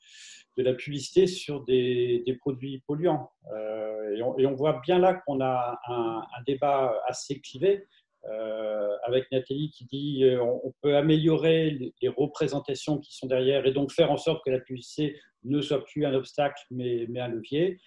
la 0.57 0.75
publicité 0.75 1.27
sur 1.27 1.65
des, 1.65 2.23
produits 2.41 2.83
polluants? 2.87 3.31
Euh, 3.53 4.17
et, 4.39 4.47
on, 4.47 4.55
voit 4.55 4.81
bien 4.87 4.99
là 4.99 5.15
qu'on 5.15 5.41
a 5.41 5.79
un, 5.89 6.23
débat 6.47 6.95
assez 7.09 7.41
clivé. 7.41 7.87
Euh, 8.27 8.97
avec 9.07 9.31
Nathalie 9.33 9.71
qui 9.71 9.85
dit 9.85 10.25
euh, 10.25 10.43
on, 10.43 10.73
peut 10.81 10.97
améliorer 10.97 11.93
les, 12.01 12.09
représentations 12.09 12.97
qui 12.99 13.15
sont 13.15 13.27
derrière 13.27 13.67
et 13.67 13.73
donc 13.73 13.93
faire 13.93 14.11
en 14.11 14.17
sorte 14.17 14.43
que 14.47 14.51
la 14.51 14.61
publicité 14.61 15.21
ne 15.43 15.61
soit 15.61 15.85
plus 15.85 16.07
un 16.07 16.15
obstacle 16.15 16.63
mais 16.71 17.07
un 17.19 17.29
levier. 17.29 17.79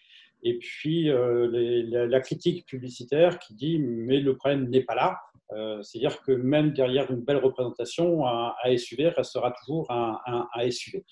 Et 0.44 0.60
puis 0.60 1.06
la, 1.10 2.20
critique 2.20 2.68
publicitaire 2.68 3.40
qui 3.40 3.56
dit 3.56 3.80
mais 3.80 4.20
le 4.20 4.38
problème 4.38 4.70
n'est 4.70 4.84
pas 4.84 4.94
là. 4.94 5.18
C'est-à-dire 5.50 6.22
que 6.24 6.32
même 6.32 6.74
derrière 6.74 7.10
une 7.10 7.22
belle 7.22 7.38
représentation, 7.38 8.28
un, 8.28 8.54
SUV 8.76 9.10
restera 9.10 9.52
toujours 9.52 9.90
un, 9.92 10.20
un, 10.26 10.70
SUV. 10.70 11.06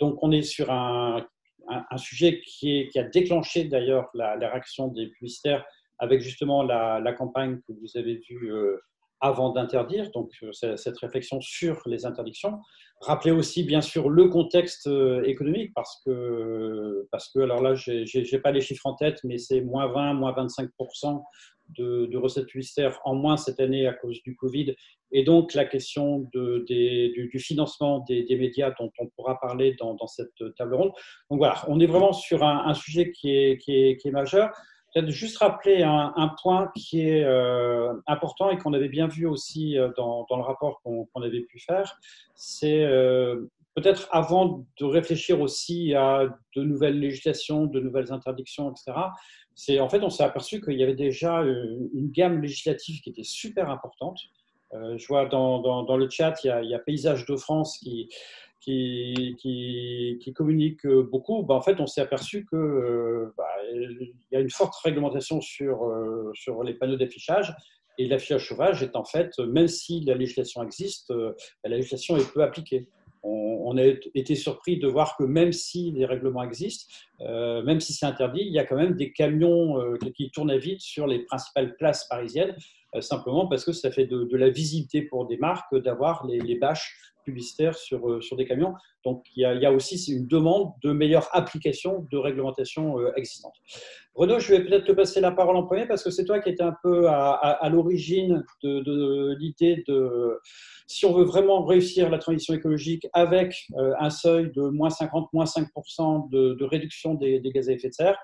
donc 0.00 0.22
on 0.22 0.32
est 0.32 0.42
sur 0.42 0.70
un, 0.70 1.26
un, 1.68 1.96
sujet 1.98 2.40
qui, 2.40 2.90
a 2.96 3.02
déclenché 3.02 3.64
d'ailleurs 3.64 4.08
la, 4.14 4.36
réaction 4.36 4.88
des 4.88 5.08
publicitaires 5.08 5.64
avec 5.98 6.20
justement 6.20 6.62
la, 6.62 7.12
campagne 7.12 7.60
que 7.66 7.72
vous 7.72 7.96
avez 7.96 8.20
vue 8.28 8.52
avant 9.20 9.50
d'interdire, 9.52 10.10
donc 10.12 10.32
cette 10.52 10.98
réflexion 10.98 11.40
sur 11.42 11.82
les 11.86 12.06
interdictions. 12.06 12.58
Rappelez 13.02 13.32
aussi, 13.32 13.64
bien 13.64 13.82
sûr, 13.82 14.08
le 14.08 14.28
contexte 14.28 14.88
économique, 15.24 15.72
parce 15.74 16.00
que, 16.04 17.06
parce 17.10 17.30
que 17.30 17.40
alors 17.40 17.62
là, 17.62 17.74
je 17.74 18.34
n'ai 18.34 18.40
pas 18.40 18.50
les 18.50 18.62
chiffres 18.62 18.86
en 18.86 18.94
tête, 18.94 19.20
mais 19.24 19.36
c'est 19.36 19.60
moins 19.60 19.88
20, 19.88 20.14
moins 20.14 20.32
25 20.32 20.70
de, 21.76 22.16
recettes 22.16 22.46
publicitaires 22.46 23.00
en 23.04 23.14
moins 23.14 23.36
cette 23.36 23.60
année 23.60 23.86
à 23.86 23.92
cause 23.92 24.22
du 24.22 24.36
Covid. 24.36 24.74
Et 25.12 25.24
donc, 25.24 25.54
la 25.54 25.64
question 25.64 26.28
du, 26.32 27.38
financement 27.38 28.04
des, 28.08 28.36
médias 28.36 28.72
dont 28.78 28.90
on 28.98 29.08
pourra 29.08 29.38
parler 29.40 29.76
dans, 29.78 29.96
cette 30.06 30.54
table 30.56 30.74
ronde. 30.74 30.92
Donc 31.30 31.38
voilà, 31.38 31.64
on 31.68 31.80
est 31.80 31.86
vraiment 31.86 32.12
sur 32.12 32.44
un, 32.44 32.74
sujet 32.74 33.10
qui 33.12 33.30
est, 33.30 33.58
qui 33.58 33.72
est, 33.72 34.10
majeur. 34.10 34.50
Peut-être 34.92 35.10
juste 35.10 35.38
rappeler 35.38 35.82
un, 35.82 36.34
point 36.42 36.70
qui 36.76 37.08
est 37.08 37.24
euh, 37.24 37.92
important 38.06 38.50
et 38.50 38.58
qu'on 38.58 38.72
avait 38.72 38.88
bien 38.88 39.06
vu 39.06 39.26
aussi 39.26 39.78
euh, 39.78 39.90
dans, 39.96 40.26
dans 40.28 40.36
le 40.36 40.42
rapport 40.42 40.80
qu'on 40.82 41.22
avait 41.22 41.42
pu 41.42 41.60
faire. 41.60 41.96
C'est 42.34 42.82
euh, 42.82 43.50
peut-être 43.74 44.08
avant 44.10 44.66
de 44.78 44.84
réfléchir 44.84 45.40
aussi 45.40 45.94
à 45.94 46.26
de 46.56 46.62
nouvelles 46.62 46.98
législations, 46.98 47.66
de 47.66 47.80
nouvelles 47.80 48.12
interdictions, 48.12 48.70
etc. 48.70 48.92
C'est 49.62 49.78
en 49.78 49.90
fait, 49.90 50.02
on 50.02 50.08
s'est 50.08 50.22
aperçu 50.22 50.62
qu'il 50.62 50.78
y 50.78 50.82
avait 50.82 50.94
déjà 50.94 51.42
une 51.42 52.10
gamme 52.10 52.40
législative 52.40 53.02
qui 53.02 53.10
était 53.10 53.24
super 53.24 53.68
importante. 53.68 54.18
je 54.72 55.06
vois 55.06 55.26
dans, 55.26 55.96
le 55.98 56.08
chat, 56.08 56.34
il 56.44 56.48
y, 56.48 56.74
a, 56.74 56.78
Paysage 56.78 57.26
de 57.26 57.36
France 57.36 57.76
qui, 57.76 58.08
qui, 58.60 60.32
communique 60.34 60.86
beaucoup, 60.86 61.42
bah, 61.42 61.54
en 61.54 61.60
fait, 61.60 61.78
on 61.78 61.86
s'est 61.86 62.00
aperçu 62.00 62.46
qu'il 62.46 62.58
euh, 62.58 63.34
bah, 63.36 63.44
y 64.32 64.36
a 64.36 64.40
une 64.40 64.50
forte 64.50 64.74
réglementation 64.76 65.42
sur, 65.42 65.84
euh, 65.84 66.30
sur 66.34 66.62
les 66.62 66.72
panneaux 66.72 66.96
d'affichage. 66.96 67.54
Et 67.98 68.06
l'affichage 68.06 68.48
sauvage 68.48 68.82
est 68.82 68.96
en 68.96 69.04
fait, 69.04 69.38
même 69.40 69.68
si 69.68 70.00
la 70.00 70.14
législation 70.14 70.62
existe, 70.62 71.10
euh, 71.10 71.34
la 71.64 71.76
législation 71.76 72.16
est 72.16 72.32
peu 72.32 72.42
appliquée. 72.42 72.88
On, 73.22 73.76
a 73.76 73.84
été 74.14 74.34
surpris 74.34 74.78
de 74.78 74.88
voir 74.88 75.16
que 75.16 75.24
même 75.24 75.52
si 75.52 75.92
les 75.92 76.04
règlements 76.04 76.42
existent, 76.42 76.92
même 77.20 77.78
si 77.78 77.92
c'est 77.92 78.06
interdit, 78.06 78.40
il 78.40 78.52
y 78.52 78.58
a 78.58 78.64
quand 78.64 78.76
même 78.76 78.96
des 78.96 79.12
camions 79.12 79.76
qui 80.16 80.30
tournent 80.30 80.50
à 80.50 80.56
vide 80.56 80.80
sur 80.80 81.06
les 81.06 81.20
principales 81.20 81.76
places 81.76 82.08
parisiennes, 82.08 82.56
simplement 83.00 83.46
parce 83.46 83.64
que 83.64 83.72
ça 83.72 83.92
fait 83.92 84.06
de, 84.06 84.36
la 84.36 84.48
visibilité 84.48 85.02
pour 85.02 85.26
des 85.26 85.36
marques 85.36 85.76
d'avoir 85.76 86.26
les, 86.26 86.40
les 86.40 86.56
bâches 86.56 86.96
sur, 87.74 88.08
euh, 88.08 88.20
sur 88.20 88.36
des 88.36 88.46
camions. 88.46 88.74
Donc, 89.04 89.24
il 89.34 89.40
y, 89.40 89.66
a, 89.66 89.72
aussi 89.72 90.12
une 90.12 90.26
demande 90.26 90.72
de 90.82 90.92
meilleure 90.92 91.28
application 91.32 92.06
de 92.10 92.18
réglementation 92.18 92.98
euh, 92.98 93.12
existante. 93.16 93.54
Renaud, 94.14 94.38
je 94.38 94.54
vais 94.54 94.64
peut-être 94.64 94.84
te 94.84 94.92
passer 94.92 95.20
la 95.20 95.30
parole 95.30 95.56
en 95.56 95.64
premier 95.64 95.86
parce 95.86 96.02
que 96.02 96.10
c'est 96.10 96.24
toi 96.24 96.40
qui 96.40 96.50
étais 96.50 96.62
un 96.62 96.74
peu 96.82 97.08
à, 97.08 97.68
l'origine 97.70 98.44
de, 98.62 99.34
l'idée 99.38 99.82
de 99.88 100.38
si 100.86 101.06
on 101.06 101.14
veut 101.14 101.24
vraiment 101.24 101.64
réussir 101.64 102.10
la 102.10 102.18
transition 102.18 102.52
écologique 102.52 103.06
avec 103.12 103.54
euh, 103.76 103.94
un 103.98 104.10
seuil 104.10 104.50
de 104.52 104.62
moins 104.62 104.90
50, 104.90 105.32
moins 105.32 105.44
5% 105.44 106.28
de, 106.28 106.64
réduction 106.64 107.14
des, 107.14 107.40
gaz 107.40 107.68
à 107.68 107.72
effet 107.72 107.88
de 107.88 107.94
serre, 107.94 108.18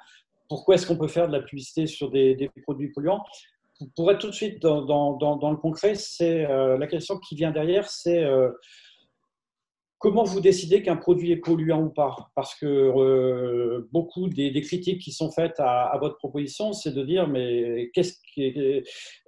pourquoi 0.49 0.75
est-ce 0.75 0.87
qu'on 0.87 0.99
peut 0.99 1.09
faire 1.09 1.29
de 1.29 1.33
la 1.33 1.41
publicité 1.41 1.87
sur 1.87 2.11
des, 2.11 2.51
produits 2.65 2.89
polluants? 2.89 3.25
Pour 3.95 4.11
être 4.11 4.19
tout 4.19 4.29
de 4.29 4.35
suite 4.35 4.61
dans, 4.61 4.83
dans, 4.83 5.37
dans 5.37 5.51
le 5.51 5.57
concret, 5.57 5.95
c'est 5.95 6.43
la 6.43 6.87
question 6.87 7.19
qui 7.19 7.37
vient 7.37 7.51
derrière, 7.51 7.89
c'est 7.89 8.25
Comment 10.07 10.23
vous 10.23 10.39
décidez 10.39 10.83
qu'un 10.83 10.95
produit 10.95 11.33
est 11.33 11.37
polluant 11.39 11.83
ou 11.83 11.89
pas? 11.89 12.31
Parce 12.37 12.55
que 12.55 12.65
euh, 12.65 13.89
beaucoup 13.91 14.29
des, 14.29 14.53
critiques 14.63 15.01
qui 15.01 15.11
sont 15.11 15.33
faites 15.33 15.59
à, 15.59 15.99
votre 16.01 16.17
proposition, 16.17 16.73
c'est 16.73 16.93
de 16.93 17.03
dire 17.03 17.27
mais 17.27 17.91
qu'est-ce 17.93 18.15
qui 18.33 18.85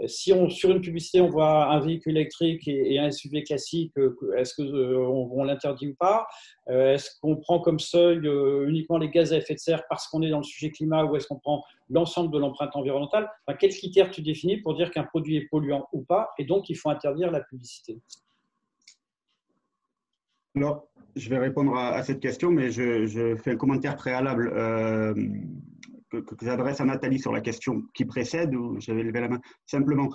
si 0.06 0.32
on 0.32 0.48
sur 0.48 0.70
une 0.70 0.80
publicité 0.80 1.20
on 1.20 1.30
voit 1.30 1.64
un 1.72 1.80
véhicule 1.80 2.16
électrique 2.16 2.68
et, 2.68 2.96
un 3.00 3.10
SUV 3.10 3.42
classique, 3.42 3.92
est-ce 4.36 4.54
que 4.54 4.62
euh, 4.62 5.44
l'interdit 5.44 5.88
ou 5.88 5.96
pas? 5.96 6.28
Euh, 6.68 6.94
Est-ce 6.94 7.10
qu'on 7.20 7.34
prend 7.34 7.58
comme 7.58 7.80
seuil 7.80 8.20
uniquement 8.68 8.98
les 8.98 9.08
gaz 9.08 9.32
à 9.32 9.38
effet 9.38 9.54
de 9.54 9.58
serre 9.58 9.82
parce 9.88 10.06
qu'on 10.06 10.22
est 10.22 10.30
dans 10.30 10.38
le 10.38 10.44
sujet 10.44 10.70
climat 10.70 11.04
ou 11.06 11.16
est-ce 11.16 11.26
qu'on 11.26 11.40
prend 11.40 11.64
l'ensemble 11.90 12.32
de 12.32 12.38
l'empreinte 12.38 12.76
environnementale? 12.76 13.28
Quels 13.58 13.74
critères 13.74 14.12
tu 14.12 14.22
définis 14.22 14.58
pour 14.58 14.76
dire 14.76 14.92
qu'un 14.92 15.02
produit 15.02 15.38
est 15.38 15.48
polluant 15.50 15.88
ou 15.92 16.02
pas? 16.02 16.30
Et 16.38 16.44
donc 16.44 16.70
il 16.70 16.76
faut 16.76 16.88
interdire 16.88 17.32
la 17.32 17.40
publicité 17.40 17.98
alors, 20.56 20.88
je 21.16 21.28
vais 21.28 21.38
répondre 21.38 21.76
à, 21.76 22.02
cette 22.02 22.20
question, 22.20 22.50
mais 22.50 22.70
je, 22.70 23.36
fais 23.42 23.52
un 23.52 23.56
commentaire 23.56 23.96
préalable 23.96 24.50
euh, 24.54 25.14
que, 26.10 26.22
j'adresse 26.42 26.80
à 26.80 26.84
Nathalie 26.84 27.18
sur 27.18 27.32
la 27.32 27.40
question 27.40 27.82
qui 27.94 28.04
précède, 28.04 28.54
où 28.54 28.80
j'avais 28.80 29.02
levé 29.02 29.20
la 29.20 29.28
main. 29.28 29.40
Simplement, 29.66 30.08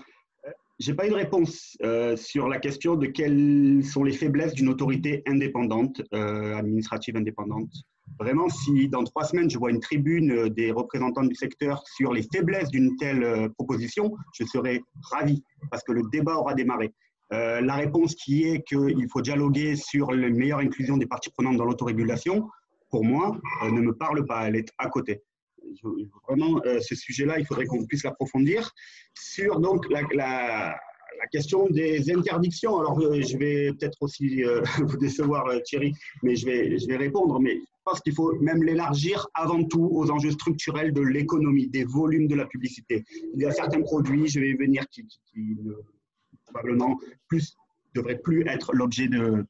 euh, 0.46 0.52
je 0.80 0.90
n'ai 0.90 0.96
pas 0.96 1.06
eu 1.06 1.10
de 1.10 1.16
réponse 1.16 1.78
euh, 1.84 2.16
sur 2.16 2.48
la 2.48 2.60
question 2.60 2.96
de 2.96 3.08
quelles 3.08 3.84
sont 3.84 4.04
les 4.04 4.14
faiblesses 4.14 4.54
d'une 4.54 4.70
autorité 4.70 5.24
indépendante, 5.28 6.02
administrative 6.12 7.16
indépendante. 7.18 7.72
Vraiment, 8.20 8.50
si 8.50 8.90
dans 8.90 9.04
trois 9.04 9.24
semaines, 9.24 9.50
je 9.50 9.58
vois 9.58 9.72
une 9.72 9.80
tribune 9.80 10.50
des 10.50 10.72
représentants 10.72 11.24
du 11.24 11.36
secteur 11.36 11.84
sur 11.88 12.14
les 12.14 12.24
faiblesses 12.34 12.70
d'une 12.70 12.96
telle 12.98 13.50
proposition, 13.58 14.14
je 14.34 14.46
serai 14.46 14.84
ravi 15.12 15.42
parce 15.72 15.84
que 15.84 15.94
le 15.94 16.04
débat 16.12 16.36
aura 16.36 16.54
démarré. 16.54 16.94
Euh, 17.34 17.62
la 17.62 17.76
réponse 17.76 18.16
qui 18.16 18.44
est 18.44 18.64
qu'il 18.64 19.08
faut 19.10 19.22
dialoguer 19.22 19.76
sur 19.76 20.12
la 20.12 20.30
meilleure 20.30 20.60
inclusion 20.60 20.98
des 20.98 21.08
parties 21.08 21.32
prenantes 21.32 21.58
dans 21.58 21.66
l'autorégulation, 21.66 22.48
pour 22.90 23.04
moi, 23.04 23.36
euh, 23.64 23.72
ne 23.72 23.82
me 23.82 23.94
parle 23.94 24.26
pas. 24.26 24.48
Elle 24.48 24.56
est 24.56 24.70
à 24.78 24.88
côté. 24.90 25.24
vraiment, 26.28 26.62
euh, 26.66 26.80
ce 26.80 26.94
sujet-là, 26.96 27.40
il 27.40 27.46
faudrait 27.46 27.66
qu'on 27.66 27.86
puisse 27.86 28.04
l'approfondir. 28.04 28.72
Sur 29.16 29.60
donc 29.60 29.86
la, 29.90 30.78
question 31.32 31.68
des 31.70 32.12
interdictions, 32.14 32.78
alors 32.80 33.00
je 33.00 33.38
vais 33.38 33.72
peut-être 33.74 33.98
aussi 34.02 34.44
vous 34.84 34.98
décevoir, 34.98 35.46
Thierry, 35.64 35.94
mais 36.22 36.36
je 36.36 36.46
vais, 36.46 36.78
je 36.78 36.86
vais 36.86 36.98
répondre. 36.98 37.40
Mais 37.40 37.56
je 37.56 37.82
pense 37.92 38.02
qu'il 38.02 38.14
faut 38.14 38.38
même 38.40 38.62
l'élargir 38.62 39.28
avant 39.34 39.64
tout 39.64 39.90
aux 39.92 40.12
enjeux 40.12 40.32
structurels 40.32 40.94
de 40.94 41.02
l'économie, 41.02 41.68
des 41.70 41.86
volumes 41.86 42.28
de 42.28 42.36
la 42.36 42.46
publicité. 42.46 43.04
Il 43.34 43.42
y 43.42 43.46
a 43.46 43.52
certains 43.52 43.82
produits, 43.82 44.28
je 44.28 44.40
vais 44.40 44.54
venir, 44.54 44.84
qui 44.90 45.08
probablement 46.54 47.00
plus, 47.28 47.56
devrait 47.96 48.20
plus 48.20 48.46
être 48.48 48.74
l'objet 48.74 49.08
de, 49.08 49.46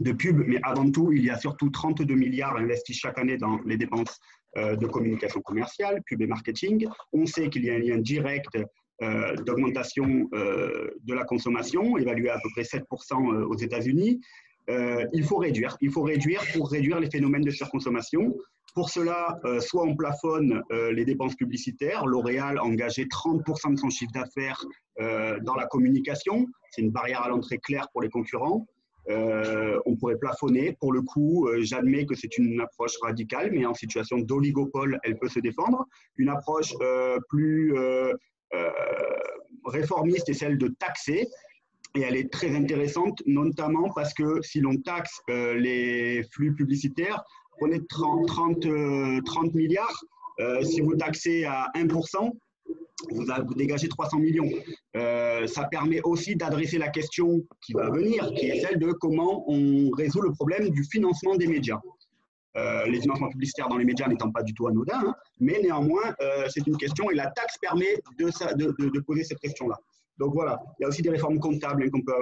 de 0.00 0.12
pub, 0.12 0.42
mais 0.46 0.58
avant 0.62 0.90
tout, 0.90 1.12
il 1.12 1.24
y 1.24 1.30
a 1.30 1.38
surtout 1.38 1.70
32 1.70 2.14
milliards 2.14 2.56
investis 2.56 2.96
chaque 2.96 3.18
année 3.18 3.36
dans 3.36 3.60
les 3.64 3.76
dépenses 3.76 4.20
euh, 4.56 4.76
de 4.76 4.86
communication 4.86 5.40
commerciale, 5.40 6.02
pub 6.06 6.20
et 6.20 6.26
marketing. 6.26 6.86
On 7.12 7.26
sait 7.26 7.48
qu'il 7.48 7.64
y 7.64 7.70
a 7.70 7.74
un 7.74 7.78
lien 7.78 7.98
direct 7.98 8.58
euh, 9.02 9.34
d'augmentation 9.36 10.28
euh, 10.34 10.90
de 11.04 11.14
la 11.14 11.24
consommation, 11.24 11.96
évalué 11.96 12.30
à 12.30 12.38
peu 12.42 12.48
près 12.52 12.62
7% 12.62 13.44
aux 13.44 13.56
États-Unis. 13.56 14.20
il 14.68 15.24
faut 15.24 15.38
réduire, 15.38 15.76
il 15.80 15.90
faut 15.90 16.02
réduire 16.02 16.42
pour 16.54 16.70
réduire 16.70 17.00
les 17.00 17.10
phénomènes 17.10 17.42
de 17.42 17.50
surconsommation. 17.50 18.34
Pour 18.74 18.88
cela, 18.88 19.38
euh, 19.44 19.60
soit 19.60 19.84
on 19.84 19.94
plafonne 19.94 20.62
euh, 20.72 20.92
les 20.92 21.04
dépenses 21.04 21.34
publicitaires. 21.36 22.06
L'Oréal 22.06 22.56
a 22.56 22.64
engagé 22.64 23.04
30% 23.04 23.74
de 23.74 23.78
son 23.78 23.90
chiffre 23.90 24.12
d'affaires 24.12 24.64
euh, 25.00 25.38
dans 25.40 25.54
la 25.54 25.66
communication. 25.66 26.46
C'est 26.70 26.80
une 26.80 26.90
barrière 26.90 27.22
à 27.22 27.28
l'entrée 27.28 27.58
claire 27.58 27.88
pour 27.92 28.00
les 28.00 28.08
concurrents. 28.08 28.66
on 29.08 29.96
pourrait 29.96 30.16
plafonner. 30.16 30.76
Pour 30.80 30.92
le 30.92 31.02
coup, 31.02 31.48
j'admets 31.60 32.06
que 32.06 32.14
c'est 32.14 32.38
une 32.38 32.60
approche 32.60 32.96
radicale, 33.02 33.50
mais 33.52 33.66
en 33.66 33.74
situation 33.74 34.18
d'oligopole, 34.18 34.98
elle 35.02 35.18
peut 35.18 35.28
se 35.28 35.40
défendre. 35.40 35.86
Une 36.16 36.30
approche 36.30 36.72
plus 37.28 37.74
réformiste 39.66 40.28
est 40.30 40.34
celle 40.34 40.56
de 40.56 40.68
taxer. 40.68 41.28
Et 41.94 42.00
elle 42.00 42.16
est 42.16 42.32
très 42.32 42.56
intéressante, 42.56 43.22
notamment 43.26 43.90
parce 43.94 44.14
que 44.14 44.40
si 44.40 44.60
l'on 44.60 44.78
taxe 44.78 45.20
les 45.28 46.22
flux 46.32 46.54
publicitaires, 46.54 47.22
prenez 47.58 47.80
30, 47.86 48.26
30, 48.26 49.24
30 49.24 49.54
milliards, 49.54 50.04
euh, 50.40 50.62
si 50.62 50.80
vous 50.80 50.94
taxez 50.96 51.44
à 51.44 51.70
1%, 51.74 52.30
vous, 53.10 53.54
dégagez 53.54 53.88
300 53.88 54.18
millions. 54.18 54.48
Euh, 54.96 55.46
ça 55.46 55.64
permet 55.64 56.00
aussi 56.02 56.36
d'adresser 56.36 56.78
la 56.78 56.88
question 56.88 57.42
qui 57.60 57.72
va 57.72 57.90
venir, 57.90 58.32
qui 58.34 58.46
est 58.46 58.60
celle 58.60 58.78
de 58.78 58.92
comment 58.92 59.44
on 59.50 59.90
résout 59.90 60.20
le 60.20 60.32
problème 60.32 60.70
du 60.70 60.84
financement 60.84 61.36
des 61.36 61.48
médias. 61.48 61.80
Euh, 62.56 62.86
les 62.86 63.00
financements 63.00 63.30
publicitaires 63.30 63.68
dans 63.68 63.78
les 63.78 63.84
médias 63.84 64.06
n'étant 64.06 64.30
pas 64.30 64.42
du 64.42 64.52
tout 64.52 64.68
anodins, 64.68 65.02
hein, 65.06 65.14
mais 65.40 65.58
néanmoins, 65.62 66.14
c'est 66.48 66.66
une 66.66 66.76
question 66.76 67.10
et 67.10 67.14
la 67.14 67.30
taxe 67.30 67.56
permet 67.58 67.98
de, 68.18 69.00
poser 69.00 69.24
cette 69.24 69.40
question-là. 69.40 69.76
Donc 70.18 70.34
voilà, 70.34 70.62
il 70.78 70.82
y 70.82 70.84
a 70.84 70.88
aussi 70.88 71.02
des 71.02 71.10
réformes 71.10 71.40
comptables 71.40 71.90
qu'on 71.90 72.02
peut 72.02 72.12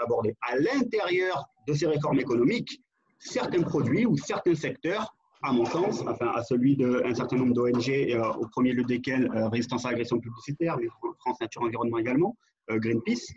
aborder. 0.00 0.34
À 0.40 0.56
l'intérieur 0.56 1.44
de 1.68 1.74
ces 1.74 1.86
réformes 1.86 2.18
économiques, 2.18 2.80
certains 3.18 3.62
produits 3.62 4.06
ou 4.06 4.16
certains 4.16 4.54
secteurs, 4.54 5.14
à 5.42 5.52
mon 5.52 5.64
sens, 5.64 6.02
enfin 6.06 6.32
à 6.34 6.42
celui 6.42 6.76
d'un 6.76 7.14
certain 7.14 7.36
nombre 7.36 7.54
d'ONG, 7.54 7.88
euh, 7.88 8.32
au 8.32 8.46
premier 8.48 8.72
lieu 8.72 8.84
desquels 8.84 9.30
euh, 9.34 9.48
Résistance 9.48 9.84
à 9.84 9.90
l'agression 9.90 10.18
publicitaire, 10.18 10.76
mais 10.78 10.88
France 11.20 11.40
Nature 11.40 11.62
Environnement 11.62 11.98
également, 11.98 12.36
euh, 12.70 12.78
Greenpeace, 12.78 13.32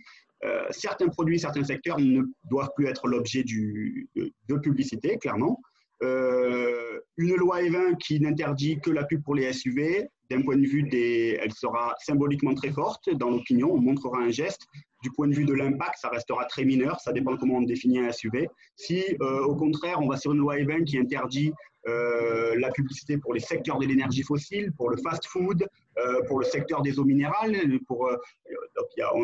certains 0.72 1.10
produits, 1.10 1.38
certains 1.38 1.66
secteurs 1.66 2.00
ne 2.00 2.22
doivent 2.50 2.72
plus 2.74 2.88
être 2.88 3.08
l'objet 3.10 3.44
de, 3.44 4.56
publicité, 4.58 5.18
clairement. 5.18 5.60
une 6.02 7.36
loi 7.36 7.62
E20 7.62 7.98
qui 7.98 8.22
n'interdit 8.22 8.80
que 8.80 8.90
la 8.90 9.04
pub 9.04 9.22
pour 9.22 9.36
les 9.36 9.52
SUV, 9.52 10.08
d'un 10.30 10.42
point 10.42 10.56
de 10.56 10.66
vue 10.66 10.88
elle 10.94 11.52
sera 11.52 11.94
symboliquement 12.00 12.54
très 12.54 12.72
forte 12.72 13.10
dans 13.10 13.32
l'opinion, 13.32 13.74
on 13.74 13.82
montrera 13.82 14.20
un 14.20 14.30
geste. 14.30 14.66
Du 15.02 15.12
point 15.12 15.28
de 15.28 15.34
vue 15.34 15.46
de 15.46 15.54
l'impact, 15.54 15.96
ça 16.00 16.10
restera 16.10 16.46
très 16.46 16.66
mineur, 16.66 17.00
ça 17.00 17.14
dépend 17.14 17.38
comment 17.38 17.56
on 17.56 17.62
définit 17.62 18.00
un 18.00 18.12
SUV. 18.12 18.50
Si 18.76 19.04
euh, 19.22 19.44
au 19.44 19.56
contraire, 19.56 20.00
on 20.02 20.08
va 20.08 20.18
sur 20.18 20.34
une 20.34 20.40
loi 20.40 20.58
E20 20.58 20.84
qui 20.84 20.98
interdit 20.98 21.54
euh, 21.88 22.60
la 22.60 22.70
publicité 22.72 23.18
pour 23.18 23.34
les 23.34 23.40
secteurs 23.40 23.80
de 23.80 23.86
l'énergie 23.86 24.24
fossile, 24.24 24.74
pour 24.74 24.90
le 24.90 24.98
fast-food, 24.98 25.66
euh, 25.98 26.22
pour 26.28 26.40
le 26.40 26.46
secteur 26.46 26.82
des 26.82 27.00
eaux 27.00 27.06
minérales, 27.06 27.80
pour, 27.88 28.10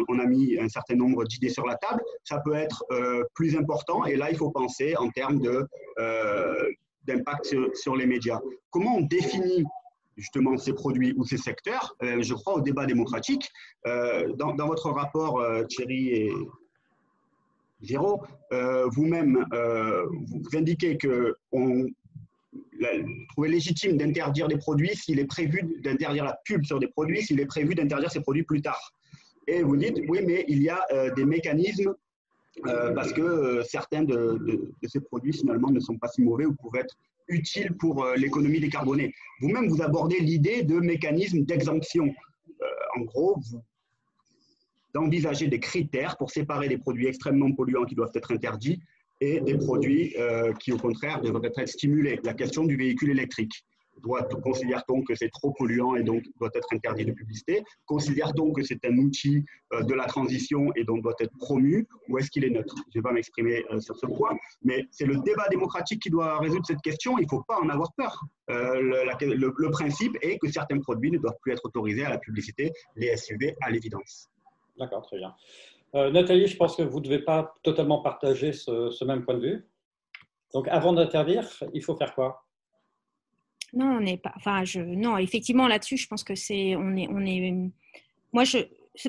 on, 0.08 0.20
a 0.20 0.26
mis 0.26 0.58
un 0.58 0.70
certain 0.70 0.96
nombre 0.96 1.26
d'idées 1.26 1.50
sur 1.50 1.66
la 1.66 1.76
table, 1.76 2.02
ça 2.24 2.40
peut 2.44 2.56
être 2.56 2.86
plus 3.34 3.58
important 3.58 4.06
et 4.06 4.16
là, 4.16 4.32
il 4.32 4.38
faut 4.38 4.52
penser 4.52 4.96
en 4.96 5.10
termes 5.10 5.40
de 5.40 5.68
d'impact 7.06 7.56
sur, 7.74 7.96
les 7.96 8.06
médias. 8.06 8.40
Comment 8.72 8.96
on 8.96 9.02
définit 9.02 9.64
justement 10.18 10.58
ces 10.58 10.74
produits 10.74 11.14
ou 11.18 11.26
ces 11.26 11.38
secteurs 11.38 11.96
euh, 12.04 12.22
Je 12.22 12.34
crois 12.34 12.56
au 12.56 12.62
débat 12.62 12.86
démocratique. 12.86 13.52
Euh, 13.86 14.34
dans, 14.34 14.56
votre 14.68 14.90
rapport, 14.90 15.40
euh, 15.40 15.64
Thierry 15.64 16.10
et 16.10 16.34
Géraud, 17.82 18.24
vous-même, 18.88 19.46
vous 19.52 20.58
indiquez 20.58 20.98
que 20.98 21.36
on 21.52 21.86
légitime 23.38 23.98
d'interdire 23.98 24.48
des 24.48 24.58
produits 24.58 24.96
s'il 24.96 25.20
est 25.20 25.26
prévu 25.26 25.62
d'interdire 25.84 26.24
la 26.24 26.40
pub 26.46 26.64
sur 26.64 26.80
des 26.80 26.88
produits, 26.88 27.22
s'il 27.22 27.40
est 27.40 27.46
prévu 27.46 27.76
d'interdire 27.76 28.10
ces 28.10 28.22
produits 28.22 28.44
plus 28.44 28.62
tard. 28.62 28.94
Et 29.48 29.62
vous 29.62 29.76
dites, 29.76 30.00
oui, 30.08 30.22
mais 30.26 30.46
il 30.48 30.64
y 30.64 30.70
a 30.70 30.82
des 31.16 31.26
mécanismes 31.26 31.94
euh, 32.68 32.94
parce 32.94 33.12
que 33.12 33.22
euh, 33.22 33.64
certains 33.64 34.04
de, 34.04 34.72
ces 34.88 35.02
produits 35.02 35.34
finalement 35.34 35.70
ne 35.70 35.80
sont 35.80 35.98
pas 35.98 36.08
si 36.08 36.22
mauvais 36.22 36.46
ou 36.46 36.56
peuvent 36.56 36.82
être 36.82 36.96
utiles 37.28 37.74
pour 37.74 38.04
euh, 38.04 38.16
l'économie 38.16 38.60
décarbonée. 38.60 39.14
Vous-même, 39.42 39.68
vous 39.68 39.82
abordez 39.82 40.20
l'idée 40.20 40.64
de 40.64 40.80
mécanismes 40.80 41.44
d'exemption. 41.44 42.14
en 42.98 43.02
gros, 43.02 43.38
vous 43.50 43.62
d'envisager 44.94 45.48
des 45.48 45.60
critères 45.60 46.16
pour 46.16 46.32
séparer 46.32 46.70
des 46.70 46.78
produits 46.78 47.08
extrêmement 47.08 47.52
polluants 47.52 47.84
qui 47.84 47.96
doivent 47.96 48.16
être 48.16 48.32
interdits 48.32 48.80
et 49.20 49.42
des 49.42 49.58
produits 49.58 50.16
qui, 50.62 50.72
au 50.72 50.78
contraire, 50.78 51.20
devraient 51.20 51.52
être 51.58 51.68
stimulés. 51.68 52.18
La 52.24 52.34
question 52.34 52.64
du 52.64 52.78
véhicule 52.78 53.10
électrique 53.10 53.66
considère-t-on 54.02 55.04
que 55.04 55.16
c'est 55.16 55.30
trop 55.30 55.52
polluant 55.52 55.96
et 55.96 56.04
donc 56.04 56.24
doit 56.40 56.50
être 56.54 56.68
interdit 56.74 57.06
de 57.06 57.12
publicité? 57.12 57.64
Considère-t-on 57.86 58.52
que 58.52 58.64
c'est 58.64 58.84
un 58.86 58.98
outil 58.98 59.44
euh, 59.74 59.84
de 59.84 59.94
la 59.94 60.06
transition 60.06 60.72
et 60.76 60.84
donc 60.84 61.02
doit 61.02 61.16
être 61.20 61.36
promu? 61.38 61.88
Ou 62.10 62.18
est-ce 62.18 62.30
qu'il 62.30 62.44
est 62.44 62.50
neutre? 62.50 62.76
Je 62.78 63.00
ne 63.00 63.02
vais 63.02 63.08
pas 63.08 63.14
m'exprimer 63.14 63.64
euh, 63.72 63.80
sur 63.80 63.96
ce 63.98 64.06
point, 64.06 64.36
mais 64.64 64.86
c'est 64.92 65.06
le 65.06 65.18
débat 65.18 65.48
démocratique 65.50 66.02
qui 66.02 66.10
doit 66.10 66.40
résoudre 66.40 66.66
cette 66.66 66.82
question. 66.82 67.18
Il 67.18 67.24
ne 67.24 67.30
faut 67.30 67.44
pas 67.48 67.60
en 67.60 67.70
avoir 67.70 67.94
peur. 67.94 68.24
Euh, 68.50 69.06
le, 69.22 69.72
principe 69.72 70.18
est 70.22 70.38
que 70.38 70.50
certains 70.52 70.80
produits 70.80 71.12
ne 71.12 71.18
doivent 71.18 71.38
plus 71.42 71.54
être 71.54 71.66
autorisés 71.66 72.06
à 72.06 72.10
la 72.10 72.18
publicité, 72.18 72.72
les 72.96 73.16
SUV 73.18 73.56
à 73.62 73.72
l'évidence. 73.72 74.30
D'accord, 74.78 75.02
très 75.02 75.18
bien. 75.18 75.34
Nathalie, 75.94 76.48
je 76.48 76.58
pense 76.58 76.76
que 76.76 76.84
vous 76.84 77.00
ne 77.00 77.06
devez 77.06 77.20
pas 77.20 77.56
totalement 77.64 78.02
partager 78.02 78.52
ce, 78.52 78.92
ce 78.92 79.06
même 79.06 79.24
point 79.24 79.36
de 79.36 79.40
vue. 79.40 79.66
Donc, 80.54 80.68
avant 80.68 80.92
d'interdire, 80.92 81.48
il 81.74 81.82
faut 81.82 81.96
faire 81.96 82.14
quoi? 82.14 82.45
Non, 83.76 83.98
on 83.98 84.00
n'est 84.00 84.18
pas. 84.18 84.34
Enfin, 84.38 84.64
je, 84.64 84.80
non, 84.80 85.18
effectivement, 85.18 85.68
là-dessus, 85.68 85.98
je 85.98 86.08
pense 86.08 86.24
que 86.24 86.36
c'est. 86.36 86.76
On 86.76 86.96
est, 86.96 87.08
on 87.10 87.26
est. 87.26 87.54
Moi, 88.32 88.46
je. 88.46 88.60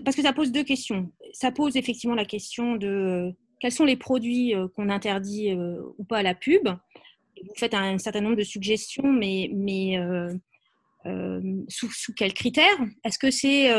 Parce 0.05 0.16
que 0.16 0.22
ça 0.22 0.32
pose 0.32 0.51
deux 0.51 0.64
questions. 0.64 1.12
Ça 1.32 1.52
pose 1.52 1.76
effectivement 1.76 2.16
la 2.16 2.24
question 2.24 2.74
de 2.74 3.32
quels 3.60 3.72
sont 3.72 3.84
les 3.84 3.97
produits 3.97 4.55
euh, 4.55 4.66
qu'on 4.68 4.90
interdit 4.90 5.52
euh, 5.52 5.80
ou 5.98 6.05
pas 6.05 6.18
à 6.18 6.22
la 6.22 6.34
pub. 6.34 6.68
Vous 6.68 7.55
faites 7.56 7.74
un, 7.74 7.98
certain 7.98 8.20
nombre 8.20 8.36
de 8.36 8.43
suggestions, 8.43 9.12
mais, 9.12 9.51
mais 9.55 9.98
euh, 9.98 11.40
sous, 11.68 11.90
sous 11.93 12.12
quels 12.14 12.34
critères? 12.34 12.78
Est-ce 13.05 13.18
que 13.18 13.30
c'est 13.30 13.70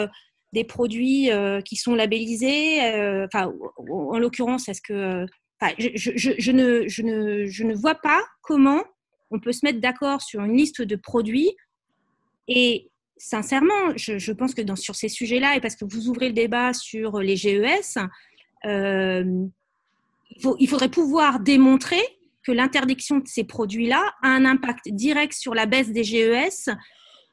des 0.53 0.63
produits 0.63 1.31
qui 1.65 1.75
sont 1.75 1.95
labellisés? 1.95 2.79
Enfin, 3.25 3.51
en 3.89 4.19
l'occurrence, 4.19 4.69
est-ce 4.69 4.81
que. 4.81 5.25
Je, 5.79 6.11
je, 6.15 6.51
ne, 6.51 6.87
je, 6.87 7.01
ne, 7.01 7.47
je 7.47 7.63
ne 7.63 7.73
vois 7.73 7.95
pas 7.95 8.21
comment 8.43 8.83
on 9.31 9.39
peut 9.39 9.51
se 9.51 9.65
mettre 9.65 9.79
d'accord 9.79 10.21
sur 10.21 10.43
une 10.43 10.55
liste 10.55 10.81
de 10.81 10.95
produits. 10.95 11.55
Et 12.47 12.89
sincèrement, 13.17 13.95
je, 13.95 14.31
pense 14.31 14.53
que 14.53 14.75
sur 14.75 14.95
ces 14.95 15.09
sujets-là, 15.09 15.55
et 15.55 15.61
parce 15.61 15.75
que 15.75 15.85
vous 15.85 16.07
ouvrez 16.07 16.27
le 16.27 16.33
débat 16.33 16.73
sur 16.73 17.19
les 17.19 17.35
GES, 17.35 17.97
euh, 18.65 19.45
il, 20.59 20.69
faudrait 20.69 20.89
pouvoir 20.89 21.39
démontrer 21.39 22.01
que 22.43 22.51
l'interdiction 22.51 23.17
de 23.17 23.27
ces 23.27 23.43
produits-là 23.43 24.13
a 24.21 24.29
un 24.29 24.45
impact 24.45 24.89
direct 24.89 25.33
sur 25.33 25.53
la 25.53 25.65
baisse 25.65 25.91
des 25.91 26.03
GES, 26.03 26.69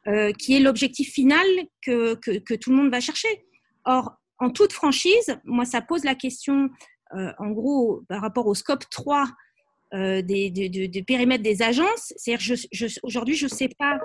euh, 0.07 0.33
qui 0.33 0.55
est 0.55 0.61
l'objectif 0.61 1.13
final 1.13 1.47
que, 1.83 2.15
tout 2.57 2.71
le 2.71 2.77
monde 2.77 2.91
va 2.91 3.01
chercher. 3.01 3.47
Or, 3.85 4.17
en 4.39 4.51
toute 4.51 4.73
franchise, 4.73 5.39
moi, 5.45 5.65
ça 5.65 5.81
pose 5.81 6.05
la 6.05 6.15
question, 6.15 6.71
euh, 7.17 7.33
en 7.39 7.51
gros, 7.51 8.03
par 8.09 8.21
rapport 8.21 8.47
au 8.47 8.55
scope 8.55 8.85
3 8.91 9.29
euh, 9.95 10.23
des, 10.23 10.51
de, 10.51 11.01
périmètre 11.03 11.45
des 11.45 11.63
agences. 11.63 12.13
C'est-à-dire, 12.17 12.57
aujourd'hui, 13.05 13.37
je 13.37 13.45
ne 13.45 13.51
sais 13.51 13.69
pas 13.79 14.01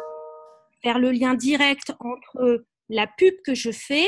faire 0.84 1.00
le 1.00 1.12
lien 1.12 1.34
direct 1.34 1.94
entre 2.00 2.64
la 2.90 3.08
pub 3.08 3.34
que 3.44 3.56
je 3.56 3.72
fais 3.72 4.06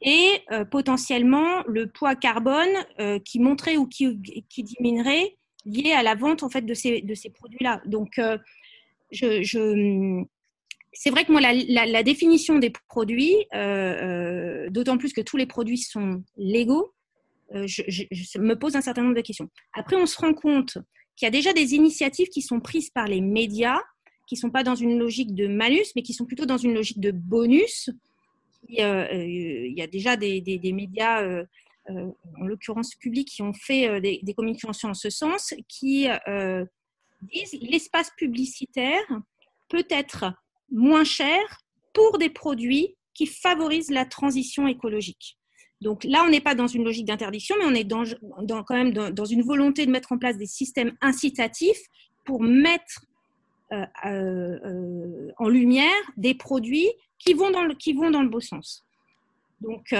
et 0.00 0.40
euh, 0.52 0.64
potentiellement 0.64 1.64
le 1.66 1.88
poids 1.88 2.14
carbone 2.14 2.70
euh, 2.98 3.18
qui 3.18 3.40
monterait 3.40 3.76
ou 3.76 3.86
qui, 3.86 4.16
diminuerait 4.56 5.36
lié 5.66 5.92
à 5.92 6.02
la 6.02 6.14
vente 6.14 6.44
en 6.44 6.48
fait 6.48 6.62
de 6.62 6.72
ces, 6.72 7.02
de 7.02 7.30
produits-là. 7.30 7.82
Donc, 7.84 8.18
c'est 9.10 11.10
vrai 11.10 11.26
que 11.26 11.32
moi, 11.32 11.42
la, 11.42 12.02
définition 12.02 12.58
des 12.58 12.72
produits, 12.88 13.36
d'autant 14.70 14.96
plus 14.96 15.12
que 15.12 15.20
tous 15.20 15.36
les 15.36 15.46
produits 15.46 15.76
sont 15.76 16.24
légaux, 16.38 16.94
je, 17.52 18.38
me 18.38 18.54
pose 18.54 18.76
un 18.76 18.80
certain 18.80 19.02
nombre 19.02 19.16
de 19.16 19.20
questions. 19.20 19.50
Après, 19.74 19.96
on 19.96 20.06
se 20.06 20.18
rend 20.18 20.32
compte 20.32 20.78
qu'il 21.16 21.26
y 21.26 21.28
a 21.28 21.30
déjà 21.30 21.52
des 21.52 21.74
initiatives 21.74 22.28
qui 22.28 22.42
sont 22.42 22.60
prises 22.60 22.90
par 22.90 23.06
les 23.06 23.20
médias, 23.20 23.80
qui 24.26 24.34
ne 24.34 24.40
sont 24.40 24.50
pas 24.50 24.62
dans 24.62 24.74
une 24.74 24.98
logique 24.98 25.34
de 25.34 25.46
malus, 25.46 25.92
mais 25.94 26.02
qui 26.02 26.14
sont 26.14 26.26
plutôt 26.26 26.46
dans 26.46 26.56
une 26.56 26.74
logique 26.74 27.00
de 27.00 27.10
bonus. 27.10 27.90
Il 28.68 28.76
y 28.76 28.80
a, 28.80 29.10
euh, 29.12 29.86
déjà 29.88 30.16
des, 30.16 30.60
médias, 30.72 31.22
euh, 31.22 31.44
euh, 31.90 32.10
en 32.40 32.44
l'occurrence 32.44 32.94
publics, 32.94 33.28
qui 33.28 33.42
ont 33.42 33.52
fait 33.52 34.00
des, 34.00 34.20
des, 34.22 34.34
communications 34.34 34.90
en 34.90 34.94
ce 34.94 35.10
sens, 35.10 35.54
qui 35.68 36.06
disent 37.22 37.58
l'espace 37.60 38.10
publicitaire 38.16 39.04
peut 39.68 39.86
être 39.90 40.32
moins 40.70 41.04
cher 41.04 41.38
pour 41.92 42.18
des 42.18 42.30
produits 42.30 42.96
qui 43.14 43.26
favorisent 43.26 43.90
la 43.90 44.06
transition 44.06 44.66
écologique. 44.66 45.38
Donc 45.82 46.04
là, 46.04 46.22
on 46.24 46.30
n'est 46.30 46.40
pas 46.40 46.54
dans 46.54 46.68
une 46.68 46.84
logique 46.84 47.06
d'interdiction, 47.06 47.56
mais 47.58 47.66
on 47.66 47.74
est 47.74 47.88
quand 48.62 48.74
même 48.74 48.92
dans, 48.92 49.24
une 49.24 49.42
volonté 49.42 49.84
de 49.84 49.90
mettre 49.90 50.12
en 50.12 50.18
place 50.18 50.38
des 50.38 50.46
systèmes 50.46 50.92
incitatifs 51.00 51.82
pour 52.24 52.40
mettre 52.40 53.04
euh, 53.72 53.84
euh, 54.06 54.58
euh, 54.64 55.32
en 55.38 55.48
lumière 55.48 55.90
des 56.16 56.34
produits 56.34 56.88
qui 57.18 57.34
vont 57.34 57.50
dans 57.50 57.64
le, 57.64 57.74
qui 57.74 57.94
beau 57.94 58.40
sens. 58.40 58.84
Donc, 59.60 59.94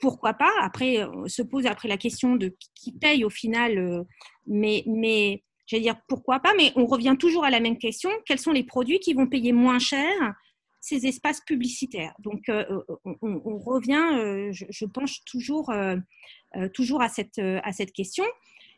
pourquoi 0.00 0.34
pas? 0.34 0.52
Après, 0.60 1.06
se 1.26 1.42
pose 1.42 1.66
après 1.66 1.88
la 1.88 1.96
question 1.96 2.36
de 2.36 2.54
qui 2.74 2.92
paye 2.92 3.24
au 3.24 3.30
final, 3.30 4.04
mais, 4.46 4.82
mais 4.86 5.42
je 5.66 5.76
vais 5.76 5.82
dire 5.82 5.96
pourquoi 6.08 6.40
pas, 6.40 6.52
mais 6.56 6.72
on 6.76 6.86
revient 6.86 7.16
toujours 7.18 7.44
à 7.44 7.50
la 7.50 7.60
même 7.60 7.78
question 7.78 8.10
quels 8.26 8.38
sont 8.38 8.52
les 8.52 8.64
produits 8.64 9.00
qui 9.00 9.14
vont 9.14 9.26
payer 9.26 9.52
moins 9.52 9.78
cher 9.78 10.34
ces 10.84 11.06
espaces 11.06 11.40
publicitaires. 11.40 12.12
Donc, 12.18 12.50
euh, 12.50 12.62
euh, 12.68 13.14
on, 13.22 13.58
revient, 13.58 14.06
euh, 14.18 14.52
je, 14.52 14.84
pense, 14.84 15.24
toujours, 15.24 15.72
toujours 16.74 17.00
à, 17.00 17.08
cette, 17.08 17.38
à 17.38 17.72
cette 17.72 17.92
question. 17.92 18.24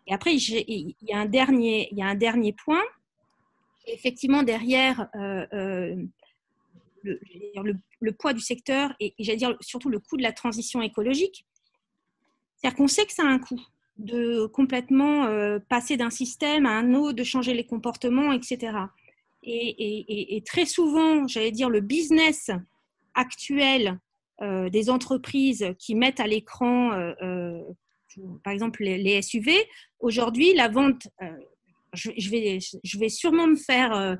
Et 0.06 0.14
après, 0.14 0.36
il 0.36 0.94
y, 1.02 1.12
a 1.12 1.18
un 1.18 1.26
dernier, 1.26 1.88
y 1.92 2.02
a 2.02 2.06
un 2.06 2.14
dernier 2.14 2.52
point. 2.52 2.84
Effectivement, 3.88 4.44
derrière 4.44 5.08
le, 5.12 6.08
le, 7.02 8.12
poids 8.12 8.32
du 8.32 8.40
secteur 8.40 8.94
et, 9.00 9.12
j'allais 9.18 9.38
dire 9.38 9.56
surtout 9.60 9.88
le 9.88 9.98
coût 9.98 10.16
de 10.16 10.22
la 10.22 10.32
transition 10.32 10.82
écologique, 10.82 11.44
c'est-à-dire 12.54 12.76
qu'on 12.76 12.86
sait 12.86 13.06
que 13.06 13.14
ça 13.14 13.24
a 13.24 13.26
un 13.26 13.40
coût 13.40 13.60
de 13.98 14.46
complètement 14.46 15.28
passer 15.68 15.96
d'un 15.96 16.10
système 16.10 16.66
à 16.66 16.70
un 16.70 16.94
autre, 16.94 17.14
de 17.14 17.24
changer 17.24 17.52
les 17.52 17.66
comportements, 17.66 18.30
etc. 18.32 18.78
Et, 19.46 20.42
très 20.44 20.66
souvent, 20.66 21.26
j'allais 21.28 21.52
dire, 21.52 21.70
le 21.70 21.80
business 21.80 22.50
actuel 23.14 23.98
euh, 24.42 24.68
des 24.68 24.90
entreprises 24.90 25.72
qui 25.78 25.94
mettent 25.94 26.20
à 26.20 26.26
l'écran, 26.26 26.92
euh, 26.92 27.12
euh, 27.22 27.62
par 28.42 28.52
exemple, 28.52 28.82
les, 28.82 29.22
SUV, 29.22 29.52
aujourd'hui, 30.00 30.52
la 30.54 30.68
vente, 30.68 31.08
je, 31.92 32.30
vais, 32.30 32.58
je 32.82 32.98
vais 32.98 33.08
sûrement 33.08 33.46
me 33.46 33.56
faire 33.56 34.18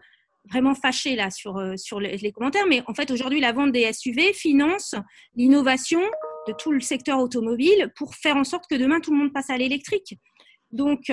vraiment 0.48 0.74
fâcher 0.74 1.16
là 1.16 1.30
sur, 1.30 1.60
sur 1.76 1.98
les, 1.98 2.32
commentaires, 2.32 2.66
mais 2.68 2.82
en 2.86 2.94
fait, 2.94 3.10
aujourd'hui, 3.10 3.40
la 3.40 3.52
vente 3.52 3.72
des 3.72 3.92
SUV 3.92 4.32
finance 4.32 4.94
l'innovation 5.34 6.02
de 6.46 6.52
tout 6.52 6.72
le 6.72 6.80
secteur 6.80 7.18
automobile 7.18 7.90
pour 7.96 8.14
faire 8.14 8.36
en 8.36 8.44
sorte 8.44 8.66
que 8.68 8.76
demain, 8.76 9.00
tout 9.00 9.12
le 9.12 9.18
monde 9.18 9.32
passe 9.32 9.50
à 9.50 9.56
l'électrique. 9.56 10.18
Donc, 10.70 11.10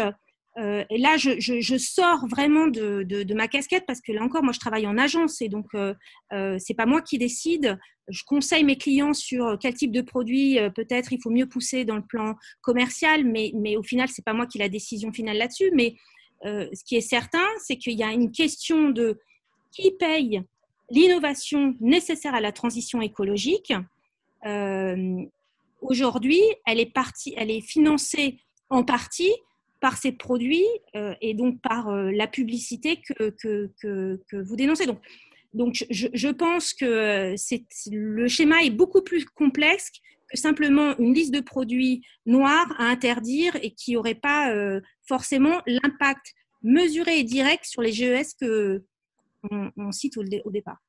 euh, 0.59 0.83
et 0.89 0.99
là, 0.99 1.17
je, 1.17 1.77
sors 1.77 2.27
vraiment 2.27 2.67
de, 2.67 3.33
ma 3.33 3.47
casquette 3.47 3.85
parce 3.87 4.01
que 4.01 4.11
là 4.11 4.21
encore, 4.21 4.43
moi, 4.43 4.53
je 4.53 4.59
travaille 4.59 4.85
en 4.85 4.97
agence 4.97 5.41
et 5.41 5.49
donc 5.49 5.67
euh, 5.73 5.93
euh, 6.31 6.57
c'est 6.59 6.75
pas 6.75 6.85
moi 6.85 7.01
qui 7.01 7.17
décide. 7.17 7.77
Je 8.07 8.23
conseille 8.25 8.63
mes 8.63 8.77
clients 8.77 9.13
sur 9.13 9.57
quel 9.59 9.73
type 9.73 9.91
de 9.91 10.01
produit 10.01 10.59
peut-être 10.75 11.13
il 11.13 11.21
faut 11.21 11.29
mieux 11.29 11.47
pousser 11.47 11.85
dans 11.85 11.95
le 11.95 12.03
plan 12.03 12.35
commercial, 12.61 13.23
mais, 13.23 13.51
mais 13.55 13.77
au 13.77 13.83
final, 13.83 14.09
c'est 14.09 14.25
pas 14.25 14.33
moi 14.33 14.45
qui 14.45 14.57
ai 14.57 14.61
la 14.61 14.69
décision 14.69 15.11
finale 15.13 15.37
là-dessus. 15.37 15.71
Mais 15.73 15.95
ce 16.43 16.83
qui 16.83 16.97
est 16.97 17.01
certain, 17.01 17.47
c'est 17.63 17.77
qu'il 17.77 17.93
y 17.93 18.03
a 18.03 18.11
une 18.11 18.31
question 18.31 18.89
de 18.89 19.19
qui 19.71 19.91
paye 19.91 20.41
l'innovation 20.91 21.75
nécessaire 21.79 22.35
à 22.35 22.41
la 22.41 22.51
transition 22.51 23.01
écologique. 23.01 23.73
Aujourd'hui, 25.81 26.41
elle 26.67 26.81
est 26.81 26.93
partie, 26.93 27.33
elle 27.37 27.49
est 27.49 27.61
financée 27.61 28.37
en 28.69 28.83
partie 28.83 29.31
par 29.83 29.97
ces 29.97 30.13
produits 30.13 30.65
euh, 30.95 31.13
et 31.19 31.33
donc 31.33 31.59
par 31.59 31.89
euh, 31.89 32.09
la 32.09 32.25
publicité 32.25 33.01
que, 33.01 33.69
vous 34.31 34.55
dénoncez. 34.55 34.85
Donc, 35.53 35.85
je, 35.89 36.29
pense 36.29 36.73
que 36.73 36.85
euh, 36.85 37.35
le 37.91 38.27
schéma 38.29 38.63
est 38.63 38.69
beaucoup 38.69 39.01
plus 39.01 39.25
complexe 39.25 39.91
que 40.31 40.37
simplement 40.37 40.97
une 40.99 41.13
liste 41.13 41.33
de 41.33 41.41
produits 41.41 42.01
noirs 42.25 42.73
à 42.79 42.85
interdire 42.85 43.57
et 43.61 43.71
qui 43.71 43.91
n'aurait 43.91 44.15
pas 44.15 44.55
forcément 45.05 45.61
l'impact 45.67 46.33
mesuré 46.61 47.19
et 47.19 47.23
direct 47.23 47.65
sur 47.65 47.81
les 47.81 47.91
GES 47.91 48.35
que 48.39 48.83
on, 49.51 49.91
cite 49.91 50.15
au 50.15 50.51
départ. 50.51 50.81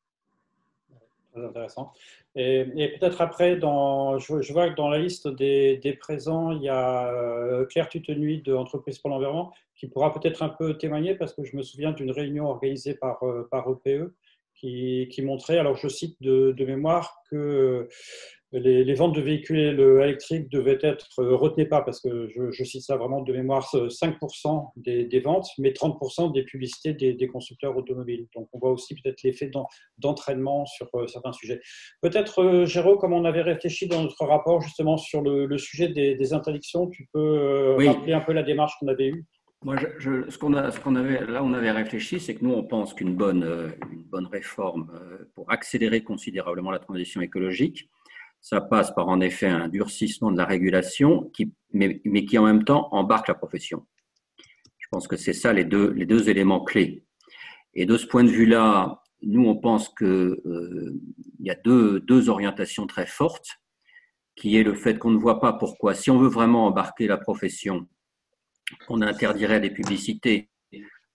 Intéressant. 1.36 1.92
Et, 2.36 2.64
peut-être 2.98 3.20
après, 3.20 3.56
dans, 3.56 4.18
je, 4.18 4.52
vois 4.52 4.70
que 4.70 4.76
dans 4.76 4.88
la 4.88 4.98
liste 4.98 5.28
des, 5.28 5.98
présents, 6.00 6.52
il 6.52 6.62
y 6.62 6.68
a 6.68 7.08
euh, 7.12 7.64
Claire 7.66 7.88
Tutenuy 7.88 8.42
de 8.42 8.54
Entreprise 8.54 8.98
pour 8.98 9.10
l'environnement 9.10 9.52
qui 9.74 9.88
pourra 9.88 10.12
peut-être 10.12 10.42
un 10.42 10.48
peu 10.48 10.78
témoigner 10.78 11.14
parce 11.14 11.32
que 11.34 11.44
je 11.44 11.56
me 11.56 11.62
souviens 11.62 11.92
d'une 11.92 12.12
réunion 12.12 12.46
organisée 12.46 12.94
par, 12.94 13.22
euh, 13.24 13.48
par 13.50 13.66
EPE 13.68 14.12
qui, 14.54 15.08
qui, 15.10 15.22
montrait, 15.22 15.58
alors 15.58 15.76
je 15.76 15.88
cite 15.88 16.16
de 16.22 16.64
mémoire, 16.64 17.22
que 17.28 17.88
les, 18.58 18.94
ventes 18.94 19.14
de 19.14 19.20
véhicules 19.20 19.58
électriques 19.58 20.48
devaient 20.48 20.78
être, 20.82 21.08
euh, 21.18 21.34
retenaient 21.34 21.66
pas, 21.66 21.82
parce 21.82 22.00
que 22.00 22.28
je, 22.28 22.64
cite 22.64 22.82
ça 22.82 22.96
vraiment 22.96 23.20
de 23.22 23.32
mémoire, 23.32 23.68
5% 23.72 24.70
des, 24.76 25.04
des, 25.04 25.20
ventes, 25.20 25.48
mais 25.58 25.70
30% 25.70 26.32
des 26.32 26.44
publicités 26.44 26.92
des, 26.92 27.26
constructeurs 27.26 27.76
automobiles. 27.76 28.26
Donc 28.34 28.48
on 28.52 28.58
voit 28.58 28.70
aussi 28.70 28.94
peut-être 28.94 29.22
l'effet 29.22 29.50
d'entraînement 29.98 30.66
sur 30.66 30.88
euh, 30.94 31.06
certains 31.06 31.32
sujets. 31.32 31.60
Peut-être, 32.00 32.42
euh, 32.42 32.66
Géraud, 32.66 32.96
comme 32.96 33.12
on 33.12 33.24
avait 33.24 33.42
réfléchi 33.42 33.88
dans 33.88 34.02
notre 34.02 34.24
rapport 34.24 34.60
justement 34.60 34.96
sur 34.96 35.22
le, 35.22 35.58
sujet 35.58 35.88
des, 35.88 36.32
interdictions, 36.32 36.88
tu 36.88 37.08
peux 37.12 37.76
rappeler 37.86 38.12
un 38.12 38.20
peu 38.20 38.32
la 38.32 38.42
démarche 38.42 38.74
qu'on 38.78 38.88
avait 38.88 39.08
eue? 39.08 39.24
Moi, 39.62 39.76
je, 39.98 40.28
ce 40.28 40.36
qu'on 40.36 40.54
a, 40.54 40.70
ce 40.70 40.78
qu'on 40.78 40.94
avait, 40.94 41.24
là, 41.26 41.42
on 41.42 41.54
avait 41.54 41.70
réfléchi, 41.70 42.20
c'est 42.20 42.34
que 42.34 42.44
nous, 42.44 42.52
on 42.52 42.64
pense 42.64 42.92
qu'une 42.92 43.14
bonne, 43.14 43.72
une 43.92 44.02
bonne 44.02 44.26
réforme 44.26 44.90
pour 45.34 45.50
accélérer 45.50 46.02
considérablement 46.02 46.70
la 46.70 46.78
transition 46.78 47.20
écologique, 47.20 47.88
ça 48.44 48.60
passe 48.60 48.94
par 48.94 49.08
en 49.08 49.22
effet 49.22 49.46
un 49.46 49.68
durcissement 49.68 50.30
de 50.30 50.36
la 50.36 50.44
régulation, 50.44 51.32
mais, 51.72 51.98
qui 52.26 52.36
en 52.36 52.44
même 52.44 52.62
temps 52.62 52.90
embarque 52.92 53.28
la 53.28 53.34
profession. 53.34 53.86
Je 54.76 54.86
pense 54.90 55.08
que 55.08 55.16
c'est 55.16 55.32
ça 55.32 55.54
les 55.54 55.64
deux, 55.64 55.92
les 55.92 56.28
éléments 56.28 56.62
clés. 56.62 57.06
Et 57.72 57.86
de 57.86 57.96
ce 57.96 58.06
point 58.06 58.22
de 58.22 58.28
vue-là, 58.28 59.00
nous, 59.22 59.46
on 59.46 59.56
pense 59.56 59.88
qu'il 59.88 60.06
euh, 60.06 61.00
y 61.40 61.48
a 61.48 61.54
deux, 61.54 62.00
deux 62.00 62.28
orientations 62.28 62.86
très 62.86 63.06
fortes, 63.06 63.48
qui 64.36 64.58
est 64.58 64.62
le 64.62 64.74
fait 64.74 64.98
qu'on 64.98 65.10
ne 65.10 65.18
voit 65.18 65.40
pas 65.40 65.54
pourquoi, 65.54 65.94
si 65.94 66.10
on 66.10 66.18
veut 66.18 66.28
vraiment 66.28 66.66
embarquer 66.66 67.06
la 67.06 67.16
profession, 67.16 67.88
on 68.90 69.00
interdirait 69.00 69.60
des 69.60 69.70
publicités 69.70 70.50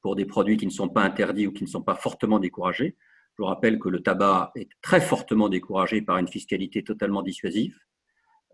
pour 0.02 0.16
des 0.16 0.26
produits 0.26 0.58
qui 0.58 0.66
ne 0.66 0.72
sont 0.72 0.90
pas 0.90 1.04
interdits 1.04 1.46
ou 1.46 1.52
qui 1.52 1.64
ne 1.64 1.70
sont 1.70 1.84
pas 1.84 1.96
fortement 1.96 2.40
découragés. 2.40 2.98
Je 3.40 3.44
rappelle 3.46 3.80
que 3.80 3.88
le 3.88 4.02
tabac 4.02 4.52
est 4.56 4.68
très 4.82 5.00
fortement 5.00 5.48
découragé 5.48 6.02
par 6.02 6.18
une 6.18 6.28
fiscalité 6.28 6.84
totalement 6.84 7.22
dissuasive 7.22 7.74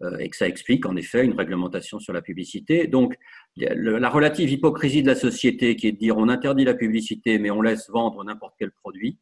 euh, 0.04 0.20
et 0.20 0.30
que 0.30 0.38
ça 0.38 0.48
explique 0.48 0.86
en 0.86 0.96
effet 0.96 1.26
une 1.26 1.34
réglementation 1.34 1.98
sur 1.98 2.14
la 2.14 2.22
publicité. 2.22 2.86
Donc, 2.86 3.16
la 3.58 4.10
relative 4.10 4.52
hypocrisie 4.52 5.02
de 5.02 5.08
la 5.08 5.16
société 5.16 5.76
qui 5.76 5.88
est 5.88 5.94
de 5.94 5.98
dire 5.98 6.18
on 6.18 6.30
interdit 6.30 6.66
la 6.66 6.76
publicité 6.76 7.40
mais 7.40 7.50
on 7.50 7.64
laisse 7.64 7.90
vendre 7.90 8.24
n'importe 8.24 8.54
quel 8.60 8.70
produit 8.70 9.18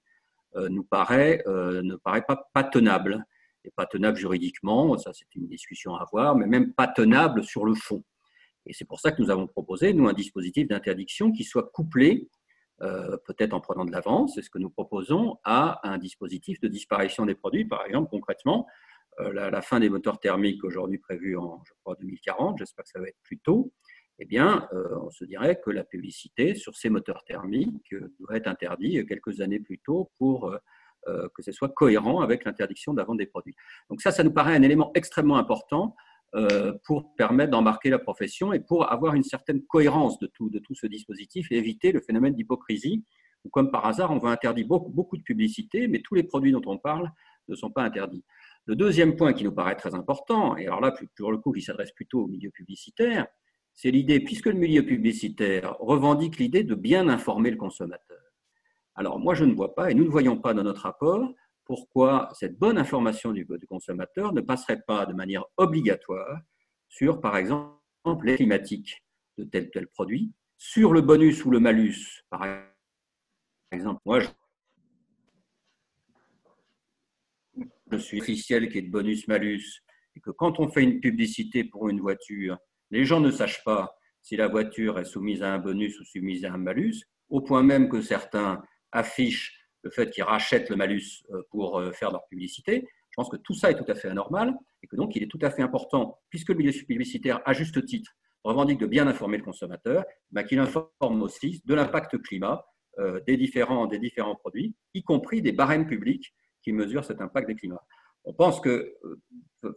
euh, 0.57 0.67
nous 0.67 0.83
paraît, 0.83 1.41
euh, 1.47 1.81
ne 1.81 1.95
paraît 1.95 2.25
pas, 2.27 2.49
pas 2.53 2.65
tenable. 2.65 3.23
Et 3.63 3.71
pas 3.71 3.85
tenable 3.85 4.17
juridiquement, 4.17 4.97
ça 4.97 5.11
c'est 5.13 5.33
une 5.33 5.47
discussion 5.47 5.95
à 5.95 6.01
avoir, 6.01 6.35
mais 6.35 6.45
même 6.45 6.73
pas 6.73 6.89
tenable 6.89 7.45
sur 7.45 7.63
le 7.63 7.73
fond. 7.73 8.03
Et 8.65 8.73
c'est 8.73 8.83
pour 8.83 8.99
ça 8.99 9.13
que 9.13 9.21
nous 9.21 9.29
avons 9.29 9.47
proposé, 9.47 9.93
nous, 9.93 10.09
un 10.09 10.13
dispositif 10.13 10.67
d'interdiction 10.67 11.31
qui 11.31 11.45
soit 11.45 11.71
couplé 11.71 12.27
euh, 12.81 13.17
peut-être 13.25 13.53
en 13.53 13.61
prenant 13.61 13.85
de 13.85 13.91
l'avance, 13.91 14.35
c'est 14.35 14.41
ce 14.41 14.49
que 14.49 14.57
nous 14.57 14.69
proposons, 14.69 15.37
à 15.43 15.79
un 15.87 15.97
dispositif 15.97 16.59
de 16.59 16.67
disparition 16.67 17.25
des 17.25 17.35
produits. 17.35 17.65
Par 17.65 17.85
exemple, 17.85 18.09
concrètement, 18.09 18.67
euh, 19.19 19.31
la, 19.31 19.61
fin 19.61 19.79
des 19.79 19.89
moteurs 19.89 20.19
thermiques 20.19 20.63
aujourd'hui 20.63 20.97
prévue 20.97 21.37
en, 21.37 21.61
je 21.65 21.73
crois, 21.81 21.95
2040, 21.99 22.57
j'espère 22.57 22.83
que 22.83 22.89
ça 22.89 22.99
va 22.99 23.07
être 23.07 23.19
plus 23.23 23.37
tôt, 23.39 23.71
eh 24.19 24.25
bien, 24.25 24.67
euh, 24.73 24.97
on 25.01 25.11
se 25.11 25.23
dirait 25.23 25.59
que 25.63 25.69
la 25.69 25.83
publicité 25.83 26.55
sur 26.55 26.75
ces 26.75 26.89
moteurs 26.89 27.23
thermiques 27.25 27.95
doit 28.19 28.37
être 28.37 28.47
interdite 28.47 29.07
quelques 29.07 29.41
années 29.41 29.59
plus 29.59 29.79
tôt 29.79 30.11
pour 30.17 30.55
que 31.05 31.43
ce 31.43 31.51
soit 31.51 31.67
cohérent 31.67 32.21
avec 32.21 32.45
l'interdiction 32.45 32.93
d'avant 32.93 33.13
des 33.13 33.25
produits. 33.25 33.53
Donc 33.89 33.99
ça, 33.99 34.13
ça 34.13 34.23
nous 34.23 34.31
paraît 34.31 34.55
un 34.55 34.61
élément 34.61 34.89
extrêmement 34.95 35.35
important 35.35 35.97
pour 36.83 37.15
permettre 37.15 37.51
d'embarquer 37.51 37.89
la 37.89 37.99
profession 37.99 38.53
et 38.53 38.59
pour 38.59 38.91
avoir 38.91 39.13
une 39.13 39.23
certaine 39.23 39.63
cohérence 39.63 40.17
de 40.19 40.27
tout, 40.27 40.49
de 40.49 40.59
tout 40.59 40.75
ce 40.75 40.87
dispositif 40.87 41.51
et 41.51 41.57
éviter 41.57 41.91
le 41.91 42.01
phénomène 42.01 42.33
d'hypocrisie 42.33 43.03
où, 43.43 43.49
comme 43.49 43.71
par 43.71 43.85
hasard, 43.85 44.11
on 44.11 44.19
va 44.19 44.29
interdire 44.29 44.67
beaucoup, 44.67 44.89
beaucoup 44.89 45.17
de 45.17 45.23
publicité, 45.23 45.87
mais 45.87 45.99
tous 45.99 46.15
les 46.15 46.23
produits 46.23 46.51
dont 46.51 46.61
on 46.65 46.77
parle 46.77 47.11
ne 47.49 47.55
sont 47.55 47.69
pas 47.69 47.83
interdits. 47.83 48.23
Le 48.65 48.75
deuxième 48.75 49.15
point 49.15 49.33
qui 49.33 49.43
nous 49.43 49.51
paraît 49.51 49.75
très 49.75 49.93
important, 49.93 50.55
et 50.55 50.65
alors 50.65 50.79
là, 50.79 50.93
pour 51.17 51.31
le 51.31 51.37
coup, 51.37 51.51
qui 51.51 51.61
s'adresse 51.61 51.91
plutôt 51.91 52.23
au 52.23 52.27
milieu 52.27 52.49
publicitaire, 52.51 53.27
c'est 53.73 53.91
l'idée, 53.91 54.19
puisque 54.19 54.45
le 54.45 54.53
milieu 54.53 54.85
publicitaire 54.85 55.75
revendique 55.79 56.37
l'idée 56.37 56.63
de 56.63 56.75
bien 56.75 57.09
informer 57.09 57.51
le 57.51 57.57
consommateur. 57.57 58.19
Alors 58.95 59.19
moi, 59.19 59.33
je 59.33 59.43
ne 59.43 59.53
vois 59.53 59.75
pas, 59.75 59.91
et 59.91 59.93
nous 59.93 60.05
ne 60.05 60.09
voyons 60.09 60.37
pas 60.37 60.53
dans 60.53 60.63
notre 60.63 60.83
rapport, 60.83 61.33
pourquoi 61.65 62.29
cette 62.33 62.57
bonne 62.57 62.77
information 62.77 63.31
du, 63.31 63.47
consommateur 63.67 64.33
ne 64.33 64.41
passerait 64.41 64.81
pas 64.85 65.05
de 65.05 65.13
manière 65.13 65.45
obligatoire 65.57 66.41
sur, 66.89 67.21
par 67.21 67.37
exemple, 67.37 67.79
les 68.23 68.35
climatiques 68.35 69.03
de 69.37 69.43
tel 69.45 69.71
tel 69.71 69.87
produit, 69.87 70.31
sur 70.57 70.93
le 70.93 71.01
bonus 71.01 71.43
ou 71.45 71.51
le 71.51 71.59
malus, 71.59 72.23
par 72.29 72.45
exemple. 73.71 74.01
Moi, 74.05 74.19
je, 77.91 77.97
suis 77.97 78.21
officiel 78.21 78.69
qui 78.69 78.79
est 78.79 78.83
de 78.83 78.91
bonus-malus, 78.91 79.83
et 80.15 80.19
que 80.19 80.31
quand 80.31 80.59
on 80.59 80.67
fait 80.69 80.83
une 80.83 80.99
publicité 80.99 81.63
pour 81.63 81.89
une 81.89 81.99
voiture, 81.99 82.57
les 82.91 83.05
gens 83.05 83.19
ne 83.19 83.31
sachent 83.31 83.63
pas 83.63 83.95
si 84.21 84.35
la 84.35 84.47
voiture 84.47 84.99
est 84.99 85.05
soumise 85.05 85.43
à 85.43 85.53
un 85.53 85.59
bonus 85.59 85.99
ou 85.99 86.05
soumise 86.05 86.45
à 86.45 86.53
un 86.53 86.57
malus, 86.57 87.03
au 87.29 87.41
point 87.41 87.63
même 87.63 87.89
que 87.89 88.01
certains 88.01 88.63
affichent 88.91 89.62
le 89.83 89.91
fait 89.91 90.09
qu'ils 90.09 90.23
rachètent 90.23 90.69
le 90.69 90.75
malus 90.75 91.23
euh, 91.31 91.41
pour 91.49 91.79
euh, 91.79 91.91
faire 91.91 92.11
leur 92.11 92.25
publicité. 92.27 92.87
Je 93.09 93.15
pense 93.15 93.29
que 93.29 93.37
tout 93.37 93.53
ça 93.53 93.69
est 93.69 93.75
tout 93.75 93.89
à 93.89 93.95
fait 93.95 94.07
anormal 94.07 94.55
et 94.81 94.87
que 94.87 94.95
donc 94.95 95.15
il 95.15 95.23
est 95.23 95.27
tout 95.27 95.39
à 95.41 95.51
fait 95.51 95.61
important, 95.61 96.19
puisque 96.29 96.49
le 96.49 96.55
milieu 96.55 96.71
publicitaire, 96.71 97.41
à 97.45 97.53
juste 97.53 97.85
titre, 97.85 98.11
revendique 98.43 98.79
de 98.79 98.87
bien 98.87 99.07
informer 99.07 99.37
le 99.37 99.43
consommateur, 99.43 100.03
bah, 100.31 100.43
qu'il 100.43 100.59
informe 100.59 101.21
aussi 101.21 101.61
de 101.65 101.73
l'impact 101.73 102.21
climat 102.21 102.65
euh, 102.99 103.19
des, 103.27 103.37
différents, 103.37 103.87
produits, 104.35 104.75
y 104.93 105.03
compris 105.03 105.41
des 105.41 105.51
barèmes 105.51 105.87
publics 105.87 106.33
qui 106.61 106.73
mesurent 106.73 107.05
cet 107.05 107.21
impact 107.21 107.47
des 107.47 107.55
climats. 107.55 107.85
On 108.25 108.33
pense 108.33 108.59
que, 108.61 108.95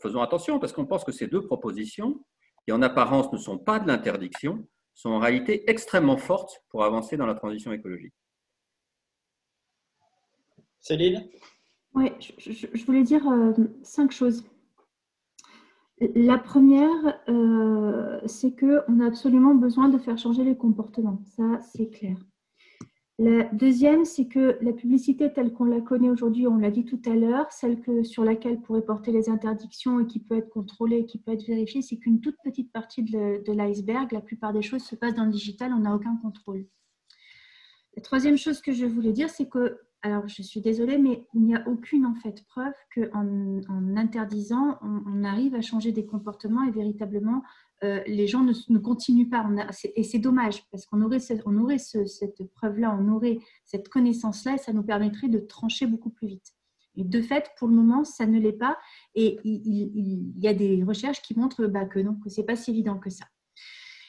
faisons 0.01 0.21
attention, 0.21 0.59
parce 0.61 0.73
qu'on 0.73 0.87
pense 0.87 1.05
que 1.05 1.13
ces 1.13 1.27
deux 1.27 1.43
propositions, 1.45 2.25
qui 2.65 2.73
en 2.73 2.83
apparence 2.83 3.33
ne 3.33 3.39
sont 3.39 3.59
pas 3.59 3.81
de 3.81 3.89
l'interdiction, 3.89 4.67
sont 4.95 5.11
en 5.11 5.19
réalité 5.19 5.69
extrêmement 5.71 6.17
fortes 6.17 6.63
pour 6.71 6.85
avancer 6.85 7.17
dans 7.17 7.27
la 7.27 7.35
transition 7.35 7.73
écologique. 7.73 8.15
Céline? 10.81 11.29
Oui, 11.95 12.11
je, 12.21 12.85
voulais 12.85 13.03
dire 13.03 13.27
euh, 13.29 13.53
cinq 13.83 14.13
choses. 14.13 14.45
La 15.99 16.37
première, 16.37 17.21
euh, 17.29 18.21
c'est 18.27 18.55
qu'on 18.55 19.01
a 19.01 19.07
absolument 19.07 19.55
besoin 19.55 19.89
de 19.89 19.97
faire 19.97 20.19
changer 20.19 20.45
les 20.45 20.57
comportements. 20.57 21.23
Ça, 21.25 21.59
c'est 21.61 21.89
clair. 21.89 22.17
La 23.19 23.45
deuxième, 23.45 24.05
c'est 24.05 24.27
que 24.27 24.59
la 24.61 24.75
publicité 24.75 25.33
telle 25.33 25.55
qu'on 25.55 25.65
la 25.65 25.81
connaît 25.81 26.11
aujourd'hui, 26.11 26.47
on 26.47 26.59
l'a 26.59 26.71
dit 26.71 26.85
tout 26.85 27.01
à 27.07 27.15
l'heure, 27.15 27.51
celle 27.51 27.81
que, 27.81 28.03
sur 28.03 28.25
laquelle 28.25 28.61
pourraient 28.61 28.85
porter 28.85 29.11
les 29.11 29.31
interdictions 29.31 30.01
et 30.01 30.07
qui 30.07 30.19
peut 30.19 30.37
être 30.37 30.51
contrôlée, 30.51 31.07
qui 31.07 31.19
peut 31.19 31.33
être 31.33 31.47
vérifiée, 31.47 31.81
c'est 31.81 31.97
qu'une 31.97 32.21
toute 32.21 32.37
petite 32.45 32.71
partie 32.73 33.03
de, 33.03 33.43
de 33.43 33.53
l'iceberg. 33.53 34.13
La 34.13 34.21
plupart 34.21 34.53
des 34.53 34.61
choses 34.61 34.83
se 34.83 34.97
passent 34.97 35.15
dans 35.15 35.25
le 35.25 35.31
digital, 35.31 35.73
on 35.73 35.81
n'a 35.81 35.95
aucun 35.95 36.17
contrôle. 36.17 36.67
La 37.97 38.03
troisième 38.03 38.37
chose 38.37 38.61
que 38.61 38.73
je 38.73 38.85
voulais 38.85 39.13
dire, 39.13 39.31
c'est 39.31 39.49
que 39.49 39.79
alors 40.07 40.29
je 40.29 40.43
suis 40.43 40.61
désolée, 40.61 40.99
mais 40.99 41.27
il 41.35 41.43
n'y 41.43 41.55
a 41.55 41.67
aucune 41.69 42.07
en 42.07 42.15
fait 42.15 42.45
preuve 42.47 42.73
qu'en 42.95 43.61
en 43.69 43.97
interdisant, 43.97 44.79
on, 44.83 45.25
arrive 45.25 45.55
à 45.55 45.61
changer 45.61 45.93
des 45.93 46.07
comportements 46.07 46.63
et 46.65 46.71
véritablement 46.71 47.43
les 47.83 48.27
gens 48.27 48.43
ne, 48.43 48.79
continuent 48.79 49.29
pas. 49.29 49.47
et 49.95 50.03
c'est 50.03 50.19
dommage 50.19 50.63
parce 50.71 50.87
qu'on 50.87 51.03
aurait, 51.03 51.19
on 51.45 51.59
aurait 51.59 51.79
cette 51.79 52.43
preuve-là, 52.55 52.97
on 52.99 53.09
aurait 53.09 53.39
cette 53.65 53.89
connaissance-là 53.89 54.55
et 54.55 54.59
ça 54.59 54.73
nous 54.73 54.83
permettrait 54.83 55.29
de 55.29 55.39
trancher 55.39 55.87
beaucoup 55.87 56.11
plus 56.11 56.29
vite. 56.29 56.55
Et 56.97 57.05
de 57.05 57.21
fait, 57.21 57.51
pour 57.59 57.69
le 57.69 57.75
moment, 57.75 58.05
ça 58.05 58.27
ne 58.27 58.39
l'est 58.39 58.53
pas. 58.53 58.79
Et 59.15 59.39
il, 59.45 60.33
y 60.39 60.49
a 60.49 60.55
des 60.55 60.83
recherches 60.83 61.21
qui 61.23 61.39
montrent 61.39 61.67
bah, 61.67 61.85
que 61.85 61.99
non, 61.99 62.15
que 62.15 62.31
ce 62.31 62.41
n'est 62.41 62.47
pas 62.47 62.57
si 62.57 62.71
évident 62.71 62.99
que 62.99 63.11
ça. 63.11 63.27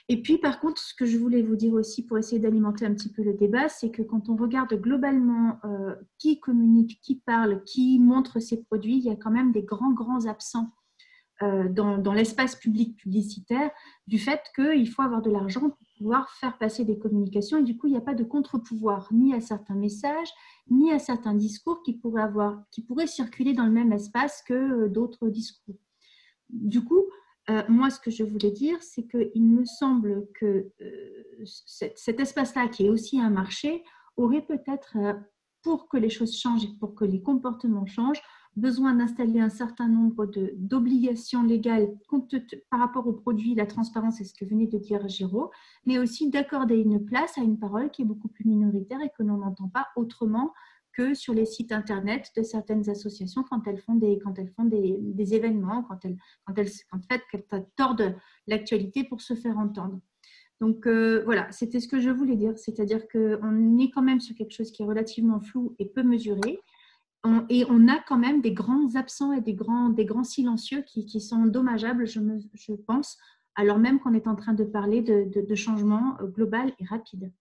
Et 0.09 0.21
puis, 0.21 0.37
par 0.37 0.61
contre, 0.61 0.81
ce 0.81 0.93
que 0.93 1.05
je 1.05 1.17
voulais 1.17 1.41
vous 1.41 1.57
dire 1.57 1.73
aussi 1.73 2.05
pour 2.05 2.17
essayer 2.17 2.39
d'alimenter 2.39 2.85
un 2.85 2.93
petit 2.93 3.11
peu 3.11 3.23
le 3.23 3.33
débat, 3.33 3.67
c'est 3.67 3.91
que 3.91 4.01
quand 4.01 4.29
on 4.29 4.37
regarde 4.37 4.73
globalement 4.73 5.59
euh, 5.65 5.95
qui 6.17 6.39
communique, 6.39 6.99
qui 7.01 7.15
parle, 7.15 7.63
qui 7.65 7.99
montre 7.99 8.39
ses 8.39 8.63
produits, 8.63 8.97
il 8.97 9.03
y 9.03 9.09
a 9.09 9.17
quand 9.17 9.31
même 9.31 9.51
des 9.51 9.63
grands, 9.63 9.91
grands 9.91 10.25
absents 10.25 10.71
euh, 11.43 11.69
dans, 11.69 12.13
l'espace 12.13 12.55
public 12.55 12.95
publicitaire 12.95 13.69
du 14.07 14.17
fait 14.17 14.41
qu'il 14.55 14.89
faut 14.89 15.03
avoir 15.03 15.21
de 15.21 15.29
l'argent 15.29 15.69
pour 15.69 15.87
pouvoir 15.99 16.31
faire 16.31 16.57
passer 16.57 16.83
des 16.83 16.97
communications 16.97 17.59
et 17.59 17.63
du 17.63 17.77
coup, 17.77 17.85
il 17.85 17.91
n'y 17.91 17.97
a 17.97 18.01
pas 18.01 18.15
de 18.15 18.23
contre-pouvoir 18.23 19.07
ni 19.11 19.35
à 19.35 19.39
certains 19.39 19.75
messages, 19.75 20.29
ni 20.71 20.91
à 20.91 20.97
certains 20.97 21.35
discours 21.35 21.83
qui 21.83 21.93
pourraient, 21.93 22.23
avoir, 22.23 22.63
qui 22.71 22.81
pourraient 22.81 23.05
circuler 23.05 23.53
dans 23.53 23.65
le 23.65 23.71
même 23.71 23.91
espace 23.91 24.41
que 24.47 24.53
euh, 24.53 24.89
d'autres 24.89 25.29
discours. 25.29 25.75
Du 26.49 26.83
coup, 26.83 27.03
euh, 27.49 27.63
moi, 27.69 27.89
ce 27.89 27.99
que 27.99 28.11
je 28.11 28.23
voulais 28.23 28.51
dire, 28.51 28.77
c'est 28.81 29.07
qu'il 29.07 29.43
me 29.43 29.65
semble 29.65 30.27
que 30.33 30.69
cet, 31.45 32.19
espace-là, 32.19 32.67
qui 32.67 32.85
est 32.85 32.89
aussi 32.89 33.19
un 33.19 33.29
marché, 33.29 33.83
aurait 34.17 34.45
peut-être, 34.45 34.97
pour 35.61 35.87
que 35.87 35.97
les 35.97 36.09
choses 36.09 36.37
changent 36.37 36.65
et 36.65 36.77
pour 36.79 36.95
que 36.95 37.05
les 37.05 37.21
comportements 37.21 37.85
changent, 37.85 38.21
besoin 38.57 38.95
d'installer 38.95 39.39
un 39.39 39.49
certain 39.49 39.87
nombre 39.87 40.29
d'obligations 40.55 41.43
légales 41.43 41.89
par 42.69 42.79
rapport 42.79 43.07
aux 43.07 43.13
produits, 43.13 43.53
la 43.55 43.67
transparence 43.67 44.19
et 44.19 44.25
ce 44.25 44.33
que 44.33 44.45
venait 44.45 44.67
de 44.67 44.79
dire 44.79 45.07
Giraud, 45.07 45.51
mais 45.85 45.99
aussi 45.99 46.29
d'accorder 46.29 46.77
une 46.77 47.05
place 47.05 47.37
à 47.37 47.41
une 47.41 47.59
parole 47.59 47.91
qui 47.91 48.01
est 48.01 48.05
beaucoup 48.05 48.27
plus 48.27 48.45
minoritaire 48.45 48.99
et 49.01 49.11
que 49.15 49.23
l'on 49.23 49.37
n'entend 49.37 49.69
pas 49.69 49.87
autrement 49.95 50.53
sur 51.13 51.33
les 51.33 51.45
sites 51.45 51.71
internet 51.71 52.31
de 52.35 52.43
certaines 52.43 52.89
associations 52.89 53.43
quand 53.43 53.67
elles 53.67 53.79
font 53.79 53.95
des, 53.95 54.19
quand 54.23 54.37
elles 54.37 54.51
font 54.55 54.65
des, 54.65 54.97
des 54.99 55.33
événements, 55.33 55.83
quand 55.83 56.03
elles, 56.05 56.17
quand 56.45 56.57
elles, 56.57 56.69
en 56.91 56.99
tordent 57.75 58.15
l'actualité 58.47 59.03
pour 59.03 59.21
se 59.21 59.33
faire 59.35 59.57
entendre. 59.57 59.99
Donc 60.59 60.87
euh, 60.87 61.23
voilà, 61.25 61.51
c'était 61.51 61.79
ce 61.79 61.87
que 61.87 61.99
je 61.99 62.09
voulais 62.09 62.35
dire, 62.35 62.57
c'est-à-dire 62.57 63.07
qu'on 63.07 63.77
est 63.77 63.91
quand 63.91 64.01
même 64.01 64.19
sur 64.19 64.35
quelque 64.35 64.53
chose 64.53 64.71
qui 64.71 64.81
est 64.81 64.85
relativement 64.85 65.39
flou 65.39 65.75
et 65.77 65.85
peu 65.85 66.03
mesuré, 66.03 66.59
et 67.49 67.65
on 67.69 67.87
a 67.87 67.99
quand 68.07 68.17
même 68.17 68.41
des 68.41 68.53
grands 68.53 68.95
absents 68.95 69.33
et 69.33 69.41
des 69.41 69.53
grands, 69.53 69.89
des 69.89 70.05
grands 70.05 70.23
silencieux 70.23 70.83
qui, 70.83 71.19
sont 71.19 71.45
dommageables, 71.45 72.07
je, 72.07 72.19
je, 72.53 72.73
pense, 72.73 73.17
alors 73.55 73.79
même 73.79 73.99
qu'on 73.99 74.13
est 74.13 74.27
en 74.27 74.35
train 74.35 74.53
de 74.53 74.63
parler 74.63 75.01
de, 75.01 75.27
de, 75.41 75.55
changement 75.55 76.15
euh, 76.21 76.27
global 76.27 76.73
et 76.79 76.85
rapide. 76.85 77.31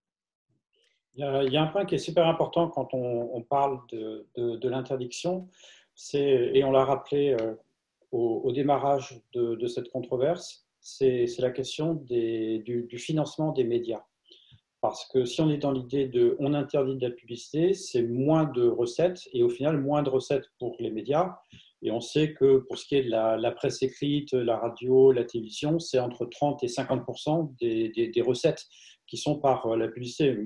Il 1.18 1.22
y, 1.22 1.56
a, 1.56 1.62
un 1.62 1.66
point 1.68 1.86
qui 1.86 1.94
est 1.94 1.98
super 1.98 2.26
important 2.26 2.68
quand 2.68 2.93
on, 2.93 3.40
parle 3.40 3.80
de, 3.90 4.68
l'interdiction, 4.68 5.48
et 6.12 6.62
on 6.62 6.70
l'a 6.70 6.84
rappelé 6.84 7.34
euh, 7.40 7.55
au, 8.12 8.52
démarrage 8.52 9.18
de, 9.32 9.66
cette 9.66 9.88
controverse, 9.88 10.66
c'est 10.78 11.26
la 11.38 11.51
question 11.51 11.94
des, 11.94 12.59
du, 12.59 12.98
financement 12.98 13.52
des 13.52 13.64
médias. 13.64 14.05
Parce 14.82 15.06
que 15.09 15.24
si 15.24 15.40
on 15.40 15.48
est 15.48 15.56
dans 15.56 15.72
l'idée 15.72 16.06
de 16.06 16.36
on 16.38 16.52
interdit 16.52 16.97
de 16.97 17.09
la 17.09 17.14
publicité, 17.14 17.72
c'est 17.72 18.02
moins 18.02 18.44
de 18.44 18.68
recettes 18.68 19.26
et 19.32 19.43
au 19.43 19.48
final 19.48 19.80
moins 19.80 20.02
de 20.02 20.10
recettes 20.10 20.51
pour 20.59 20.76
les 20.78 20.90
médias. 20.90 21.34
Et 21.80 21.90
on 21.90 22.01
sait 22.01 22.34
que 22.34 22.59
pour 22.59 22.76
ce 22.76 22.84
qui 22.86 22.97
est 22.97 23.05
de 23.05 23.10
la, 23.10 23.51
presse 23.52 23.82
écrite, 23.82 24.34
la 24.34 24.59
radio, 24.59 25.12
la 25.12 25.24
télévision, 25.24 25.78
c'est 25.78 25.98
entre 25.98 26.26
30 26.26 26.62
et 26.62 26.68
50 26.68 27.56
des, 27.59 27.88
des, 27.88 28.22
recettes 28.22 28.66
qui 29.06 29.16
sont 29.16 29.38
par 29.38 29.76
la 29.76 29.88
publicité. 29.88 30.36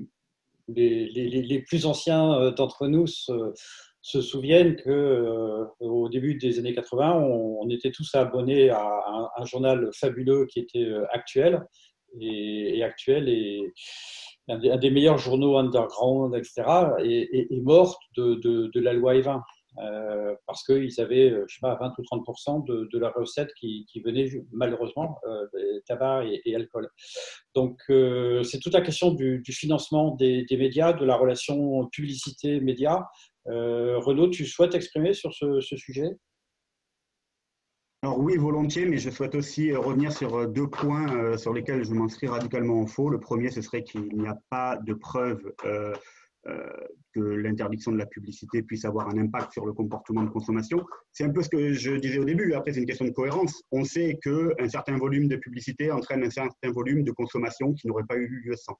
Les, 0.67 1.63
plus 1.67 1.85
anciens 1.85 2.33
euh, 2.33 2.51
d'entre 2.51 2.87
nous 2.87 3.07
se, 3.07 3.53
souviennent 4.01 4.75
que 4.75 4.89
euh, 4.89 5.65
au 5.79 6.09
début 6.09 6.35
des 6.35 6.59
années 6.59 6.73
80, 6.73 7.13
on, 7.13 7.69
était 7.69 7.91
tous 7.91 8.13
abonnés 8.15 8.69
à 8.69 9.29
un, 9.37 9.45
journal 9.45 9.89
fabuleux 9.93 10.47
qui 10.47 10.59
était 10.59 10.91
actuel 11.11 11.63
et, 12.19 12.83
actuel 12.83 13.29
et 13.29 13.71
un 14.49 14.77
des, 14.77 14.89
meilleurs 14.89 15.17
journaux 15.17 15.57
underground, 15.57 16.35
etc., 16.35 16.63
est, 16.99 17.61
mort 17.61 17.99
de, 18.17 18.79
la 18.79 18.93
loi 18.93 19.15
E20. 19.15 19.41
Euh, 19.77 20.35
parce 20.47 20.63
qu'ils 20.65 20.99
avaient, 20.99 21.29
je 21.47 21.53
sais 21.53 21.61
pas, 21.61 21.75
20 21.75 21.93
ou 21.97 22.03
30 22.03 22.67
de, 22.67 22.89
de 22.91 22.99
la 22.99 23.09
recette 23.09 23.53
qui, 23.53 23.85
qui 23.89 24.01
venait 24.01 24.29
malheureusement 24.51 25.17
euh, 25.25 25.47
tabac 25.85 26.25
et, 26.25 26.55
alcool. 26.55 26.89
Donc, 27.55 27.79
euh, 27.89 28.43
c'est 28.43 28.59
toute 28.59 28.73
la 28.73 28.81
question 28.81 29.11
du, 29.11 29.41
financement 29.49 30.15
des, 30.15 30.45
médias, 30.51 30.93
de 30.93 31.05
la 31.05 31.15
relation 31.15 31.87
publicité-média. 31.87 33.07
Renaud, 33.45 34.29
tu 34.29 34.45
souhaites 34.45 34.75
exprimer 34.75 35.13
sur 35.13 35.33
ce 35.33 35.61
sujet? 35.61 36.17
Alors 38.03 38.17
oui, 38.17 38.35
volontiers, 38.35 38.87
mais 38.87 38.97
je 38.97 39.11
souhaite 39.11 39.35
aussi 39.35 39.71
euh, 39.71 39.77
revenir 39.77 40.11
sur 40.11 40.35
euh, 40.35 40.47
deux 40.47 40.67
points 40.67 41.15
euh, 41.15 41.37
sur 41.37 41.53
lesquels 41.53 41.85
je 41.85 41.93
m'inscris 41.93 42.25
radicalement 42.25 42.81
en 42.81 42.87
faux. 42.87 43.11
Le 43.11 43.19
premier, 43.19 43.51
ce 43.51 43.61
serait 43.61 43.83
qu'il 43.83 44.17
n'y 44.17 44.27
a 44.27 44.35
pas 44.49 44.77
de 44.77 44.95
preuve 44.95 45.53
que 46.43 47.19
l'interdiction 47.19 47.91
de 47.91 47.97
la 47.97 48.05
publicité 48.05 48.63
puisse 48.63 48.85
avoir 48.85 49.09
un 49.09 49.17
impact 49.17 49.53
sur 49.53 49.65
le 49.65 49.73
comportement 49.73 50.23
de 50.23 50.29
consommation. 50.29 50.83
C'est 51.11 51.23
un 51.23 51.29
peu 51.29 51.43
ce 51.43 51.49
que 51.49 51.73
je 51.73 51.91
disais 51.95 52.17
au 52.17 52.25
début. 52.25 52.53
Après, 52.53 52.73
c'est 52.73 52.79
une 52.79 52.85
question 52.85 53.05
de 53.05 53.11
cohérence. 53.11 53.61
On 53.71 53.83
sait 53.83 54.17
qu'un 54.23 54.69
certain 54.69 54.97
volume 54.97 55.27
de 55.27 55.35
publicité 55.35 55.91
entraîne 55.91 56.23
un 56.23 56.29
certain 56.29 56.71
volume 56.71 57.03
de 57.03 57.11
consommation 57.11 57.73
qui 57.73 57.87
n'aurait 57.87 58.05
pas 58.07 58.15
eu 58.15 58.27
lieu 58.27 58.55
sans 58.55 58.77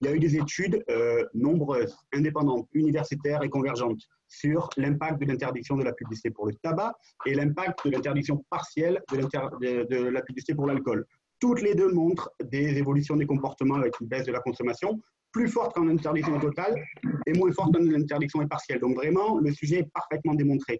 il 0.00 0.08
y 0.08 0.10
a 0.10 0.14
eu 0.14 0.18
des 0.18 0.36
études 0.36 0.84
euh, 0.90 1.24
nombreuses, 1.32 1.96
indépendantes, 2.12 2.68
universitaires 2.74 3.42
et 3.42 3.48
convergentes 3.48 4.02
sur 4.28 4.68
l'impact 4.76 5.20
de 5.20 5.26
l'interdiction 5.26 5.76
de 5.76 5.84
la 5.84 5.92
publicité 5.92 6.30
pour 6.30 6.46
le 6.46 6.54
tabac 6.62 6.92
et 7.24 7.34
l'impact 7.34 7.86
de 7.86 7.92
l'interdiction 7.92 8.44
partielle 8.50 9.02
de, 9.10 10.08
la 10.08 10.22
publicité 10.22 10.54
pour 10.54 10.66
l'alcool. 10.66 11.06
Toutes 11.40 11.62
les 11.62 11.74
deux 11.74 11.92
montrent 11.92 12.30
des 12.42 12.76
évolutions 12.76 13.16
des 13.16 13.26
comportements 13.26 13.76
avec 13.76 13.98
une 14.00 14.08
baisse 14.08 14.26
de 14.26 14.32
la 14.32 14.40
consommation 14.40 15.00
plus 15.36 15.48
forte 15.48 15.74
qu'en 15.74 15.86
interdiction 15.88 16.40
totale 16.40 16.74
et 17.26 17.32
moins 17.34 17.52
forte 17.52 17.74
qu'en 17.74 17.82
interdiction 17.82 18.46
partielle. 18.48 18.80
Donc 18.80 18.96
vraiment, 18.96 19.38
le 19.38 19.52
sujet 19.52 19.80
est 19.80 19.90
parfaitement 19.92 20.34
démontré. 20.34 20.78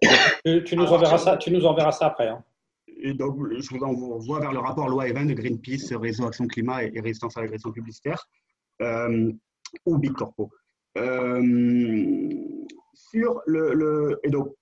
Tu, 0.65 0.75
nous, 0.75 0.85
enverras 0.85 1.19
ça, 1.19 1.37
tu 1.37 1.51
nous 1.51 1.63
enverras 1.63 1.91
ça 1.91 2.07
après. 2.07 2.29
Hein. 2.29 2.43
Et 2.87 3.13
donc, 3.13 3.37
je 3.51 3.69
vous 3.69 3.83
envoie 3.83 4.39
vers 4.39 4.51
le 4.51 4.57
rapport 4.57 4.89
loi 4.89 5.07
Event 5.07 5.25
de 5.25 5.33
Greenpeace, 5.33 5.93
Réseau 5.95 6.25
Action 6.25 6.47
Climat 6.47 6.85
et 6.85 6.99
Résistance 6.99 7.37
à 7.37 7.41
l'agression 7.41 7.71
publicitaire, 7.71 8.27
euh, 8.81 9.31
ou 9.85 9.99
Big 9.99 10.13
Corpo. 10.13 10.49
Euh, 10.97 12.29
sur 12.95 13.41
le, 13.45 14.19
et 14.23 14.31
donc, 14.31 14.55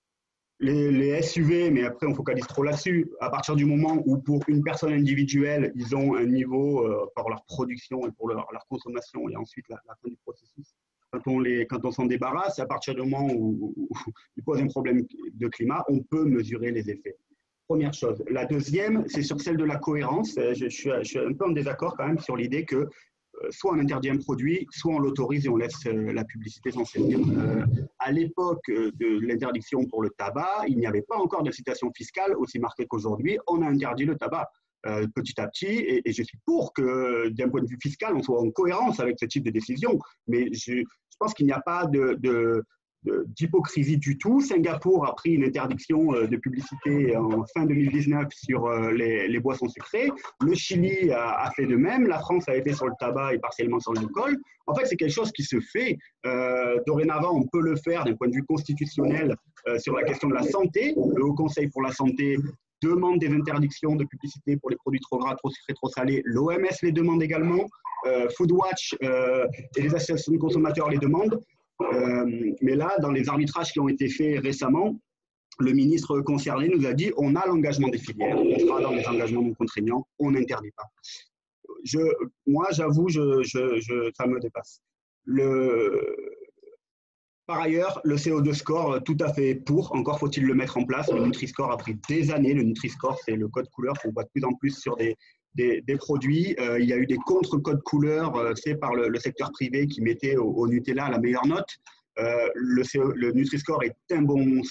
les, 0.59 1.21
SUV, 1.21 1.71
mais 1.71 1.83
après 1.83 2.07
on 2.07 2.13
focalise 2.13 2.45
trop 2.47 2.63
là-dessus, 2.63 3.09
à 3.19 3.29
partir 3.29 3.55
du 3.55 3.65
moment 3.65 4.01
où 4.05 4.17
pour 4.17 4.41
une 4.47 4.63
personne 4.63 4.93
individuelle, 4.93 5.71
ils 5.75 5.95
ont 5.95 6.15
un 6.15 6.25
niveau 6.25 6.85
euh, 6.85 7.05
par 7.15 7.29
leur 7.29 7.43
production 7.45 8.05
et 8.07 8.11
pour 8.11 8.29
leur, 8.29 8.47
consommation 8.69 9.29
et 9.29 9.35
ensuite 9.35 9.65
la, 9.69 9.77
fin 9.77 10.09
du 10.09 10.17
processus, 10.17 10.75
quand 11.11 11.27
on, 11.27 11.39
les, 11.39 11.65
quand 11.67 11.83
on 11.85 11.91
s'en 11.91 12.05
débarrasse, 12.05 12.59
à 12.59 12.65
partir 12.65 12.95
du 12.95 13.01
moment 13.01 13.27
où, 13.33 13.73
ils 14.37 14.43
posent 14.43 14.61
un 14.61 14.67
problème 14.67 15.05
de 15.33 15.47
climat, 15.47 15.83
on 15.89 15.99
peut 15.99 16.25
mesurer 16.25 16.71
les 16.71 16.89
effets. 16.89 17.17
Première 17.67 17.93
chose. 17.93 18.23
La 18.29 18.45
deuxième, 18.45 19.05
c'est 19.07 19.23
sur 19.23 19.41
celle 19.41 19.57
de 19.57 19.63
la 19.63 19.77
cohérence. 19.77 20.35
Je, 20.35 20.69
suis, 20.69 20.91
je 20.99 21.03
suis 21.03 21.19
un 21.19 21.33
peu 21.33 21.45
en 21.45 21.51
désaccord 21.51 21.95
quand 21.97 22.07
même 22.07 22.19
sur 22.19 22.37
l'idée 22.37 22.63
que 22.63 22.75
euh, 22.75 22.89
soit 23.49 23.73
on 23.73 23.79
interdit 23.79 24.09
un 24.09 24.17
produit, 24.17 24.67
soit 24.71 24.93
on 24.93 24.99
l'autorise 24.99 25.45
et 25.45 25.49
on 25.49 25.57
laisse 25.57 25.85
euh, 25.87 26.13
la 26.13 26.23
publicité 26.23 26.71
s'en 26.71 26.85
servir. 26.85 27.19
Euh, 27.19 27.65
à 27.99 28.11
l'époque 28.11 28.65
de 28.67 29.19
l'interdiction 29.25 29.85
pour 29.85 30.01
le 30.01 30.09
tabac, 30.11 30.65
il 30.67 30.77
n'y 30.77 30.87
avait 30.87 31.01
pas 31.01 31.17
encore 31.17 31.43
d'incitation 31.43 31.91
fiscale 31.95 32.35
aussi 32.37 32.59
marquée 32.59 32.85
qu'aujourd'hui. 32.85 33.37
On 33.47 33.61
a 33.61 33.67
interdit 33.67 34.05
le 34.05 34.15
tabac. 34.15 34.49
petit 35.15 35.41
à 35.41 35.47
petit, 35.47 36.01
et, 36.05 36.11
je 36.11 36.21
suis 36.21 36.37
pour 36.45 36.71
que, 36.71 37.29
d'un 37.29 37.49
point 37.49 37.61
de 37.61 37.67
vue 37.67 37.79
fiscal, 37.81 38.13
on 38.15 38.21
soit 38.21 38.39
en 38.39 38.51
cohérence 38.51 38.99
avec 38.99 39.17
ce 39.19 39.25
type 39.25 39.43
de 39.43 39.49
décision. 39.49 39.97
Mais 40.27 40.53
je, 40.53 40.83
pense 41.17 41.33
qu'il 41.33 41.47
n'y 41.47 41.53
a 41.53 41.61
pas 41.61 41.87
de, 41.87 42.63
d'hypocrisie 43.27 43.97
du 43.97 44.17
tout. 44.17 44.41
Singapour 44.41 45.07
a 45.07 45.15
pris 45.15 45.31
une 45.31 45.43
interdiction 45.43 46.13
euh, 46.13 46.27
de 46.27 46.37
publicité 46.37 47.15
en 47.15 47.45
fin 47.53 47.65
2019 47.65 48.27
sur 48.31 48.65
euh, 48.65 48.91
les, 48.91 49.39
boissons 49.39 49.67
sucrées. 49.67 50.09
Le 50.41 50.53
Chili 50.55 51.11
a, 51.11 51.49
fait 51.55 51.65
de 51.65 51.75
même. 51.75 52.07
La 52.07 52.19
France 52.19 52.47
a 52.47 52.55
été 52.55 52.73
sur 52.73 52.87
le 52.87 52.93
tabac 52.99 53.33
et 53.33 53.39
partiellement 53.39 53.79
sur 53.79 53.93
l'alcool. 53.93 54.37
En 54.67 54.73
fait, 54.73 54.85
c'est 54.85 54.95
quelque 54.95 55.13
chose 55.13 55.31
qui 55.31 55.43
se 55.43 55.59
fait. 55.59 55.97
Euh, 56.25 56.79
dorénavant, 56.87 57.35
on 57.35 57.45
peut 57.47 57.61
le 57.61 57.75
faire 57.75 58.03
d'un 58.03 58.15
point 58.15 58.27
de 58.27 58.33
vue 58.33 58.43
constitutionnel 58.43 59.35
sur 59.79 59.95
la 59.95 60.03
question 60.03 60.29
de 60.29 60.35
la 60.35 60.43
santé. 60.43 60.93
Le 61.15 61.23
Haut 61.23 61.33
Conseil 61.33 61.69
pour 61.69 61.81
la 61.81 61.91
santé 61.91 62.37
demande 62.83 63.19
des 63.19 63.29
interdictions 63.29 63.95
de 63.95 64.03
publicité 64.03 64.57
pour 64.57 64.69
les 64.69 64.75
produits 64.75 64.99
trop 64.99 65.17
gras, 65.17 65.35
trop 65.35 65.49
sucrés, 65.49 65.73
trop 65.73 65.89
salés. 65.89 66.21
L'OMS 66.25 66.77
les 66.83 66.91
demande 66.91 67.23
également. 67.23 67.65
Foodwatch 68.37 68.95
et 69.01 69.81
les 69.81 69.95
associations 69.95 70.33
de 70.33 70.37
consommateurs 70.37 70.89
les 70.89 70.99
demandent. 70.99 71.39
Euh, 71.81 72.53
mais 72.61 72.75
là, 72.75 72.95
dans 73.01 73.11
les 73.11 73.27
arbitrages 73.27 73.71
qui 73.71 73.79
ont 73.79 73.89
été 73.89 74.07
faits 74.09 74.39
récemment, 74.41 74.99
le 75.59 75.71
ministre 75.71 76.21
concerné 76.21 76.69
nous 76.69 76.85
a 76.85 76.93
dit 76.93 77.11
on 77.17 77.35
a 77.35 77.45
l'engagement 77.47 77.87
des 77.87 77.97
filières, 77.97 78.37
on 78.37 78.59
sera 78.59 78.81
dans 78.81 78.91
les 78.91 79.05
engagements 79.07 79.41
non 79.41 79.53
contraignants, 79.53 80.07
on 80.19 80.31
n'interdit 80.31 80.71
pas. 80.71 80.89
Moi, 82.47 82.67
j'avoue, 82.71 83.09
ça 83.09 83.19
me 84.27 84.39
dépasse. 84.39 84.81
Par 87.47 87.61
ailleurs, 87.61 88.01
le 88.03 88.15
CO2 88.15 88.53
score, 88.53 89.03
tout 89.03 89.17
à 89.19 89.31
fait 89.31 89.53
pour, 89.53 89.93
encore 89.93 90.17
faut-il 90.17 90.45
le 90.45 90.55
mettre 90.55 90.77
en 90.77 90.85
place. 90.85 91.11
Le 91.11 91.23
Nutri-Score 91.23 91.71
a 91.71 91.77
pris 91.77 91.95
des 92.09 92.31
années. 92.31 92.55
Le 92.55 92.63
Nutri-Score, 92.63 93.19
c'est 93.23 93.35
le 93.35 93.47
code 93.47 93.69
couleur 93.69 93.99
qu'on 93.99 94.11
voit 94.11 94.23
de 94.23 94.29
plus 94.29 94.43
en 94.43 94.53
plus 94.53 94.71
sur 94.71 94.95
des, 94.95 95.15
des, 95.55 95.97
produits. 95.97 96.55
Euh, 96.59 96.79
il 96.79 96.87
y 96.87 96.93
a 96.93 96.97
eu 96.97 97.05
des 97.05 97.17
contre-codes 97.17 97.81
couleurs 97.83 98.35
euh, 98.35 98.53
faits 98.61 98.79
par 98.79 98.93
le, 98.93 99.17
secteur 99.19 99.51
privé 99.51 99.87
qui 99.87 100.01
mettait 100.01 100.35
au 100.37 100.67
Nutella 100.67 101.09
la 101.09 101.19
meilleure 101.19 101.47
note. 101.47 101.69
Euh, 102.17 102.47
le, 102.55 103.31
Nutri-Score 103.31 103.83
est 103.83 103.95
un 104.11 104.21
bon, 104.21 104.61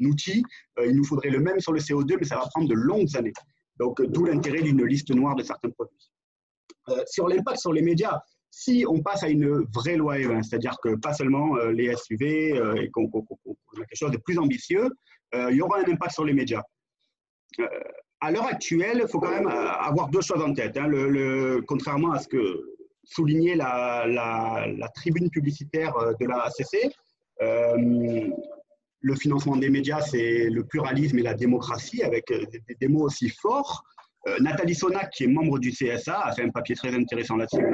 outil. 0.00 0.42
Euh, 0.78 0.86
il 0.86 0.96
nous 0.96 1.04
faudrait 1.04 1.30
le 1.30 1.40
même 1.40 1.60
sur 1.60 1.72
le 1.72 1.80
CO2, 1.80 2.16
mais 2.18 2.26
ça 2.26 2.36
va 2.36 2.46
prendre 2.48 2.68
de 2.68 2.74
longues 2.74 3.16
années. 3.16 3.32
Donc, 3.78 4.00
d'où 4.02 4.24
l'intérêt 4.24 4.62
d'une 4.62 4.84
liste 4.84 5.10
noire 5.10 5.34
de 5.36 5.42
certains 5.42 5.70
produits. 5.70 6.10
sur 7.06 7.28
l'impact 7.28 7.58
sur 7.58 7.72
les 7.72 7.82
médias, 7.82 8.18
si 8.50 8.84
on 8.88 9.00
passe 9.00 9.22
à 9.22 9.28
une 9.28 9.64
vraie 9.74 9.96
loi 9.96 10.18
E20, 10.18 10.42
c'est-à-dire 10.42 10.76
que 10.82 10.96
pas 10.96 11.14
seulement 11.14 11.56
les 11.66 11.94
SUV 11.96 12.50
et 12.50 12.90
qu'on 12.90 13.06
a 13.06 13.10
quelque 13.10 13.94
chose 13.94 14.10
de 14.10 14.18
plus 14.18 14.38
ambitieux, 14.38 14.88
il 15.32 15.54
y 15.54 15.62
aura 15.62 15.78
un 15.78 15.90
impact 15.90 16.12
sur 16.12 16.24
les 16.24 16.34
médias. 16.34 16.62
À 18.20 18.30
l'heure 18.30 18.46
actuelle, 18.46 19.00
il 19.02 19.08
faut 19.08 19.18
quand 19.18 19.30
même 19.30 19.48
avoir 19.48 20.08
deux 20.08 20.20
choses 20.20 20.42
en 20.42 20.52
tête. 20.52 20.76
Hein. 20.76 20.90
Contrairement 21.66 22.12
à 22.12 22.18
ce 22.18 22.28
que 22.28 22.64
souligner 23.10 23.54
la, 23.56 24.88
tribune 24.94 25.30
publicitaire 25.30 25.96
euh, 25.96 26.12
de 26.20 26.26
la 26.26 26.44
ACC. 26.44 26.92
Euh, 27.42 28.28
le 29.02 29.14
financement 29.14 29.56
des 29.56 29.70
médias, 29.70 30.02
c'est 30.02 30.50
le 30.50 30.64
pluralisme 30.64 31.18
et 31.18 31.22
la 31.22 31.34
démocratie, 31.34 32.02
avec 32.02 32.30
euh, 32.30 32.44
des, 32.80 32.88
mots 32.88 33.06
aussi 33.06 33.28
forts. 33.30 33.84
Nathalie 34.38 34.74
Sonac, 34.74 35.10
qui 35.12 35.24
est 35.24 35.28
membre 35.28 35.58
du 35.58 35.72
CSA, 35.72 36.20
a 36.20 36.32
fait 36.32 36.42
un 36.42 36.50
papier 36.50 36.76
très 36.76 36.94
intéressant 36.94 37.36
là-dessus 37.36 37.64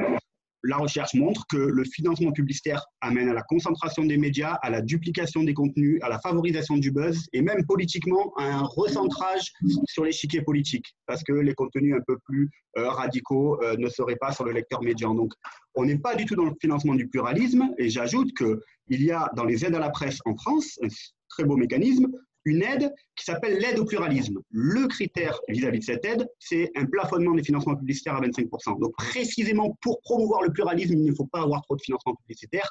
la 0.67 0.77
recherche 0.77 1.13
montre 1.13 1.45
que 1.47 1.57
le 1.57 1.83
financement 1.85 2.31
publicitaire 2.31 2.85
amène 2.99 3.29
à 3.29 3.33
la 3.33 3.41
concentration 3.41 4.03
des 4.03 4.17
médias, 4.17 4.53
à 4.61 4.69
la 4.69 4.81
duplication 4.81 5.43
des 5.43 5.53
contenus, 5.53 5.99
à 6.03 6.09
la 6.09 6.19
favorisation 6.19 6.75
du 6.75 6.91
buzz 6.91 7.25
et 7.31 7.41
même 7.41 7.65
politiquement 7.65 8.33
à 8.37 8.43
un 8.43 8.63
recentrage 8.63 9.53
sur 9.87 10.03
l'échiquier 10.03 10.41
politique 10.41 10.85
parce 11.05 11.23
que 11.23 11.31
les 11.31 11.53
contenus 11.53 11.95
un 11.95 12.01
peu 12.05 12.17
plus 12.25 12.49
euh, 12.77 12.89
radicaux 12.89 13.61
euh, 13.63 13.77
ne 13.77 13.87
seraient 13.87 14.17
pas 14.17 14.33
sur 14.33 14.43
le 14.43 14.51
lecteur 14.51 14.81
médian. 14.83 15.15
Donc, 15.15 15.33
on 15.73 15.85
n'est 15.85 15.99
pas 15.99 16.15
du 16.15 16.25
tout 16.25 16.35
dans 16.35 16.45
le 16.45 16.53
financement 16.59 16.95
du 16.95 17.07
pluralisme 17.07 17.69
et 17.77 17.89
j'ajoute 17.89 18.33
qu'il 18.37 19.03
y 19.03 19.11
a 19.11 19.31
dans 19.37 19.45
les 19.45 19.63
aides 19.63 19.75
à 19.75 19.79
la 19.79 19.89
presse 19.89 20.19
en 20.25 20.35
France 20.35 20.77
un 20.83 20.87
très 21.29 21.45
beau 21.45 21.55
mécanisme 21.55 22.07
une 22.47 22.63
aide 22.63 22.93
qui 23.15 23.25
s'appelle 23.25 23.59
l'aide 23.59 23.77
au 23.77 23.85
pluralisme. 23.85 24.39
Le 24.49 24.87
critère 24.87 25.39
vis-à-vis 25.49 25.79
de 25.79 25.83
cette 25.83 26.05
aide, 26.05 26.27
c'est 26.39 26.71
un 26.75 26.85
plafonnement 26.85 27.35
des 27.35 27.43
financements 27.43 27.75
publicitaires 27.75 28.15
à 28.15 28.21
25%. 28.21 28.79
Donc 28.79 28.93
précisément 28.95 29.77
pour 29.81 29.99
promouvoir 30.01 30.41
le 30.41 30.51
pluralisme, 30.51 30.93
il 30.93 31.05
ne 31.05 31.13
faut 31.13 31.27
pas 31.27 31.41
avoir 31.41 31.61
trop 31.63 31.75
de 31.75 31.81
financement 31.81 32.15
publicitaire. 32.15 32.69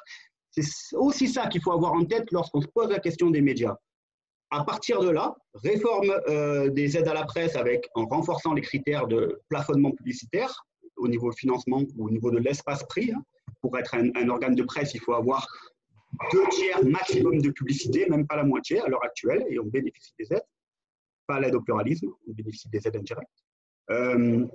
C'est 0.51 0.95
aussi 0.95 1.27
ça 1.27 1.47
qu'il 1.47 1.61
faut 1.61 1.71
avoir 1.71 1.93
en 1.93 2.03
tête 2.05 2.31
lorsqu'on 2.31 2.61
se 2.61 2.67
pose 2.67 2.89
la 2.89 2.99
question 2.99 3.29
des 3.29 3.41
médias. 3.41 3.75
À 4.49 4.63
partir 4.63 5.01
de 5.01 5.09
là, 5.09 5.35
réforme 5.53 6.11
euh, 6.29 6.69
des 6.69 6.97
aides 6.97 7.07
à 7.07 7.13
la 7.13 7.25
presse 7.25 7.55
avec, 7.55 7.87
en 7.93 8.05
renforçant 8.05 8.53
les 8.53 8.61
critères 8.61 9.07
de 9.07 9.41
plafonnement 9.49 9.91
publicitaire 9.91 10.65
au 10.95 11.07
niveau 11.07 11.31
financement 11.31 11.83
ou 11.97 12.07
au 12.07 12.09
niveau 12.09 12.31
de 12.31 12.39
l'espace 12.39 12.83
prix. 12.85 13.11
Hein. 13.11 13.21
Pour 13.61 13.77
être 13.77 13.93
un, 13.93 14.09
un, 14.15 14.29
organe 14.29 14.55
de 14.55 14.63
presse, 14.63 14.93
il 14.93 15.01
faut 15.01 15.13
avoir 15.13 15.47
deux 16.31 16.47
tiers 16.51 16.83
maximum 16.85 17.41
de 17.41 17.49
publicité, 17.51 18.07
même 18.09 18.27
pas 18.27 18.35
la 18.35 18.43
moitié 18.43 18.79
à 18.81 18.87
l'heure 18.87 19.03
actuelle, 19.03 19.45
et 19.49 19.59
on 19.59 19.65
bénéficie 19.65 20.13
des 20.19 20.31
aides. 20.33 20.45
Pas 21.25 21.39
l'aide 21.39 21.55
au 21.55 21.61
pluralisme, 21.61 22.07
on 22.27 22.31
bénéficie 22.31 22.69
des 22.69 22.87
aides 22.87 22.95
indirectes. 22.95 23.29
Euh, 23.89 24.45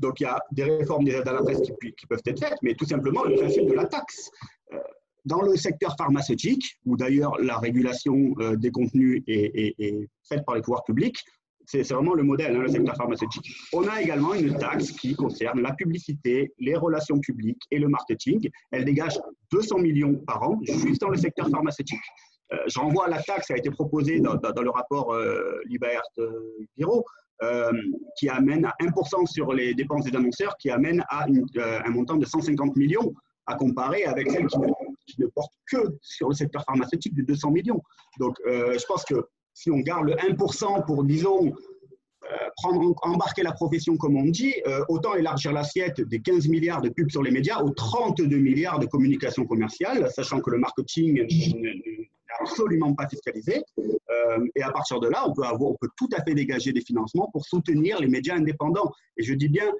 donc 0.00 0.20
il 0.20 0.22
y 0.22 0.26
a 0.26 0.40
des 0.52 0.64
réformes 0.64 1.04
des 1.04 1.12
aides 1.12 1.28
à 1.28 1.32
la 1.32 1.42
presse 1.42 1.60
qui, 1.60 2.06
peuvent 2.06 2.22
être 2.24 2.38
faites, 2.38 2.58
mais 2.62 2.74
tout 2.74 2.86
simplement 2.86 3.24
le 3.24 3.34
principe 3.34 3.66
de 3.66 3.74
la 3.74 3.86
taxe. 3.86 4.30
Euh, 4.72 4.78
dans 5.26 5.42
le 5.42 5.56
secteur 5.56 5.96
pharmaceutique, 5.98 6.78
où 6.86 6.96
d'ailleurs 6.96 7.38
la 7.40 7.58
régulation 7.58 8.34
euh, 8.38 8.56
des 8.56 8.70
contenus 8.70 9.22
est, 9.26 10.08
faite 10.22 10.44
par 10.46 10.54
les 10.54 10.62
pouvoirs 10.62 10.84
publics, 10.84 11.18
c'est 11.70 11.94
vraiment 11.94 12.14
le 12.14 12.24
modèle, 12.24 12.56
hein, 12.56 12.62
le 12.62 12.68
secteur 12.68 12.96
pharmaceutique. 12.96 13.54
On 13.72 13.86
a 13.86 14.00
également 14.00 14.34
une 14.34 14.56
taxe 14.56 14.90
qui 14.90 15.14
concerne 15.14 15.60
la 15.60 15.72
publicité, 15.72 16.52
les 16.58 16.74
relations 16.74 17.18
publiques 17.20 17.62
et 17.70 17.78
le 17.78 17.88
marketing. 17.88 18.50
Elle 18.72 18.84
dégage 18.84 19.18
200 19.52 19.78
millions 19.78 20.16
par 20.26 20.42
an 20.42 20.58
juste 20.64 21.00
dans 21.00 21.10
le 21.10 21.16
secteur 21.16 21.48
pharmaceutique. 21.48 22.00
Euh, 22.52 22.56
je 22.66 22.80
renvoie 22.80 23.06
à 23.06 23.08
la 23.08 23.22
taxe 23.22 23.46
qui 23.46 23.52
a 23.52 23.56
été 23.56 23.70
proposée 23.70 24.20
dans, 24.20 24.34
le 24.34 24.70
rapport 24.70 25.14
euh, 25.14 25.60
Libert 25.66 26.02
Giro, 26.76 27.04
euh, 27.42 27.70
qui 28.18 28.28
amène 28.28 28.64
à 28.64 28.74
1% 28.80 29.26
sur 29.26 29.52
les 29.52 29.72
dépenses 29.74 30.04
des 30.04 30.16
annonceurs, 30.16 30.56
qui 30.56 30.70
amène 30.70 31.04
à 31.08 31.26
un 31.26 31.90
montant 31.90 32.16
de 32.16 32.26
150 32.26 32.74
millions 32.76 33.14
à 33.46 33.54
comparer 33.54 34.04
avec 34.04 34.28
celle 34.30 34.46
qui 35.06 35.20
ne, 35.20 35.26
porte 35.28 35.52
que 35.70 35.78
sur 36.02 36.28
le 36.28 36.34
secteur 36.34 36.64
pharmaceutique 36.64 37.14
de 37.14 37.22
200 37.22 37.52
millions. 37.52 37.80
Donc, 38.18 38.36
je 38.44 38.84
pense 38.86 39.04
que 39.04 39.24
si 39.54 39.70
on 39.70 39.78
garde 39.78 40.06
le 40.06 40.14
1% 40.14 40.86
pour, 40.86 41.04
disons, 41.04 41.52
euh, 42.24 42.36
prendre, 42.56 42.94
embarquer 43.02 43.42
la 43.42 43.52
profession 43.52 43.96
comme 43.96 44.16
on 44.16 44.24
dit, 44.24 44.54
euh, 44.66 44.84
autant 44.88 45.14
élargir 45.14 45.52
l'assiette 45.52 46.00
des 46.00 46.20
15 46.20 46.48
milliards 46.48 46.80
de 46.80 46.88
pubs 46.88 47.10
sur 47.10 47.22
les 47.22 47.30
médias 47.30 47.60
aux 47.60 47.70
32 47.70 48.36
milliards 48.36 48.78
de 48.78 48.86
communication 48.86 49.46
commerciale, 49.46 50.08
sachant 50.10 50.40
que 50.40 50.50
le 50.50 50.58
marketing 50.58 51.26
n'est 51.26 52.10
absolument 52.38 52.94
pas 52.94 53.08
fiscalisé. 53.08 53.62
Euh, 53.78 54.46
et 54.54 54.62
à 54.62 54.70
partir 54.70 55.00
de 55.00 55.08
là, 55.08 55.24
on 55.26 55.32
peut, 55.32 55.44
avoir, 55.44 55.70
on 55.70 55.76
peut 55.80 55.88
tout 55.96 56.08
à 56.16 56.22
fait 56.22 56.34
dégager 56.34 56.72
des 56.72 56.82
financements 56.82 57.28
pour 57.32 57.44
soutenir 57.46 57.98
les 58.00 58.08
médias 58.08 58.36
indépendants. 58.36 58.92
Et 59.16 59.22
je 59.22 59.34
dis 59.34 59.48
bien 59.48 59.70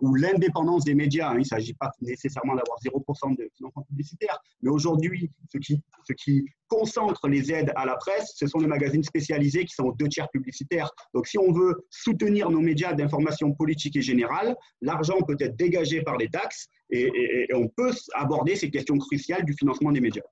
ou 0.00 0.14
l'indépendance 0.14 0.84
des 0.84 0.94
médias. 0.94 1.30
Hein. 1.30 1.34
Il 1.34 1.40
ne 1.40 1.44
s'agit 1.44 1.74
pas 1.74 1.90
nécessairement 2.00 2.54
d'avoir 2.54 2.78
0% 2.78 3.36
de 3.36 3.48
financement 3.56 3.82
publicitaire, 3.82 4.38
mais 4.62 4.70
aujourd'hui, 4.70 5.30
ce 5.52 5.58
qui, 5.58 5.82
ce 6.06 6.12
qui 6.12 6.44
concentre 6.68 7.28
les 7.28 7.52
aides 7.52 7.72
à 7.76 7.84
la 7.84 7.96
presse, 7.96 8.32
ce 8.36 8.46
sont 8.46 8.58
les 8.58 8.66
magazines 8.66 9.02
spécialisés 9.02 9.64
qui 9.64 9.74
sont 9.74 9.84
aux 9.84 9.92
deux 9.92 10.08
tiers 10.08 10.28
publicitaires. 10.30 10.90
Donc, 11.14 11.26
si 11.26 11.38
on 11.38 11.52
veut 11.52 11.86
soutenir 11.90 12.50
nos 12.50 12.60
médias 12.60 12.92
d'information 12.92 13.52
politique 13.52 13.96
et 13.96 14.02
générale, 14.02 14.56
l'argent 14.80 15.20
peut 15.26 15.36
être 15.40 15.56
dégagé 15.56 16.02
par 16.02 16.16
les 16.16 16.28
taxes 16.28 16.68
et, 16.90 17.48
on 17.52 17.68
peut 17.68 17.92
aborder 18.14 18.56
ces 18.56 18.70
questions 18.70 18.98
cruciales 18.98 19.44
du 19.44 19.54
financement 19.54 19.92
des 19.92 20.00
médias. 20.00 20.22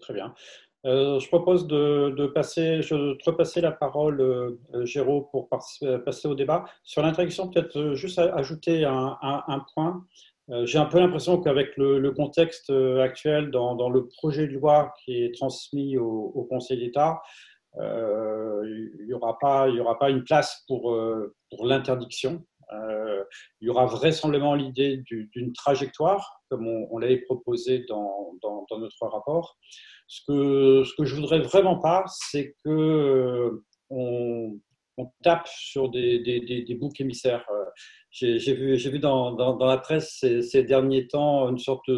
très 0.00 0.14
bien. 0.14 0.34
Euh, 0.84 1.20
je 1.20 1.28
propose 1.28 1.68
de, 1.68 2.26
passer, 2.26 2.82
je, 2.82 2.94
de 2.94 3.18
repasser 3.24 3.60
la 3.60 3.70
parole, 3.70 4.20
euh, 4.20 4.84
Géraud, 4.84 5.28
pour 5.30 5.48
passer 5.48 6.28
au 6.28 6.34
débat. 6.34 6.64
Sur 6.82 7.02
l'introduction, 7.02 7.48
peut-être 7.48 7.78
euh, 7.78 7.94
juste 7.94 8.18
ajouter 8.18 8.84
un, 8.84 9.64
point. 9.74 10.04
J'ai 10.64 10.78
un 10.78 10.86
peu 10.86 10.98
l'impression 10.98 11.40
qu'avec 11.40 11.76
le, 11.76 12.10
contexte 12.10 12.70
actuel 12.70 13.50
dans, 13.50 13.88
le 13.88 14.08
projet 14.08 14.46
de 14.48 14.52
loi 14.52 14.92
qui 15.02 15.22
est 15.22 15.34
transmis 15.34 15.96
au, 15.96 16.46
Conseil 16.50 16.78
d'État, 16.78 17.22
il 17.78 19.06
n'y 19.06 19.14
aura, 19.14 19.38
aura 19.42 19.98
pas 19.98 20.10
une 20.10 20.24
place 20.24 20.64
pour, 20.66 20.98
pour 21.48 21.66
l'interdiction. 21.66 22.44
Il 22.70 23.66
y 23.66 23.68
aura 23.68 23.86
vraisemblablement 23.86 24.54
l'idée 24.54 25.02
d'une 25.08 25.52
trajectoire, 25.52 26.42
comme 26.50 26.66
on, 26.66 26.98
l'avait 26.98 27.22
proposé 27.22 27.84
dans, 27.88 28.36
notre 28.78 29.06
rapport. 29.06 29.56
Ce 30.06 30.20
que, 30.26 30.84
ce 30.84 30.94
que 30.94 31.04
je 31.04 31.14
voudrais 31.14 31.40
vraiment 31.40 31.78
pas, 31.78 32.04
c'est 32.06 32.54
que 32.64 32.70
euh, 32.70 33.64
on, 33.90 34.58
tape 35.22 35.48
sur 35.48 35.88
des, 35.88 36.76
boucs 36.78 37.00
émissaires. 37.00 37.44
Euh, 37.50 37.64
j'ai 38.10 38.54
vu, 38.54 38.98
dans, 38.98 39.56
la 39.58 39.78
presse 39.78 40.18
ces, 40.20 40.62
derniers 40.62 41.08
temps 41.08 41.48
une 41.48 41.58
sorte 41.58 41.90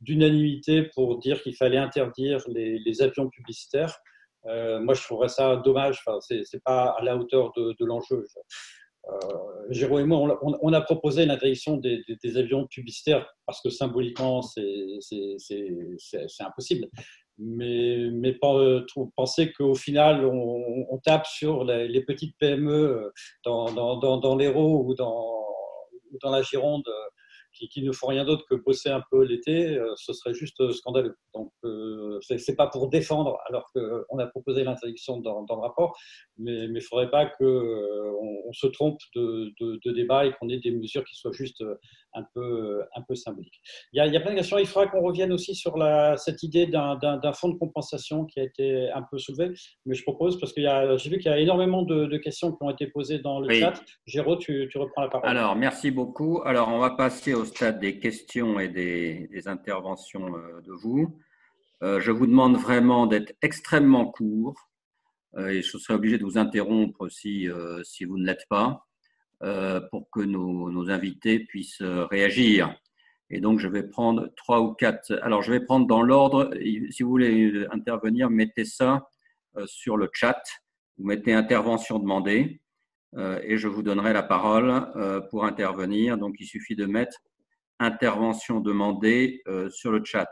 d'unanimité 0.00 0.90
pour 0.94 1.18
dire 1.18 1.40
qu'il 1.42 1.54
fallait 1.54 1.78
interdire 1.78 2.40
les, 2.48 3.02
avions 3.02 3.30
publicitaires. 3.30 3.96
Euh, 4.46 4.80
moi, 4.80 4.94
je 4.94 5.02
trouverais 5.02 5.28
ça 5.28 5.56
dommage. 5.56 6.02
Enfin, 6.04 6.18
c'est 6.20 6.62
pas 6.64 6.96
à 6.98 7.02
la 7.02 7.16
hauteur 7.16 7.52
de 7.56 7.84
l'enjeu. 7.84 8.26
Euh, 9.08 9.66
Jérôme 9.70 10.00
et 10.00 10.04
moi, 10.04 10.38
on, 10.42 10.72
a 10.72 10.80
proposé 10.80 11.26
l'interdiction 11.26 11.76
des, 11.76 12.02
des, 12.22 12.36
avions 12.36 12.66
publicitaires 12.66 13.26
parce 13.46 13.60
que 13.60 13.70
symboliquement, 13.70 14.42
c'est 14.42 14.98
impossible. 16.40 16.88
Mais, 17.38 18.08
mais 18.12 18.36
euh, 18.44 18.86
penser 19.14 19.52
qu'au 19.52 19.74
final, 19.74 20.24
on, 20.24 20.98
tape 21.04 21.26
sur 21.26 21.64
les, 21.64 22.04
petites 22.04 22.36
PME 22.38 22.72
euh, 22.72 23.12
dans, 23.44 23.72
dans, 23.72 24.18
dans, 24.18 24.36
l'Hérault 24.36 24.84
ou 24.86 24.94
dans, 24.94 25.44
dans 26.22 26.30
la 26.30 26.42
Gironde 26.42 26.84
qui, 27.58 27.82
ne 27.82 27.92
font 27.92 28.08
rien 28.08 28.24
d'autre 28.24 28.44
que 28.48 28.54
bosser 28.54 28.90
un 28.90 29.02
peu 29.10 29.24
l'été, 29.24 29.76
euh, 29.76 29.92
ce 29.96 30.12
serait 30.12 30.34
juste 30.34 30.70
scandaleux. 30.72 31.16
Donc, 31.34 31.52
c'est 32.20 32.56
pas 32.56 32.66
pour 32.66 32.88
défendre, 32.88 33.38
alors 33.46 33.70
qu'on 33.72 34.18
a 34.18 34.26
proposé 34.26 34.64
l'interdiction 34.64 35.20
dans, 35.20 35.44
le 35.48 35.60
rapport, 35.60 35.96
mais 36.38 36.64
il 36.64 36.72
ne 36.72 36.80
faudrait 36.80 37.10
pas 37.10 37.26
qu'on 37.26 37.44
on 37.44 38.52
se 38.52 38.66
trompe 38.66 38.98
de, 39.14 39.52
de, 39.60 39.92
débat 39.92 40.26
et 40.26 40.32
qu'on 40.32 40.48
ait 40.48 40.58
des 40.58 40.70
mesures 40.70 41.04
qui 41.04 41.16
soient 41.16 41.32
juste 41.32 41.62
un 42.16 42.24
peu, 42.34 42.82
un 42.94 43.02
peu 43.02 43.14
symboliques. 43.14 43.60
Il 43.92 43.98
y, 43.98 44.00
a, 44.00 44.06
il 44.06 44.12
y 44.12 44.16
a 44.16 44.20
plein 44.20 44.32
de 44.32 44.36
questions. 44.36 44.58
Il 44.58 44.66
faudra 44.66 44.88
qu'on 44.88 45.02
revienne 45.02 45.32
aussi 45.32 45.54
sur 45.54 45.76
la, 45.76 46.16
cette 46.16 46.42
idée 46.42 46.66
d'un 46.66 47.32
fonds 47.32 47.50
de 47.50 47.58
compensation 47.58 48.24
qui 48.24 48.40
a 48.40 48.42
été 48.42 48.90
un 48.90 49.02
peu 49.02 49.18
soulevé, 49.18 49.54
mais 49.84 49.94
je 49.94 50.02
propose, 50.02 50.40
parce 50.40 50.52
que 50.52 50.60
j'ai 50.96 51.10
vu 51.10 51.18
qu'il 51.18 51.30
y 51.30 51.34
a 51.34 51.38
énormément 51.38 51.82
de, 51.82 52.16
questions 52.16 52.50
qui 52.50 52.58
ont 52.62 52.70
été 52.70 52.86
posées 52.86 53.18
dans 53.18 53.40
le 53.40 53.52
chat. 53.52 53.74
Géraud, 54.06 54.36
tu, 54.36 54.68
tu, 54.70 54.78
reprends 54.78 55.02
la 55.02 55.08
parole. 55.08 55.28
Alors, 55.28 55.54
merci 55.54 55.90
beaucoup. 55.90 56.40
Alors, 56.44 56.68
on 56.68 56.78
va 56.78 56.90
passer 56.90 57.34
au 57.34 57.44
stade 57.44 57.78
des 57.78 57.98
questions 57.98 58.58
et 58.58 58.68
des, 58.68 59.28
des 59.30 59.48
interventions 59.48 60.30
de 60.30 60.72
vous. 60.72 61.14
Euh, 61.82 62.00
je 62.00 62.10
vous 62.10 62.26
demande 62.26 62.56
vraiment 62.56 63.06
d'être 63.06 63.34
extrêmement 63.42 64.06
court 64.06 64.70
euh, 65.36 65.48
et 65.48 65.62
je 65.62 65.76
serai 65.76 65.94
obligé 65.94 66.16
de 66.16 66.24
vous 66.24 66.38
interrompre 66.38 67.08
si, 67.10 67.50
euh, 67.50 67.82
si 67.84 68.04
vous 68.04 68.16
ne 68.16 68.24
l'êtes 68.24 68.46
pas 68.48 68.85
pour 69.90 70.10
que 70.10 70.20
nos, 70.20 70.90
invités 70.90 71.40
puissent 71.40 71.82
réagir. 71.82 72.74
Et 73.28 73.40
donc, 73.40 73.58
je 73.58 73.68
vais 73.68 73.82
prendre 73.82 74.28
trois 74.36 74.60
ou 74.60 74.72
quatre. 74.72 75.18
Alors, 75.22 75.42
je 75.42 75.52
vais 75.52 75.60
prendre 75.60 75.86
dans 75.86 76.02
l'ordre. 76.02 76.50
Si 76.90 77.02
vous 77.02 77.10
voulez 77.10 77.66
intervenir, 77.70 78.30
mettez 78.30 78.64
ça 78.64 79.08
sur 79.66 79.96
le 79.96 80.08
chat. 80.12 80.40
Vous 80.96 81.06
mettez 81.06 81.34
intervention 81.34 81.98
demandée 81.98 82.60
et 83.16 83.56
je 83.56 83.68
vous 83.68 83.82
donnerai 83.82 84.12
la 84.12 84.22
parole 84.22 84.92
pour 85.30 85.44
intervenir. 85.44 86.18
Donc, 86.18 86.36
il 86.38 86.46
suffit 86.46 86.76
de 86.76 86.86
mettre 86.86 87.18
intervention 87.78 88.60
demandée 88.60 89.42
sur 89.70 89.90
le 89.90 90.02
chat. 90.04 90.28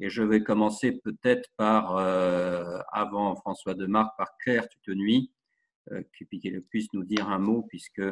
Et 0.00 0.10
je 0.10 0.22
vais 0.22 0.42
commencer 0.42 0.92
peut-être 1.04 1.48
par, 1.56 1.96
euh, 1.96 2.78
avant 2.92 3.36
François 3.36 3.74
Demarque, 3.74 4.16
par 4.18 4.36
Claire 4.38 4.68
Tutenuy, 4.68 5.30
euh, 5.92 6.02
qui, 6.16 6.24
puisse 6.24 6.92
nous 6.92 7.04
dire 7.04 7.28
un 7.28 7.38
mot, 7.38 7.62
puisque 7.68 8.02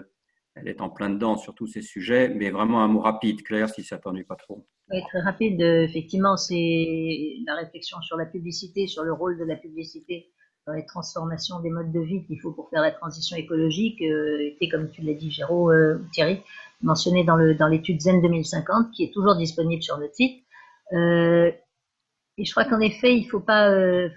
elle 0.55 0.69
est 0.69 0.81
en 0.81 0.90
plein 0.90 1.11
dedans 1.11 1.36
sur 1.36 1.55
tous 1.55 1.66
ces 1.66 1.82
sujets, 1.82 2.28
mais 2.28 2.51
vraiment 2.51 2.82
un 2.82 2.89
mot 2.89 3.01
rapide, 3.01 3.43
Claire, 3.43 3.70
si 3.70 3.82
ça 3.82 3.99
t'ennuie 3.99 4.24
pas 4.24 4.36
trop. 4.36 4.66
Oui, 4.90 5.01
très 5.09 5.20
rapide. 5.20 5.61
Effectivement, 5.61 6.36
c'est 6.36 7.36
la 7.47 7.55
réflexion 7.55 8.01
sur 8.03 8.16
la 8.16 8.27
publicité, 8.27 8.86
sur 8.86 9.05
le 9.05 9.12
rôle 9.12 9.39
de 9.39 9.44
la 9.44 9.57
publicité 9.57 10.32
dans 10.66 10.74
les 10.74 10.86
transformations 10.86 11.61
des 11.61 11.70
modes 11.70 11.93
de 11.93 12.01
vie 12.01 12.24
qu'il 12.24 12.40
faut 12.40 12.53
pour 12.53 12.70
faire 12.70 12.82
la 12.82 12.93
transition 12.93 13.36
écologique, 13.36 14.01
euh, 14.03 14.47
était, 14.47 14.69
comme 14.69 14.90
tu 14.90 15.03
l'as 15.03 15.15
dit, 15.15 15.31
Géraud, 15.31 15.73
euh, 15.73 15.99
Thierry, 16.12 16.43
mentionné 16.82 17.24
dans 17.24 17.36
l'étude 17.36 17.97
dans 17.97 18.12
Zen 18.12 18.23
2050, 18.23 18.93
qui 18.93 19.05
est 19.05 19.12
toujours 19.12 19.36
disponible 19.36 19.82
sur 19.82 19.99
notre 19.99 20.15
site. 20.15 20.44
Euh, 20.93 21.51
et 22.43 22.44
je 22.44 22.51
crois 22.51 22.64
qu'en 22.64 22.81
effet, 22.81 23.16
il 23.16 23.28
faut 23.28 23.39
pas, 23.39 23.70
euh, 23.70 24.09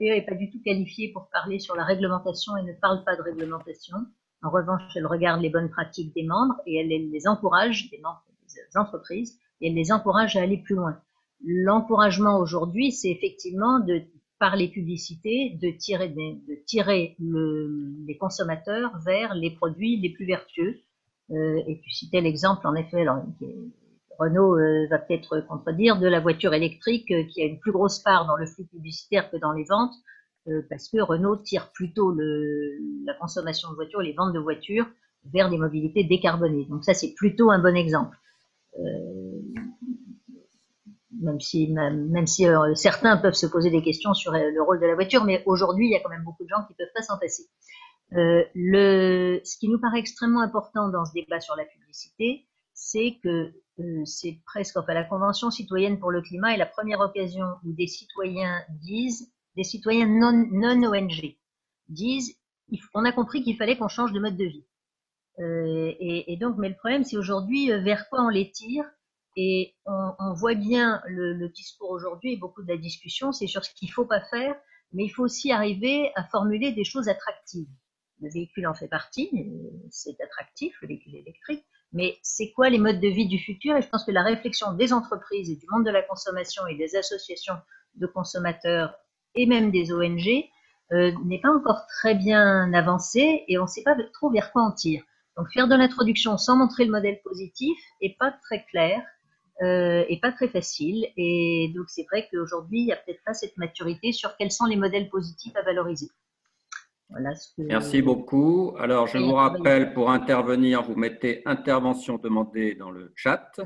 n'est 0.00 0.20
pas 0.20 0.34
du 0.34 0.50
tout 0.50 0.60
qualifié 0.62 1.08
pour 1.12 1.30
parler 1.32 1.58
sur 1.58 1.74
la 1.74 1.82
réglementation 1.82 2.54
et 2.58 2.62
ne 2.62 2.74
parle 2.74 3.02
pas 3.04 3.16
de 3.16 3.22
réglementation. 3.22 3.96
En 4.42 4.50
revanche, 4.50 4.82
elle 4.96 5.06
regarde 5.06 5.40
les 5.40 5.48
bonnes 5.48 5.70
pratiques 5.70 6.14
des 6.14 6.24
membres 6.24 6.56
et 6.66 6.76
elle 6.76 6.88
les 6.88 7.26
encourage, 7.26 7.88
des 7.90 7.96
membres 8.02 8.22
des 8.42 8.78
entreprises, 8.78 9.38
et 9.62 9.68
elle 9.68 9.74
les 9.74 9.92
encourage 9.92 10.36
à 10.36 10.42
aller 10.42 10.58
plus 10.58 10.74
loin. 10.74 11.00
L'encouragement 11.42 12.38
aujourd'hui, 12.38 12.92
c'est 12.92 13.08
effectivement 13.08 13.80
de, 13.80 14.02
par 14.38 14.56
les 14.56 14.68
publicités, 14.68 15.56
de 15.62 15.70
tirer, 15.70 16.10
de 16.10 16.62
tirer 16.66 17.16
le, 17.18 17.94
les 18.06 18.18
consommateurs 18.18 18.92
vers 19.06 19.32
les 19.32 19.52
produits 19.52 19.96
les 19.96 20.10
plus 20.10 20.26
vertueux. 20.26 20.82
Euh, 21.30 21.62
et 21.66 21.80
tu 21.80 21.90
citais 21.90 22.20
l'exemple, 22.20 22.66
en 22.66 22.74
effet, 22.74 23.00
alors, 23.00 23.24
Renault 24.20 24.58
euh, 24.58 24.86
va 24.90 24.98
peut-être 24.98 25.40
contredire, 25.48 25.98
de 25.98 26.06
la 26.06 26.20
voiture 26.20 26.52
électrique 26.52 27.10
euh, 27.10 27.24
qui 27.24 27.42
a 27.42 27.46
une 27.46 27.58
plus 27.58 27.72
grosse 27.72 28.00
part 28.00 28.26
dans 28.26 28.36
le 28.36 28.44
flux 28.44 28.66
publicitaire 28.66 29.30
que 29.30 29.38
dans 29.38 29.52
les 29.52 29.64
ventes, 29.64 29.94
euh, 30.48 30.60
parce 30.68 30.88
que 30.90 31.00
Renault 31.00 31.36
tire 31.36 31.72
plutôt 31.72 32.14
la 32.14 33.14
consommation 33.14 33.70
de 33.70 33.76
voitures, 33.76 34.02
les 34.02 34.12
ventes 34.12 34.34
de 34.34 34.38
voitures 34.38 34.86
vers 35.32 35.48
des 35.48 35.56
mobilités 35.56 36.04
décarbonées. 36.04 36.66
Donc 36.66 36.84
ça, 36.84 36.92
c'est 36.92 37.14
plutôt 37.14 37.50
un 37.50 37.58
bon 37.58 37.74
exemple. 37.74 38.16
même 41.20 41.40
si, 41.40 41.74
certains 42.74 43.16
peuvent 43.16 43.34
se 43.34 43.46
poser 43.46 43.70
des 43.70 43.82
questions 43.82 44.14
sur 44.14 44.32
le 44.32 44.62
rôle 44.62 44.80
de 44.80 44.86
la 44.86 44.94
voiture, 44.94 45.24
mais 45.24 45.42
aujourd'hui, 45.44 45.88
il 45.88 45.92
y 45.92 45.96
a 45.96 46.00
quand 46.00 46.08
même 46.08 46.24
beaucoup 46.24 46.44
de 46.44 46.48
gens 46.48 46.64
qui 46.66 46.72
ne 46.72 46.78
peuvent 46.78 46.92
pas 46.94 47.02
s'en 47.02 47.18
passer. 47.18 47.44
ce 48.12 49.58
qui 49.58 49.68
nous 49.68 49.78
paraît 49.78 49.98
extrêmement 49.98 50.40
important 50.40 50.88
dans 50.88 51.04
ce 51.04 51.12
débat 51.12 51.40
sur 51.40 51.56
la 51.56 51.64
publicité, 51.64 52.46
c'est 52.72 53.18
que 53.22 53.52
euh, 53.80 54.04
c'est 54.04 54.40
presque, 54.46 54.76
enfin, 54.76 54.94
la 54.94 55.04
Convention 55.04 55.50
citoyenne 55.50 55.98
pour 55.98 56.10
le 56.10 56.22
climat 56.22 56.54
est 56.54 56.58
la 56.58 56.66
première 56.66 57.00
occasion 57.00 57.46
où 57.64 57.72
des 57.72 57.86
citoyens 57.86 58.62
disent, 58.82 59.32
des 59.56 59.64
citoyens 59.64 60.06
non, 60.06 60.46
non 60.50 60.90
ONG 60.90 61.36
disent, 61.88 62.36
on 62.94 63.04
a 63.04 63.12
compris 63.12 63.42
qu'il 63.42 63.56
fallait 63.56 63.76
qu'on 63.76 63.88
change 63.88 64.12
de 64.12 64.20
mode 64.20 64.36
de 64.36 64.44
vie. 64.44 64.66
Euh, 65.38 65.92
et, 65.98 66.36
donc, 66.36 66.56
mais 66.58 66.68
le 66.68 66.76
problème, 66.76 67.04
c'est 67.04 67.16
aujourd'hui 67.16 67.72
euh, 67.72 67.80
vers 67.80 68.08
quoi 68.08 68.22
on 68.22 68.28
les 68.28 68.50
tire. 68.50 68.84
Et 69.36 69.74
on, 69.86 70.34
voit 70.34 70.54
bien 70.54 71.00
le, 71.06 71.32
le 71.32 71.48
discours 71.48 71.90
aujourd'hui 71.90 72.32
et 72.32 72.36
beaucoup 72.36 72.62
de 72.62 72.68
la 72.68 72.76
discussion, 72.76 73.32
c'est 73.32 73.46
sur 73.46 73.64
ce 73.64 73.72
qu'il 73.74 73.90
faut 73.90 74.04
pas 74.04 74.20
faire, 74.20 74.54
mais 74.92 75.04
il 75.04 75.08
faut 75.08 75.22
aussi 75.22 75.52
arriver 75.52 76.10
à 76.16 76.24
formuler 76.24 76.72
des 76.72 76.84
choses 76.84 77.08
attractives. 77.08 77.68
Le 78.20 78.28
véhicule 78.28 78.66
en 78.66 78.74
fait 78.74 78.88
partie, 78.88 79.30
c'est 79.88 80.20
attractif, 80.20 80.76
le 80.82 80.88
véhicule 80.88 81.14
électrique, 81.14 81.64
mais 81.92 82.18
c'est 82.22 82.52
quoi 82.52 82.70
les 82.70 82.78
modes 82.78 83.00
de 83.00 83.08
vie 83.08 83.26
du 83.26 83.38
futur? 83.38 83.76
Et 83.76 83.82
je 83.82 83.88
pense 83.88 84.04
que 84.04 84.12
la 84.12 84.22
réflexion 84.22 84.72
des 84.72 84.92
entreprises 84.92 85.50
et 85.50 85.56
du 85.56 85.66
monde 85.70 85.84
de 85.84 85.90
la 85.90 86.02
consommation 86.02 86.66
et 86.66 86.76
des 86.76 86.96
associations 86.96 87.56
de 87.96 88.06
consommateurs 88.06 88.94
et 89.34 89.46
même 89.46 89.70
des 89.70 89.92
ONG 89.92 90.44
euh, 90.92 91.12
n'est 91.24 91.40
pas 91.40 91.50
encore 91.50 91.86
très 91.86 92.14
bien 92.14 92.72
avancée 92.72 93.44
et 93.48 93.58
on 93.58 93.62
ne 93.62 93.68
sait 93.68 93.82
pas 93.82 93.96
trop 94.12 94.30
vers 94.30 94.52
quoi 94.52 94.62
en 94.62 94.72
tire. 94.72 95.02
Donc 95.36 95.48
faire 95.52 95.68
de 95.68 95.74
l'introduction 95.74 96.36
sans 96.36 96.56
montrer 96.56 96.84
le 96.84 96.90
modèle 96.90 97.20
positif 97.22 97.78
est 98.00 98.16
pas 98.18 98.32
très 98.42 98.64
clair 98.64 99.02
euh, 99.62 100.04
et 100.08 100.18
pas 100.20 100.32
très 100.32 100.48
facile. 100.48 101.06
Et 101.16 101.72
donc 101.74 101.86
c'est 101.88 102.06
vrai 102.10 102.28
qu'aujourd'hui 102.30 102.80
il 102.80 102.86
n'y 102.86 102.92
a 102.92 102.96
peut-être 102.96 103.22
pas 103.24 103.34
cette 103.34 103.56
maturité 103.56 104.12
sur 104.12 104.36
quels 104.36 104.52
sont 104.52 104.66
les 104.66 104.76
modèles 104.76 105.08
positifs 105.08 105.54
à 105.56 105.62
valoriser. 105.62 106.08
Merci 107.58 108.02
beaucoup. 108.02 108.74
Alors, 108.78 109.06
je 109.06 109.18
vous 109.18 109.32
rappelle, 109.32 109.92
pour 109.92 110.10
intervenir, 110.10 110.82
vous 110.82 110.94
mettez 110.94 111.42
intervention 111.44 112.18
demandée 112.18 112.74
dans 112.74 112.90
le 112.90 113.12
chat. 113.16 113.60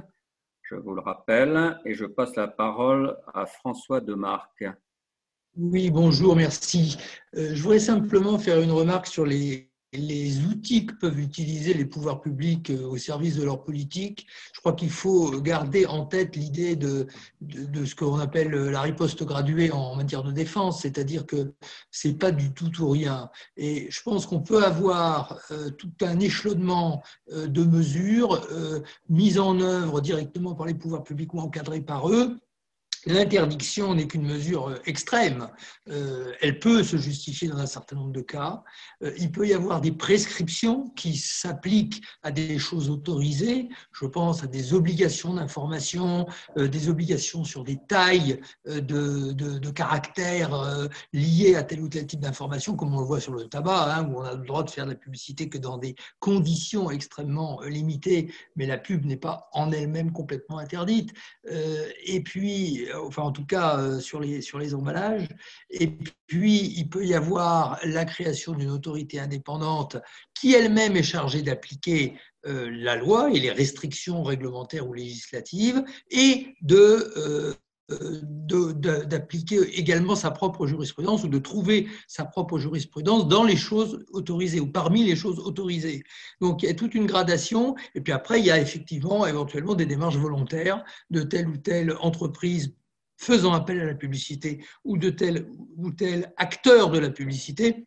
Je 0.63 0.77
vous 0.77 0.95
le 0.95 1.01
rappelle. 1.01 1.79
Et 1.85 1.95
je 1.95 2.07
passe 2.07 2.37
la 2.37 2.49
parole 2.49 3.17
à 3.35 3.47
François 3.47 4.01
Demarque. 4.01 4.65
Oui, 5.57 5.91
bonjour, 5.91 6.35
merci. 6.35 6.97
Euh, 7.37 7.55
je 7.55 7.63
voudrais 7.63 7.79
simplement 7.79 8.39
faire 8.39 8.61
une 8.61 8.73
remarque 8.73 9.07
sur 9.07 9.25
les 9.25 9.71
les 9.97 10.41
outils 10.45 10.87
que 10.87 10.95
peuvent 10.95 11.19
utiliser 11.19 11.75
les 11.75 11.85
pouvoirs 11.85 12.21
publics 12.21 12.71
euh, 12.71 12.87
au 12.87 12.97
service 12.97 13.37
de 13.37 13.45
leur 13.45 13.63
politique, 13.63 14.27
je 14.53 14.61
crois 14.61 14.73
qu'il 14.73 14.91
faut 14.91 15.41
garder 15.41 15.87
en 15.87 16.05
tête 16.07 16.37
l'idée 16.37 16.77
de, 16.77 17.07
de, 17.41 17.85
ce 17.85 17.95
qu'on 17.95 18.19
appelle 18.19 18.51
la 18.51 18.81
riposte 18.81 19.23
graduée 19.25 19.71
en 19.71 19.97
matière 19.97 20.23
de 20.23 20.33
défense, 20.33 20.83
c'est-à-dire 20.83 21.27
que 21.27 21.53
c'est 21.91 22.15
pas 22.15 22.33
du 22.33 22.53
tout 22.53 22.71
ou 22.83 22.91
rien. 22.91 23.31
Et 23.57 23.91
je 23.91 24.03
pense 24.03 24.27
qu'on 24.27 24.41
peut 24.41 24.65
avoir 24.65 25.39
euh, 25.51 25.71
tout 25.71 25.93
un 26.03 26.19
échelonnement 26.21 27.03
euh, 27.33 27.47
de 27.47 27.65
mesures 27.65 28.47
mises 29.09 29.39
en 29.39 29.61
œuvre 29.61 30.01
directement 30.01 30.55
par 30.55 30.67
les 30.67 30.75
pouvoirs 30.75 31.05
publics 31.05 31.33
ou 31.35 31.41
encadrées 31.41 31.81
par 31.81 32.09
eux, 32.11 32.39
L'interdiction 33.07 33.95
n'est 33.95 34.07
qu'une 34.07 34.27
mesure 34.27 34.69
euh, 34.69 34.77
extrême. 34.87 35.49
Euh, 35.89 36.33
elle 36.41 36.59
peut 36.59 36.83
se 36.83 36.97
justifier 36.97 37.49
dans 37.49 37.59
un 37.59 37.67
certain 37.67 37.97
nombre 37.97 38.13
de 38.13 38.21
cas. 38.21 38.63
Euh, 39.03 39.13
il 39.19 39.31
peut 39.31 39.47
y 39.47 39.53
avoir 39.53 39.81
des 39.81 39.93
prescriptions 39.93 40.89
qui 40.91 41.17
s'appliquent 41.17 42.03
à 42.23 42.31
des 42.31 42.59
choses 42.59 42.89
autorisées. 42.89 43.69
Je 43.93 44.07
pense 44.07 44.43
à 44.43 44.47
des 44.47 44.73
obligations 44.73 45.35
d'information, 45.35 46.27
des 46.57 46.89
obligations 46.89 47.45
sur 47.45 47.65
des 47.65 47.79
tailles 47.89 48.41
de, 48.67 49.33
de, 49.33 49.71
caractères 49.71 50.89
liés 51.13 51.57
à 51.57 51.63
tel 51.63 51.81
ou 51.81 51.89
tel 51.89 52.07
type 52.07 52.21
d'information, 52.21 52.77
comme 52.77 52.95
on 52.95 53.01
le 53.01 53.07
voit 53.07 53.21
sur 53.21 53.33
le 53.33 53.49
tabac, 53.49 53.95
hein, 53.95 54.09
où 54.09 54.21
on 54.21 54.23
a 54.23 54.35
le 54.35 54.45
droit 54.45 54.63
de 54.63 54.71
faire 54.71 54.85
de 54.85 54.91
la 54.91 54.97
publicité 54.97 55.49
que 55.49 55.59
dans 55.59 55.79
des 55.79 55.95
conditions 56.21 56.91
extrêmement 56.91 57.61
limitées, 57.63 58.33
mais 58.57 58.67
la 58.67 58.79
pub 58.79 59.05
n'est 59.05 59.17
pas 59.17 59.49
en 59.53 59.73
elle-même 59.73 60.13
complètement 60.13 60.59
interdite. 60.59 61.13
et 61.47 62.23
puis, 62.23 62.87
enfin 63.03 63.23
en 63.23 63.33
tout 63.33 63.47
cas 63.47 63.79
euh, 63.79 64.01
sur 64.01 64.21
les, 64.21 64.41
sur 64.41 64.59
les 64.59 64.75
emballages. 64.75 65.29
Et 65.71 65.89
puis, 66.27 66.73
il 66.77 66.89
peut 66.89 67.05
y 67.05 67.15
avoir 67.15 67.79
la 67.85 68.05
création 68.05 68.53
d'une 68.53 68.71
autorité 68.71 69.21
indépendante 69.21 69.97
qui 70.35 70.55
elle-même 70.55 70.97
est 70.97 71.03
chargée 71.03 71.43
d'appliquer 71.43 72.19
euh, 72.47 72.71
la 72.71 72.97
loi 72.97 73.31
et 73.31 73.41
les 73.41 73.51
restrictions 73.51 74.23
réglementaires 74.23 74.87
ou 74.87 74.93
législatives 74.93 75.83
et 76.11 76.55
de 76.61 77.13
euh, 77.19 77.55
d'appliquer 77.89 79.61
également 79.79 80.17
sa 80.17 80.31
propre 80.31 80.67
jurisprudence 80.67 81.23
ou 81.25 81.29
de 81.29 81.39
trouver 81.39 81.87
sa 82.09 82.25
propre 82.25 82.59
jurisprudence 82.59 83.29
dans 83.29 83.45
les 83.45 83.57
choses 83.57 84.07
autorisées 84.13 84.59
ou 84.59 84.67
parmi 84.67 85.05
les 85.05 85.17
choses 85.17 85.39
autorisées. 85.39 86.03
Donc 86.41 86.63
il 86.63 86.67
y 86.67 86.71
a 86.71 86.75
toute 86.75 86.95
une 86.95 87.05
gradation 87.05 87.75
et 87.95 88.01
puis 88.01 88.15
après 88.15 88.41
il 88.41 88.47
y 88.47 88.51
a 88.51 88.59
effectivement 88.59 89.27
éventuellement 89.27 89.75
des 89.75 89.85
démarches 89.85 90.17
volontaires 90.17 90.83
de 91.11 91.23
telle 91.23 91.47
ou 91.47 91.59
telle 91.59 91.95
entreprise 92.01 92.75
faisant 93.17 93.53
appel 93.53 93.81
à 93.81 93.85
la 93.85 93.95
publicité 93.95 94.65
ou 94.85 94.99
de 94.99 95.11
tel 95.11 95.47
ou 95.77 95.91
tel 95.91 96.33
acteur 96.37 96.91
de 96.91 96.99
la 96.99 97.11
publicité 97.11 97.87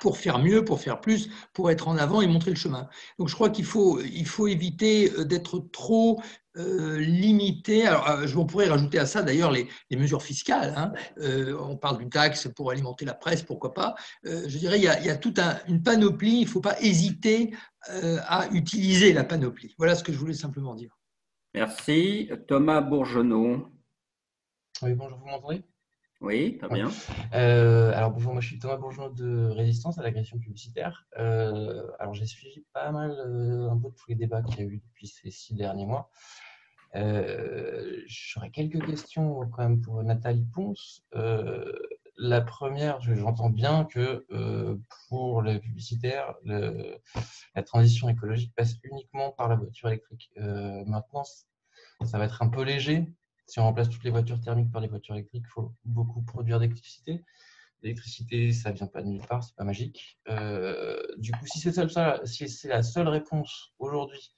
pour 0.00 0.16
faire 0.16 0.38
mieux, 0.38 0.64
pour 0.64 0.80
faire 0.80 1.00
plus, 1.00 1.28
pour 1.52 1.70
être 1.70 1.88
en 1.88 1.96
avant 1.96 2.22
et 2.22 2.26
montrer 2.26 2.50
le 2.50 2.56
chemin. 2.56 2.88
Donc 3.18 3.28
je 3.28 3.34
crois 3.34 3.50
qu'il 3.50 3.64
faut, 3.64 4.00
il 4.00 4.26
faut 4.26 4.46
éviter 4.48 5.12
euh, 5.12 5.24
d'être 5.24 5.58
trop 5.72 6.20
euh, 6.56 6.98
limité. 6.98 7.86
Alors, 7.86 8.08
euh, 8.08 8.26
je 8.26 8.38
pourrais 8.38 8.68
rajouter 8.68 8.98
à 8.98 9.06
ça 9.06 9.22
d'ailleurs 9.22 9.50
les, 9.50 9.68
mesures 9.92 10.22
fiscales. 10.22 10.74
Hein. 10.76 10.92
on 11.60 11.76
parle 11.76 11.98
d'une 11.98 12.10
taxe 12.10 12.48
pour 12.56 12.70
alimenter 12.70 13.04
la 13.04 13.14
presse, 13.14 13.42
pourquoi 13.42 13.74
pas. 13.74 13.94
je 14.24 14.58
dirais 14.58 14.78
il 14.78 14.84
y 14.84 14.88
a, 14.88 14.98
il 15.00 15.06
y 15.06 15.10
a 15.10 15.16
toute 15.16 15.38
une 15.68 15.82
panoplie. 15.82 16.38
Il 16.38 16.44
ne 16.44 16.50
faut 16.50 16.60
pas 16.60 16.80
hésiter 16.80 17.54
à 17.88 18.48
utiliser 18.52 19.12
la 19.12 19.24
panoplie. 19.24 19.74
Voilà 19.78 19.94
ce 19.94 20.02
que 20.02 20.12
je 20.12 20.18
voulais 20.18 20.34
simplement 20.34 20.74
dire. 20.74 20.96
Merci. 21.54 22.30
Thomas 22.48 22.80
Bourgeonneau. 22.80 23.68
Oui, 24.82 24.94
bonjour, 24.94 25.18
vous 25.18 25.26
m'entendez 25.26 25.62
oui, 26.20 26.56
très 26.58 26.72
bien. 26.72 26.88
Euh, 27.34 27.92
alors 27.96 28.12
bonjour, 28.12 28.32
moi 28.32 28.40
je 28.40 28.46
suis 28.46 28.58
Thomas 28.60 28.76
Bourgeois 28.76 29.10
de 29.10 29.48
Résistance 29.48 29.98
à 29.98 30.02
l'agression 30.04 30.38
publicitaire. 30.38 31.04
Euh, 31.18 31.90
alors 31.98 32.14
j'ai 32.14 32.26
suivi 32.26 32.64
pas 32.72 32.92
mal 32.92 33.10
euh, 33.10 33.68
un 33.68 33.76
peu 33.76 33.88
de 33.88 33.94
tous 33.96 34.08
les 34.08 34.14
débats 34.14 34.40
qu'il 34.40 34.58
y 34.58 34.62
a 34.62 34.64
eu 34.66 34.80
depuis 34.86 35.08
ces 35.08 35.32
six 35.32 35.54
derniers 35.56 35.84
mois. 35.84 36.10
J'aurais 38.06 38.50
quelques 38.50 38.86
questions 38.86 39.40
quand 39.50 39.62
même 39.64 39.80
pour 39.80 40.00
Nathalie 40.04 40.46
Ponce. 40.54 41.04
la 42.16 42.40
première, 42.40 43.00
j'entends 43.00 43.50
bien 43.50 43.84
que 43.84 44.24
pour 45.08 45.42
les 45.42 45.58
publicitaires, 45.58 46.36
la 46.44 47.62
transition 47.64 48.08
écologique 48.08 48.54
passe 48.54 48.76
uniquement 48.84 49.32
par 49.32 49.48
la 49.48 49.56
voiture 49.56 49.88
électrique. 49.88 50.30
maintenant, 50.36 51.24
ça 52.04 52.18
va 52.18 52.26
être 52.26 52.42
un 52.42 52.48
peu 52.48 52.62
léger 52.62 53.12
si 53.52 53.60
on 53.60 53.64
remplace 53.64 53.90
toutes 53.90 54.02
les 54.04 54.10
voitures 54.10 54.40
thermiques 54.40 54.72
par 54.72 54.80
des 54.80 54.88
voitures 54.88 55.14
électriques, 55.14 55.44
il 55.46 55.50
faut 55.50 55.74
beaucoup 55.84 56.22
produire 56.22 56.58
d'électricité. 56.58 57.22
L'électricité, 57.82 58.50
ça 58.50 58.70
ne 58.70 58.76
vient 58.76 58.86
pas 58.86 59.02
de 59.02 59.08
nulle 59.08 59.26
part, 59.26 59.44
c'est 59.44 59.54
pas 59.54 59.64
magique. 59.64 60.18
Euh, 60.30 60.98
du 61.18 61.32
coup, 61.32 61.44
si 61.44 61.60
c'est 61.60 61.70
si 62.24 62.66
la 62.66 62.82
seule 62.82 63.08
réponse 63.08 63.74
aujourd'hui 63.78 64.34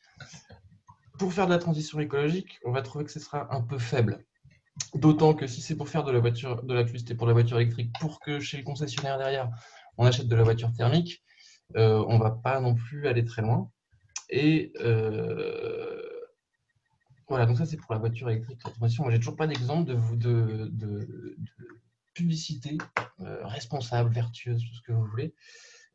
pour 1.16 1.32
faire 1.32 1.46
de 1.46 1.52
la 1.52 1.60
transition 1.60 2.00
écologique, 2.00 2.58
on 2.64 2.72
va 2.72 2.82
trouver 2.82 3.04
que 3.04 3.12
ce 3.12 3.20
sera 3.20 3.54
un 3.54 3.60
peu 3.60 3.78
faible. 3.78 4.24
D'autant 4.96 5.32
que 5.32 5.46
si 5.46 5.60
c'est 5.60 5.76
pour 5.76 5.88
faire 5.88 6.02
de 6.02 6.10
la 6.10 6.18
voiture, 6.18 6.64
de 6.64 6.74
l'électricité 6.74 7.14
pour 7.14 7.28
la 7.28 7.34
voiture 7.34 7.60
électrique, 7.60 7.92
pour 8.00 8.18
que 8.18 8.40
chez 8.40 8.56
le 8.56 8.64
concessionnaire 8.64 9.16
derrière, 9.16 9.48
on 9.96 10.06
achète 10.06 10.26
de 10.26 10.34
la 10.34 10.42
voiture 10.42 10.72
thermique, 10.72 11.22
euh, 11.76 12.04
on 12.08 12.18
ne 12.18 12.22
va 12.22 12.32
pas 12.32 12.58
non 12.58 12.74
plus 12.74 13.06
aller 13.06 13.24
très 13.24 13.42
loin. 13.42 13.70
Et 14.28 14.72
euh, 14.80 15.83
voilà, 17.34 17.46
donc 17.46 17.58
ça 17.58 17.66
c'est 17.66 17.76
pour 17.76 17.92
la 17.92 17.98
voiture 17.98 18.30
électrique. 18.30 18.62
Moi, 18.78 18.88
j'ai 19.10 19.18
toujours 19.18 19.34
pas 19.34 19.48
d'exemple 19.48 19.90
de, 19.90 19.98
de, 20.14 20.68
de, 20.70 21.36
publicité 22.14 22.78
euh, 23.18 23.44
responsable, 23.44 24.14
vertueuse, 24.14 24.62
tout 24.62 24.74
ce 24.76 24.82
que 24.82 24.92
vous 24.92 25.04
voulez. 25.04 25.34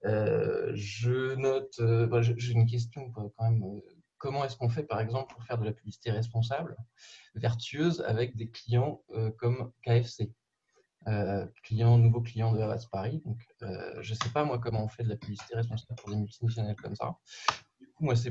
Euh, 0.03 0.69
je 0.73 1.35
note, 1.35 1.79
euh, 1.79 2.21
j'ai 2.21 2.51
une 2.51 2.65
question 2.65 3.09
quand 3.11 3.31
même. 3.39 3.63
comment 4.17 4.43
est-ce 4.43 4.57
qu'on 4.57 4.67
fait, 4.67 4.83
par 4.83 4.99
exemple, 4.99 5.33
pour 5.33 5.41
faire 5.45 5.57
de 5.57 5.63
la 5.63 5.71
publicité 5.71 6.11
responsable, 6.11 6.75
vertueuse, 7.35 8.01
avec 8.01 8.35
des 8.35 8.49
clients 8.49 9.01
comme 9.37 9.71
KFC 9.83 10.33
client, 11.63 11.97
nouveau 11.97 12.19
client 12.19 12.51
de 12.51 12.59
Havas 12.59 12.85
Paris. 12.91 13.21
Donc, 13.23 13.39
je 13.61 14.11
ne 14.11 14.17
sais 14.17 14.29
pas 14.33 14.43
moi 14.43 14.59
comment 14.59 14.83
on 14.83 14.89
fait 14.89 15.03
de 15.03 15.09
la 15.09 15.15
publicité 15.15 15.55
responsable 15.55 15.95
pour 16.01 16.09
des 16.09 16.17
multinationales 16.17 16.75
comme 16.75 16.97
ça. 16.97 17.15
Du 17.79 17.87
coup, 17.93 18.03
moi, 18.03 18.17
c'est 18.17 18.29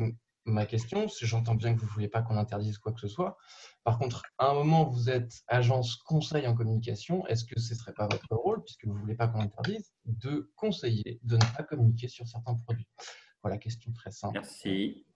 ma 0.48 0.66
question, 0.66 1.06
j'entends 1.20 1.54
bien 1.54 1.74
que 1.74 1.80
vous 1.80 1.86
ne 1.86 1.90
voulez 1.90 2.08
pas 2.08 2.22
qu'on 2.22 2.36
interdise 2.36 2.78
quoi 2.78 2.92
que 2.92 3.00
ce 3.00 3.08
soit. 3.08 3.36
Par 3.84 3.98
contre, 3.98 4.22
à 4.38 4.50
un 4.50 4.54
moment, 4.54 4.84
vous 4.84 5.10
êtes 5.10 5.42
agence 5.46 5.96
conseil 5.96 6.46
en 6.46 6.54
communication. 6.54 7.26
Est-ce 7.26 7.44
que 7.44 7.58
ce 7.58 7.74
ne 7.74 7.78
serait 7.78 7.94
pas 7.94 8.06
votre 8.06 8.34
rôle, 8.34 8.62
puisque 8.64 8.86
vous 8.86 8.94
ne 8.94 8.98
voulez 8.98 9.14
pas 9.14 9.28
qu'on 9.28 9.40
interdise, 9.40 9.92
de 10.04 10.50
conseiller, 10.56 11.20
de 11.22 11.36
ne 11.36 11.56
pas 11.56 11.62
communiquer 11.62 12.08
sur 12.08 12.26
certains 12.26 12.54
produits? 12.54 12.88
Voilà, 13.42 13.58
question 13.58 13.92
très 13.92 14.10
simple. 14.10 14.34
Merci. 14.34 15.06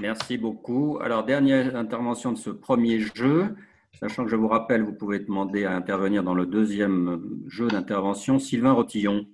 Merci 0.00 0.36
beaucoup. 0.36 0.98
Alors, 1.00 1.24
dernière 1.24 1.76
intervention 1.76 2.32
de 2.32 2.38
ce 2.38 2.50
premier 2.50 3.00
jeu. 3.14 3.56
Sachant 4.00 4.24
que 4.24 4.30
je 4.30 4.36
vous 4.36 4.48
rappelle, 4.48 4.82
vous 4.82 4.94
pouvez 4.94 5.20
demander 5.20 5.64
à 5.64 5.74
intervenir 5.76 6.22
dans 6.22 6.34
le 6.34 6.46
deuxième 6.46 7.42
jeu 7.46 7.68
d'intervention. 7.68 8.38
Sylvain 8.38 8.72
Rotillon. 8.72 9.26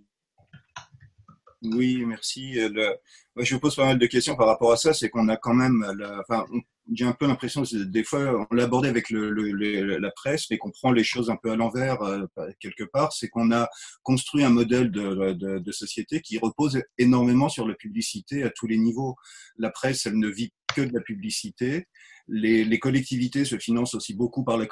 Oui, 1.63 2.05
merci. 2.05 2.59
Euh, 2.61 2.95
je 3.37 3.55
me 3.55 3.61
pose 3.61 3.75
pas 3.75 3.87
mal 3.87 3.99
de 3.99 4.07
questions 4.07 4.37
par 4.37 4.47
rapport 4.47 4.73
à 4.73 4.77
ça. 4.77 4.93
C'est 4.95 5.09
qu'on 5.09 5.29
a 5.29 5.37
quand 5.37 5.55
même, 5.55 5.85
enfin, 6.21 6.47
j'ai 6.93 7.05
un 7.05 7.13
peu 7.13 7.27
l'impression 7.27 7.63
des 7.73 8.05
fois, 8.05 8.47
on 8.51 8.55
l'a 8.55 8.65
abordé 8.65 8.89
avec 8.89 9.11
la 9.11 10.11
presse, 10.13 10.47
mais 10.51 10.59
qu'on 10.59 10.71
prend 10.71 10.93
les 10.93 11.05
choses 11.05 11.31
un 11.31 11.37
peu 11.37 11.51
à 11.51 11.57
l'envers 11.57 12.01
euh, 12.03 12.25
quelque 12.61 12.85
part. 12.85 13.13
C'est 13.13 13.29
qu'on 13.29 13.53
a 13.53 13.69
construit 14.03 14.45
un 14.45 14.51
modèle 14.51 14.91
de, 14.91 15.73
société 15.73 16.21
qui 16.21 16.39
repose 16.39 16.83
énormément 16.97 17.49
sur 17.49 17.69
la 17.69 17.75
publicité 17.75 18.43
à 18.43 18.51
tous 18.51 18.67
les 18.67 18.79
niveaux. 18.79 19.17
La 19.59 19.71
presse, 19.71 20.07
elle 20.07 20.19
ne 20.19 20.29
vit 20.29 20.53
que 20.75 20.83
de 20.83 20.93
la 20.93 21.01
publicité. 21.01 21.87
Les, 22.31 22.79
collectivités 22.79 23.47
se 23.47 23.57
financent 23.57 23.95
aussi 23.95 24.13
beaucoup 24.13 24.45
par 24.45 24.59
la, 24.59 24.67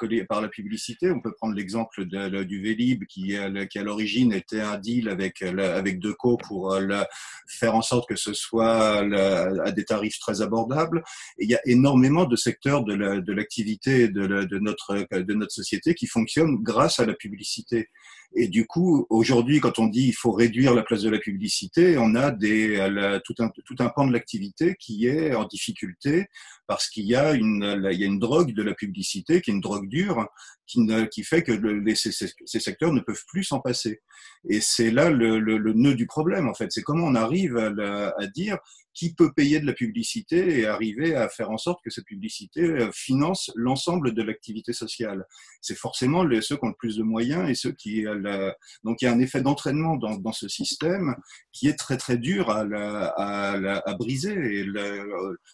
publicité. 0.47 1.09
On 1.09 1.19
peut 1.21 1.33
prendre 1.33 1.55
l'exemple 1.55 2.05
du 2.05 2.61
Vélib 2.61 3.05
qui, 3.05 3.35
qui 3.69 3.79
à 3.79 3.83
l'origine 3.83 4.31
était 4.31 4.61
un 4.61 4.77
deal 4.77 5.09
avec, 5.09 5.41
avec 5.41 5.99
Deco 5.99 6.37
pour 6.37 6.73
euh, 6.73 7.03
faire 7.47 7.73
en 7.73 7.81
sorte 7.81 8.07
que 8.07 8.15
ce 8.15 8.33
soit 8.33 8.99
à 8.99 9.71
des 9.71 9.85
tarifs 9.85 10.19
très 10.19 10.41
abordables. 10.41 11.03
Il 11.39 11.49
y 11.49 11.55
a 11.55 11.61
énormément 11.65 12.25
de 12.25 12.35
secteurs 12.35 12.83
de 12.83 13.31
l'activité 13.33 14.07
de, 14.07 14.59
notre, 14.59 15.07
de 15.11 15.33
notre 15.33 15.51
société 15.51 15.95
qui 15.95 16.05
fonctionnent 16.05 16.57
grâce 16.61 16.99
à 16.99 17.05
la 17.05 17.15
publicité. 17.15 17.89
Et 18.35 18.47
du 18.47 18.67
coup, 18.67 19.07
aujourd'hui, 19.09 19.59
quand 19.59 19.79
on 19.79 19.87
dit 19.87 20.07
il 20.07 20.13
faut 20.13 20.31
réduire 20.31 20.73
la 20.73 20.83
place 20.83 21.01
de 21.01 21.09
la 21.09 21.17
publicité, 21.17 21.97
on 21.97 22.13
a 22.13 22.31
des, 22.31 22.77
tout, 23.25 23.35
un, 23.39 23.49
tout 23.65 23.75
un 23.79 23.89
pan 23.89 24.05
de 24.05 24.13
l'activité 24.13 24.75
qui 24.79 25.07
est 25.07 25.33
en 25.33 25.45
difficulté 25.45 26.27
parce 26.67 26.89
qu'il 26.89 27.05
y, 27.05 27.15
a 27.15 27.33
une, 27.33 27.89
il 27.91 27.99
y 27.99 28.03
a 28.03 28.07
une 28.07 28.19
drogue 28.19 28.53
de 28.53 28.63
la 28.63 28.73
publicité 28.73 29.41
qui 29.41 29.49
est 29.49 29.53
une 29.53 29.61
drogue 29.61 29.87
dure 29.89 30.27
qui, 30.67 31.23
fait 31.23 31.43
que 31.43 31.53
ces, 31.95 32.59
secteurs 32.59 32.93
ne 32.93 32.99
peuvent 32.99 33.23
plus 33.27 33.43
s'en 33.43 33.59
passer. 33.59 34.01
Et 34.49 34.61
c'est 34.61 34.91
là 34.91 35.09
le, 35.09 35.39
nœud 35.73 35.95
du 35.95 36.05
problème, 36.05 36.47
en 36.47 36.53
fait. 36.53 36.71
C'est 36.71 36.83
comment 36.83 37.05
on 37.05 37.15
arrive 37.15 37.57
à, 37.57 38.13
à 38.17 38.27
dire 38.27 38.57
qui 38.97 39.13
peut 39.13 39.31
payer 39.31 39.59
de 39.59 39.67
la 39.67 39.73
publicité 39.73 40.59
et 40.59 40.65
arriver 40.65 41.13
à 41.13 41.29
faire 41.29 41.51
en 41.51 41.59
sorte 41.59 41.83
que 41.83 41.91
cette 41.91 42.05
publicité 42.05 42.61
euh, 42.61 42.91
finance 42.91 43.51
l'ensemble 43.53 44.15
de 44.15 44.23
l'activité 44.23 44.73
sociale. 44.73 45.27
C'est 45.61 45.77
forcément 45.77 46.23
ceux 46.41 46.57
qui 46.57 46.65
ont 46.65 46.69
le 46.69 46.73
plus 46.73 46.97
de 46.97 47.03
moyens 47.03 47.47
et 47.47 47.53
ceux 47.53 47.73
qui... 47.73 48.01
La... 48.01 48.55
Donc 48.83 49.01
il 49.01 49.05
y 49.05 49.07
a 49.07 49.11
un 49.11 49.19
effet 49.19 49.41
d'entraînement 49.41 49.97
dans, 49.97 50.31
ce 50.31 50.47
système 50.47 51.15
qui 51.51 51.67
est 51.67 51.77
très 51.77 51.97
très 51.97 52.17
dur 52.17 52.49
à, 52.49 52.61
à, 52.61 53.81
à 53.87 53.93
briser. 53.93 54.33
Et 54.33 54.65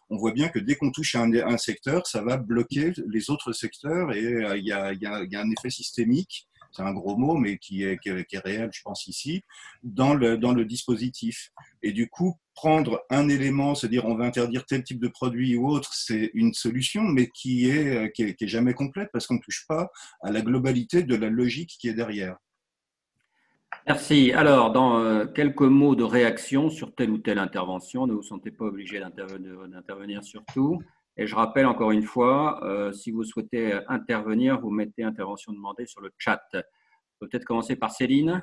on 0.09 0.15
voit 0.15 0.31
bien 0.31 0.47
que 0.47 0.59
dès 0.59 0.75
qu'on 0.75 0.91
touche 0.91 1.15
un, 1.15 1.33
un, 1.33 1.57
secteur, 1.57 2.07
ça 2.07 2.21
va 2.21 2.37
bloquer 2.37 2.93
les 3.07 3.29
autres 3.29 3.51
secteurs 3.51 4.13
et 4.13 4.23
euh, 4.23 4.57
il 4.57 4.65
y, 4.65 4.71
a, 4.71 4.93
y 5.03 5.35
a 5.35 5.41
un 5.41 5.51
effet 5.51 5.69
systémique 5.69 6.47
c'est 6.73 6.81
un 6.81 6.93
gros 6.93 7.15
mot, 7.15 7.35
mais 7.35 7.57
qui 7.57 7.83
est, 7.83 7.99
réel, 8.43 8.69
je 8.73 8.81
pense, 8.81 9.07
ici, 9.07 9.43
dans 9.83 10.13
le, 10.15 10.65
dispositif. 10.65 11.51
Et 11.83 11.91
du 11.91 12.09
coup, 12.09 12.35
prendre 12.55 13.03
un 13.09 13.29
élément, 13.29 13.75
se 13.75 13.85
dire 13.85 14.05
on 14.05 14.15
va 14.15 14.25
interdire 14.25 14.65
tel 14.65 14.83
type 14.83 14.99
de 14.99 15.07
produit 15.07 15.55
ou 15.55 15.67
autre, 15.67 15.93
c'est 15.93 16.31
une 16.33 16.53
solution, 16.53 17.03
mais 17.03 17.29
qui 17.29 17.69
est, 17.69 18.11
jamais 18.41 18.73
complète 18.73 19.09
parce 19.13 19.27
qu'on 19.27 19.35
ne 19.35 19.39
touche 19.39 19.65
pas 19.67 19.91
à 20.23 20.31
la 20.31 20.41
globalité 20.41 21.03
de 21.03 21.15
la 21.15 21.29
logique 21.29 21.77
qui 21.79 21.87
est 21.87 21.93
derrière. 21.93 22.37
Merci. 23.87 24.31
Alors, 24.31 24.71
dans 24.71 24.99
euh, 24.99 25.25
quelques 25.25 25.61
mots 25.61 25.95
de 25.95 26.03
réaction 26.03 26.69
sur 26.69 26.95
telle 26.95 27.09
ou 27.09 27.17
telle 27.17 27.39
intervention, 27.39 28.07
ne 28.07 28.13
vous 28.13 28.23
sentez 28.23 28.49
pas 28.49 28.65
obligé 28.65 28.99
d'intervenir 28.99 30.23
sur 30.23 30.43
tout. 30.53 30.81
Et 31.17 31.27
je 31.27 31.35
rappelle 31.35 31.67
encore 31.67 31.91
une 31.91 32.03
fois, 32.03 32.63
euh, 32.63 32.91
si 32.91 33.11
vous 33.11 33.23
souhaitez 33.23 33.79
intervenir, 33.87 34.59
vous 34.59 34.71
mettez 34.71 35.03
intervention 35.03 35.53
demandée 35.53 35.85
sur 35.85 36.01
le 36.01 36.09
chat. 36.17 36.41
Peut-être 37.19 37.45
commencer 37.45 37.75
par 37.75 37.91
Céline. 37.91 38.41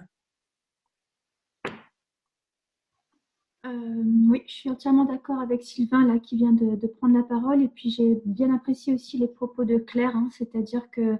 Euh, 3.67 4.03
oui, 4.29 4.43
je 4.47 4.53
suis 4.53 4.71
entièrement 4.71 5.05
d'accord 5.05 5.41
avec 5.41 5.63
Sylvain 5.63 6.07
là, 6.07 6.19
qui 6.19 6.37
vient 6.37 6.53
de, 6.53 6.87
prendre 6.87 7.17
la 7.17 7.25
parole. 7.25 7.63
Et 7.63 7.69
puis 7.69 7.91
j'ai 7.91 8.23
bien 8.25 8.55
apprécié 8.55 8.95
aussi 8.95 9.19
les 9.19 9.29
propos 9.29 9.65
de 9.65 9.77
Claire, 9.77 10.17
hein. 10.17 10.29
c'est-à-dire 10.31 10.91
que 10.91 11.19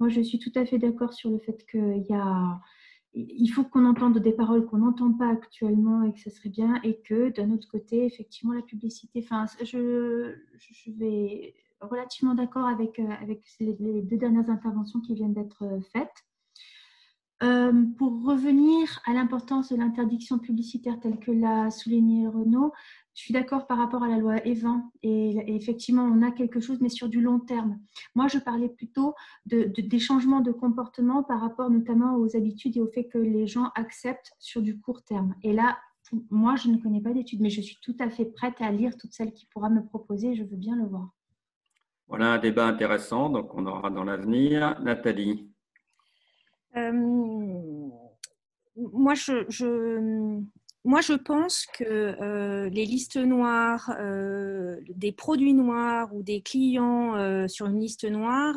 moi 0.00 0.08
je 0.08 0.20
suis 0.20 0.38
tout 0.38 0.52
à 0.54 0.66
fait 0.66 0.78
d'accord 0.78 1.12
sur 1.12 1.30
le 1.30 1.38
fait 1.38 1.64
qu'il 1.70 2.04
y 2.08 2.14
a 2.14 2.60
il 3.14 3.48
faut 3.48 3.64
qu'on 3.64 3.86
entende 3.86 4.18
des 4.18 4.32
paroles 4.32 4.66
qu'on 4.66 4.78
n'entend 4.78 5.12
pas 5.12 5.28
actuellement 5.30 6.02
et 6.02 6.12
que 6.12 6.20
ça 6.20 6.30
serait 6.30 6.50
bien, 6.50 6.80
et 6.82 7.00
que 7.00 7.30
d'un 7.30 7.50
autre 7.50 7.68
côté, 7.68 8.04
effectivement, 8.04 8.52
la 8.52 8.62
publicité, 8.62 9.20
enfin, 9.24 9.46
je, 9.62 10.34
je 10.58 10.90
vais 10.92 11.54
relativement 11.80 12.34
d'accord 12.34 12.66
avec, 12.66 12.98
euh, 12.98 13.04
les 13.60 14.02
deux 14.02 14.16
dernières 14.16 14.50
interventions 14.50 15.00
qui 15.00 15.14
viennent 15.14 15.34
d'être 15.34 15.64
euh, 17.42 17.72
pour 17.96 18.24
revenir 18.24 19.00
à 19.04 19.12
l'importance 19.12 19.70
de 19.70 19.76
l'interdiction 19.76 20.38
publicitaire 20.38 20.98
telle 21.00 21.20
que 21.20 21.30
l'a 21.30 21.70
souligné 21.70 22.26
Renaud, 22.26 22.72
je 23.14 23.22
suis 23.24 23.34
d'accord 23.34 23.66
par 23.66 23.78
rapport 23.78 24.02
à 24.02 24.08
la 24.08 24.18
loi 24.18 24.36
E20 24.36 24.80
et, 25.02 25.54
effectivement, 25.54 26.04
on 26.04 26.22
a 26.22 26.30
quelque 26.30 26.60
chose, 26.60 26.80
mais 26.80 26.88
sur 26.88 27.08
du 27.08 27.20
long 27.20 27.40
terme. 27.40 27.80
Moi, 28.14 28.28
je 28.28 28.38
parlais 28.38 28.68
plutôt 28.68 29.14
de, 29.46 29.72
des 29.76 29.98
changements 29.98 30.40
de 30.40 30.52
comportement 30.52 31.24
par 31.24 31.40
rapport 31.40 31.68
notamment 31.68 32.16
aux 32.16 32.36
habitudes 32.36 32.76
et 32.76 32.80
au 32.80 32.86
fait 32.86 33.08
que 33.08 33.18
les 33.18 33.46
gens 33.46 33.70
acceptent 33.74 34.32
sur 34.38 34.62
du 34.62 34.80
court 34.80 35.02
terme. 35.02 35.34
Et 35.42 35.52
là, 35.52 35.78
moi, 36.30 36.56
je 36.56 36.68
ne 36.68 36.76
connais 36.76 37.00
pas 37.00 37.12
d'études, 37.12 37.40
mais 37.40 37.50
je 37.50 37.60
suis 37.60 37.78
tout 37.82 37.96
à 37.98 38.08
fait 38.08 38.24
prête 38.24 38.60
à 38.60 38.70
lire 38.70 38.96
toutes 38.96 39.12
celles 39.12 39.32
qui 39.32 39.46
pourra 39.46 39.68
me 39.68 39.84
proposer. 39.84 40.34
Je 40.34 40.44
veux 40.44 40.56
bien 40.56 40.76
le 40.76 40.86
voir. 40.86 41.08
Voilà 42.06 42.32
un 42.32 42.38
débat 42.38 42.66
intéressant, 42.66 43.30
donc 43.30 43.52
on 43.54 43.66
aura 43.66 43.90
dans 43.90 44.04
l'avenir. 44.04 44.80
Nathalie 44.80 45.47
Moi, 48.76 49.14
je, 49.14 50.40
moi, 50.84 51.00
je 51.00 51.14
pense 51.14 51.66
que 51.66 51.84
euh, 51.84 52.68
les 52.70 52.84
listes 52.84 53.16
noires, 53.16 53.92
euh, 53.98 54.76
des 54.88 55.12
produits 55.12 55.54
noirs 55.54 56.14
ou 56.14 56.22
des 56.22 56.40
clients 56.42 57.46
sur 57.48 57.66
une 57.66 57.80
liste 57.80 58.04
noire, 58.04 58.54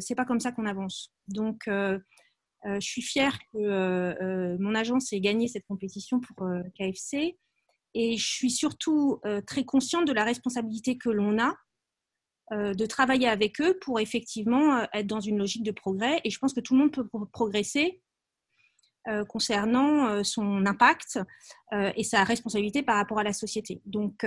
c'est 0.00 0.14
pas 0.14 0.24
comme 0.24 0.40
ça 0.40 0.52
qu'on 0.52 0.66
avance. 0.66 1.12
Donc, 1.28 1.64
je 1.66 2.80
suis 2.80 3.02
fière 3.02 3.38
que 3.52 4.56
mon 4.58 4.74
agence 4.74 5.12
ait 5.12 5.20
gagné 5.20 5.48
cette 5.48 5.66
compétition 5.66 6.20
pour 6.20 6.48
KFC. 6.78 7.38
Et 7.94 8.16
je 8.16 8.26
suis 8.26 8.50
surtout 8.50 9.20
très 9.46 9.64
consciente 9.64 10.06
de 10.06 10.12
la 10.12 10.24
responsabilité 10.24 10.96
que 10.96 11.10
l'on 11.10 11.38
a 11.38 11.54
de 12.50 12.86
travailler 12.86 13.28
avec 13.28 13.60
eux 13.60 13.78
pour 13.80 14.00
effectivement 14.00 14.86
être 14.92 15.06
dans 15.06 15.20
une 15.20 15.38
logique 15.38 15.62
de 15.62 15.70
progrès. 15.70 16.20
Et 16.24 16.30
je 16.30 16.38
pense 16.38 16.52
que 16.52 16.60
tout 16.60 16.74
le 16.74 16.80
monde 16.80 16.92
peut 16.92 17.06
progresser 17.32 18.02
concernant 19.28 20.22
son 20.24 20.66
impact 20.66 21.20
et 21.72 22.02
sa 22.02 22.24
responsabilité 22.24 22.82
par 22.82 22.96
rapport 22.96 23.20
à 23.20 23.22
la 23.22 23.32
société. 23.32 23.80
Donc, 23.86 24.24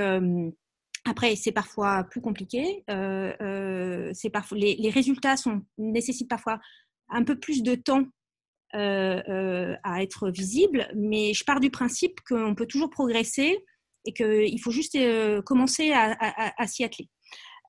après, 1.06 1.36
c'est 1.36 1.52
parfois 1.52 2.06
plus 2.06 2.22
compliqué. 2.22 2.84
c'est 2.88 4.30
parfois, 4.32 4.58
les, 4.58 4.90
résultats 4.90 5.36
sont, 5.36 5.62
nécessitent 5.78 6.30
parfois 6.30 6.60
un 7.10 7.24
peu 7.24 7.38
plus 7.38 7.62
de 7.62 7.76
temps 7.76 8.06
euh, 8.76 9.22
euh, 9.30 9.76
à 9.84 10.02
être 10.02 10.32
visible, 10.32 10.90
mais 10.96 11.36
je 11.36 11.44
pars 11.44 11.60
du 11.60 11.70
principe 11.70 12.20
qu'on 12.28 12.56
peut 12.56 12.66
toujours 12.66 12.90
progresser 12.90 13.64
et 14.04 14.14
qu'il 14.14 14.60
faut 14.60 14.72
juste 14.72 14.96
euh, 14.96 15.44
commencer 15.44 15.92
à, 15.94 16.68
s'y 16.68 16.84
atteler. 16.84 17.08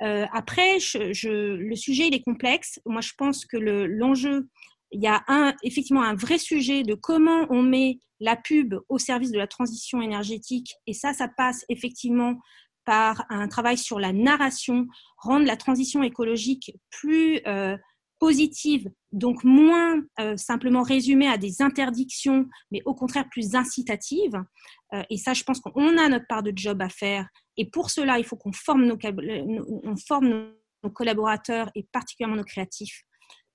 Après, 0.01 0.79
je, 0.81 1.55
le 1.55 1.77
sujet 1.77 2.09
il 2.09 2.15
est 2.15 2.23
complexe. 2.23 2.81
Moi, 2.87 3.01
je 3.01 3.13
pense 3.17 3.47
que 3.47 3.57
l'enjeu, 3.57 4.49
il 4.91 5.03
y 5.03 5.07
a 5.07 5.25
un, 5.29 5.55
effectivement 5.63 6.03
un 6.03 6.15
vrai 6.15 6.39
sujet 6.39 6.83
de 6.83 6.95
comment 6.95 7.47
on 7.51 7.63
met 7.63 7.99
la 8.21 8.37
pub 8.37 8.75
au 8.89 8.99
service 8.99 9.31
de 9.31 9.39
la 9.39 9.47
transition 9.47 10.01
énergétique. 10.01 10.75
Et 10.87 10.93
ça, 10.93 11.13
ça 11.13 11.29
passe 11.29 11.65
effectivement 11.69 12.39
par 12.85 13.25
un 13.31 13.49
travail 13.49 13.79
sur 13.79 13.99
la 13.99 14.13
narration, 14.13 14.87
rendre 15.17 15.47
la 15.47 15.57
transition 15.57 16.03
écologique 16.03 16.77
plus 16.91 17.41
positive, 18.25 18.91
donc 19.13 19.45
moins 19.45 20.03
euh, 20.19 20.37
simplement 20.39 20.83
résumée 20.83 21.29
à 21.29 21.37
des 21.37 21.61
interdictions, 21.61 22.47
mais 22.71 22.81
au 22.87 22.95
contraire 22.95 23.29
plus 23.31 23.55
incitative. 23.55 24.43
Euh, 24.95 25.03
et 25.11 25.19
ça, 25.19 25.35
je 25.35 25.43
pense 25.45 25.61
qu'on 25.61 25.99
a 25.99 26.09
notre 26.09 26.27
part 26.27 26.43
de 26.43 26.53
job 26.55 26.81
à 26.81 26.89
faire. 26.89 27.29
Et 27.57 27.69
pour 27.69 27.91
cela, 27.91 28.19
il 28.19 28.25
faut 28.25 28.37
qu'on 28.37 28.53
forme 28.53 28.87
nos, 28.87 28.99
collaborateurs 30.93 31.71
et 31.75 31.87
particulièrement 31.93 32.37
nos 32.37 32.45
créatifs 32.45 33.03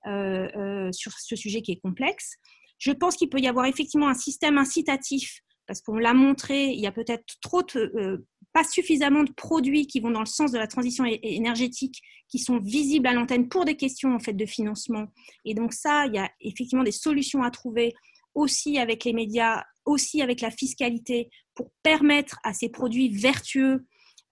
euh, 0.08 0.92
sur 0.92 1.12
ce 1.14 1.36
sujet 1.36 1.62
qui 1.62 1.72
est 1.72 1.80
complexe. 1.80 2.36
Je 2.78 2.92
pense 2.92 3.16
qu'il 3.16 3.30
peut 3.30 3.40
y 3.40 3.48
avoir 3.48 3.66
effectivement 3.66 4.10
un 4.10 4.14
système 4.14 4.58
incitatif 4.58 5.42
parce 5.68 5.82
qu'on 5.82 5.98
l'a 5.98 6.16
montré, 6.16 6.70
il 6.70 6.80
y 6.80 6.88
a 6.88 6.92
peut-être 6.92 7.24
trop 7.42 7.62
de, 7.62 8.26
pas 8.54 8.64
suffisamment 8.64 9.24
de 9.24 9.32
produits 9.32 9.86
qui 9.86 10.00
vont 10.00 10.10
dans 10.10 10.22
le 10.22 10.26
sens 10.26 10.52
de 10.52 10.58
la 10.58 10.66
transition 10.66 11.06
énergétique, 11.06 12.02
qui 12.28 12.40
sont 12.40 12.60
visibles 12.60 13.06
à 13.06 13.14
l'antenne 13.14 13.48
pour 13.50 13.66
des 13.66 13.78
questions 13.78 14.16
en 14.16 14.20
fait 14.20 14.34
de 14.34 14.48
financement. 14.48 15.06
Et 15.46 15.54
donc 15.54 15.74
ça, 15.74 16.08
il 16.08 16.16
y 16.16 16.18
a 16.18 16.28
effectivement 16.42 16.84
des 16.84 16.92
solutions 16.92 17.44
à 17.44 17.52
trouver 17.52 17.94
aussi 18.34 18.80
avec 18.80 19.04
les 19.04 19.14
médias, 19.14 19.64
aussi 19.86 20.22
avec 20.22 20.42
la 20.42 20.52
fiscalité, 20.52 21.30
pour 21.56 21.72
permettre 21.84 22.40
à 22.44 22.54
ces 22.54 22.70
produits 22.70 23.10
vertueux 23.10 23.86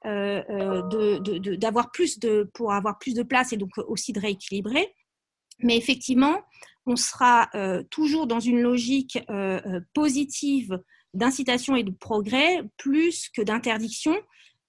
euh, 0.05 0.43
euh, 0.49 1.57
d'avoir 1.57 1.91
plus 1.91 2.19
de 2.19 2.49
pour 2.53 2.71
avoir 2.71 2.99
plus 2.99 3.15
de 3.15 3.23
place 3.23 3.51
et 3.51 3.57
donc 3.57 3.71
aussi 3.87 4.13
de 4.13 4.19
rééquilibrer. 4.19 4.93
Mais 5.59 5.75
effectivement, 5.75 6.39
on 6.85 6.95
sera 6.95 7.49
euh, 7.55 7.81
toujours 7.89 8.27
dans 8.27 8.39
une 8.39 8.61
logique 8.61 9.17
positive 9.93 10.79
d'incitation 11.13 11.75
et 11.75 11.83
de 11.83 11.91
progrès 11.91 12.61
plus 12.77 13.27
que 13.29 13.41
d'interdiction, 13.41 14.15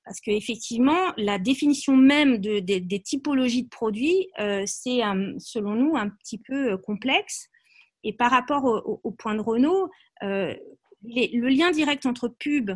parce 0.05 0.21
qu'effectivement, 0.21 1.13
la 1.19 1.39
définition 1.39 1.95
même 1.95 2.39
de, 2.39 2.61
des 2.61 3.03
typologies 3.03 3.65
de 3.65 3.69
produits, 3.69 4.29
c'est 4.65 5.01
selon 5.39 5.75
nous 5.75 5.95
un 5.95 6.09
petit 6.09 6.39
peu 6.39 6.79
complexe. 6.79 7.49
Et 8.03 8.15
par 8.15 8.31
rapport 8.31 8.65
au, 8.65 9.11
point 9.11 9.35
de 9.35 9.41
Renault, 9.41 9.91
euh, 10.23 10.55
le 11.03 11.49
lien 11.49 11.71
direct 11.71 12.07
entre 12.07 12.29
pub 12.29 12.71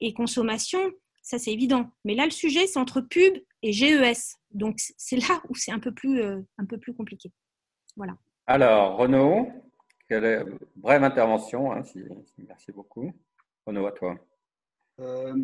et 0.00 0.12
consommation, 0.12 0.92
ça 1.22 1.38
c'est 1.38 1.52
évident. 1.52 1.90
Mais 2.04 2.14
là, 2.14 2.24
le 2.24 2.30
sujet, 2.30 2.66
c'est 2.66 2.78
entre 2.78 3.00
pub 3.00 3.34
et 3.62 3.72
GES. 3.72 4.36
Donc 4.50 4.76
c'est 4.78 5.16
là 5.16 5.40
où 5.48 5.54
c'est 5.54 5.72
un, 5.72 5.78
peu 5.78 5.92
plus, 5.92 6.22
un 6.22 6.64
peu 6.68 6.78
plus 6.78 6.94
compliqué. 6.94 7.30
Voilà. 7.96 8.16
Alors, 8.46 8.98
Renault 8.98 9.48
brève 10.76 11.04
intervention, 11.04 11.72
hein, 11.72 11.82
merci 12.38 12.72
beaucoup. 12.72 13.12
Renaud, 13.66 13.86
à 13.86 13.92
toi. 13.92 14.16
Euh, 15.00 15.34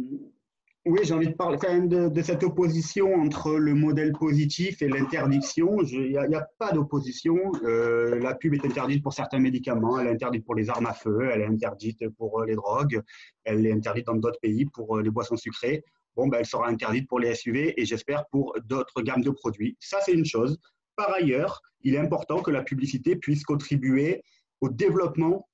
oui, 0.86 1.01
j'ai 1.02 1.12
envie 1.12 1.28
de 1.28 1.35
parler 1.35 1.59
quand 1.61 1.73
même 1.73 1.89
de, 1.89 2.23
cette 2.23 2.43
opposition 2.43 3.15
entre 3.15 3.52
le 3.52 3.74
modèle 3.74 4.12
positif 4.12 4.81
et 4.81 4.89
l'interdiction. 4.89 5.82
Il 5.82 6.09
n'y 6.09 6.16
a, 6.16 6.48
pas 6.59 6.73
d'opposition. 6.73 7.36
Euh, 7.65 8.19
la 8.19 8.35
pub 8.35 8.55
est 8.55 8.65
interdite 8.65 9.02
pour 9.02 9.12
certains 9.12 9.40
médicaments, 9.40 9.98
elle 10.01 10.07
est 10.07 10.12
interdite 10.12 10.44
pour 10.44 10.55
les 10.55 10.70
armes 10.70 10.86
à 10.86 10.94
feu, 10.94 11.28
elle 11.31 11.43
est 11.43 11.47
interdite 11.47 12.09
pour 12.16 12.40
euh, 12.40 12.47
les 12.47 12.55
drogues, 12.55 13.02
elle 13.44 13.66
est 13.66 13.73
interdite 13.73 14.07
dans 14.07 14.15
d'autres 14.15 14.40
pays 14.40 14.65
pour 14.65 14.98
les 15.01 15.11
boissons 15.11 15.36
sucrées. 15.36 15.85
Bon, 16.16 16.28
ben, 16.28 16.39
elle 16.39 16.47
sera 16.47 16.66
interdite 16.66 17.07
pour 17.09 17.20
les 17.20 17.35
SUV 17.35 17.78
et 17.78 17.85
j'espère 17.85 18.27
pour 18.28 18.57
d'autres 18.65 19.02
gammes 19.02 19.23
de 19.23 19.31
produits. 19.31 19.77
Ça, 19.81 19.98
c'est 20.01 20.12
une 20.12 20.24
chose. 20.24 20.59
Par 20.97 21.12
ailleurs, 21.12 21.61
il 21.82 21.94
est 21.94 21.98
important 21.98 22.40
que 22.40 22.51
la 22.51 22.62
publicité 22.62 23.16
puisse 23.16 23.44
contribuer 23.44 24.23
au 24.62 24.70
développement 24.70 25.47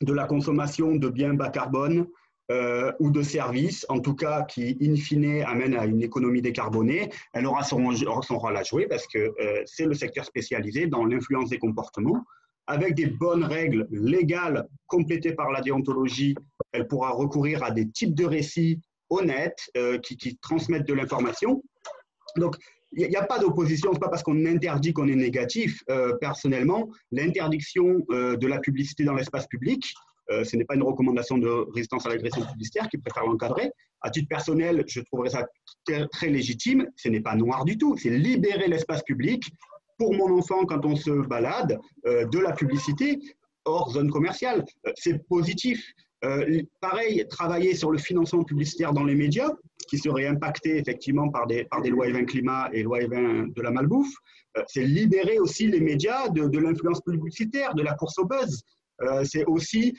de 0.00 0.12
la 0.12 0.26
consommation 0.26 0.94
de 0.94 1.08
biens 1.08 1.34
bas 1.34 1.50
carbone 1.50 2.06
euh, 2.50 2.90
ou 2.98 3.10
de 3.10 3.22
services, 3.22 3.86
en 3.88 4.00
tout 4.00 4.14
cas 4.14 4.42
qui, 4.42 4.76
in 4.82 4.96
fine, 4.96 5.42
amènent 5.42 5.76
à 5.76 5.84
une 5.86 6.02
économie 6.02 6.42
décarbonée. 6.42 7.08
Elle 7.32 7.46
aura 7.46 7.62
son, 7.62 7.76
rôle 7.76 8.56
à 8.56 8.62
jouer 8.64 8.86
parce 8.88 9.06
que 9.06 9.18
euh, 9.18 9.62
c'est 9.66 9.86
le 9.86 9.94
secteur 9.94 10.24
spécialisé 10.24 10.88
dans 10.88 11.04
l'influence 11.04 11.50
des 11.50 11.58
comportements. 11.58 12.24
Avec 12.66 12.94
des 12.94 13.06
bonnes 13.06 13.44
règles 13.44 13.86
légales 13.90 14.66
complétées 14.88 15.32
par 15.32 15.50
la 15.52 15.60
déontologie, 15.60 16.34
elle 16.72 16.88
pourra 16.88 17.10
recourir 17.10 17.62
à 17.62 17.70
des 17.70 17.88
types 17.88 18.14
de 18.14 18.24
récits 18.24 18.80
honnêtes 19.10 19.70
euh, 19.76 19.98
qui, 19.98 20.36
transmettent 20.38 20.88
de 20.88 20.94
l'information. 20.94 21.62
Donc, 22.36 22.56
il 22.92 23.08
n'y 23.08 23.16
a 23.16 23.24
pas 23.24 23.38
d'opposition, 23.38 23.90
ce 23.90 23.94
n'est 23.94 24.00
pas 24.00 24.08
parce 24.08 24.24
qu'on 24.24 24.44
interdit 24.46 24.92
qu'on 24.92 25.06
est 25.06 25.14
négatif. 25.14 25.84
Euh, 25.88 26.16
personnellement, 26.20 26.88
l'interdiction 27.12 28.04
de 28.08 28.46
la 28.48 28.58
publicité 28.58 29.04
dans 29.04 29.14
l'espace 29.14 29.46
public, 29.46 29.94
euh, 30.30 30.44
ce 30.44 30.56
n'est 30.56 30.64
pas 30.64 30.74
une 30.74 30.82
recommandation 30.82 31.38
de 31.38 31.66
résistance 31.74 32.06
à 32.06 32.10
l'agression 32.10 32.44
publicitaire 32.44 32.88
qui 32.88 32.98
préfère 32.98 33.24
l'encadrer. 33.24 33.70
À 34.02 34.10
titre 34.10 34.28
personnel, 34.28 34.84
je 34.86 35.00
trouverais 35.00 35.30
ça 35.30 35.46
très 36.12 36.28
légitime. 36.28 36.88
Ce 36.96 37.08
n'est 37.08 37.20
pas 37.20 37.34
noir 37.36 37.64
du 37.64 37.76
tout. 37.76 37.96
C'est 37.98 38.10
libérer 38.10 38.68
l'espace 38.68 39.02
public 39.02 39.44
pour 39.98 40.14
mon 40.14 40.38
enfant 40.38 40.64
quand 40.64 40.84
on 40.86 40.96
se 40.96 41.10
balade 41.10 41.78
de 42.06 42.38
la 42.38 42.52
publicité 42.52 43.18
hors 43.64 43.90
zone 43.90 44.10
commerciale. 44.10 44.64
C'est 44.94 45.26
positif. 45.26 45.92
Euh, 46.24 46.62
pareil, 46.80 47.26
travailler 47.28 47.74
sur 47.74 47.90
le 47.90 47.98
financement 47.98 48.44
publicitaire 48.44 48.92
dans 48.92 49.04
les 49.04 49.14
médias, 49.14 49.50
qui 49.88 49.98
serait 49.98 50.26
impacté 50.26 50.76
effectivement 50.76 51.30
par 51.30 51.46
des, 51.46 51.64
par 51.64 51.80
des 51.80 51.90
lois 51.90 52.06
E20 52.06 52.26
climat 52.26 52.68
et 52.72 52.82
lois 52.82 53.00
E20 53.00 53.54
de 53.54 53.62
la 53.62 53.70
malbouffe, 53.70 54.14
euh, 54.56 54.62
c'est 54.68 54.84
libérer 54.84 55.38
aussi 55.38 55.68
les 55.68 55.80
médias 55.80 56.28
de, 56.28 56.58
l'influence 56.58 57.00
publicitaire, 57.00 57.74
de 57.74 57.82
la 57.82 57.94
course 57.94 58.18
au 58.18 58.26
buzz. 58.26 58.62
Euh, 59.02 59.24
c'est 59.24 59.44
aussi 59.46 59.96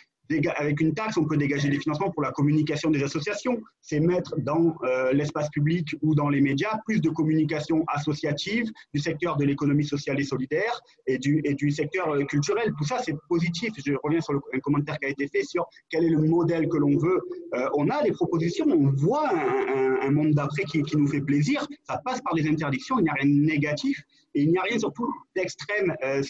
avec 0.55 0.79
une 0.79 0.93
taxe, 0.93 1.17
on 1.17 1.25
peut 1.25 1.37
dégager 1.37 1.69
des 1.69 1.79
financements 1.79 2.11
pour 2.11 2.21
la 2.21 2.31
communication 2.31 2.89
des 2.89 3.03
associations. 3.03 3.61
C'est 3.81 3.99
mettre 3.99 4.35
dans 4.39 4.75
euh, 4.83 5.11
l'espace 5.13 5.49
public 5.49 5.95
ou 6.01 6.15
dans 6.15 6.29
les 6.29 6.41
médias 6.41 6.77
plus 6.85 7.01
de 7.01 7.09
communication 7.09 7.83
associative 7.87 8.71
du 8.93 8.99
secteur 8.99 9.37
de 9.37 9.45
l'économie 9.45 9.85
sociale 9.85 10.19
et 10.19 10.23
solidaire 10.23 10.81
et 11.07 11.17
du, 11.17 11.71
secteur 11.71 12.09
euh, 12.09 12.23
culturel. 12.23 12.71
Tout 12.77 12.85
ça, 12.85 12.99
c'est 13.03 13.15
positif. 13.27 13.73
Je 13.85 13.93
reviens 14.03 14.21
sur 14.21 14.39
un 14.53 14.59
commentaire 14.59 14.97
qui 14.99 15.05
a 15.05 15.09
été 15.09 15.27
fait 15.27 15.43
sur 15.43 15.65
quel 15.89 16.05
est 16.05 16.09
le 16.09 16.19
modèle 16.19 16.67
que 16.69 16.77
l'on 16.77 16.97
veut. 16.97 17.19
Euh, 17.55 17.67
on 17.75 17.89
a 17.89 18.01
des 18.03 18.11
propositions, 18.11 18.65
on 18.67 18.91
voit 18.91 19.29
un, 19.29 20.11
monde 20.11 20.31
d'après 20.31 20.63
qui, 20.63 20.81
nous 20.95 21.07
fait 21.07 21.21
plaisir. 21.21 21.65
Ça 21.83 22.01
passe 22.03 22.21
par 22.21 22.33
des 22.35 22.47
interdictions, 22.47 22.99
il 22.99 23.03
n'y 23.03 23.09
a 23.09 23.13
rien 23.13 23.25
de 23.25 23.39
négatif. 23.45 24.01
Et 24.33 24.43
il 24.43 24.49
n'y 24.49 24.57
a 24.57 24.63
rien 24.63 24.79
surtout 24.79 25.11
d'extrême. 25.35 25.93
Euh, 26.03 26.21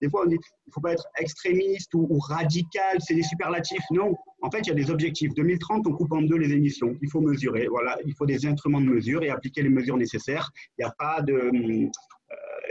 des 0.00 0.08
fois, 0.10 0.24
on 0.24 0.28
dit 0.28 0.36
il 0.36 0.68
ne 0.68 0.72
faut 0.72 0.80
pas 0.80 0.92
être 0.92 1.06
extrémiste 1.18 1.94
ou, 1.94 2.18
radical, 2.18 2.98
c'est 3.00 3.14
des 3.14 3.22
superlatifs. 3.22 3.84
Non, 3.90 4.14
en 4.42 4.50
fait, 4.50 4.60
il 4.60 4.68
y 4.68 4.70
a 4.72 4.74
des 4.74 4.90
objectifs. 4.90 5.32
2030, 5.34 5.86
on 5.86 5.92
coupe 5.92 6.12
en 6.12 6.22
deux 6.22 6.36
les 6.36 6.52
émissions. 6.52 6.96
Il 7.00 7.10
faut 7.10 7.20
mesurer. 7.20 7.66
Voilà, 7.68 7.96
il 8.04 8.14
faut 8.14 8.26
des 8.26 8.46
instruments 8.46 8.80
de 8.80 8.86
mesure 8.86 9.22
et 9.22 9.30
appliquer 9.30 9.62
les 9.62 9.70
mesures 9.70 9.96
nécessaires. 9.96 10.50
Il 10.78 10.84
n'y 10.84 10.88
a 10.88 10.94
pas 10.98 11.22
de. 11.22 11.32
Euh, 11.32 11.90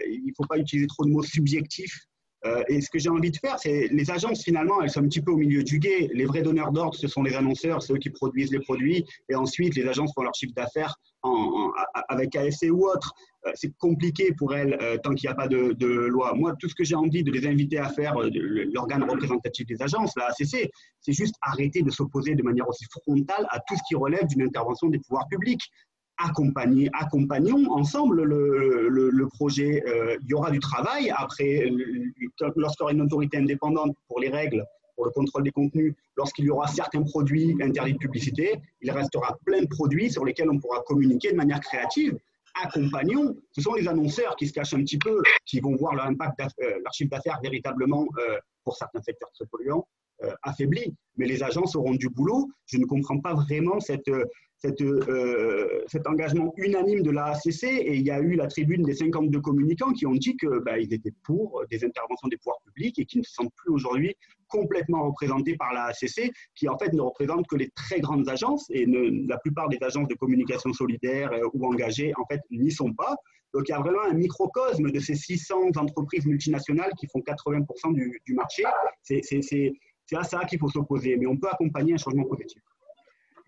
il 0.07 0.25
ne 0.25 0.33
faut 0.35 0.47
pas 0.47 0.57
utiliser 0.57 0.87
trop 0.87 1.05
de 1.05 1.09
mots 1.09 1.23
subjectifs 1.23 2.07
euh, 2.45 2.63
et 2.67 2.81
ce 2.81 2.89
que 2.89 2.97
j'ai 2.97 3.09
envie 3.09 3.31
de 3.31 3.37
faire, 3.37 3.59
c'est 3.59 3.87
les 3.91 4.09
agences, 4.09 4.43
finalement, 4.43 4.81
elles 4.81 4.89
sont 4.89 5.01
un 5.01 5.07
petit 5.07 5.21
peu 5.21 5.31
au 5.31 5.37
milieu 5.37 5.63
du 5.63 5.79
guet. 5.79 6.09
Les 6.13 6.25
vrais 6.25 6.41
donneurs 6.41 6.71
d'ordre, 6.71 6.95
ce 6.95 7.07
sont 7.07 7.21
les 7.21 7.35
annonceurs, 7.35 7.83
ceux 7.83 7.97
qui 7.97 8.09
produisent 8.09 8.51
les 8.51 8.59
produits. 8.59 9.05
Et 9.29 9.35
ensuite, 9.35 9.75
les 9.75 9.87
agences 9.87 10.11
font 10.13 10.23
leur 10.23 10.33
chiffre 10.33 10.53
d'affaires 10.55 10.95
avec 12.09 12.35
ASC 12.35 12.67
ou 12.71 12.87
autre. 12.87 13.13
Euh, 13.45 13.51
c'est 13.55 13.71
compliqué 13.77 14.33
pour 14.33 14.55
elles 14.55 14.77
euh, 14.81 14.97
tant 14.97 15.13
qu'il 15.13 15.27
n'y 15.27 15.33
a 15.33 15.35
pas 15.35 15.47
de, 15.47 15.73
de, 15.73 15.87
loi. 15.87 16.33
Moi, 16.35 16.55
tout 16.59 16.69
ce 16.69 16.75
que 16.75 16.83
j'ai 16.83 16.95
envie 16.95 17.23
de 17.23 17.31
les 17.31 17.47
inviter 17.47 17.77
à 17.77 17.89
faire, 17.89 18.15
l'organe 18.73 19.03
représentatif 19.03 19.67
des 19.67 19.81
agences, 19.81 20.13
la 20.15 20.27
ACC, 20.27 20.69
c'est 20.99 21.13
juste 21.13 21.35
arrêter 21.41 21.81
de 21.81 21.91
s'opposer 21.91 22.35
de 22.35 22.43
manière 22.43 22.67
aussi 22.67 22.85
frontale 22.85 23.47
à 23.49 23.59
tout 23.59 23.75
ce 23.75 23.81
qui 23.87 23.95
relève 23.95 24.25
d'une 24.27 24.43
intervention 24.43 24.89
des 24.89 24.99
pouvoirs 24.99 25.27
publics 25.27 25.61
accompagnons 26.17 27.71
ensemble 27.71 28.23
le, 28.23 29.27
projet. 29.27 29.83
Euh, 29.87 30.17
il 30.21 30.27
y 30.27 30.33
aura 30.33 30.51
du 30.51 30.59
travail 30.59 31.11
après, 31.15 31.71
lorsqu'il 32.55 32.81
y 32.81 32.83
aura 32.83 32.91
une 32.91 33.01
autorité 33.01 33.37
indépendante 33.37 33.95
pour 34.07 34.19
les 34.19 34.29
règles, 34.29 34.65
pour 34.95 35.05
le 35.05 35.11
contrôle 35.11 35.43
des 35.43 35.51
contenus, 35.51 35.95
lorsqu'il 36.15 36.45
y 36.45 36.49
aura 36.49 36.67
certains 36.67 37.03
produits 37.03 37.55
interdits 37.61 37.93
de 37.93 37.97
publicité, 37.97 38.59
il 38.81 38.91
restera 38.91 39.37
plein 39.45 39.61
de 39.61 39.67
produits 39.67 40.11
sur 40.11 40.25
lesquels 40.25 40.49
on 40.49 40.59
pourra 40.59 40.81
communiquer 40.83 41.31
de 41.31 41.37
manière 41.37 41.59
créative. 41.59 42.17
Accompagnons, 42.61 43.37
ce 43.53 43.61
sont 43.61 43.73
les 43.73 43.87
annonceurs 43.87 44.35
qui 44.35 44.47
se 44.47 44.53
cachent 44.53 44.73
un 44.73 44.83
petit 44.83 44.97
peu, 44.97 45.21
qui 45.45 45.61
vont 45.61 45.75
voir 45.75 45.95
leur 45.95 46.07
euh, 46.07 46.79
leur 46.83 46.93
chiffre 46.93 47.09
d'affaires 47.09 47.39
véritablement, 47.41 48.05
euh, 48.19 48.37
pour 48.63 48.75
certains 48.75 49.01
secteurs 49.01 49.31
très 49.33 49.45
polluants, 49.45 49.87
affaibli. 50.43 50.93
Mais 51.17 51.25
les 51.25 51.41
agences 51.41 51.75
auront 51.75 51.95
du 51.95 52.07
boulot. 52.07 52.47
Je 52.67 52.77
ne 52.77 52.85
comprends 52.85 53.19
pas 53.19 53.33
vraiment 53.33 53.79
cette 53.79 54.07
euh, 54.63 55.81
cet 55.87 56.05
engagement 56.05 56.53
unanime 56.57 57.01
de 57.01 57.09
la 57.09 57.33
et 57.45 57.95
il 57.95 58.05
y 58.05 58.11
a 58.11 58.19
eu 58.19 58.35
la 58.35 58.47
tribune 58.47 58.83
des 58.83 58.93
52 58.93 59.41
communicants 59.41 59.91
qui 59.91 60.05
ont 60.05 60.13
dit 60.13 60.37
qu'ils 60.37 60.49
bah, 60.63 60.77
étaient 60.77 61.13
pour 61.23 61.63
des 61.71 61.83
interventions 61.83 62.27
des 62.27 62.37
pouvoirs 62.37 62.61
publics 62.65 62.99
et 62.99 63.05
qui 63.05 63.17
ne 63.17 63.23
se 63.23 63.33
sentent 63.33 63.53
plus 63.55 63.73
aujourd'hui 63.73 64.15
complètement 64.47 65.05
représentés 65.05 65.55
par 65.55 65.73
la 65.73 65.91
qui 66.55 66.69
en 66.69 66.77
fait 66.77 66.93
ne 66.93 67.01
représente 67.01 67.47
que 67.47 67.55
les 67.55 67.69
très 67.69 68.01
grandes 68.01 68.29
agences 68.29 68.69
et 68.69 68.85
la 68.85 69.37
plupart 69.39 69.69
des 69.69 69.79
agences 69.81 70.07
de 70.07 70.15
communication 70.15 70.73
solidaire 70.73 71.31
euh, 71.31 71.47
ou 71.53 71.65
engagées 71.65 72.13
en 72.17 72.25
fait 72.25 72.41
n'y 72.51 72.71
sont 72.71 72.93
pas. 72.93 73.15
Donc 73.53 73.67
il 73.67 73.71
y 73.71 73.75
a 73.75 73.79
vraiment 73.79 74.03
un 74.09 74.13
microcosme 74.13 74.91
de 74.91 74.99
ces 74.99 75.15
600 75.15 75.71
entreprises 75.77 76.25
multinationales 76.25 76.91
qui 76.99 77.07
font 77.07 77.19
80% 77.19 77.93
du, 77.93 78.21
du 78.25 78.33
marché. 78.33 78.63
C'est 79.01 79.21
à 80.13 80.23
ça 80.23 80.45
qu'il 80.45 80.59
faut 80.59 80.69
s'opposer, 80.69 81.17
mais 81.17 81.25
on 81.25 81.37
peut 81.37 81.49
accompagner 81.49 81.93
un 81.93 81.97
changement 81.97 82.25
positif. 82.25 82.61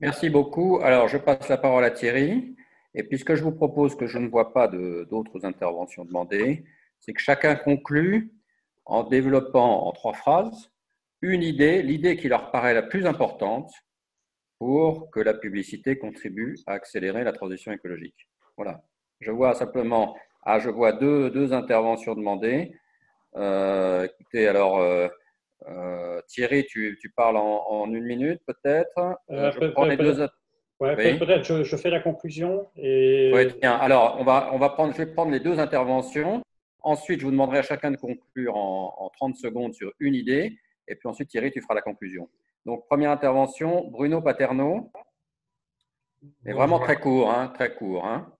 Merci 0.04 0.30
beaucoup. 0.30 0.82
Alors, 0.84 1.08
je 1.08 1.18
passe 1.18 1.48
la 1.48 1.56
parole 1.56 1.86
à 1.86 1.90
Thierry. 1.90 2.58
Et 2.94 3.04
puisque 3.04 3.36
je 3.36 3.42
vous 3.42 3.54
propose 3.54 3.96
que 3.96 4.06
je 4.06 4.18
ne 4.18 4.28
vois 4.28 4.52
pas 4.52 4.68
d'autres 4.68 5.46
interventions 5.46 6.04
demandées, 6.04 6.66
c'est 7.00 7.14
que 7.14 7.22
chacun 7.22 7.56
conclut 7.56 8.34
en 8.84 9.06
développant 9.06 9.88
en 9.88 9.94
trois 9.94 10.12
phrases 10.12 10.74
une 11.22 11.42
idée, 11.42 11.82
l'idée 11.82 12.18
qui 12.18 12.28
leur 12.28 12.52
paraît 12.52 12.74
la 12.74 12.82
plus 12.82 13.06
importante 13.06 13.72
pour 14.60 15.10
que 15.10 15.22
la 15.22 15.34
publicité 15.34 15.98
contribue 15.98 16.58
à 16.68 16.74
accélérer 16.74 17.24
la 17.24 17.32
transition 17.32 17.72
écologique. 17.72 18.28
Voilà. 18.58 18.84
Je 19.22 19.32
vois 19.32 19.54
simplement, 19.54 20.18
ah, 20.42 20.60
je 20.60 20.70
vois 20.70 20.92
deux, 20.92 21.30
deux 21.30 21.54
interventions 21.54 22.14
demandées. 22.14 22.76
Euh, 23.38 24.04
écoutez, 24.04 24.50
alors, 24.50 24.80
euh, 24.80 25.08
euh, 25.68 26.22
Thierry, 26.28 26.66
tu, 26.66 26.98
parles 27.16 27.38
en, 27.38 27.86
une 27.88 28.04
minute 28.04 28.42
peut-être. 28.46 29.18
Euh, 29.30 29.52
je 29.52 29.68
prends 29.68 29.86
les 29.86 29.98
deux. 29.98 30.28
Peut-être 30.80 31.44
je, 31.44 31.64
je, 31.64 31.76
fais 31.78 31.90
la 31.90 32.00
conclusion. 32.00 32.68
Et... 32.76 33.32
Alors, 33.62 34.18
on 34.20 34.24
va, 34.24 34.50
on 34.54 34.58
va 34.58 34.70
prendre, 34.70 34.94
je 34.94 34.98
vais 34.98 35.14
prendre 35.14 35.32
les 35.32 35.40
deux 35.40 35.60
interventions. 35.60 36.42
Ensuite, 36.82 37.22
je 37.22 37.26
vous 37.26 37.32
demanderai 37.32 37.60
à 37.60 37.64
chacun 37.64 37.92
de 37.92 37.98
conclure 37.98 38.58
en, 38.58 39.10
30 39.18 39.38
secondes 39.38 39.74
sur 39.74 39.92
une 40.00 40.16
idée. 40.16 40.58
Et 40.88 40.96
puis 40.96 41.08
ensuite, 41.08 41.30
Thierry, 41.30 41.52
tu 41.52 41.62
feras 41.62 41.76
la 41.76 41.82
conclusion. 41.82 42.30
Donc, 42.66 42.86
première 42.88 43.12
intervention, 43.12 43.90
Bruno 43.90 44.22
Paterno. 44.22 44.92
Mais 46.44 46.54
vraiment 46.54 46.80
très 46.80 47.00
court, 47.00 47.30
hein, 47.30 47.50
très 47.50 47.74
court. 47.74 48.06
Hein. 48.06 48.33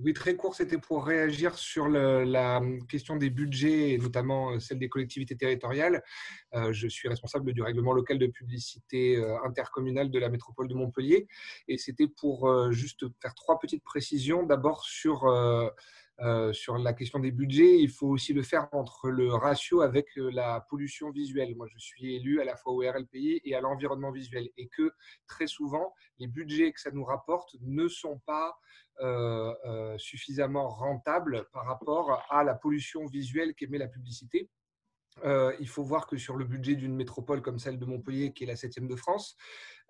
Oui, 0.00 0.12
très 0.12 0.36
court, 0.36 0.54
c'était 0.54 0.78
pour 0.78 1.04
réagir 1.04 1.58
sur 1.58 1.88
la 1.88 2.62
question 2.88 3.16
des 3.16 3.30
budgets, 3.30 3.90
et 3.90 3.98
notamment 3.98 4.52
euh, 4.52 4.60
celle 4.60 4.78
des 4.78 4.88
collectivités 4.88 5.36
territoriales. 5.36 6.04
Euh, 6.54 6.72
je 6.72 6.86
suis 6.86 7.08
responsable 7.08 7.52
du 7.52 7.62
règlement 7.62 7.92
local 7.92 8.16
de 8.16 8.28
publicité 8.28 9.16
euh, 9.16 9.36
intercommunale 9.44 10.12
de 10.12 10.18
la 10.20 10.28
métropole 10.28 10.68
de 10.68 10.74
Montpellier. 10.74 11.26
Et 11.66 11.78
c'était 11.78 12.06
pour 12.06 12.70
juste 12.70 13.06
faire 13.20 13.34
trois 13.34 13.58
petites 13.58 13.82
précisions. 13.82 14.44
D'abord 14.44 14.84
sur 14.84 15.26
sur 16.52 16.78
la 16.78 16.92
question 16.94 17.20
des 17.20 17.30
budgets, 17.30 17.78
il 17.78 17.90
faut 17.90 18.08
aussi 18.08 18.32
le 18.32 18.42
faire 18.42 18.68
entre 18.72 19.08
le 19.08 19.32
ratio 19.32 19.82
avec 19.82 20.06
euh, 20.18 20.30
la 20.32 20.66
pollution 20.68 21.10
visuelle. 21.10 21.54
Moi, 21.56 21.66
je 21.72 21.78
suis 21.78 22.16
élu 22.16 22.40
à 22.40 22.44
la 22.44 22.56
fois 22.56 22.72
au 22.72 22.78
RLPI 22.80 23.40
et 23.44 23.54
à 23.54 23.60
l'environnement 23.60 24.10
visuel 24.10 24.48
et 24.56 24.68
que 24.68 24.92
très 25.28 25.46
souvent, 25.46 25.94
les 26.18 26.26
budgets 26.26 26.72
que 26.72 26.80
ça 26.80 26.90
nous 26.90 27.04
rapporte 27.04 27.54
ne 27.60 27.86
sont 27.86 28.20
pas 28.26 28.58
euh, 29.00 29.96
suffisamment 29.96 30.68
rentables 30.68 31.46
par 31.52 31.66
rapport 31.66 32.24
à 32.30 32.42
la 32.42 32.54
pollution 32.54 33.06
visuelle 33.06 33.54
qu'émet 33.54 33.78
la 33.78 33.86
publicité. 33.86 34.50
il 35.24 35.68
faut 35.68 35.84
voir 35.84 36.08
que 36.08 36.16
sur 36.16 36.36
le 36.36 36.44
budget 36.44 36.74
d'une 36.74 36.96
métropole 36.96 37.42
comme 37.42 37.60
celle 37.60 37.78
de 37.78 37.84
Montpellier, 37.84 38.32
qui 38.32 38.42
est 38.42 38.46
la 38.48 38.56
septième 38.56 38.88
de 38.88 38.96
France, 38.96 39.36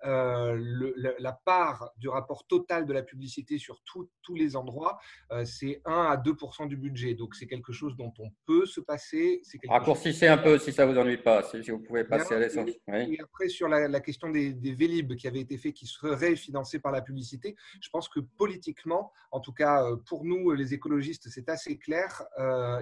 euh, 0.05 0.93
la 1.19 1.33
part 1.33 1.91
du 1.97 2.09
rapport 2.09 2.47
total 2.47 2.87
de 2.87 2.93
la 2.93 3.03
publicité 3.03 3.59
sur 3.59 3.81
tous 3.85 4.35
les 4.35 4.57
endroits, 4.57 4.99
euh, 5.33 5.45
c'est 5.45 5.81
1 5.85 5.93
à 6.11 6.17
2 6.17 6.33
du 6.67 6.77
budget. 6.77 7.15
Donc, 7.15 7.35
c'est 7.35 7.47
quelque 7.47 7.73
chose 7.73 7.97
dont 7.97 8.13
on 8.19 8.31
peut 8.47 8.67
se 8.67 8.81
passer. 8.81 9.43
Raccourcissez 9.69 10.29
un 10.29 10.39
peu 10.39 10.59
si 10.59 10.73
ça 10.73 10.87
ne 10.87 10.93
vous 10.93 10.99
ennuie 10.99 11.19
pas, 11.19 11.43
si, 11.43 11.71
vous 11.71 11.81
pouvez 11.81 12.05
passer 12.05 12.35
à 12.35 12.39
l'essence. 12.39 12.71
Et 12.89 13.19
après, 13.21 13.49
sur 13.49 13.69
la, 13.69 14.01
question 14.01 14.31
des, 14.31 14.53
des, 14.53 14.73
Vélib 14.73 15.17
qui 15.17 15.27
avaient 15.27 15.41
été 15.41 15.59
faits, 15.59 15.75
qui 15.75 15.87
seraient 15.87 16.37
financés 16.37 16.79
par 16.79 16.93
la 16.93 17.01
publicité, 17.01 17.57
je 17.81 17.89
pense 17.91 18.09
que 18.09 18.21
politiquement, 18.21 19.13
en 19.33 19.41
tout 19.41 19.53
cas 19.53 19.85
euh, 19.85 19.97
pour 20.07 20.25
nous, 20.25 20.53
les 20.53 20.75
écologistes, 20.75 21.29
c'est 21.29 21.49
assez 21.49 21.79
clair. 21.79 22.23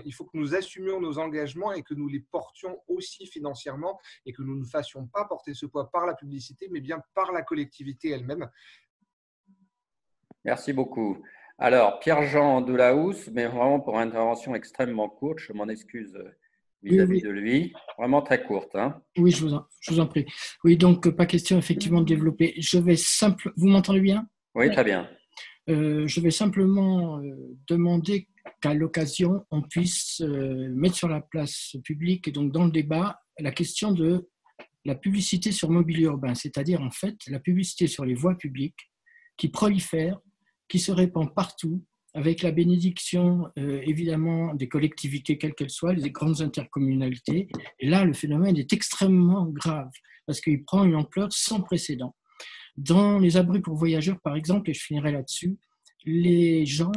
il 0.05 0.13
faut 0.13 0.25
que 0.25 0.37
nous 0.37 0.55
assumions 0.55 1.01
nos 1.01 1.19
engagements 1.19 1.73
et 1.73 1.83
que 1.83 1.95
nous 1.95 2.09
les 2.09 2.21
portions 2.21 2.79
aussi 2.89 3.27
financièrement 3.27 3.99
et 4.27 4.33
que 4.33 4.43
nous 4.43 4.59
ne 4.59 4.65
fassions 4.65 5.07
pas 5.07 5.25
porter 5.25 5.55
ce 5.55 5.67
poids 5.67 5.91
par 5.91 6.07
la 6.07 6.15
publicité, 6.15 6.69
mais 6.71 6.81
bien 6.81 7.01
par 7.15 7.33
la 7.33 7.43
collectivité 7.43 8.11
elle-même. 8.11 8.49
Merci 10.45 10.73
beaucoup. 10.73 11.23
Alors, 11.59 11.99
Pierre-Jean 12.01 12.61
Delahousse, 12.61 13.29
mais 13.33 13.47
vraiment 13.47 13.81
pour 13.81 13.95
une 13.95 14.09
intervention 14.09 14.55
extrêmement 14.55 15.09
courte, 15.09 15.39
je 15.39 15.53
m'en 15.53 15.69
excuse 15.69 16.17
vis-à-vis 16.83 17.23
de 17.23 17.31
lui, 17.31 17.73
vraiment 17.99 18.23
très 18.23 18.43
courte. 18.43 18.75
Hein. 18.77 19.01
Oui, 19.17 19.31
je 19.31 19.45
vous, 19.45 19.55
en, 19.55 19.67
je 19.81 19.93
vous, 19.93 20.01
en, 20.01 20.07
prie. 20.07 20.27
Oui, 20.65 20.77
donc 20.77 21.09
pas 21.11 21.27
question 21.27 21.59
effectivement 21.59 22.01
de 22.01 22.07
développer. 22.07 22.55
Je 22.59 22.79
vais 22.79 22.97
simple. 22.97 23.53
Vous 23.57 23.67
m'entendez 23.67 24.01
bien? 24.01 24.29
Oui, 24.55 24.71
très 24.71 24.85
bien. 24.85 25.09
Euh, 25.69 26.07
je 26.07 26.21
vais 26.21 26.31
simplement 26.31 27.19
euh, 27.19 27.35
demander 27.69 28.29
qu'à 28.61 28.73
l'occasion, 28.73 29.45
on 29.51 29.63
puisse 29.63 30.21
euh, 30.21 30.69
mettre 30.75 30.95
sur 30.95 31.09
la 31.09 31.21
place 31.21 31.75
publique 31.83 32.29
et 32.29 32.31
donc 32.31 32.53
dans 32.53 32.65
le 32.65 32.71
débat 32.71 33.21
la 33.39 33.51
question 33.51 33.91
de 33.91 34.29
la 34.87 34.95
publicité 34.95 35.51
sur 35.51 35.71
mobilier 35.71 36.05
urbain, 36.05 36.35
c'est-à-dire 36.35 36.81
en 36.81 36.91
fait 36.91 37.17
la 37.27 37.41
publicité 37.41 37.89
sur 37.89 38.05
les 38.05 38.15
voies 38.15 38.37
publiques 38.37 38.89
qui 39.37 39.49
prolifère, 39.49 40.21
qui 40.69 40.79
se 40.79 40.93
répand 40.93 41.35
partout, 41.35 41.85
avec 42.15 42.41
la 42.41 42.53
bénédiction 42.53 43.49
euh, 43.59 43.83
évidemment 43.85 44.55
des 44.55 44.69
collectivités, 44.69 45.39
quelles 45.39 45.55
qu'elles 45.55 45.71
soient, 45.71 45.93
les 45.93 46.11
grandes 46.11 46.41
intercommunalités. 46.41 47.49
Et 47.81 47.89
là, 47.89 48.05
le 48.05 48.15
phénomène 48.15 48.57
est 48.57 48.73
extrêmement 48.73 49.47
grave 49.47 49.91
parce 50.25 50.41
qu'il 50.41 50.65
prend 50.65 50.85
une 50.85 50.95
ampleur 50.95 51.29
sans 51.33 51.61
précédent. 51.61 52.15
Dans 52.77 53.19
les 53.19 53.37
abris 53.37 53.61
pour 53.61 53.75
voyageurs, 53.75 54.21
par 54.23 54.37
exemple, 54.37 54.71
et 54.71 54.75
je 54.75 54.83
finirai 54.83 55.13
là-dessus, 55.13 55.59
les 56.05 56.65
gens, 56.65 56.93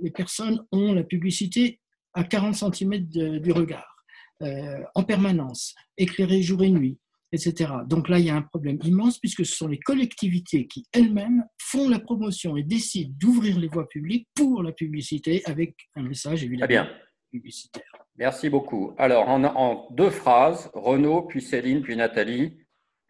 les 0.00 0.10
personnes 0.10 0.64
ont 0.72 0.94
la 0.94 1.04
publicité 1.04 1.80
à 2.14 2.24
40 2.24 2.54
cm 2.74 3.06
du 3.40 3.52
regard, 3.52 3.96
euh, 4.42 4.82
en 4.94 5.04
permanence, 5.04 5.74
éclairée 5.98 6.42
jour 6.42 6.62
et 6.64 6.70
nuit, 6.70 6.98
etc. 7.34 7.72
Donc 7.86 8.08
là, 8.08 8.18
il 8.18 8.26
y 8.26 8.30
a 8.30 8.36
un 8.36 8.42
problème 8.42 8.78
immense 8.84 9.18
puisque 9.18 9.44
ce 9.44 9.54
sont 9.54 9.68
les 9.68 9.78
collectivités 9.78 10.66
qui 10.66 10.86
elles-mêmes 10.92 11.44
font 11.58 11.88
la 11.88 11.98
promotion 11.98 12.56
et 12.56 12.62
décident 12.62 13.12
d'ouvrir 13.18 13.58
les 13.58 13.68
voies 13.68 13.88
publiques 13.88 14.28
pour 14.34 14.62
la 14.62 14.72
publicité 14.72 15.42
avec 15.46 15.74
un 15.96 16.02
message 16.02 16.44
évidemment 16.44 16.68
bien. 16.68 16.90
publicitaire. 17.30 17.82
Merci 18.16 18.48
beaucoup. 18.48 18.94
Alors, 18.96 19.28
en, 19.28 19.42
en 19.44 19.88
deux 19.90 20.10
phrases, 20.10 20.70
Renaud, 20.72 21.22
puis 21.22 21.42
Céline, 21.42 21.82
puis 21.82 21.96
Nathalie, 21.96 22.56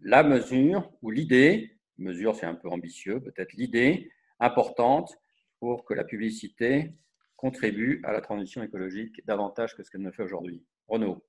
la 0.01 0.23
mesure 0.23 0.91
ou 1.03 1.11
l'idée, 1.11 1.77
mesure 1.99 2.35
c'est 2.35 2.47
un 2.47 2.55
peu 2.55 2.69
ambitieux, 2.69 3.21
peut-être 3.21 3.53
l'idée 3.53 4.11
importante 4.41 5.15
pour 5.61 5.85
que 5.85 5.95
la 5.95 6.05
publicité 6.05 6.93
contribue 7.37 8.01
à 8.05 8.13
la 8.13 8.21
transition 8.21 8.63
écologique 8.63 9.25
davantage 9.27 9.77
que 9.77 9.83
ce 9.83 9.91
qu'elle 9.91 10.03
ne 10.03 10.11
fait 10.11 10.23
aujourd'hui 10.23 10.65
Renaud 10.89 11.23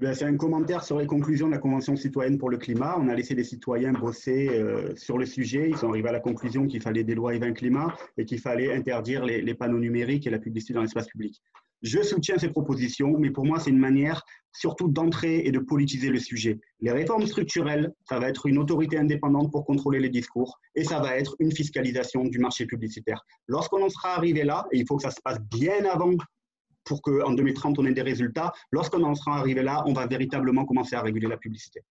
c'est 0.00 0.24
un 0.24 0.36
commentaire 0.36 0.82
sur 0.82 0.98
les 0.98 1.06
conclusions 1.06 1.46
de 1.46 1.52
la 1.52 1.58
Convention 1.58 1.94
citoyenne 1.94 2.38
pour 2.38 2.48
le 2.48 2.56
climat. 2.56 2.96
On 2.98 3.08
a 3.08 3.14
laissé 3.14 3.34
les 3.34 3.44
citoyens 3.44 3.92
bosser 3.92 4.48
euh, 4.48 4.94
sur 4.96 5.18
le 5.18 5.26
sujet. 5.26 5.68
Ils 5.68 5.76
sont 5.76 5.90
arrivés 5.90 6.08
à 6.08 6.12
la 6.12 6.20
conclusion 6.20 6.66
qu'il 6.66 6.80
fallait 6.80 7.04
des 7.04 7.14
lois 7.14 7.34
et 7.34 7.52
climat 7.52 7.94
et 8.16 8.24
qu'il 8.24 8.40
fallait 8.40 8.72
interdire 8.74 9.24
les, 9.24 9.54
panneaux 9.54 9.78
numériques 9.78 10.26
et 10.26 10.30
la 10.30 10.38
publicité 10.38 10.72
dans 10.72 10.80
l'espace 10.80 11.06
public. 11.06 11.42
Je 11.82 12.02
soutiens 12.02 12.38
ces 12.38 12.48
propositions, 12.48 13.16
mais 13.18 13.30
pour 13.30 13.44
moi, 13.44 13.58
c'est 13.58 13.70
une 13.70 13.78
manière 13.78 14.22
surtout 14.52 14.88
d'entrer 14.88 15.46
et 15.46 15.52
de 15.52 15.58
politiser 15.58 16.08
le 16.08 16.18
sujet. 16.18 16.58
Les 16.80 16.92
réformes 16.92 17.26
structurelles, 17.26 17.92
ça 18.08 18.18
va 18.18 18.28
être 18.28 18.46
une 18.46 18.58
autorité 18.58 18.98
indépendante 18.98 19.50
pour 19.50 19.64
contrôler 19.64 20.00
les 20.00 20.10
discours 20.10 20.58
et 20.74 20.84
ça 20.84 21.00
va 21.00 21.16
être 21.16 21.36
une 21.38 21.52
fiscalisation 21.52 22.24
du 22.24 22.38
marché 22.38 22.66
publicitaire. 22.66 23.22
Lorsqu'on 23.48 23.82
en 23.82 23.88
sera 23.88 24.14
arrivé 24.16 24.44
là, 24.44 24.66
et 24.72 24.78
il 24.78 24.86
faut 24.86 24.96
que 24.96 25.02
ça 25.02 25.10
se 25.10 25.20
passe 25.22 25.40
bien 25.40 25.84
avant 25.90 26.12
pour 26.84 27.02
qu'en 27.02 27.32
2030, 27.32 27.78
on 27.78 27.86
ait 27.86 27.92
des 27.92 28.02
résultats. 28.02 28.52
Lorsqu'on 28.70 29.02
en 29.02 29.14
sera 29.14 29.38
arrivé 29.38 29.62
là, 29.62 29.82
on 29.86 29.92
va 29.92 30.06
véritablement 30.06 30.64
commencer 30.64 30.96
à 30.96 31.02
réguler 31.02 31.28
la 31.28 31.36
publicité. 31.36 31.82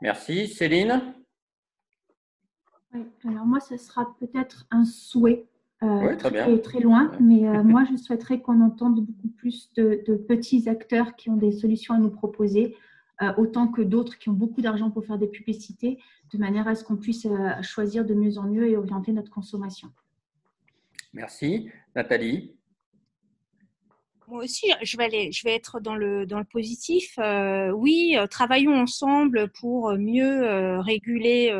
Merci. 0.00 0.48
Céline? 0.48 1.14
Oui, 2.94 3.04
alors 3.28 3.46
moi, 3.46 3.60
ce 3.60 3.76
sera 3.76 4.16
peut-être 4.18 4.66
un 4.70 4.84
souhait 4.84 5.46
euh, 5.82 6.14
très, 6.16 6.58
très, 6.60 6.80
loin, 6.80 7.12
mais 7.20 7.48
euh, 7.48 7.62
moi, 7.64 7.84
je 7.90 7.96
souhaiterais 7.96 8.40
qu'on 8.40 8.60
entende 8.60 9.04
beaucoup 9.04 9.28
plus 9.28 9.72
de, 9.74 10.02
petits 10.28 10.68
acteurs 10.68 11.16
qui 11.16 11.30
ont 11.30 11.36
des 11.36 11.52
solutions 11.52 11.94
à 11.94 11.98
nous 11.98 12.10
proposer, 12.10 12.76
euh, 13.22 13.32
autant 13.36 13.68
que 13.68 13.82
d'autres 13.82 14.18
qui 14.18 14.28
ont 14.28 14.34
beaucoup 14.34 14.60
d'argent 14.60 14.90
pour 14.90 15.04
faire 15.04 15.18
des 15.18 15.28
publicités, 15.28 15.98
de 16.32 16.38
manière 16.38 16.68
à 16.68 16.74
ce 16.74 16.84
qu'on 16.84 16.96
puisse 16.96 17.26
choisir 17.62 18.04
de 18.04 18.14
mieux 18.14 18.38
en 18.38 18.44
mieux 18.44 18.68
et 18.68 18.76
orienter 18.76 19.12
notre 19.12 19.30
consommation. 19.30 19.88
Merci. 21.12 21.70
Nathalie? 21.94 22.54
Moi 24.30 24.44
aussi, 24.44 24.70
je 24.82 24.96
vais, 24.96 25.04
aller, 25.04 25.32
je 25.32 25.42
vais 25.44 25.54
être 25.54 25.80
dans 25.80 25.96
le, 25.96 26.24
dans 26.26 26.38
le 26.38 26.44
positif. 26.44 27.14
Euh, 27.18 27.70
oui, 27.70 28.14
euh, 28.16 28.26
travaillons 28.26 28.74
ensemble 28.74 29.48
pour 29.48 29.92
mieux 29.98 30.42
euh, 30.42 30.80
réguler, 30.80 31.52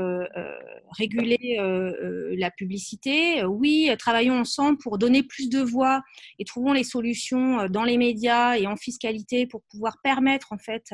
la 2.37 2.51
publicité. 2.51 3.45
Oui, 3.45 3.91
travaillons 3.99 4.39
ensemble 4.39 4.79
pour 4.79 4.99
donner 4.99 5.23
plus 5.23 5.49
de 5.49 5.61
voix 5.61 6.03
et 6.39 6.45
trouvons 6.45 6.73
les 6.73 6.85
solutions 6.85 7.67
dans 7.69 7.85
les 7.85 7.99
médias 7.99 8.57
et 8.57 8.67
en 8.67 8.77
fiscalité 8.77 9.47
pour 9.47 9.63
pouvoir 9.71 9.99
permettre 10.03 10.53
en 10.53 10.59
fait 10.59 10.91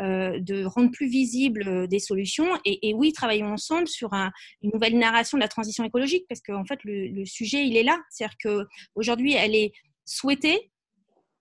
de 0.00 0.64
rendre 0.64 0.90
plus 0.90 1.08
visibles 1.08 1.88
des 1.88 1.98
solutions. 1.98 2.48
Et, 2.64 2.94
oui, 2.94 3.12
travaillons 3.12 3.52
ensemble 3.52 3.88
sur 3.88 4.12
une 4.12 4.70
nouvelle 4.72 4.98
narration 4.98 5.38
de 5.38 5.42
la 5.42 5.48
transition 5.48 5.84
écologique 5.84 6.24
parce 6.28 6.40
qu'en 6.40 6.64
fait 6.64 6.80
le, 6.84 7.08
le 7.08 7.24
sujet 7.24 7.66
il 7.66 7.76
est 7.76 7.82
là. 7.82 7.98
C'est-à-dire 8.10 8.36
qu'aujourd'hui 8.42 9.34
elle 9.34 9.54
est 9.54 9.72
souhaitée, 10.04 10.70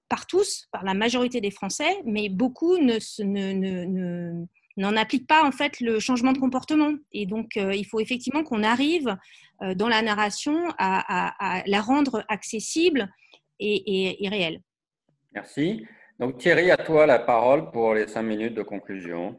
par 0.10 0.28
tous, 0.28 0.68
par 0.72 0.84
la 0.84 0.94
majorité 0.94 1.42
des 1.42 1.52
Français, 1.52 1.98
mais 2.06 2.30
beaucoup 2.30 2.78
ne, 2.78 3.00
ne, 3.24 4.46
n'en 4.78 4.96
appliquent 4.96 5.28
pas 5.28 5.44
en 5.44 5.52
fait 5.52 5.80
le 5.80 6.00
changement 6.00 6.32
de 6.32 6.38
comportement. 6.38 6.94
Et 7.12 7.26
donc, 7.26 7.58
euh, 7.58 7.74
il 7.74 7.86
faut 7.86 8.00
effectivement 8.00 8.44
qu'on 8.44 8.64
arrive 8.64 9.16
euh, 9.62 9.74
dans 9.74 9.88
la 9.88 10.02
narration 10.02 10.74
à, 10.78 11.64
la 11.66 11.82
rendre 11.82 12.24
accessible 12.28 13.10
et, 13.60 14.18
réelle. 14.30 14.62
Merci. 15.34 15.86
Donc 16.20 16.38
Thierry, 16.38 16.72
à 16.72 16.78
toi 16.78 17.06
la 17.06 17.20
parole 17.20 17.72
pour 17.72 17.94
les 17.94 18.08
cinq 18.08 18.24
minutes 18.24 18.54
de 18.54 18.64
conclusion. 18.64 19.38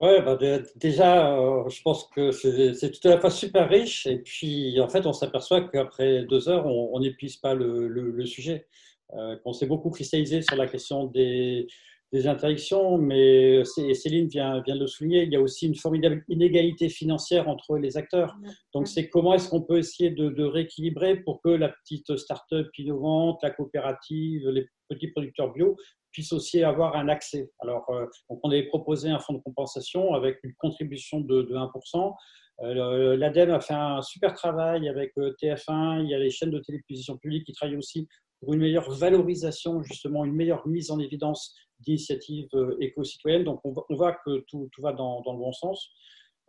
Oui, 0.00 0.10
bah, 0.24 0.36
déjà, 0.76 1.34
euh, 1.34 1.68
je 1.68 1.80
pense 1.82 2.08
que 2.08 2.30
c'est 2.30 2.90
tout 2.90 3.08
à 3.08 3.12
la 3.12 3.20
fois 3.20 3.30
super 3.30 3.68
riche. 3.68 4.06
Et 4.06 4.18
puis, 4.18 4.78
en 4.80 4.88
fait, 4.88 5.06
on 5.06 5.12
s'aperçoit 5.12 5.68
qu'après 5.68 6.24
deux 6.24 6.48
heures, 6.48 6.66
on 6.66 6.98
n'épuise 7.00 7.36
pas 7.36 7.54
le, 7.54 7.88
le, 7.88 8.26
sujet. 8.26 8.66
Euh, 9.16 9.36
qu'on 9.44 9.52
s'est 9.52 9.66
beaucoup 9.66 9.90
cristallisé 9.90 10.42
sur 10.42 10.56
la 10.56 10.66
question 10.66 11.06
des, 11.06 11.68
des 12.12 12.26
interdictions, 12.26 12.98
mais 12.98 13.62
Céline 13.64 14.28
vient, 14.28 14.60
vient 14.62 14.74
de 14.74 14.80
le 14.80 14.86
souligner, 14.86 15.22
il 15.22 15.32
y 15.32 15.36
a 15.36 15.40
aussi 15.40 15.66
une 15.66 15.74
formidable 15.74 16.24
inégalité 16.28 16.88
financière 16.88 17.48
entre 17.48 17.76
les 17.76 17.96
acteurs. 17.96 18.36
Donc, 18.72 18.88
c'est 18.88 19.08
comment 19.08 19.34
est-ce 19.34 19.48
qu'on 19.48 19.62
peut 19.62 19.78
essayer 19.78 20.10
de, 20.10 20.44
rééquilibrer 20.44 21.16
pour 21.16 21.40
que 21.42 21.48
la 21.48 21.68
petite 21.68 22.16
start-up 22.16 22.68
innovante, 22.78 23.40
la 23.42 23.50
coopérative, 23.50 24.48
les 24.48 24.66
petits 24.88 25.08
producteurs 25.08 25.52
bio 25.52 25.76
puissent 26.12 26.32
aussi 26.32 26.62
avoir 26.62 26.96
un 26.96 27.08
accès. 27.08 27.50
Alors, 27.60 27.84
euh, 27.90 28.06
on 28.28 28.48
avait 28.48 28.66
proposé 28.68 29.10
un 29.10 29.18
fonds 29.18 29.34
de 29.34 29.42
compensation 29.42 30.14
avec 30.14 30.38
une 30.44 30.54
contribution 30.58 31.20
de, 31.20 31.42
de 31.42 31.54
1%. 31.54 32.14
Euh, 32.62 33.16
L'ADEME 33.16 33.50
a 33.50 33.60
fait 33.60 33.74
un 33.74 34.00
super 34.02 34.34
travail 34.34 34.88
avec 34.88 35.16
TF1, 35.16 36.04
il 36.04 36.10
y 36.10 36.14
a 36.14 36.18
les 36.18 36.30
chaînes 36.30 36.50
de 36.50 36.60
télévision 36.60 37.16
publique 37.16 37.44
qui 37.44 37.52
travaillent 37.52 37.76
aussi 37.76 38.08
pour 38.40 38.54
une 38.54 38.60
meilleure 38.60 38.90
valorisation, 38.90 39.82
justement, 39.82 40.24
une 40.24 40.34
meilleure 40.34 40.66
mise 40.66 40.90
en 40.90 40.98
évidence 40.98 41.54
d'initiatives 41.80 42.48
euh, 42.54 42.76
éco-citoyennes. 42.80 43.44
Donc, 43.44 43.60
on 43.64 43.94
voit, 43.94 44.16
que 44.24 44.44
tout, 44.48 44.68
va 44.78 44.92
dans, 44.92 45.22
le 45.26 45.38
bon 45.38 45.52
sens. 45.52 45.90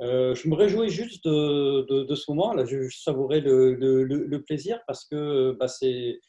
Euh, 0.01 0.35
je 0.35 0.47
me 0.49 0.55
réjouis 0.55 0.89
juste 0.89 1.25
de, 1.25 2.15
ce 2.15 2.31
moment. 2.31 2.53
Là, 2.53 2.65
je, 2.65 2.89
savourais 2.89 3.39
le, 3.39 4.37
plaisir 4.45 4.79
parce 4.87 5.05
que 5.05 5.55
bah, 5.59 5.67
c'est 5.67 6.19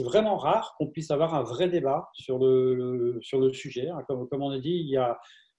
vraiment 0.00 0.36
rare 0.36 0.74
qu'on 0.78 0.88
puisse 0.88 1.10
avoir 1.10 1.34
un 1.34 1.42
vrai 1.42 1.68
débat 1.68 2.08
sur 2.14 2.38
le, 2.38 3.18
sur 3.20 3.40
le 3.40 3.52
sujet. 3.52 3.88
Hein. 3.88 4.02
Comme, 4.08 4.28
comme, 4.28 4.42
on 4.42 4.50
a 4.50 4.58
dit, 4.58 4.70
il 4.70 4.88
y 4.88 4.96
a, 4.96 5.18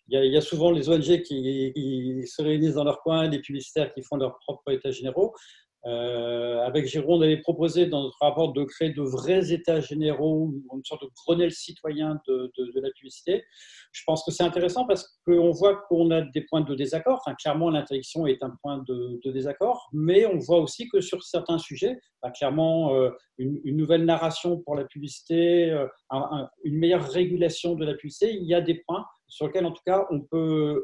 il 0.09 0.31
y, 0.31 0.37
a, 0.37 0.41
souvent 0.41 0.71
les 0.71 0.89
ONG 0.89 1.21
qui, 1.21 2.23
se 2.27 2.41
réunissent 2.41 2.75
dans 2.75 2.83
leur 2.83 3.01
coin, 3.01 3.29
les 3.29 3.39
publicitaires 3.39 3.93
qui 3.93 4.03
font 4.03 4.17
leurs 4.17 4.37
propres 4.39 4.71
états 4.71 4.91
généraux. 4.91 5.33
Euh, 5.85 6.61
avec 6.61 6.87
Jérôme, 6.87 7.19
on 7.19 7.21
avait 7.21 7.41
proposé 7.41 7.87
dans 7.87 8.03
notre 8.03 8.17
rapport 8.21 8.53
de 8.53 8.63
créer 8.63 8.91
de 8.91 9.01
vrais 9.01 9.51
états 9.51 9.81
généraux, 9.81 10.53
une 10.73 10.83
sorte 10.85 11.01
de 11.03 11.09
Grenelle 11.25 11.51
citoyen 11.51 12.21
de, 12.25 12.51
la 12.75 12.89
publicité. 12.91 13.43
Je 13.91 14.01
pense 14.05 14.23
que 14.23 14.31
c'est 14.31 14.43
intéressant 14.43 14.85
parce 14.85 15.19
qu'on 15.25 15.51
voit 15.51 15.75
qu'on 15.89 16.09
a 16.11 16.21
des 16.21 16.41
points 16.41 16.61
de 16.61 16.73
désaccord. 16.73 17.21
Clairement, 17.41 17.69
l'interdiction 17.69 18.25
est 18.27 18.41
un 18.43 18.55
point 18.61 18.81
de, 18.87 19.19
désaccord, 19.31 19.89
mais 19.91 20.25
on 20.25 20.37
voit 20.37 20.59
aussi 20.59 20.87
que 20.87 21.01
sur 21.01 21.21
certains 21.21 21.57
sujets, 21.57 21.99
bah, 22.21 22.31
clairement, 22.31 22.95
euh, 22.95 23.09
une, 23.37 23.75
nouvelle 23.75 24.05
narration 24.05 24.61
pour 24.61 24.75
la 24.75 24.85
publicité, 24.85 25.69
euh, 25.69 25.87
une 26.63 26.77
meilleure 26.77 27.09
régulation 27.09 27.75
de 27.75 27.83
la 27.83 27.93
publicité, 27.93 28.33
il 28.33 28.45
y 28.45 28.53
a 28.53 28.61
des 28.61 28.75
points 28.87 29.05
sur 29.33 29.47
lequel, 29.47 29.65
en 29.65 29.71
tout 29.71 29.81
cas, 29.85 30.05
on 30.11 30.19
peut, 30.21 30.83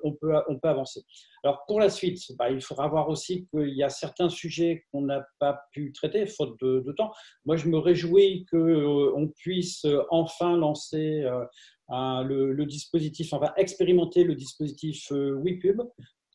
avancer. 0.64 1.02
Alors, 1.44 1.64
pour 1.68 1.80
la 1.80 1.90
suite, 1.90 2.20
bah, 2.38 2.50
il 2.50 2.62
faudra 2.62 2.88
voir 2.88 3.08
aussi 3.08 3.48
qu'il 3.48 3.76
y 3.76 3.84
a 3.84 3.90
certains 3.90 4.30
sujets 4.30 4.86
qu'on 4.92 5.04
n'a 5.04 5.24
pas 5.40 5.62
pu 5.72 5.94
traiter, 5.94 6.26
faute 6.26 6.60
de, 6.62 6.92
temps. 6.94 7.12
Moi, 7.46 7.58
je 7.58 7.68
me 7.68 7.78
réjouis 7.78 8.46
qu'on 8.50 8.58
euh, 8.58 9.34
puisse 9.38 9.86
enfin 10.10 10.58
lancer 10.58 11.24
euh, 11.24 12.24
le, 12.24 12.52
le, 12.52 12.66
dispositif, 12.66 13.34
enfin, 13.34 13.54
expérimenter 13.56 14.24
le 14.24 14.34
dispositif 14.34 15.12
euh, 15.12 15.40
WePub, 15.44 15.82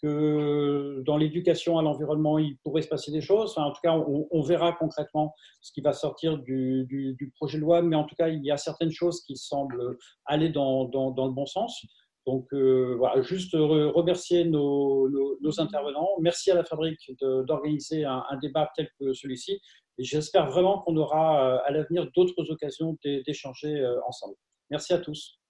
que 0.00 1.02
dans 1.06 1.16
l'éducation 1.16 1.78
à 1.78 1.82
l'environnement, 1.82 2.38
il 2.38 2.58
pourrait 2.58 2.82
se 2.82 2.88
passer 2.88 3.10
des 3.10 3.22
choses. 3.22 3.56
en 3.56 3.72
tout 3.72 3.80
cas, 3.82 3.94
on, 3.96 4.42
verra 4.42 4.72
concrètement 4.72 5.34
ce 5.62 5.72
qui 5.72 5.80
va 5.80 5.94
sortir 5.94 6.38
du, 6.38 7.32
projet 7.36 7.56
de 7.56 7.62
loi, 7.62 7.80
mais 7.80 7.96
en 7.96 8.04
tout 8.04 8.14
cas, 8.14 8.28
il 8.28 8.44
y 8.44 8.50
a 8.50 8.58
certaines 8.58 8.90
choses 8.90 9.22
qui 9.22 9.36
semblent 9.36 9.96
aller 10.26 10.50
dans 10.50 10.84
le 10.84 11.32
bon 11.32 11.46
sens. 11.46 11.84
Donc 12.26 12.46
euh, 12.55 12.94
voilà, 12.98 13.20
juste 13.22 13.52
remercier 13.52 14.44
nos, 14.44 15.10
intervenants. 15.59 16.09
Merci 16.20 16.51
à 16.51 16.55
la 16.55 16.64
fabrique 16.64 17.12
d'organiser 17.20 18.05
un, 18.05 18.24
débat 18.40 18.70
tel 18.74 18.88
que 18.98 19.12
celui-ci. 19.12 19.60
Et 19.98 20.05
j'espère 20.05 20.51
vraiment 20.51 20.80
qu'on 20.80 20.96
aura 20.96 21.55
euh, 21.55 21.59
à 21.64 21.70
l'avenir 21.70 22.10
d'autres 22.16 22.51
occasions 22.51 22.96
d'échanger 23.05 23.80
euh, 23.80 24.01
ensemble. 24.06 24.34
Merci 24.70 24.92
à 24.92 24.98
tous. 24.98 25.38